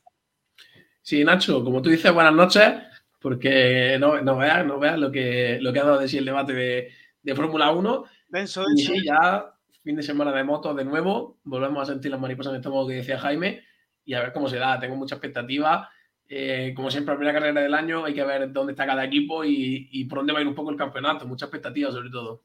[1.02, 2.74] Sí, Nacho, como tú dices, buenas noches
[3.20, 6.26] porque no, no veas, no veas lo que, lo que ha dado de sí el
[6.26, 6.92] debate de,
[7.22, 8.06] de Fórmula 1.
[8.30, 12.20] Denso, Y sí, ya fin de semana de moto de nuevo, volvemos a sentir las
[12.20, 13.64] mariposas en el estómago que decía Jaime
[14.06, 14.80] y a ver cómo se da.
[14.80, 15.90] Tengo mucha expectativa.
[16.28, 19.44] Eh, como siempre, la primera carrera del año hay que ver dónde está cada equipo
[19.44, 21.26] y, y, por dónde va a ir un poco el campeonato.
[21.26, 22.44] Mucha expectativa, sobre todo.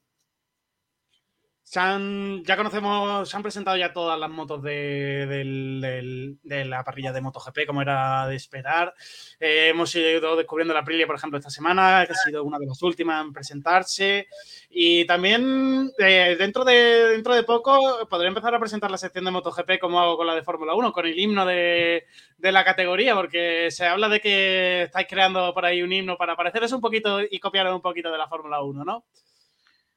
[1.65, 7.11] Se han, ya conocemos, se han presentado ya todas las motos de, de la parrilla
[7.11, 8.93] de MotoGP, como era de esperar.
[9.39, 12.67] Eh, hemos ido descubriendo la Aprilia, por ejemplo, esta semana, que ha sido una de
[12.67, 14.27] las últimas en presentarse.
[14.69, 19.31] Y también eh, dentro, de, dentro de poco podré empezar a presentar la sección de
[19.31, 22.05] MotoGP como hago con la de Fórmula 1, con el himno de,
[22.37, 26.71] la categoría, porque se habla de que estáis creando por ahí un himno para pareceros
[26.73, 29.03] un poquito y copiar un poquito de la Fórmula 1, ¿no?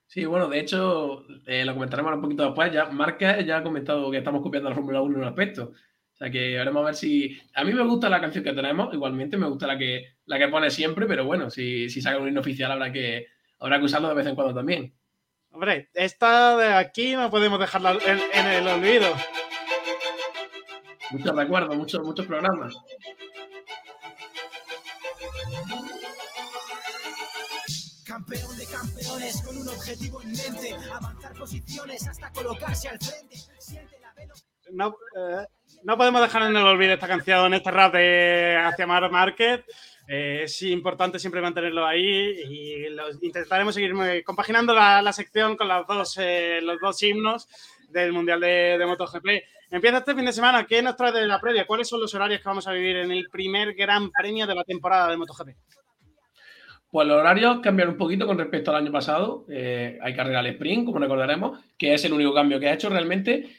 [0.08, 2.72] Sí, bueno, de hecho, eh, lo comentaremos un poquito después.
[2.72, 5.72] Ya Márquez ya ha comentado que estamos copiando la Fórmula 1 en un aspecto.
[6.14, 7.38] O sea que veremos a ver si.
[7.54, 10.48] A mí me gusta la canción que tenemos, igualmente me gusta la que, la que
[10.48, 13.26] pone siempre, pero bueno, si, si saca un himno oficial habrá que,
[13.58, 14.94] habrá que usarlo de vez en cuando también.
[15.50, 19.14] Hombre, esta de aquí no podemos dejarla en, en el olvido.
[21.10, 22.74] Muchos recuerdos, muchos, muchos programas.
[28.18, 33.36] Campeón de campeones con un objetivo en mente, avanzar posiciones hasta colocarse al frente.
[33.60, 34.34] Siente la velo-
[34.72, 35.46] No, eh,
[35.84, 39.64] no podemos dejar en el olvido esta canción, este rap de hacia Mar Márquez.
[40.08, 42.86] Eh, es importante siempre mantenerlo ahí y
[43.24, 43.92] intentaremos seguir
[44.24, 47.46] compaginando la, la sección con las dos, eh, los dos himnos
[47.88, 49.26] del Mundial de, de MotoGP.
[49.70, 50.66] Empieza este fin de semana.
[50.66, 51.68] ¿Qué nos trae de la previa?
[51.68, 54.64] ¿Cuáles son los horarios que vamos a vivir en el primer gran premio de la
[54.64, 55.50] temporada de MotoGP?
[56.90, 59.44] Pues los horarios cambian un poquito con respecto al año pasado.
[59.50, 62.88] Eh, hay carrera al sprint, como recordaremos, que es el único cambio que ha hecho
[62.88, 63.50] realmente.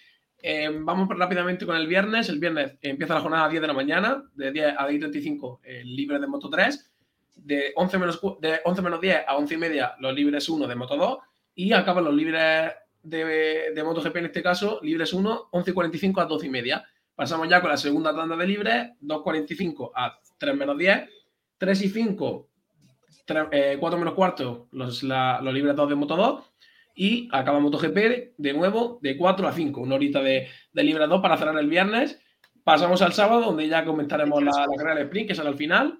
[0.41, 2.27] Eh, vamos rápidamente con el viernes.
[2.29, 5.95] El viernes empieza la jornada a 10 de la mañana, de 10 a 10.35, el
[5.95, 6.91] libre de Moto 3.
[7.35, 10.75] De 11, menos, de 11 menos 10 a 11 y media, los libres 1 de
[10.75, 11.17] Moto 2.
[11.53, 12.71] Y acaban los libres
[13.03, 16.83] de, de MotoGP en este caso, libres 1, 11 y 45 a 12 y media.
[17.15, 21.09] Pasamos ya con la segunda tanda de libres, 2.45 a 3 menos 10,
[21.57, 22.48] 3 y 5
[23.33, 26.43] 4 menos cuarto los, la- los libres 2 de Moto 2
[26.95, 31.21] y acaba MotoGP de nuevo de 4 a 5, una horita de, de libres 2
[31.21, 32.19] para cerrar el viernes.
[32.63, 35.99] Pasamos al sábado donde ya comentaremos la, la carrera de sprint que será al final.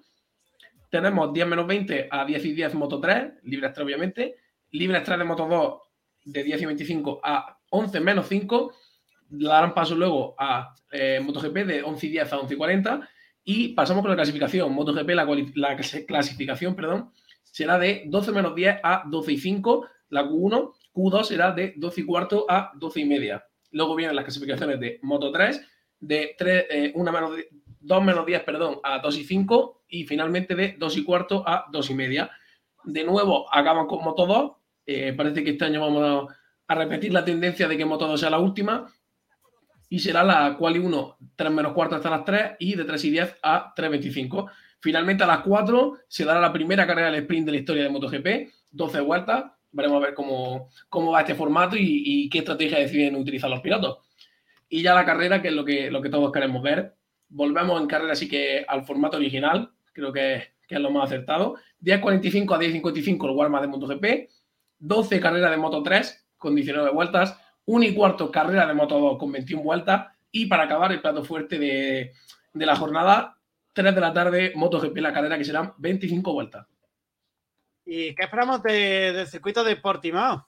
[0.90, 4.34] Tenemos 10 menos 20 a 10 y 10 Moto 3, libres 3 obviamente,
[4.72, 5.74] libres 3 de Moto 2
[6.24, 8.74] de 10 y 25 a 11 menos 5,
[9.30, 13.08] darán paso luego a eh, MotoGP de 11 y 10 a 11 y 40
[13.44, 14.72] y pasamos con la clasificación.
[14.72, 17.10] MotoGP, la, la clasi- clasificación, perdón,
[17.50, 19.86] será de 12 menos 10 a 12 y 5.
[20.10, 23.44] La Q1, Q2 será de 12 y cuarto a 12 y media.
[23.72, 25.60] Luego vienen las clasificaciones de Moto 3,
[26.00, 27.44] de 3, eh, una menos, di-
[27.80, 29.84] 2 menos 10 perdón, a 2 y 5.
[29.88, 32.30] Y finalmente de 2 y cuarto a 2 y media.
[32.84, 34.52] De nuevo, acaban con Moto 2.
[34.86, 36.28] Eh, parece que este año vamos
[36.66, 38.86] a repetir la tendencia de que Moto 2 sea la última
[39.88, 43.10] y será la quali 1 3 menos cuarto hasta las 3 y de 3 y
[43.10, 44.50] 10 a 3.25.
[44.80, 47.90] Finalmente a las 4 se dará la primera carrera del sprint de la historia de
[47.90, 49.52] MotoGP, 12 vueltas.
[49.72, 53.98] Veremos a ver cómo, cómo va este formato y, qué estrategia deciden utilizar los pilotos.
[54.68, 56.94] Y ya la carrera, que es lo que, lo que todos queremos ver.
[57.28, 61.56] Volvemos en carrera así que al formato original, creo que, es lo más acertado.
[61.82, 64.30] 10.45 a 10.55 el warm de MotoGP,
[64.78, 69.18] 12 carreras de Moto 3 con 19 vueltas, 1 y cuarto carrera de Moto 2
[69.18, 72.12] con 21 vueltas y para acabar el plato fuerte de,
[72.52, 73.36] de la jornada,
[73.72, 76.66] 3 de la tarde, MotoGP la carrera que serán 25 vueltas.
[77.84, 80.46] ¿Y qué esperamos de- del circuito de Portimao?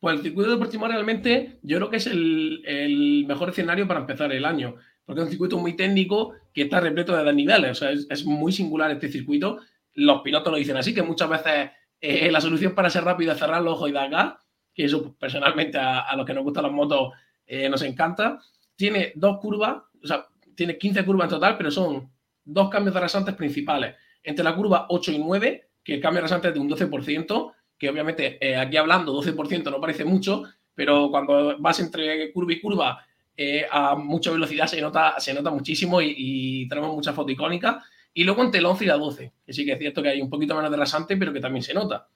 [0.00, 4.00] Pues el circuito de Portimao realmente yo creo que es el, el mejor escenario para
[4.00, 7.74] empezar el año, porque es un circuito muy técnico que está repleto de desniveles, o
[7.74, 9.60] sea, es, es muy singular este circuito.
[9.94, 13.38] Los pilotos lo dicen así, que muchas veces eh, la solución para ser rápido es
[13.38, 14.34] cerrar los ojos y dar gas,
[14.74, 17.12] que eso personalmente a, a los que nos gustan las motos
[17.46, 18.40] eh, nos encanta.
[18.76, 22.10] Tiene dos curvas, o sea, tiene 15 curvas en total, pero son
[22.44, 23.94] dos cambios de rasantes principales.
[24.22, 27.52] Entre la curva 8 y 9, que el cambio de rasante es de un 12%,
[27.78, 32.60] que obviamente eh, aquí hablando 12% no parece mucho, pero cuando vas entre curva y
[32.60, 37.82] curva eh, a mucha velocidad se nota, se nota muchísimo y, tenemos mucha foto icónica.
[38.12, 40.22] Y luego entre el 11 y la 12, que sí que es cierto que hay
[40.22, 42.08] un poquito menos de rasante, pero que también se nota.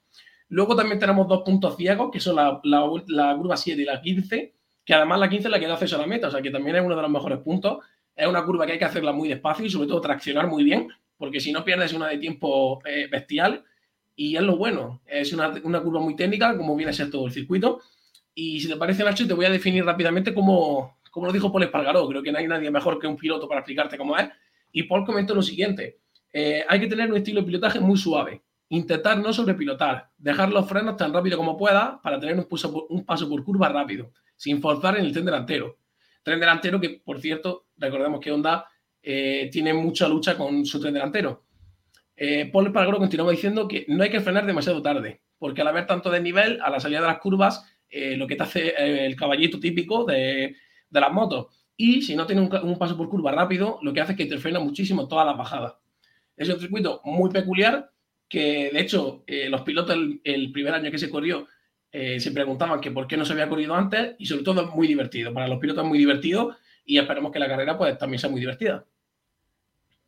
[0.50, 2.60] Luego también tenemos dos puntos ciegos, que son la
[3.36, 4.54] curva 7 y la 15,
[4.88, 6.50] que además la 15 es la que da acceso a la meta, o sea que
[6.50, 7.84] también es uno de los mejores puntos.
[8.18, 10.88] Es una curva que hay que hacerla muy despacio y sobre todo traccionar muy bien,
[11.16, 13.64] porque si no pierdes una de tiempo eh, bestial.
[14.16, 17.26] Y es lo bueno, es una, una, curva muy técnica, como viene a ser todo
[17.26, 17.80] el circuito.
[18.34, 21.62] Y si te parece, Nacho, te voy a definir rápidamente cómo, como lo dijo Paul
[21.62, 22.08] Espargaró.
[22.08, 24.28] Creo que no hay nadie mejor que un piloto para explicarte cómo es.
[24.72, 26.00] Y Paul comentó lo siguiente,
[26.32, 30.68] eh, hay que tener un estilo de pilotaje muy suave, intentar no sobrepilotar, dejar los
[30.68, 32.46] frenos tan rápido como pueda para tener un
[32.88, 35.76] un paso por curva rápido, sin forzar en el tren delantero.
[36.28, 38.66] Tren delantero que, por cierto, recordemos que Honda
[39.02, 41.46] eh, tiene mucha lucha con su tren delantero.
[42.14, 45.86] Eh, Paul Espargaro continuaba diciendo que no hay que frenar demasiado tarde, porque al haber
[45.86, 49.58] tanto desnivel, a la salida de las curvas, eh, lo que te hace el caballito
[49.58, 50.54] típico de,
[50.90, 51.46] las motos.
[51.78, 54.36] Y si no tiene un, paso por curva rápido, lo que hace es que te
[54.36, 55.76] frena muchísimo todas las bajadas.
[56.36, 57.90] Es un circuito muy peculiar
[58.28, 61.46] que, de hecho, los pilotos el primer año que se corrió
[61.90, 64.74] eh, se preguntaban que por qué no se había corrido antes y sobre todo es
[64.74, 65.32] muy divertido.
[65.32, 68.40] Para los pilotos es muy divertido y esperemos que la carrera pues también sea muy
[68.40, 68.84] divertida.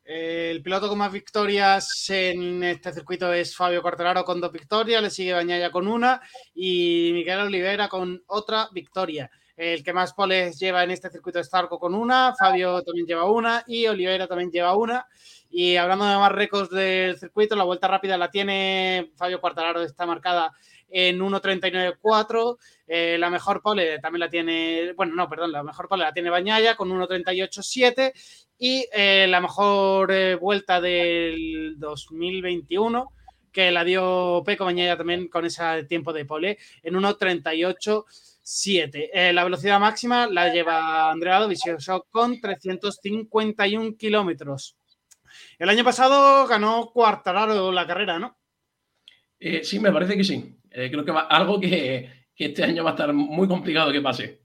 [0.03, 5.09] El piloto con más victorias en este circuito es Fabio Quartararo con dos victorias, le
[5.09, 6.19] sigue Bañaya con una
[6.53, 9.31] y Miguel Olivera con otra victoria.
[9.55, 13.29] El que más poles lleva en este circuito es Zarco con una, Fabio también lleva
[13.29, 15.05] una y Olivera también lleva una.
[15.49, 20.05] Y hablando de más récords del circuito, la vuelta rápida la tiene Fabio Quartararo, está
[20.05, 20.51] marcada
[20.91, 22.57] en 1.39.4.
[22.87, 26.29] Eh, la mejor pole también la tiene, bueno, no, perdón, la mejor pole la tiene
[26.29, 28.13] Bañaya con 1.38.7
[28.57, 33.11] y eh, la mejor eh, vuelta del 2021
[33.51, 39.09] que la dio Peco Bañaya también con ese tiempo de pole en 1.38.7.
[39.13, 44.77] Eh, la velocidad máxima la lleva Andrea Dovizioso con 351 kilómetros.
[45.59, 48.37] El año pasado ganó Quartararo la carrera, ¿no?
[49.39, 50.55] Eh, sí, me parece que sí.
[50.71, 54.01] Eh, creo que va, algo que, que, este año va a estar muy complicado que
[54.01, 54.41] pase.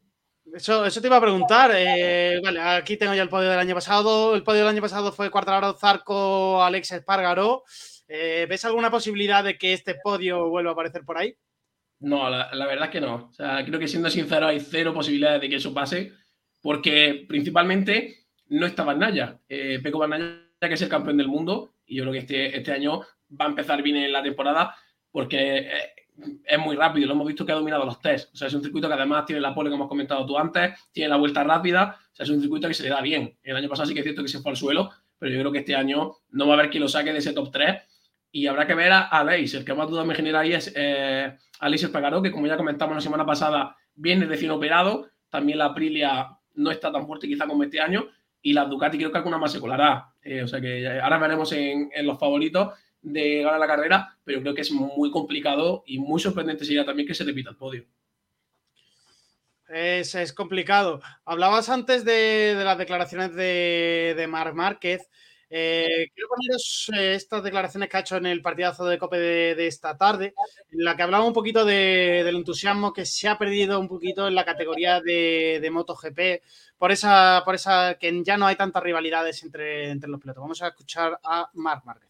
[0.52, 1.72] Eso, eso te iba a preguntar.
[1.74, 4.34] Eh, vale, aquí tengo ya el podio del año pasado.
[4.34, 7.64] El podio del año pasado fue Quartararo, Zarco, Alex Espargaró.
[8.08, 11.34] Eh, ¿Ves alguna posibilidad de que este podio vuelva a aparecer por ahí?
[11.98, 13.28] No, la, la, verdad es que no.
[13.30, 16.12] O sea, creo que siendo sincero, hay cero posibilidades de que eso pase,
[16.60, 19.38] porque principalmente no está Naya.
[19.48, 22.72] Eh, Peco Naya, que es el campeón del mundo, y yo creo que este, este
[22.72, 24.76] año va a empezar bien en la temporada,
[25.10, 25.70] porque
[26.44, 27.06] es muy rápido.
[27.06, 28.32] Lo hemos visto que ha dominado los test.
[28.34, 30.72] O sea, es un circuito que además tiene la pole que hemos comentado tú antes,
[30.92, 31.98] tiene la vuelta rápida.
[32.12, 33.36] O sea, es un circuito que se le da bien.
[33.42, 35.52] El año pasado sí que es cierto que se fue al suelo, pero yo creo
[35.52, 37.82] que este año no va a haber quien lo saque de ese top 3
[38.32, 39.54] y habrá que ver a Aleix.
[39.54, 43.00] El que más dudas me genera ahí es eh, Espargaró, que como ya comentamos la
[43.00, 45.08] semana pasada, viene recién operado.
[45.30, 48.06] También la Aprilia no está tan fuerte quizá como este año.
[48.42, 50.12] Y la Ducati creo que alguna más se colará.
[50.22, 52.74] Eh, o sea que ahora veremos en, en, los favoritos
[53.06, 57.06] de ganar la carrera, pero creo que es muy complicado y muy sorprendente sería también
[57.06, 57.84] que se repita el podio.
[59.68, 61.00] Es, complicado.
[61.24, 65.08] Hablabas antes de, las declaraciones de, de Marc Márquez.
[65.48, 69.54] Eh, quiero poneros eh, estas declaraciones que ha hecho en el partidazo de COPE de,
[69.54, 70.34] de esta tarde,
[70.72, 74.26] en la que hablaba un poquito de, del entusiasmo que se ha perdido un poquito
[74.26, 76.42] en la categoría de, de MotoGP,
[76.78, 80.42] por esa, por esa que ya no hay tantas rivalidades entre, entre los pilotos.
[80.42, 82.05] Vamos a escuchar a Marc Márquez.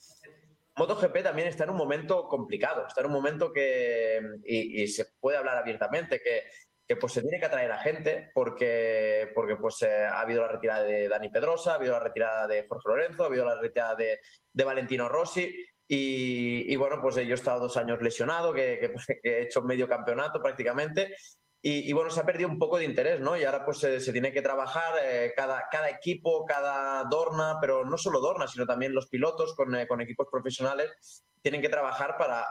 [0.76, 5.38] MotoGP también está en un momento complicado, está en un momento que, y, se puede
[5.38, 6.44] hablar abiertamente, que
[6.86, 10.48] que pues se tiene que atraer a gente porque, porque pues eh, ha habido la
[10.48, 13.96] retirada de Dani Pedrosa, ha habido la retirada de Jorge Lorenzo, ha habido la retirada
[13.96, 14.20] de,
[14.64, 15.52] Valentino Rossi
[15.88, 19.62] y, y, bueno, pues yo he estado dos años lesionado, que, que, que he hecho
[19.62, 21.16] medio campeonato prácticamente
[21.62, 23.36] y, bueno, se ha perdido un poco de interés, ¿no?
[23.36, 27.98] Y ahora pues se, tiene que trabajar eh, cada, cada equipo, cada Dorna, pero no
[27.98, 32.44] solo Dorna, sino también los pilotos con, eh, con equipos profesionales tienen que trabajar para,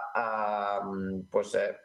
[0.81, 1.77] uh, pues, eh,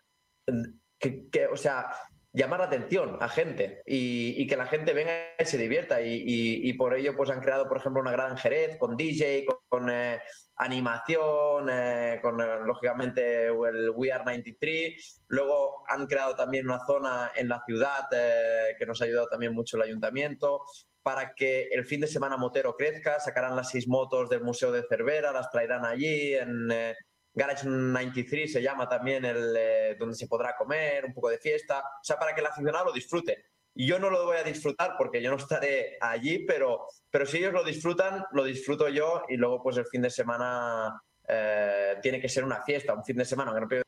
[0.99, 1.91] que, o sea,
[2.33, 6.01] llamar la atención a gente y, que la gente venga y se divierta.
[6.03, 9.91] Y, por ello pues han creado por ejemplo una gran Jerez con DJ, con, con
[9.91, 10.21] eh,
[10.57, 17.33] animación, eh, con eh, lógicamente el We Are 93, luego han creado también una zona
[17.35, 20.61] en la ciudad eh, que nos ha ayudado también mucho el ayuntamiento
[21.03, 24.85] para que el fin de semana motero crezca, sacarán las seis motos del Museo de
[24.87, 26.95] Cervera, las traerán allí en eh,
[27.33, 31.81] Garage 93 se llama también el eh, donde se podrá comer, un poco de fiesta,
[31.81, 33.45] o sea, para que el aficionado lo disfrute.
[33.75, 37.39] Y yo no lo voy a disfrutar porque yo no estaré allí, pero, pero si
[37.39, 42.21] ellos lo disfrutan, lo disfruto yo y luego pues el fin de semana eh, tiene
[42.21, 43.83] que ser una fiesta, un fin de semana que no.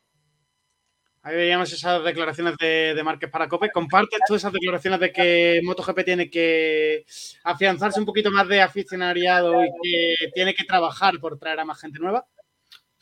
[1.25, 3.71] Ahí veíamos esas declaraciones de, de Márquez para COPE.
[3.71, 7.05] ¿Compartes tú esas declaraciones de que MotoGP tiene que
[7.45, 11.81] afianzarse un poquito más de aficionariado y que tiene que trabajar por traer a más
[11.81, 12.27] gente nueva?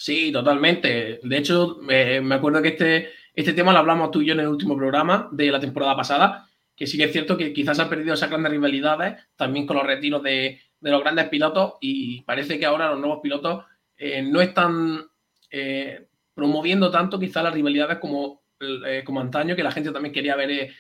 [0.01, 1.21] Sí, totalmente.
[1.23, 4.49] De hecho, me acuerdo que este, este tema lo hablamos tú y yo en el
[4.49, 8.15] último programa de la temporada pasada, que sí que es cierto que quizás han perdido
[8.15, 12.65] esas grandes rivalidades, también con los retiros de, de los grandes pilotos, y parece que
[12.65, 13.67] ahora los nuevos pilotos
[13.99, 15.05] eh, no están
[15.51, 20.35] eh, promoviendo tanto quizás las rivalidades como, eh, como antaño, que la gente también quería
[20.35, 20.71] ver,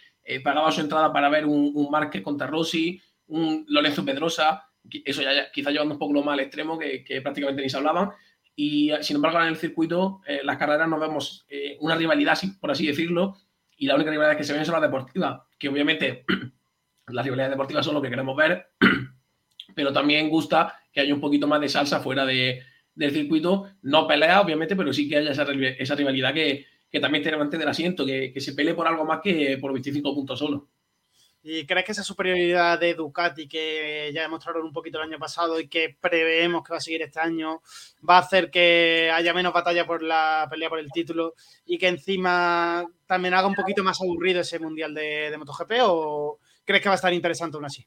[0.42, 4.65] pagaba su entrada para ver un, un Márquez contra Rossi, un Lorenzo Pedrosa,
[5.05, 7.68] eso ya, ya quizás llevando un poco lo más al extremo, que, que prácticamente ni
[7.68, 8.12] se hablaban,
[8.62, 12.70] y sin embargo en el circuito, eh, las carreras no vemos eh, una rivalidad, por
[12.70, 13.39] así decirlo,
[13.78, 16.26] y la única rivalidad que se ven son las deportivas, que obviamente
[17.06, 18.72] las rivalidades deportivas son lo que queremos ver,
[19.74, 22.62] pero también gusta que haya un poquito más de salsa fuera de,
[22.94, 25.47] del circuito, no pelea obviamente, pero sí que haya esa,
[25.78, 29.06] esa rivalidad que, que también tiene que mantener asiento, que, que se pelee por algo
[29.06, 30.68] más que por 25 puntos solo.
[31.42, 35.58] ¿Y crees que esa superioridad de Ducati que ya demostraron un poquito el año pasado
[35.58, 37.62] y que preveemos que va a seguir este año
[38.08, 41.88] va a hacer que haya menos batalla por la pelea por el título y que
[41.88, 46.88] encima también haga un poquito más aburrido ese mundial de, de MotoGP o crees que
[46.90, 47.86] va a estar interesante aún así?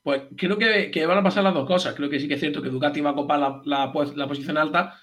[0.00, 1.94] Pues creo que, que van a pasar las dos cosas.
[1.94, 4.56] Creo que sí que es cierto que Ducati va a copar la, la, la posición
[4.56, 4.98] alta,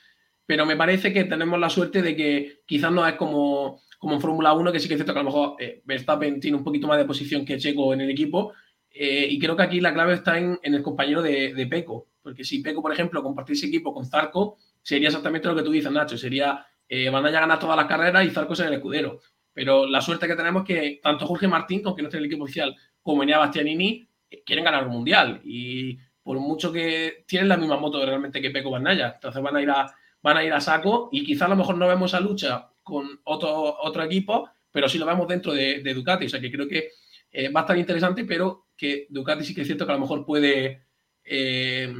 [0.46, 4.22] pero me parece que tenemos la suerte de que quizás no es como como en
[4.22, 6.64] Fórmula 1, que sí que es cierto que a lo mejor eh, Verstappen tiene un
[6.64, 8.54] poquito más de posición que Checo en el equipo.
[8.92, 12.10] eh, y creo que aquí la clave está en, en el compañero de, de, Peco.
[12.22, 15.92] Porque si Peco, por ejemplo, compartiese equipo con Zarco, sería exactamente lo que tú dices,
[15.92, 16.20] Nacho.
[16.20, 19.22] Sería eh, van ganar todas las carreras y Zarco ser el escudero.
[19.54, 22.28] Pero la suerte que tenemos es que tanto Jorge Martín, aunque no esté en el
[22.28, 25.42] equipo oficial, como Enea Bastianini, eh, quieren ganar un mundial.
[25.44, 29.14] Y por mucho que tienen la misma moto realmente que Peco Bandaya.
[29.16, 31.76] Entonces van a ir a, van a, ir a saco y quizás a lo mejor
[31.76, 36.28] no vemos esa lucha con otro, otro equipo, pero sí lo vemos dentro de, Ducati.
[36.28, 36.90] O sea que creo que
[37.32, 40.02] eh, va a estar interesante, pero que Ducati sí que es cierto que a lo
[40.02, 40.84] mejor puede
[41.24, 41.92] eh,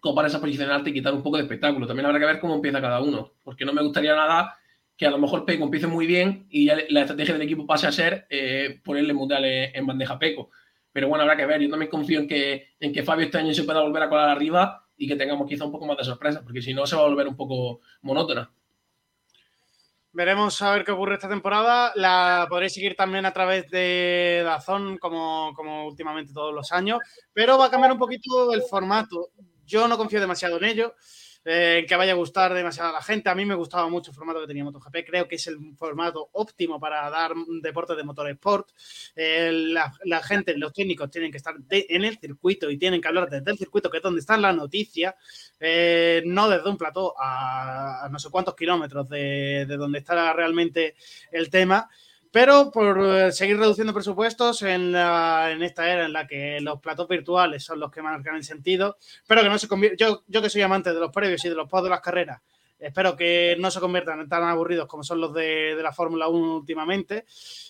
[0.00, 1.86] copar esa posición alta y quitar un poco de espectáculo.
[1.86, 4.54] También habrá que ver cómo empieza cada uno, porque no me gustaría nada
[4.98, 7.86] que a lo mejor Peco empiece muy bien y ya la estrategia del equipo pase
[7.86, 10.50] a ser eh, ponerle mundial en bandeja a Peco.
[10.92, 11.62] Pero bueno, habrá que ver.
[11.62, 14.28] Yo también confío en que, en que Fabio este año se pueda volver a colar
[14.28, 17.02] arriba y que tengamos quizá un poco más de sorpresa, porque si no se va
[17.02, 18.52] a volver un poco monótona.
[20.14, 21.92] Veremos a ver qué ocurre esta temporada.
[21.94, 26.98] La podréis seguir también a través de Dazón, como, como últimamente todos los años,
[27.32, 29.30] pero va a cambiar un poquito el formato.
[29.64, 30.94] Yo no confío demasiado en ello,
[31.44, 33.28] eh, que vaya a gustar demasiado a la gente.
[33.28, 34.96] A mí me gustaba mucho el formato que tenía MotoGP.
[35.06, 38.70] Creo que es el formato óptimo para dar un deporte de motor sport.
[39.16, 43.28] Eh, la, gente, los técnicos tienen que estar en el circuito y tienen que hablar
[43.28, 45.16] desde el circuito, que es donde está la noticia,
[45.58, 50.32] eh, no desde un plató a, a, no sé cuántos kilómetros de, de donde está
[50.32, 50.94] realmente
[51.30, 51.88] el tema.
[52.32, 56.80] Pero por eh, seguir reduciendo presupuestos en, la, en, esta era en la que los
[56.80, 58.96] platos virtuales son los que marcan el sentido,
[59.26, 59.68] pero que no se.
[59.98, 62.40] Yo, yo que soy amante de los previos y de los posts de las carreras,
[62.78, 66.56] espero que no se conviertan en tan aburridos como son los de, la Fórmula 1
[66.56, 67.26] últimamente.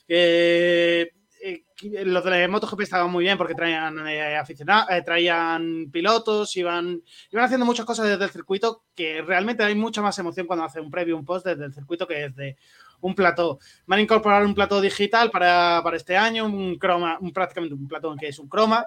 [0.07, 1.11] Eh,
[1.45, 1.65] eh,
[2.05, 7.45] los de MotoGP estaban muy bien porque traían eh, aficionados, eh, traían pilotos, iban, iban
[7.45, 10.89] haciendo muchas cosas desde el circuito que realmente hay mucha más emoción cuando hace un
[10.89, 12.57] previo, un post desde el circuito que desde
[13.03, 13.59] un plató.
[13.87, 17.87] Van a incorporar un plató digital para, para este año, un croma, un, prácticamente un
[17.87, 18.87] plató que es un croma,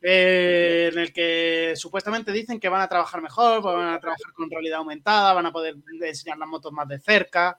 [0.00, 4.50] eh, en el que supuestamente dicen que van a trabajar mejor, van a trabajar con
[4.50, 7.58] realidad aumentada, van a poder enseñar las motos más de cerca.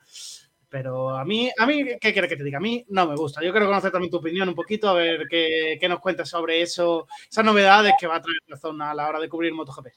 [0.69, 2.57] Pero a mí, a mí, ¿qué quieres que te diga?
[2.57, 3.41] A mí no me gusta.
[3.41, 6.61] Yo quiero conocer también tu opinión un poquito, a ver qué, qué nos cuentas sobre
[6.61, 9.87] eso, esas novedades que va a traer la zona a la hora de cubrir MotoGP.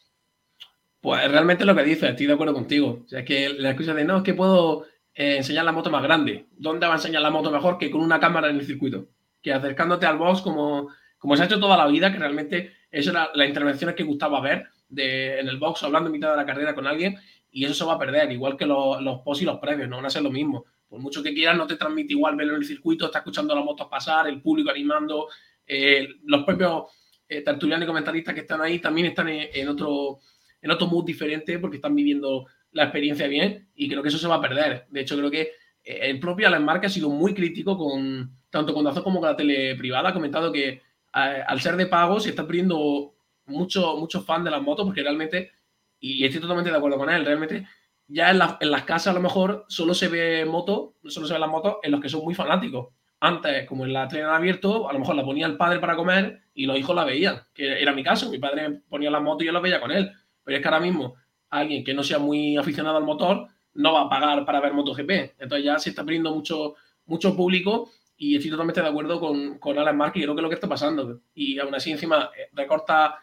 [1.01, 3.03] Pues realmente lo que dices, estoy de acuerdo contigo.
[3.05, 4.85] O sea, que la excusa de no, es que puedo
[5.19, 6.47] eh, enseñar la moto más grande.
[6.57, 9.09] ¿Dónde va a enseñar la moto mejor que con una cámara en el circuito?
[9.43, 13.11] Que acercándote al box como, como se ha hecho toda la vida, que realmente eso
[13.11, 16.47] era las intervenciones que gustaba ver de, en el box, hablando en mitad de la
[16.47, 17.17] carrera con alguien,
[17.51, 20.07] y eso se va a perder, igual que los, los y los previos, no van
[20.07, 20.65] a ser lo mismo.
[20.89, 23.65] Por mucho que quieras, no te transmite igual verlo en el circuito, está escuchando las
[23.65, 25.27] motos pasar, el público animando,
[25.67, 26.85] eh, los propios
[27.29, 30.21] eh, tertulianos y comentaristas que están ahí también están en, en, otro,
[30.63, 34.29] en otro mood diferente porque están viviendo la experiencia bien y creo que eso se
[34.29, 34.87] va a perder.
[34.91, 38.75] De hecho, creo que eh, el propio Alan Mark ha sido muy crítico con tanto
[38.75, 40.11] con Dazón como con la tele privada.
[40.11, 40.83] Ha comentado que
[41.13, 43.15] al ser de pago se está perdiendo
[43.47, 45.53] mucho, muchos fans de las motos porque realmente,
[45.99, 47.67] y estoy totalmente de acuerdo con él, realmente
[48.07, 51.35] ya en, la, en, las casas a lo mejor solo se ve moto, solo se
[51.35, 52.89] ven las motos en los que son muy fanáticos.
[53.21, 56.43] Antes, como en la tren abierto, a lo mejor la ponía el padre para comer
[56.55, 58.31] y los hijos la veían, que era mi caso.
[58.31, 60.13] Mi padre ponía la moto y yo la veía con él.
[60.45, 61.17] Pero es que ahora mismo
[61.51, 65.11] alguien que no sea muy aficionado al motor no va a pagar para ver MotoGP.
[65.39, 66.75] Entonces ya se está perdiendo mucho,
[67.07, 70.43] mucho público y estoy totalmente de acuerdo con, con Alan Mark y creo que es
[70.43, 71.21] lo que está pasando.
[71.35, 73.17] Y aún así encima eh, recorta,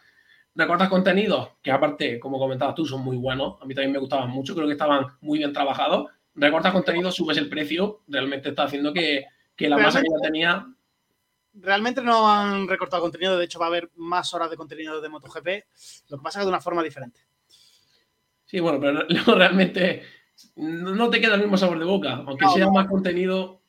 [0.54, 3.60] recortas contenidos que aparte, como comentabas tú, son muy buenos.
[3.60, 6.10] A mí también me gustaban mucho, creo que estaban muy bien trabajados.
[6.34, 10.66] Recortas contenidos, subes el precio, realmente está haciendo que, que la masa que ya tenía
[11.58, 15.08] realmente no han recortado contenido, de hecho va a haber más horas de contenido de
[15.08, 15.46] MotoGP,
[16.08, 17.25] lo que pasa es que de una forma diferente.
[18.46, 20.02] Sí, bueno, pero no, realmente
[20.56, 22.72] no te queda el mismo sabor de boca, aunque no, sea no.
[22.72, 23.62] más contenido,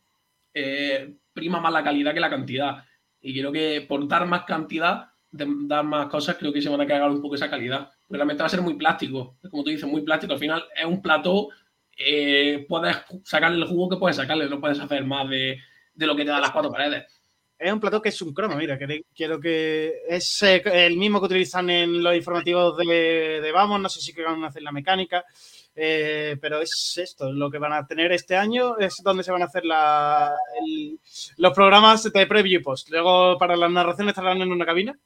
[0.54, 2.84] eh, prima más la calidad que la cantidad.
[3.20, 6.82] Y creo que por dar más cantidad, de, dar más cosas, creo que se van
[6.82, 7.90] a cargar un poco esa calidad.
[8.08, 10.34] Pero realmente va a ser muy plástico, como tú dices, muy plástico.
[10.34, 11.50] Al final es un plató,
[11.98, 15.60] eh, puedes sacarle el jugo que puedes sacarle, no puedes hacer más de,
[15.94, 17.06] de lo que te dan las cuatro paredes.
[17.60, 21.20] Es un plató que es un cromo, mira, que quiero que es eh, el mismo
[21.20, 24.62] que utilizan en los informativos de, de Vamos, no sé si que van a hacer
[24.62, 25.26] la mecánica,
[25.76, 29.42] eh, pero es esto, lo que van a tener este año es donde se van
[29.42, 30.34] a hacer la,
[30.66, 31.00] el-
[31.38, 32.90] los programas de preview y post.
[32.90, 34.98] Luego para las narraciones estarán en una cabina,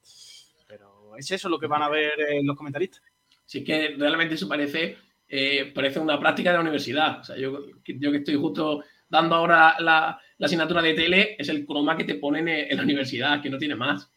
[0.67, 3.01] pero es eso lo que van a ver eh, los comentaristas.
[3.45, 4.97] Sí que realmente eso parece,
[5.27, 7.19] eh, parece una práctica de la universidad.
[7.19, 11.49] O sea, yo, yo que estoy justo dando ahora la, la asignatura de tele, es
[11.49, 14.11] el croma que te ponen en, en la universidad, que no tiene más.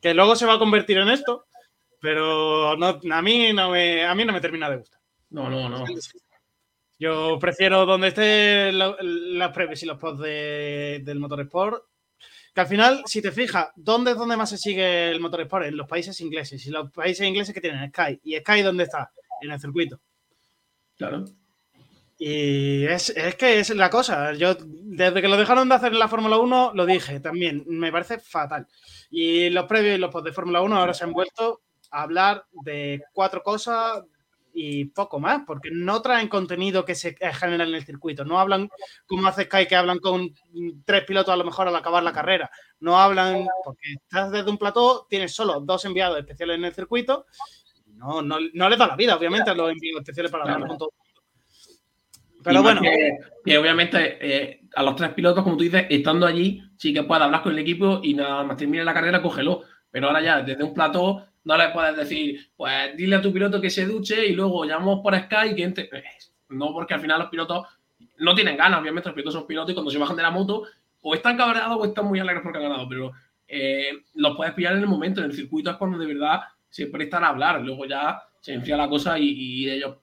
[0.00, 1.46] Que luego se va a convertir en esto,
[2.00, 5.00] pero no, a, mí no me, a mí no me termina de gustar.
[5.30, 5.84] No, no, no.
[6.98, 11.82] Yo prefiero donde estén las previas y los posts de- del Motorsport.
[12.54, 15.64] Que al final, si te fijas, ¿dónde es donde más se sigue el Motorsport?
[15.64, 16.66] En los países ingleses.
[16.66, 18.20] Y los países ingleses que tienen Sky.
[18.22, 19.10] ¿Y Sky dónde está?
[19.40, 19.98] En el circuito.
[20.98, 21.24] Claro.
[22.24, 24.32] Y es, es que es la cosa.
[24.34, 27.64] Yo, desde que lo dejaron de hacer en la Fórmula 1, lo dije también.
[27.66, 28.68] Me parece fatal.
[29.10, 32.46] Y los previos y los posts de Fórmula 1 ahora se han vuelto a hablar
[32.64, 34.04] de cuatro cosas
[34.54, 38.24] y poco más, porque no traen contenido que se genera en el circuito.
[38.24, 38.68] No hablan
[39.04, 40.32] como hace Sky, que hablan con
[40.84, 42.52] tres pilotos a lo mejor al acabar la carrera.
[42.78, 47.26] No hablan, porque estás desde un plató, tienes solo dos enviados especiales en el circuito.
[47.96, 50.78] No, no, no les da la vida, obviamente, a los enviados especiales para hablar con
[50.78, 50.92] todo.
[52.42, 56.26] Y Pero bueno, Que, que obviamente eh, a los tres pilotos, como tú dices, estando
[56.26, 59.62] allí, sí que puedes hablar con el equipo y nada más termine la carrera, cógelo.
[59.90, 63.60] Pero ahora ya, desde un plató, no le puedes decir, pues dile a tu piloto
[63.60, 65.90] que se duche y luego llamamos por Sky que entre.
[66.48, 67.66] No, porque al final los pilotos
[68.18, 70.64] no tienen ganas, obviamente, los pilotos son pilotos y cuando se bajan de la moto,
[71.00, 73.12] o están cabreados o están muy alegres porque han ganado, pero
[73.48, 76.86] eh, los puedes pillar en el momento, en el circuito es cuando de verdad se
[76.86, 77.60] prestan a hablar.
[77.60, 79.96] Luego ya se enfría la cosa y, y ellos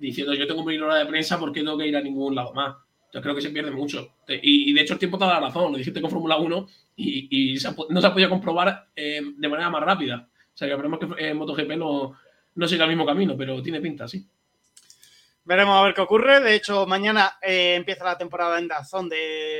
[0.00, 2.52] diciendo yo tengo mi hora de prensa, ¿por qué tengo que ir a ningún lado
[2.52, 2.76] más?
[3.12, 4.14] Yo creo que se pierde mucho.
[4.28, 7.54] Y, de hecho el tiempo te da la razón, lo dijiste con Fórmula 1 y,
[7.90, 10.28] no se ha podido comprobar eh, de manera más rápida.
[10.32, 12.16] O sea que esperemos que eh, MotoGP no,
[12.54, 14.24] no siga el mismo camino, pero tiene pinta, sí.
[15.50, 16.38] Veremos a ver qué ocurre.
[16.40, 19.16] De hecho, mañana eh, empieza la temporada en Dazón de,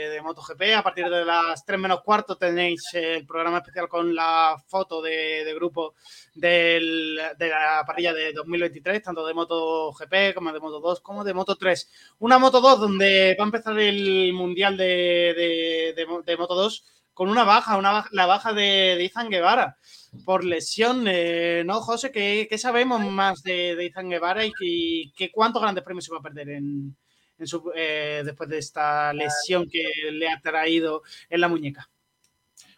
[0.09, 0.63] de MotoGP.
[0.77, 5.03] A partir de las 3 menos cuarto tenéis eh, el programa especial con la foto
[5.03, 5.95] de, grupo
[6.35, 6.79] de
[7.39, 11.91] la parrilla de 2023, tanto de MotoGP como de Moto 2 como de Moto 3.
[12.21, 14.85] Una Moto 2 donde va a empezar el Mundial de,
[15.37, 19.77] de- de Mo- de Moto 2 con una baja, una la baja de Izan Guevara
[20.25, 21.05] por lesión.
[21.07, 22.11] eh, ¿No, José?
[22.11, 26.13] ¿Qué, qué sabemos más de, de Izan Guevara y, que- que cuántos grandes premios se
[26.13, 26.97] va a perder en,
[27.39, 29.83] en su- eh, después de esta lesión que
[30.13, 31.89] le ha traído en la muñeca?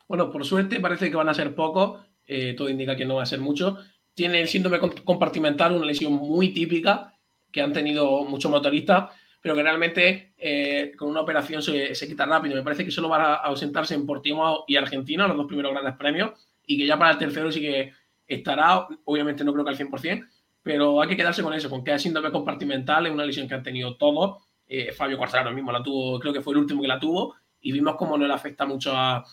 [0.09, 3.23] Bueno, por suerte parece que van a ser pocos, eh, todo indica que no va
[3.23, 3.79] a ser mucho.
[4.15, 7.19] Tiene el síndrome compartimental, una lesión muy típica
[7.51, 12.27] que han tenido muchos motoristas, pero que realmente eh, con una operación se, se quita
[12.27, 12.55] rápido.
[12.55, 15.97] Me parece que solo va a ausentarse en Portimao y Argentina, los dos primeros grandes
[15.97, 16.33] premios,
[16.75, 17.93] y que ya para el tercero sí que
[18.27, 20.27] estará, obviamente no creo que al 100%,
[20.63, 23.55] pero hay que quedarse con eso, con que es síndrome compartimental, es una lesión que
[23.55, 24.43] han tenido todos.
[24.67, 27.73] Eh, Fabio Quartararo mismo la tuvo, creo que fue el último que la tuvo, y
[27.73, 29.25] vimos cómo no le afecta mucho a,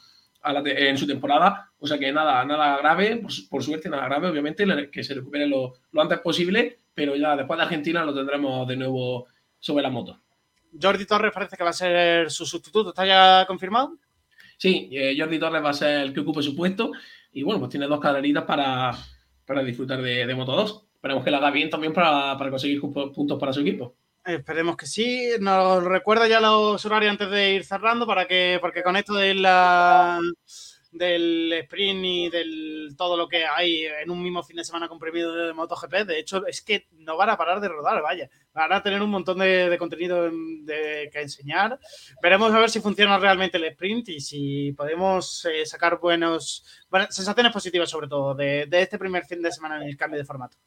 [0.42, 1.72] a la te- en su temporada.
[1.80, 5.48] O sea que nada, nada grave, por, por suerte nada grave, obviamente, que se recupere
[5.48, 9.28] lo, lo antes posible, pero ya después de Argentina lo tendremos de nuevo
[9.60, 10.20] sobre la moto.
[10.82, 12.90] Jordi Torres parece que va a ser su sustituto.
[12.90, 13.94] ¿Está ya confirmado?
[14.58, 16.92] Sí, eh, Jordi Torres va a ser el que ocupe su puesto
[17.32, 18.92] y bueno, pues tiene dos carreritas para,
[19.46, 20.86] para disfrutar de, Moto 2.
[20.96, 23.96] Esperemos que lo haga bien también para, para conseguir pu- puntos para su equipo.
[24.26, 25.30] Esperemos que sí.
[25.40, 29.34] Nos recuerda ya los horarios antes de ir cerrando para que, porque con esto de
[29.34, 30.20] la,
[30.92, 35.34] del sprint y del todo lo que hay en un mismo fin de semana comprimido
[35.36, 38.30] de MotoGP, de hecho, es que no van a parar de rodar, vaya.
[38.54, 41.80] Van a tener un montón de, de contenido en- de- que enseñar.
[42.24, 47.16] Veremos a ver si funciona realmente el sprint y si podemos eh, sacar buenos, buenas
[47.16, 50.26] sensaciones positivas, sobre todo, de, de este primer fin de semana en el cambio de
[50.26, 50.58] formato.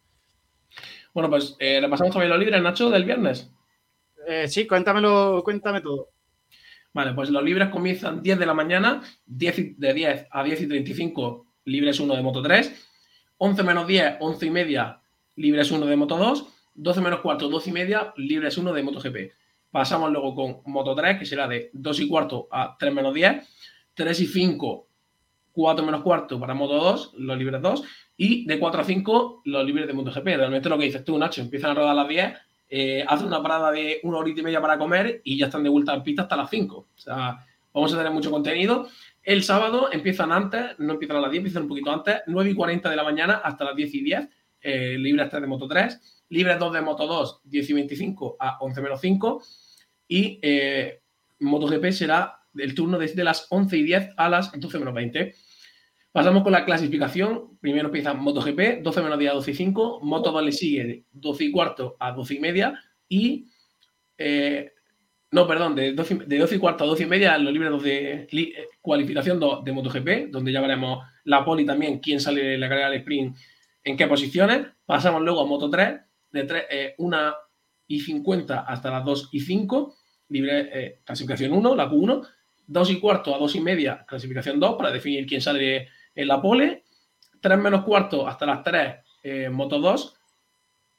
[1.12, 3.50] Bueno, pues eh, repasamos también los libres, Nacho, del viernes.
[4.26, 6.10] Eh, sí, cuéntamelo, cuéntame todo.
[6.94, 10.60] Vale, pues los libres comienzan 10 de la mañana, 10 y- de 10 a 10
[10.60, 12.88] y 35, libres 1 de Moto 3,
[13.38, 15.00] 11 menos 10, 11 y media,
[15.36, 19.16] libres 1 de Moto 2, 12 menos cuarto, 12 y media, libres 1 de MotoGP.
[19.70, 23.48] Pasamos luego con Moto 3, que será de 2 y cuarto a 3 menos 10,
[23.94, 24.86] 3 y 5,
[25.52, 27.82] 4 menos cuarto para Moto 2, los libres 2,
[28.18, 30.26] y de 4 a 5, los libres de MotoGP.
[30.26, 32.34] Realmente lo que dices tú, Nacho, empiezan a rodar a las 10,
[32.74, 35.92] eh, una parada de una horita y media para comer y ya están de vuelta
[35.92, 36.74] en pista hasta las 5.
[36.74, 38.88] O sea, vamos a tener mucho contenido.
[39.22, 42.54] El sábado empiezan antes, no empiezan a las 10, empiezan un poquito antes, 9 y
[42.54, 44.28] 40 de la mañana hasta las 10 y 10,
[44.62, 48.56] eh, libres 3 de Moto 3, libres 2 de Moto 2, 10 y 25 a
[48.60, 49.42] 11 menos 5,
[50.08, 51.02] y eh,
[51.40, 55.34] MotoGP será el turno desde las 11 y 10 a las 12 menos 20.
[56.12, 57.58] Pasamos con la clasificación.
[57.60, 60.00] Primero empieza MotoGP, 12 menos 10 a 12 y 5.
[60.02, 62.78] Moto 2 le sigue 12 y cuarto a 12 y media.
[63.08, 63.46] Y.
[64.18, 64.70] eh,
[65.30, 67.82] no, perdón, de 12, y- de 12 y cuarto a 12 y media, los libres
[67.82, 72.42] de li- eh, cualificación 2 de MotoGP, donde ya veremos la poli también, quién sale
[72.42, 73.34] de la carrera del sprint,
[73.82, 74.66] en qué posiciones.
[74.84, 76.00] Pasamos luego a Moto 3,
[76.32, 77.34] de 3, eh, 1
[77.88, 79.96] y 50 hasta las 2 y 5,
[80.28, 82.28] libre eh, clasificación 1, la Q1.
[82.66, 86.40] 2 y cuarto a 2 y media, clasificación 2, para definir quién sale en la
[86.40, 86.84] pole.
[87.40, 90.16] 3 menos cuarto hasta las 3, eh, Moto 2,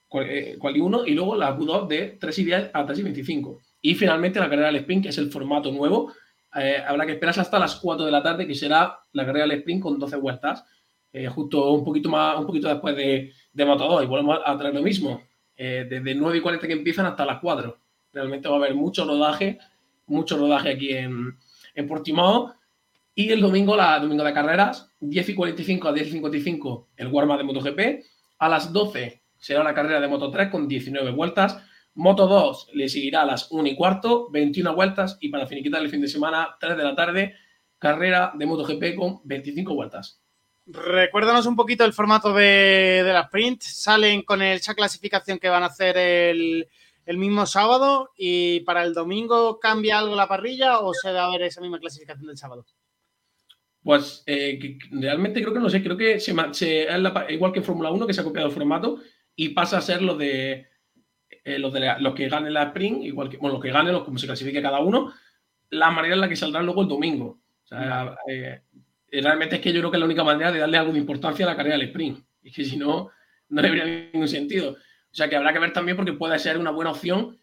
[0.07, 3.03] cual, eh, quali 1, y luego la Q2 de 3 y 10 a 3 y
[3.03, 3.59] 25.
[3.81, 6.13] Y finalmente la carrera del sprint, que es el formato nuevo.
[6.55, 9.59] Eh, habrá que esperarse hasta las 4 de la tarde, que será la carrera del
[9.59, 10.63] sprint con 12 vueltas,
[11.11, 14.03] eh, justo un poquito más, un poquito después de, de Moto 2.
[14.03, 15.21] Y volvemos a traer lo mismo,
[15.55, 17.77] eh, desde 9 y 40 que empiezan hasta las 4.
[18.11, 19.57] Realmente va a haber mucho rodaje,
[20.07, 21.37] mucho rodaje aquí en,
[21.75, 22.53] en Portimao.
[23.15, 27.07] Y el domingo, la domingo de carreras, 10 y 45 a 10 y 55, el
[27.07, 27.79] warm de MotoGP.
[28.39, 31.61] A las 12 será la carrera de Moto 3 con 19 vueltas.
[31.93, 35.17] Moto 2 le seguirá a las 1 y cuarto, 21 vueltas.
[35.21, 37.35] Y para finiquitar el fin de semana, 3 de la tarde,
[37.77, 40.19] carrera de MotoGP con 25 vueltas.
[40.65, 43.61] Recuérdanos un poquito el formato de, de la sprint.
[43.61, 46.67] Salen con esa clasificación que van a hacer el,
[47.05, 51.31] el mismo sábado y para el domingo cambia algo la parrilla o se va a
[51.31, 52.65] ver esa misma clasificación del sábado.
[53.83, 57.91] Pues eh, realmente creo que no sé, creo que se, es la igual que Fórmula
[57.91, 58.99] 1 que se ha copiado el formato
[59.35, 60.67] y pasa a ser lo de,
[61.43, 64.03] eh, los, de los que ganen la sprint, igual que, bueno, los que ganen, los,
[64.03, 65.13] como se clasifique cada uno,
[65.69, 67.41] la manera en la que saldrán luego el domingo.
[67.63, 68.61] O sea, eh,
[69.11, 71.45] realmente es que yo creo que es la única manera de darle algo de importancia
[71.45, 72.19] a la carrera del sprint.
[72.45, 73.09] Y que si no,
[73.47, 74.71] no debería ningún sentido.
[74.71, 77.39] O sea, que habrá que ver también porque puede ser una buena opción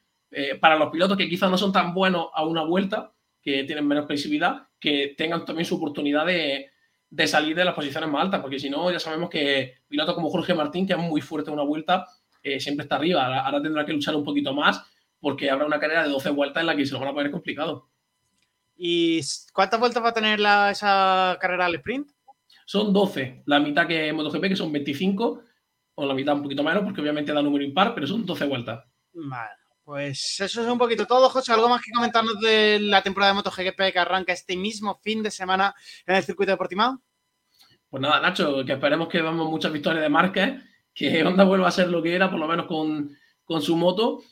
[0.61, 4.07] para los pilotos que quizás no son tan buenos a una vuelta, que tienen menos
[4.07, 6.71] flexibilidad, que tengan también su oportunidad de,
[7.09, 10.31] de salir de las posiciones más altas, porque si no, ya sabemos que pilotos como
[10.31, 12.07] Jorge Martín, que es muy fuerte en una vuelta,
[12.43, 13.25] eh, siempre está arriba.
[13.25, 14.83] Ahora, ahora tendrá que luchar un poquito más,
[15.19, 17.31] porque habrá una carrera de 12 vueltas en la que se lo van a poner
[17.31, 17.89] complicado.
[18.77, 19.21] ¿Y
[19.53, 22.09] cuántas vueltas va a tener la- esa carrera al sprint?
[22.65, 25.43] Son 12, la mitad que MotoGP, que son 25,
[25.97, 28.85] o la mitad un poquito menos, porque obviamente da número impar, pero son 12 vueltas.
[29.13, 29.51] Vale,
[29.91, 31.53] pues eso es un poquito todo, José.
[31.53, 35.33] ¿Algo más que comentarnos de la temporada de MotoGP que arranca este mismo fin de
[35.33, 35.75] semana
[36.07, 37.03] en el circuito de Portimao?
[37.89, 40.63] Pues nada, Nacho, que esperemos que veamos muchas victorias de Márquez,
[40.95, 44.23] que Honda vuelva a ser lo que era, por lo menos con, con su moto,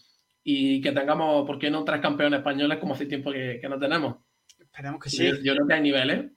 [0.45, 3.81] y que tengamos, ¿por qué no, tres campeones españoles como hace tiempo que, que no
[3.81, 4.15] tenemos?
[4.61, 5.27] Esperemos que sí.
[5.27, 6.31] Yo, yo creo que hay nivel, ¿eh?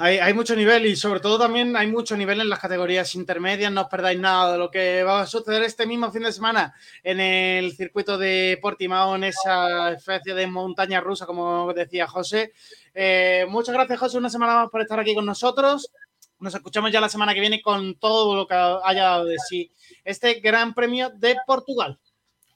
[0.00, 3.72] Hay, hay mucho nivel y sobre todo también hay mucho nivel en las categorías intermedias.
[3.72, 6.72] No os perdáis nada de lo que va a suceder este mismo fin de semana
[7.02, 12.52] en el circuito de Portimao, en esa especie de montaña rusa, como decía José.
[12.94, 15.90] Eh, muchas gracias, José, una semana más por estar aquí con nosotros.
[16.38, 19.72] Nos escuchamos ya la semana que viene con todo lo que haya dado de sí
[20.04, 21.98] este Gran Premio de Portugal.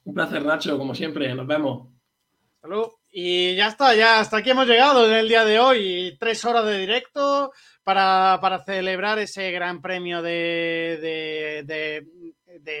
[0.05, 1.33] Un placer, Nacho, como siempre.
[1.35, 1.89] Nos vemos.
[2.63, 3.02] Luego.
[3.15, 6.17] Y ya está, ya hasta aquí hemos llegado en el día de hoy.
[6.19, 7.51] Tres horas de directo
[7.83, 12.23] para, para celebrar ese gran premio de, de, de-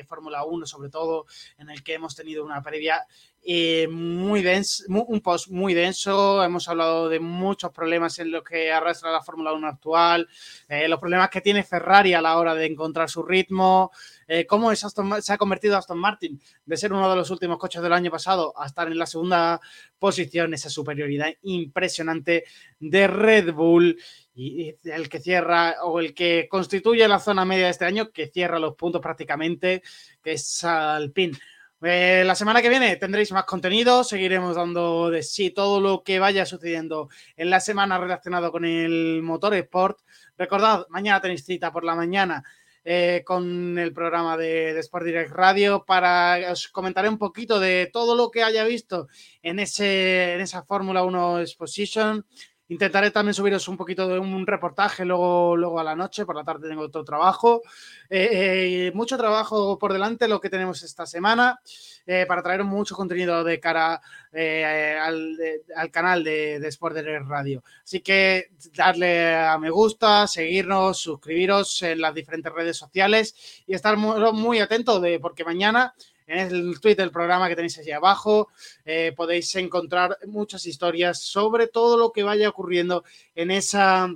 [0.07, 1.25] Fórmula 1, sobre todo,
[1.57, 3.05] en el que hemos tenido una previa
[3.43, 6.43] eh, muy denso, un post muy denso.
[6.43, 10.27] Hemos hablado de muchos problemas en los que arrastra la Fórmula 1 actual,
[10.69, 13.91] eh, los problemas que tiene Ferrari a la hora de encontrar su ritmo,
[14.39, 17.57] eh, cómo es Aston se ha convertido Aston Martin de ser uno de los últimos
[17.57, 19.59] coches del año pasado a estar en la segunda
[19.99, 22.45] posición, esa superioridad impresionante
[22.79, 23.97] de Red Bull
[24.35, 28.11] y y el que cierra o el que constituye la zona media de este año,
[28.11, 29.83] que cierra los puntos prácticamente,
[30.21, 31.37] que es Alpine.
[31.81, 36.17] Eh, la semana que viene tendréis más contenido, seguiremos dando de sí todo lo que
[36.17, 39.99] vaya sucediendo en la semana relacionado con el motor sport.
[40.37, 42.43] Recordad, mañana tenéis cita por la mañana
[42.83, 48.15] eh, con el programa de, Sport Direct Radio para os comentaré un poquito de todo
[48.15, 49.07] lo que haya visto
[49.41, 52.25] en, ese, en esa Fórmula 1 Exposition.
[52.69, 56.45] Intentaré también subiros un poquito de un reportaje luego, luego a la noche, por la
[56.45, 57.61] tarde tengo otro trabajo.
[58.09, 61.59] Eh, eh, mucho trabajo por delante lo que tenemos esta semana
[62.05, 64.01] eh, para traer mucho contenido de cara
[64.31, 67.63] al, de- al canal de, de Sport Direct Radio.
[67.83, 73.97] Así que darle a me gusta, seguirnos, suscribiros en las diferentes redes sociales y estar
[73.97, 75.93] muy, muy atento de porque mañana
[76.27, 78.49] en el tweet del programa que tenéis allí abajo
[78.85, 83.03] eh, podéis encontrar muchas historias sobre todo lo que vaya ocurriendo
[83.35, 84.09] en esa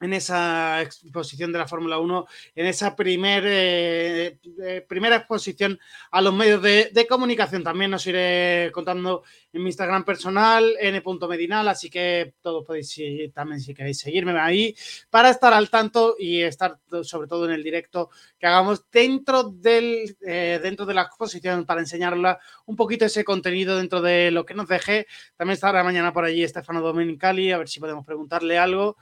[0.00, 5.78] en esa exposición de la Fórmula 1, en esa primer, eh, eh, primera exposición
[6.10, 7.64] a los medios de, comunicación.
[7.64, 13.00] También os iré contando en mi Instagram personal, n.medinal, así que todos podéis
[13.34, 14.74] también si queréis seguirme ahí
[15.10, 20.16] para estar al tanto y estar sobre todo en el directo que hagamos dentro, del,
[20.20, 24.54] eh, dentro de la exposición para enseñarla un poquito ese contenido dentro de lo que
[24.54, 25.06] nos dejé.
[25.36, 28.96] También estará mañana por allí Estefano Domenicali, a ver si podemos preguntarle algo.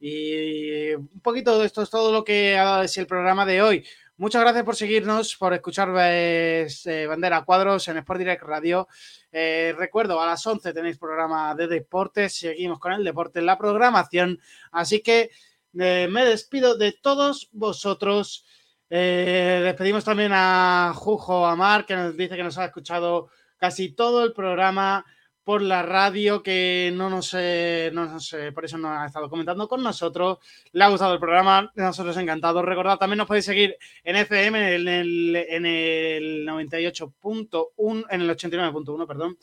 [0.00, 3.84] Y un poquito de esto es todo lo que sido el programa de hoy.
[4.16, 6.66] Muchas gracias por seguirnos, por escuchar eh,
[7.08, 8.88] Bandera Cuadros en Sport Direct Radio.
[9.30, 12.36] Eh, recuerdo, a las 11 tenéis programa de deportes.
[12.36, 14.40] Seguimos con el deporte en la programación.
[14.72, 15.30] Así que
[15.78, 18.44] eh, me despido de todos vosotros.
[18.90, 23.28] Eh, despedimos también a Jujo Amar, que nos dice que nos ha escuchado
[23.58, 25.04] casi todo el programa
[25.48, 29.30] por la radio, que no nos, eh, no nos eh, por eso no ha estado
[29.30, 30.40] comentando con nosotros.
[30.72, 32.62] Le ha gustado el programa, nosotros encantados.
[32.62, 39.06] Recordad, también nos podéis seguir en FM, en el, en el 98.1, en el 89.1,
[39.06, 39.38] perdón.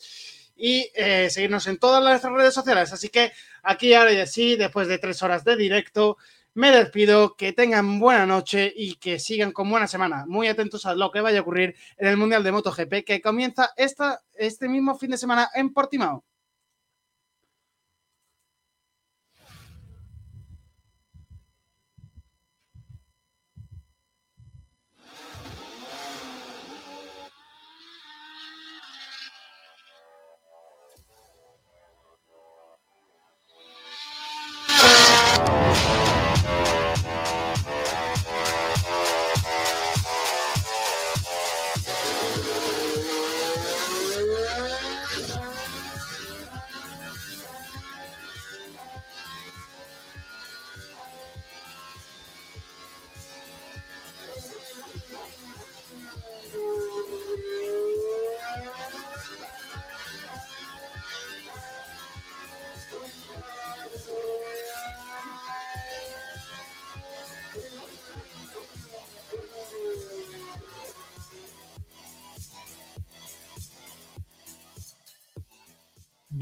[0.56, 2.92] Y eh, seguirnos en todas las redes sociales.
[2.92, 3.32] Así que
[3.64, 6.18] aquí ahora y así, después de tres horas de directo,
[6.56, 10.24] me despido, que tengan buena noche y que sigan con buena semana.
[10.26, 13.72] Muy atentos a lo que vaya a ocurrir en el Mundial de MotoGP que comienza
[13.76, 16.24] esta, este mismo fin de semana en Portimao.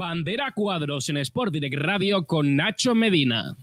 [0.07, 3.57] Bandera Cuadros en Sport Direct Radio con Nacho Medina.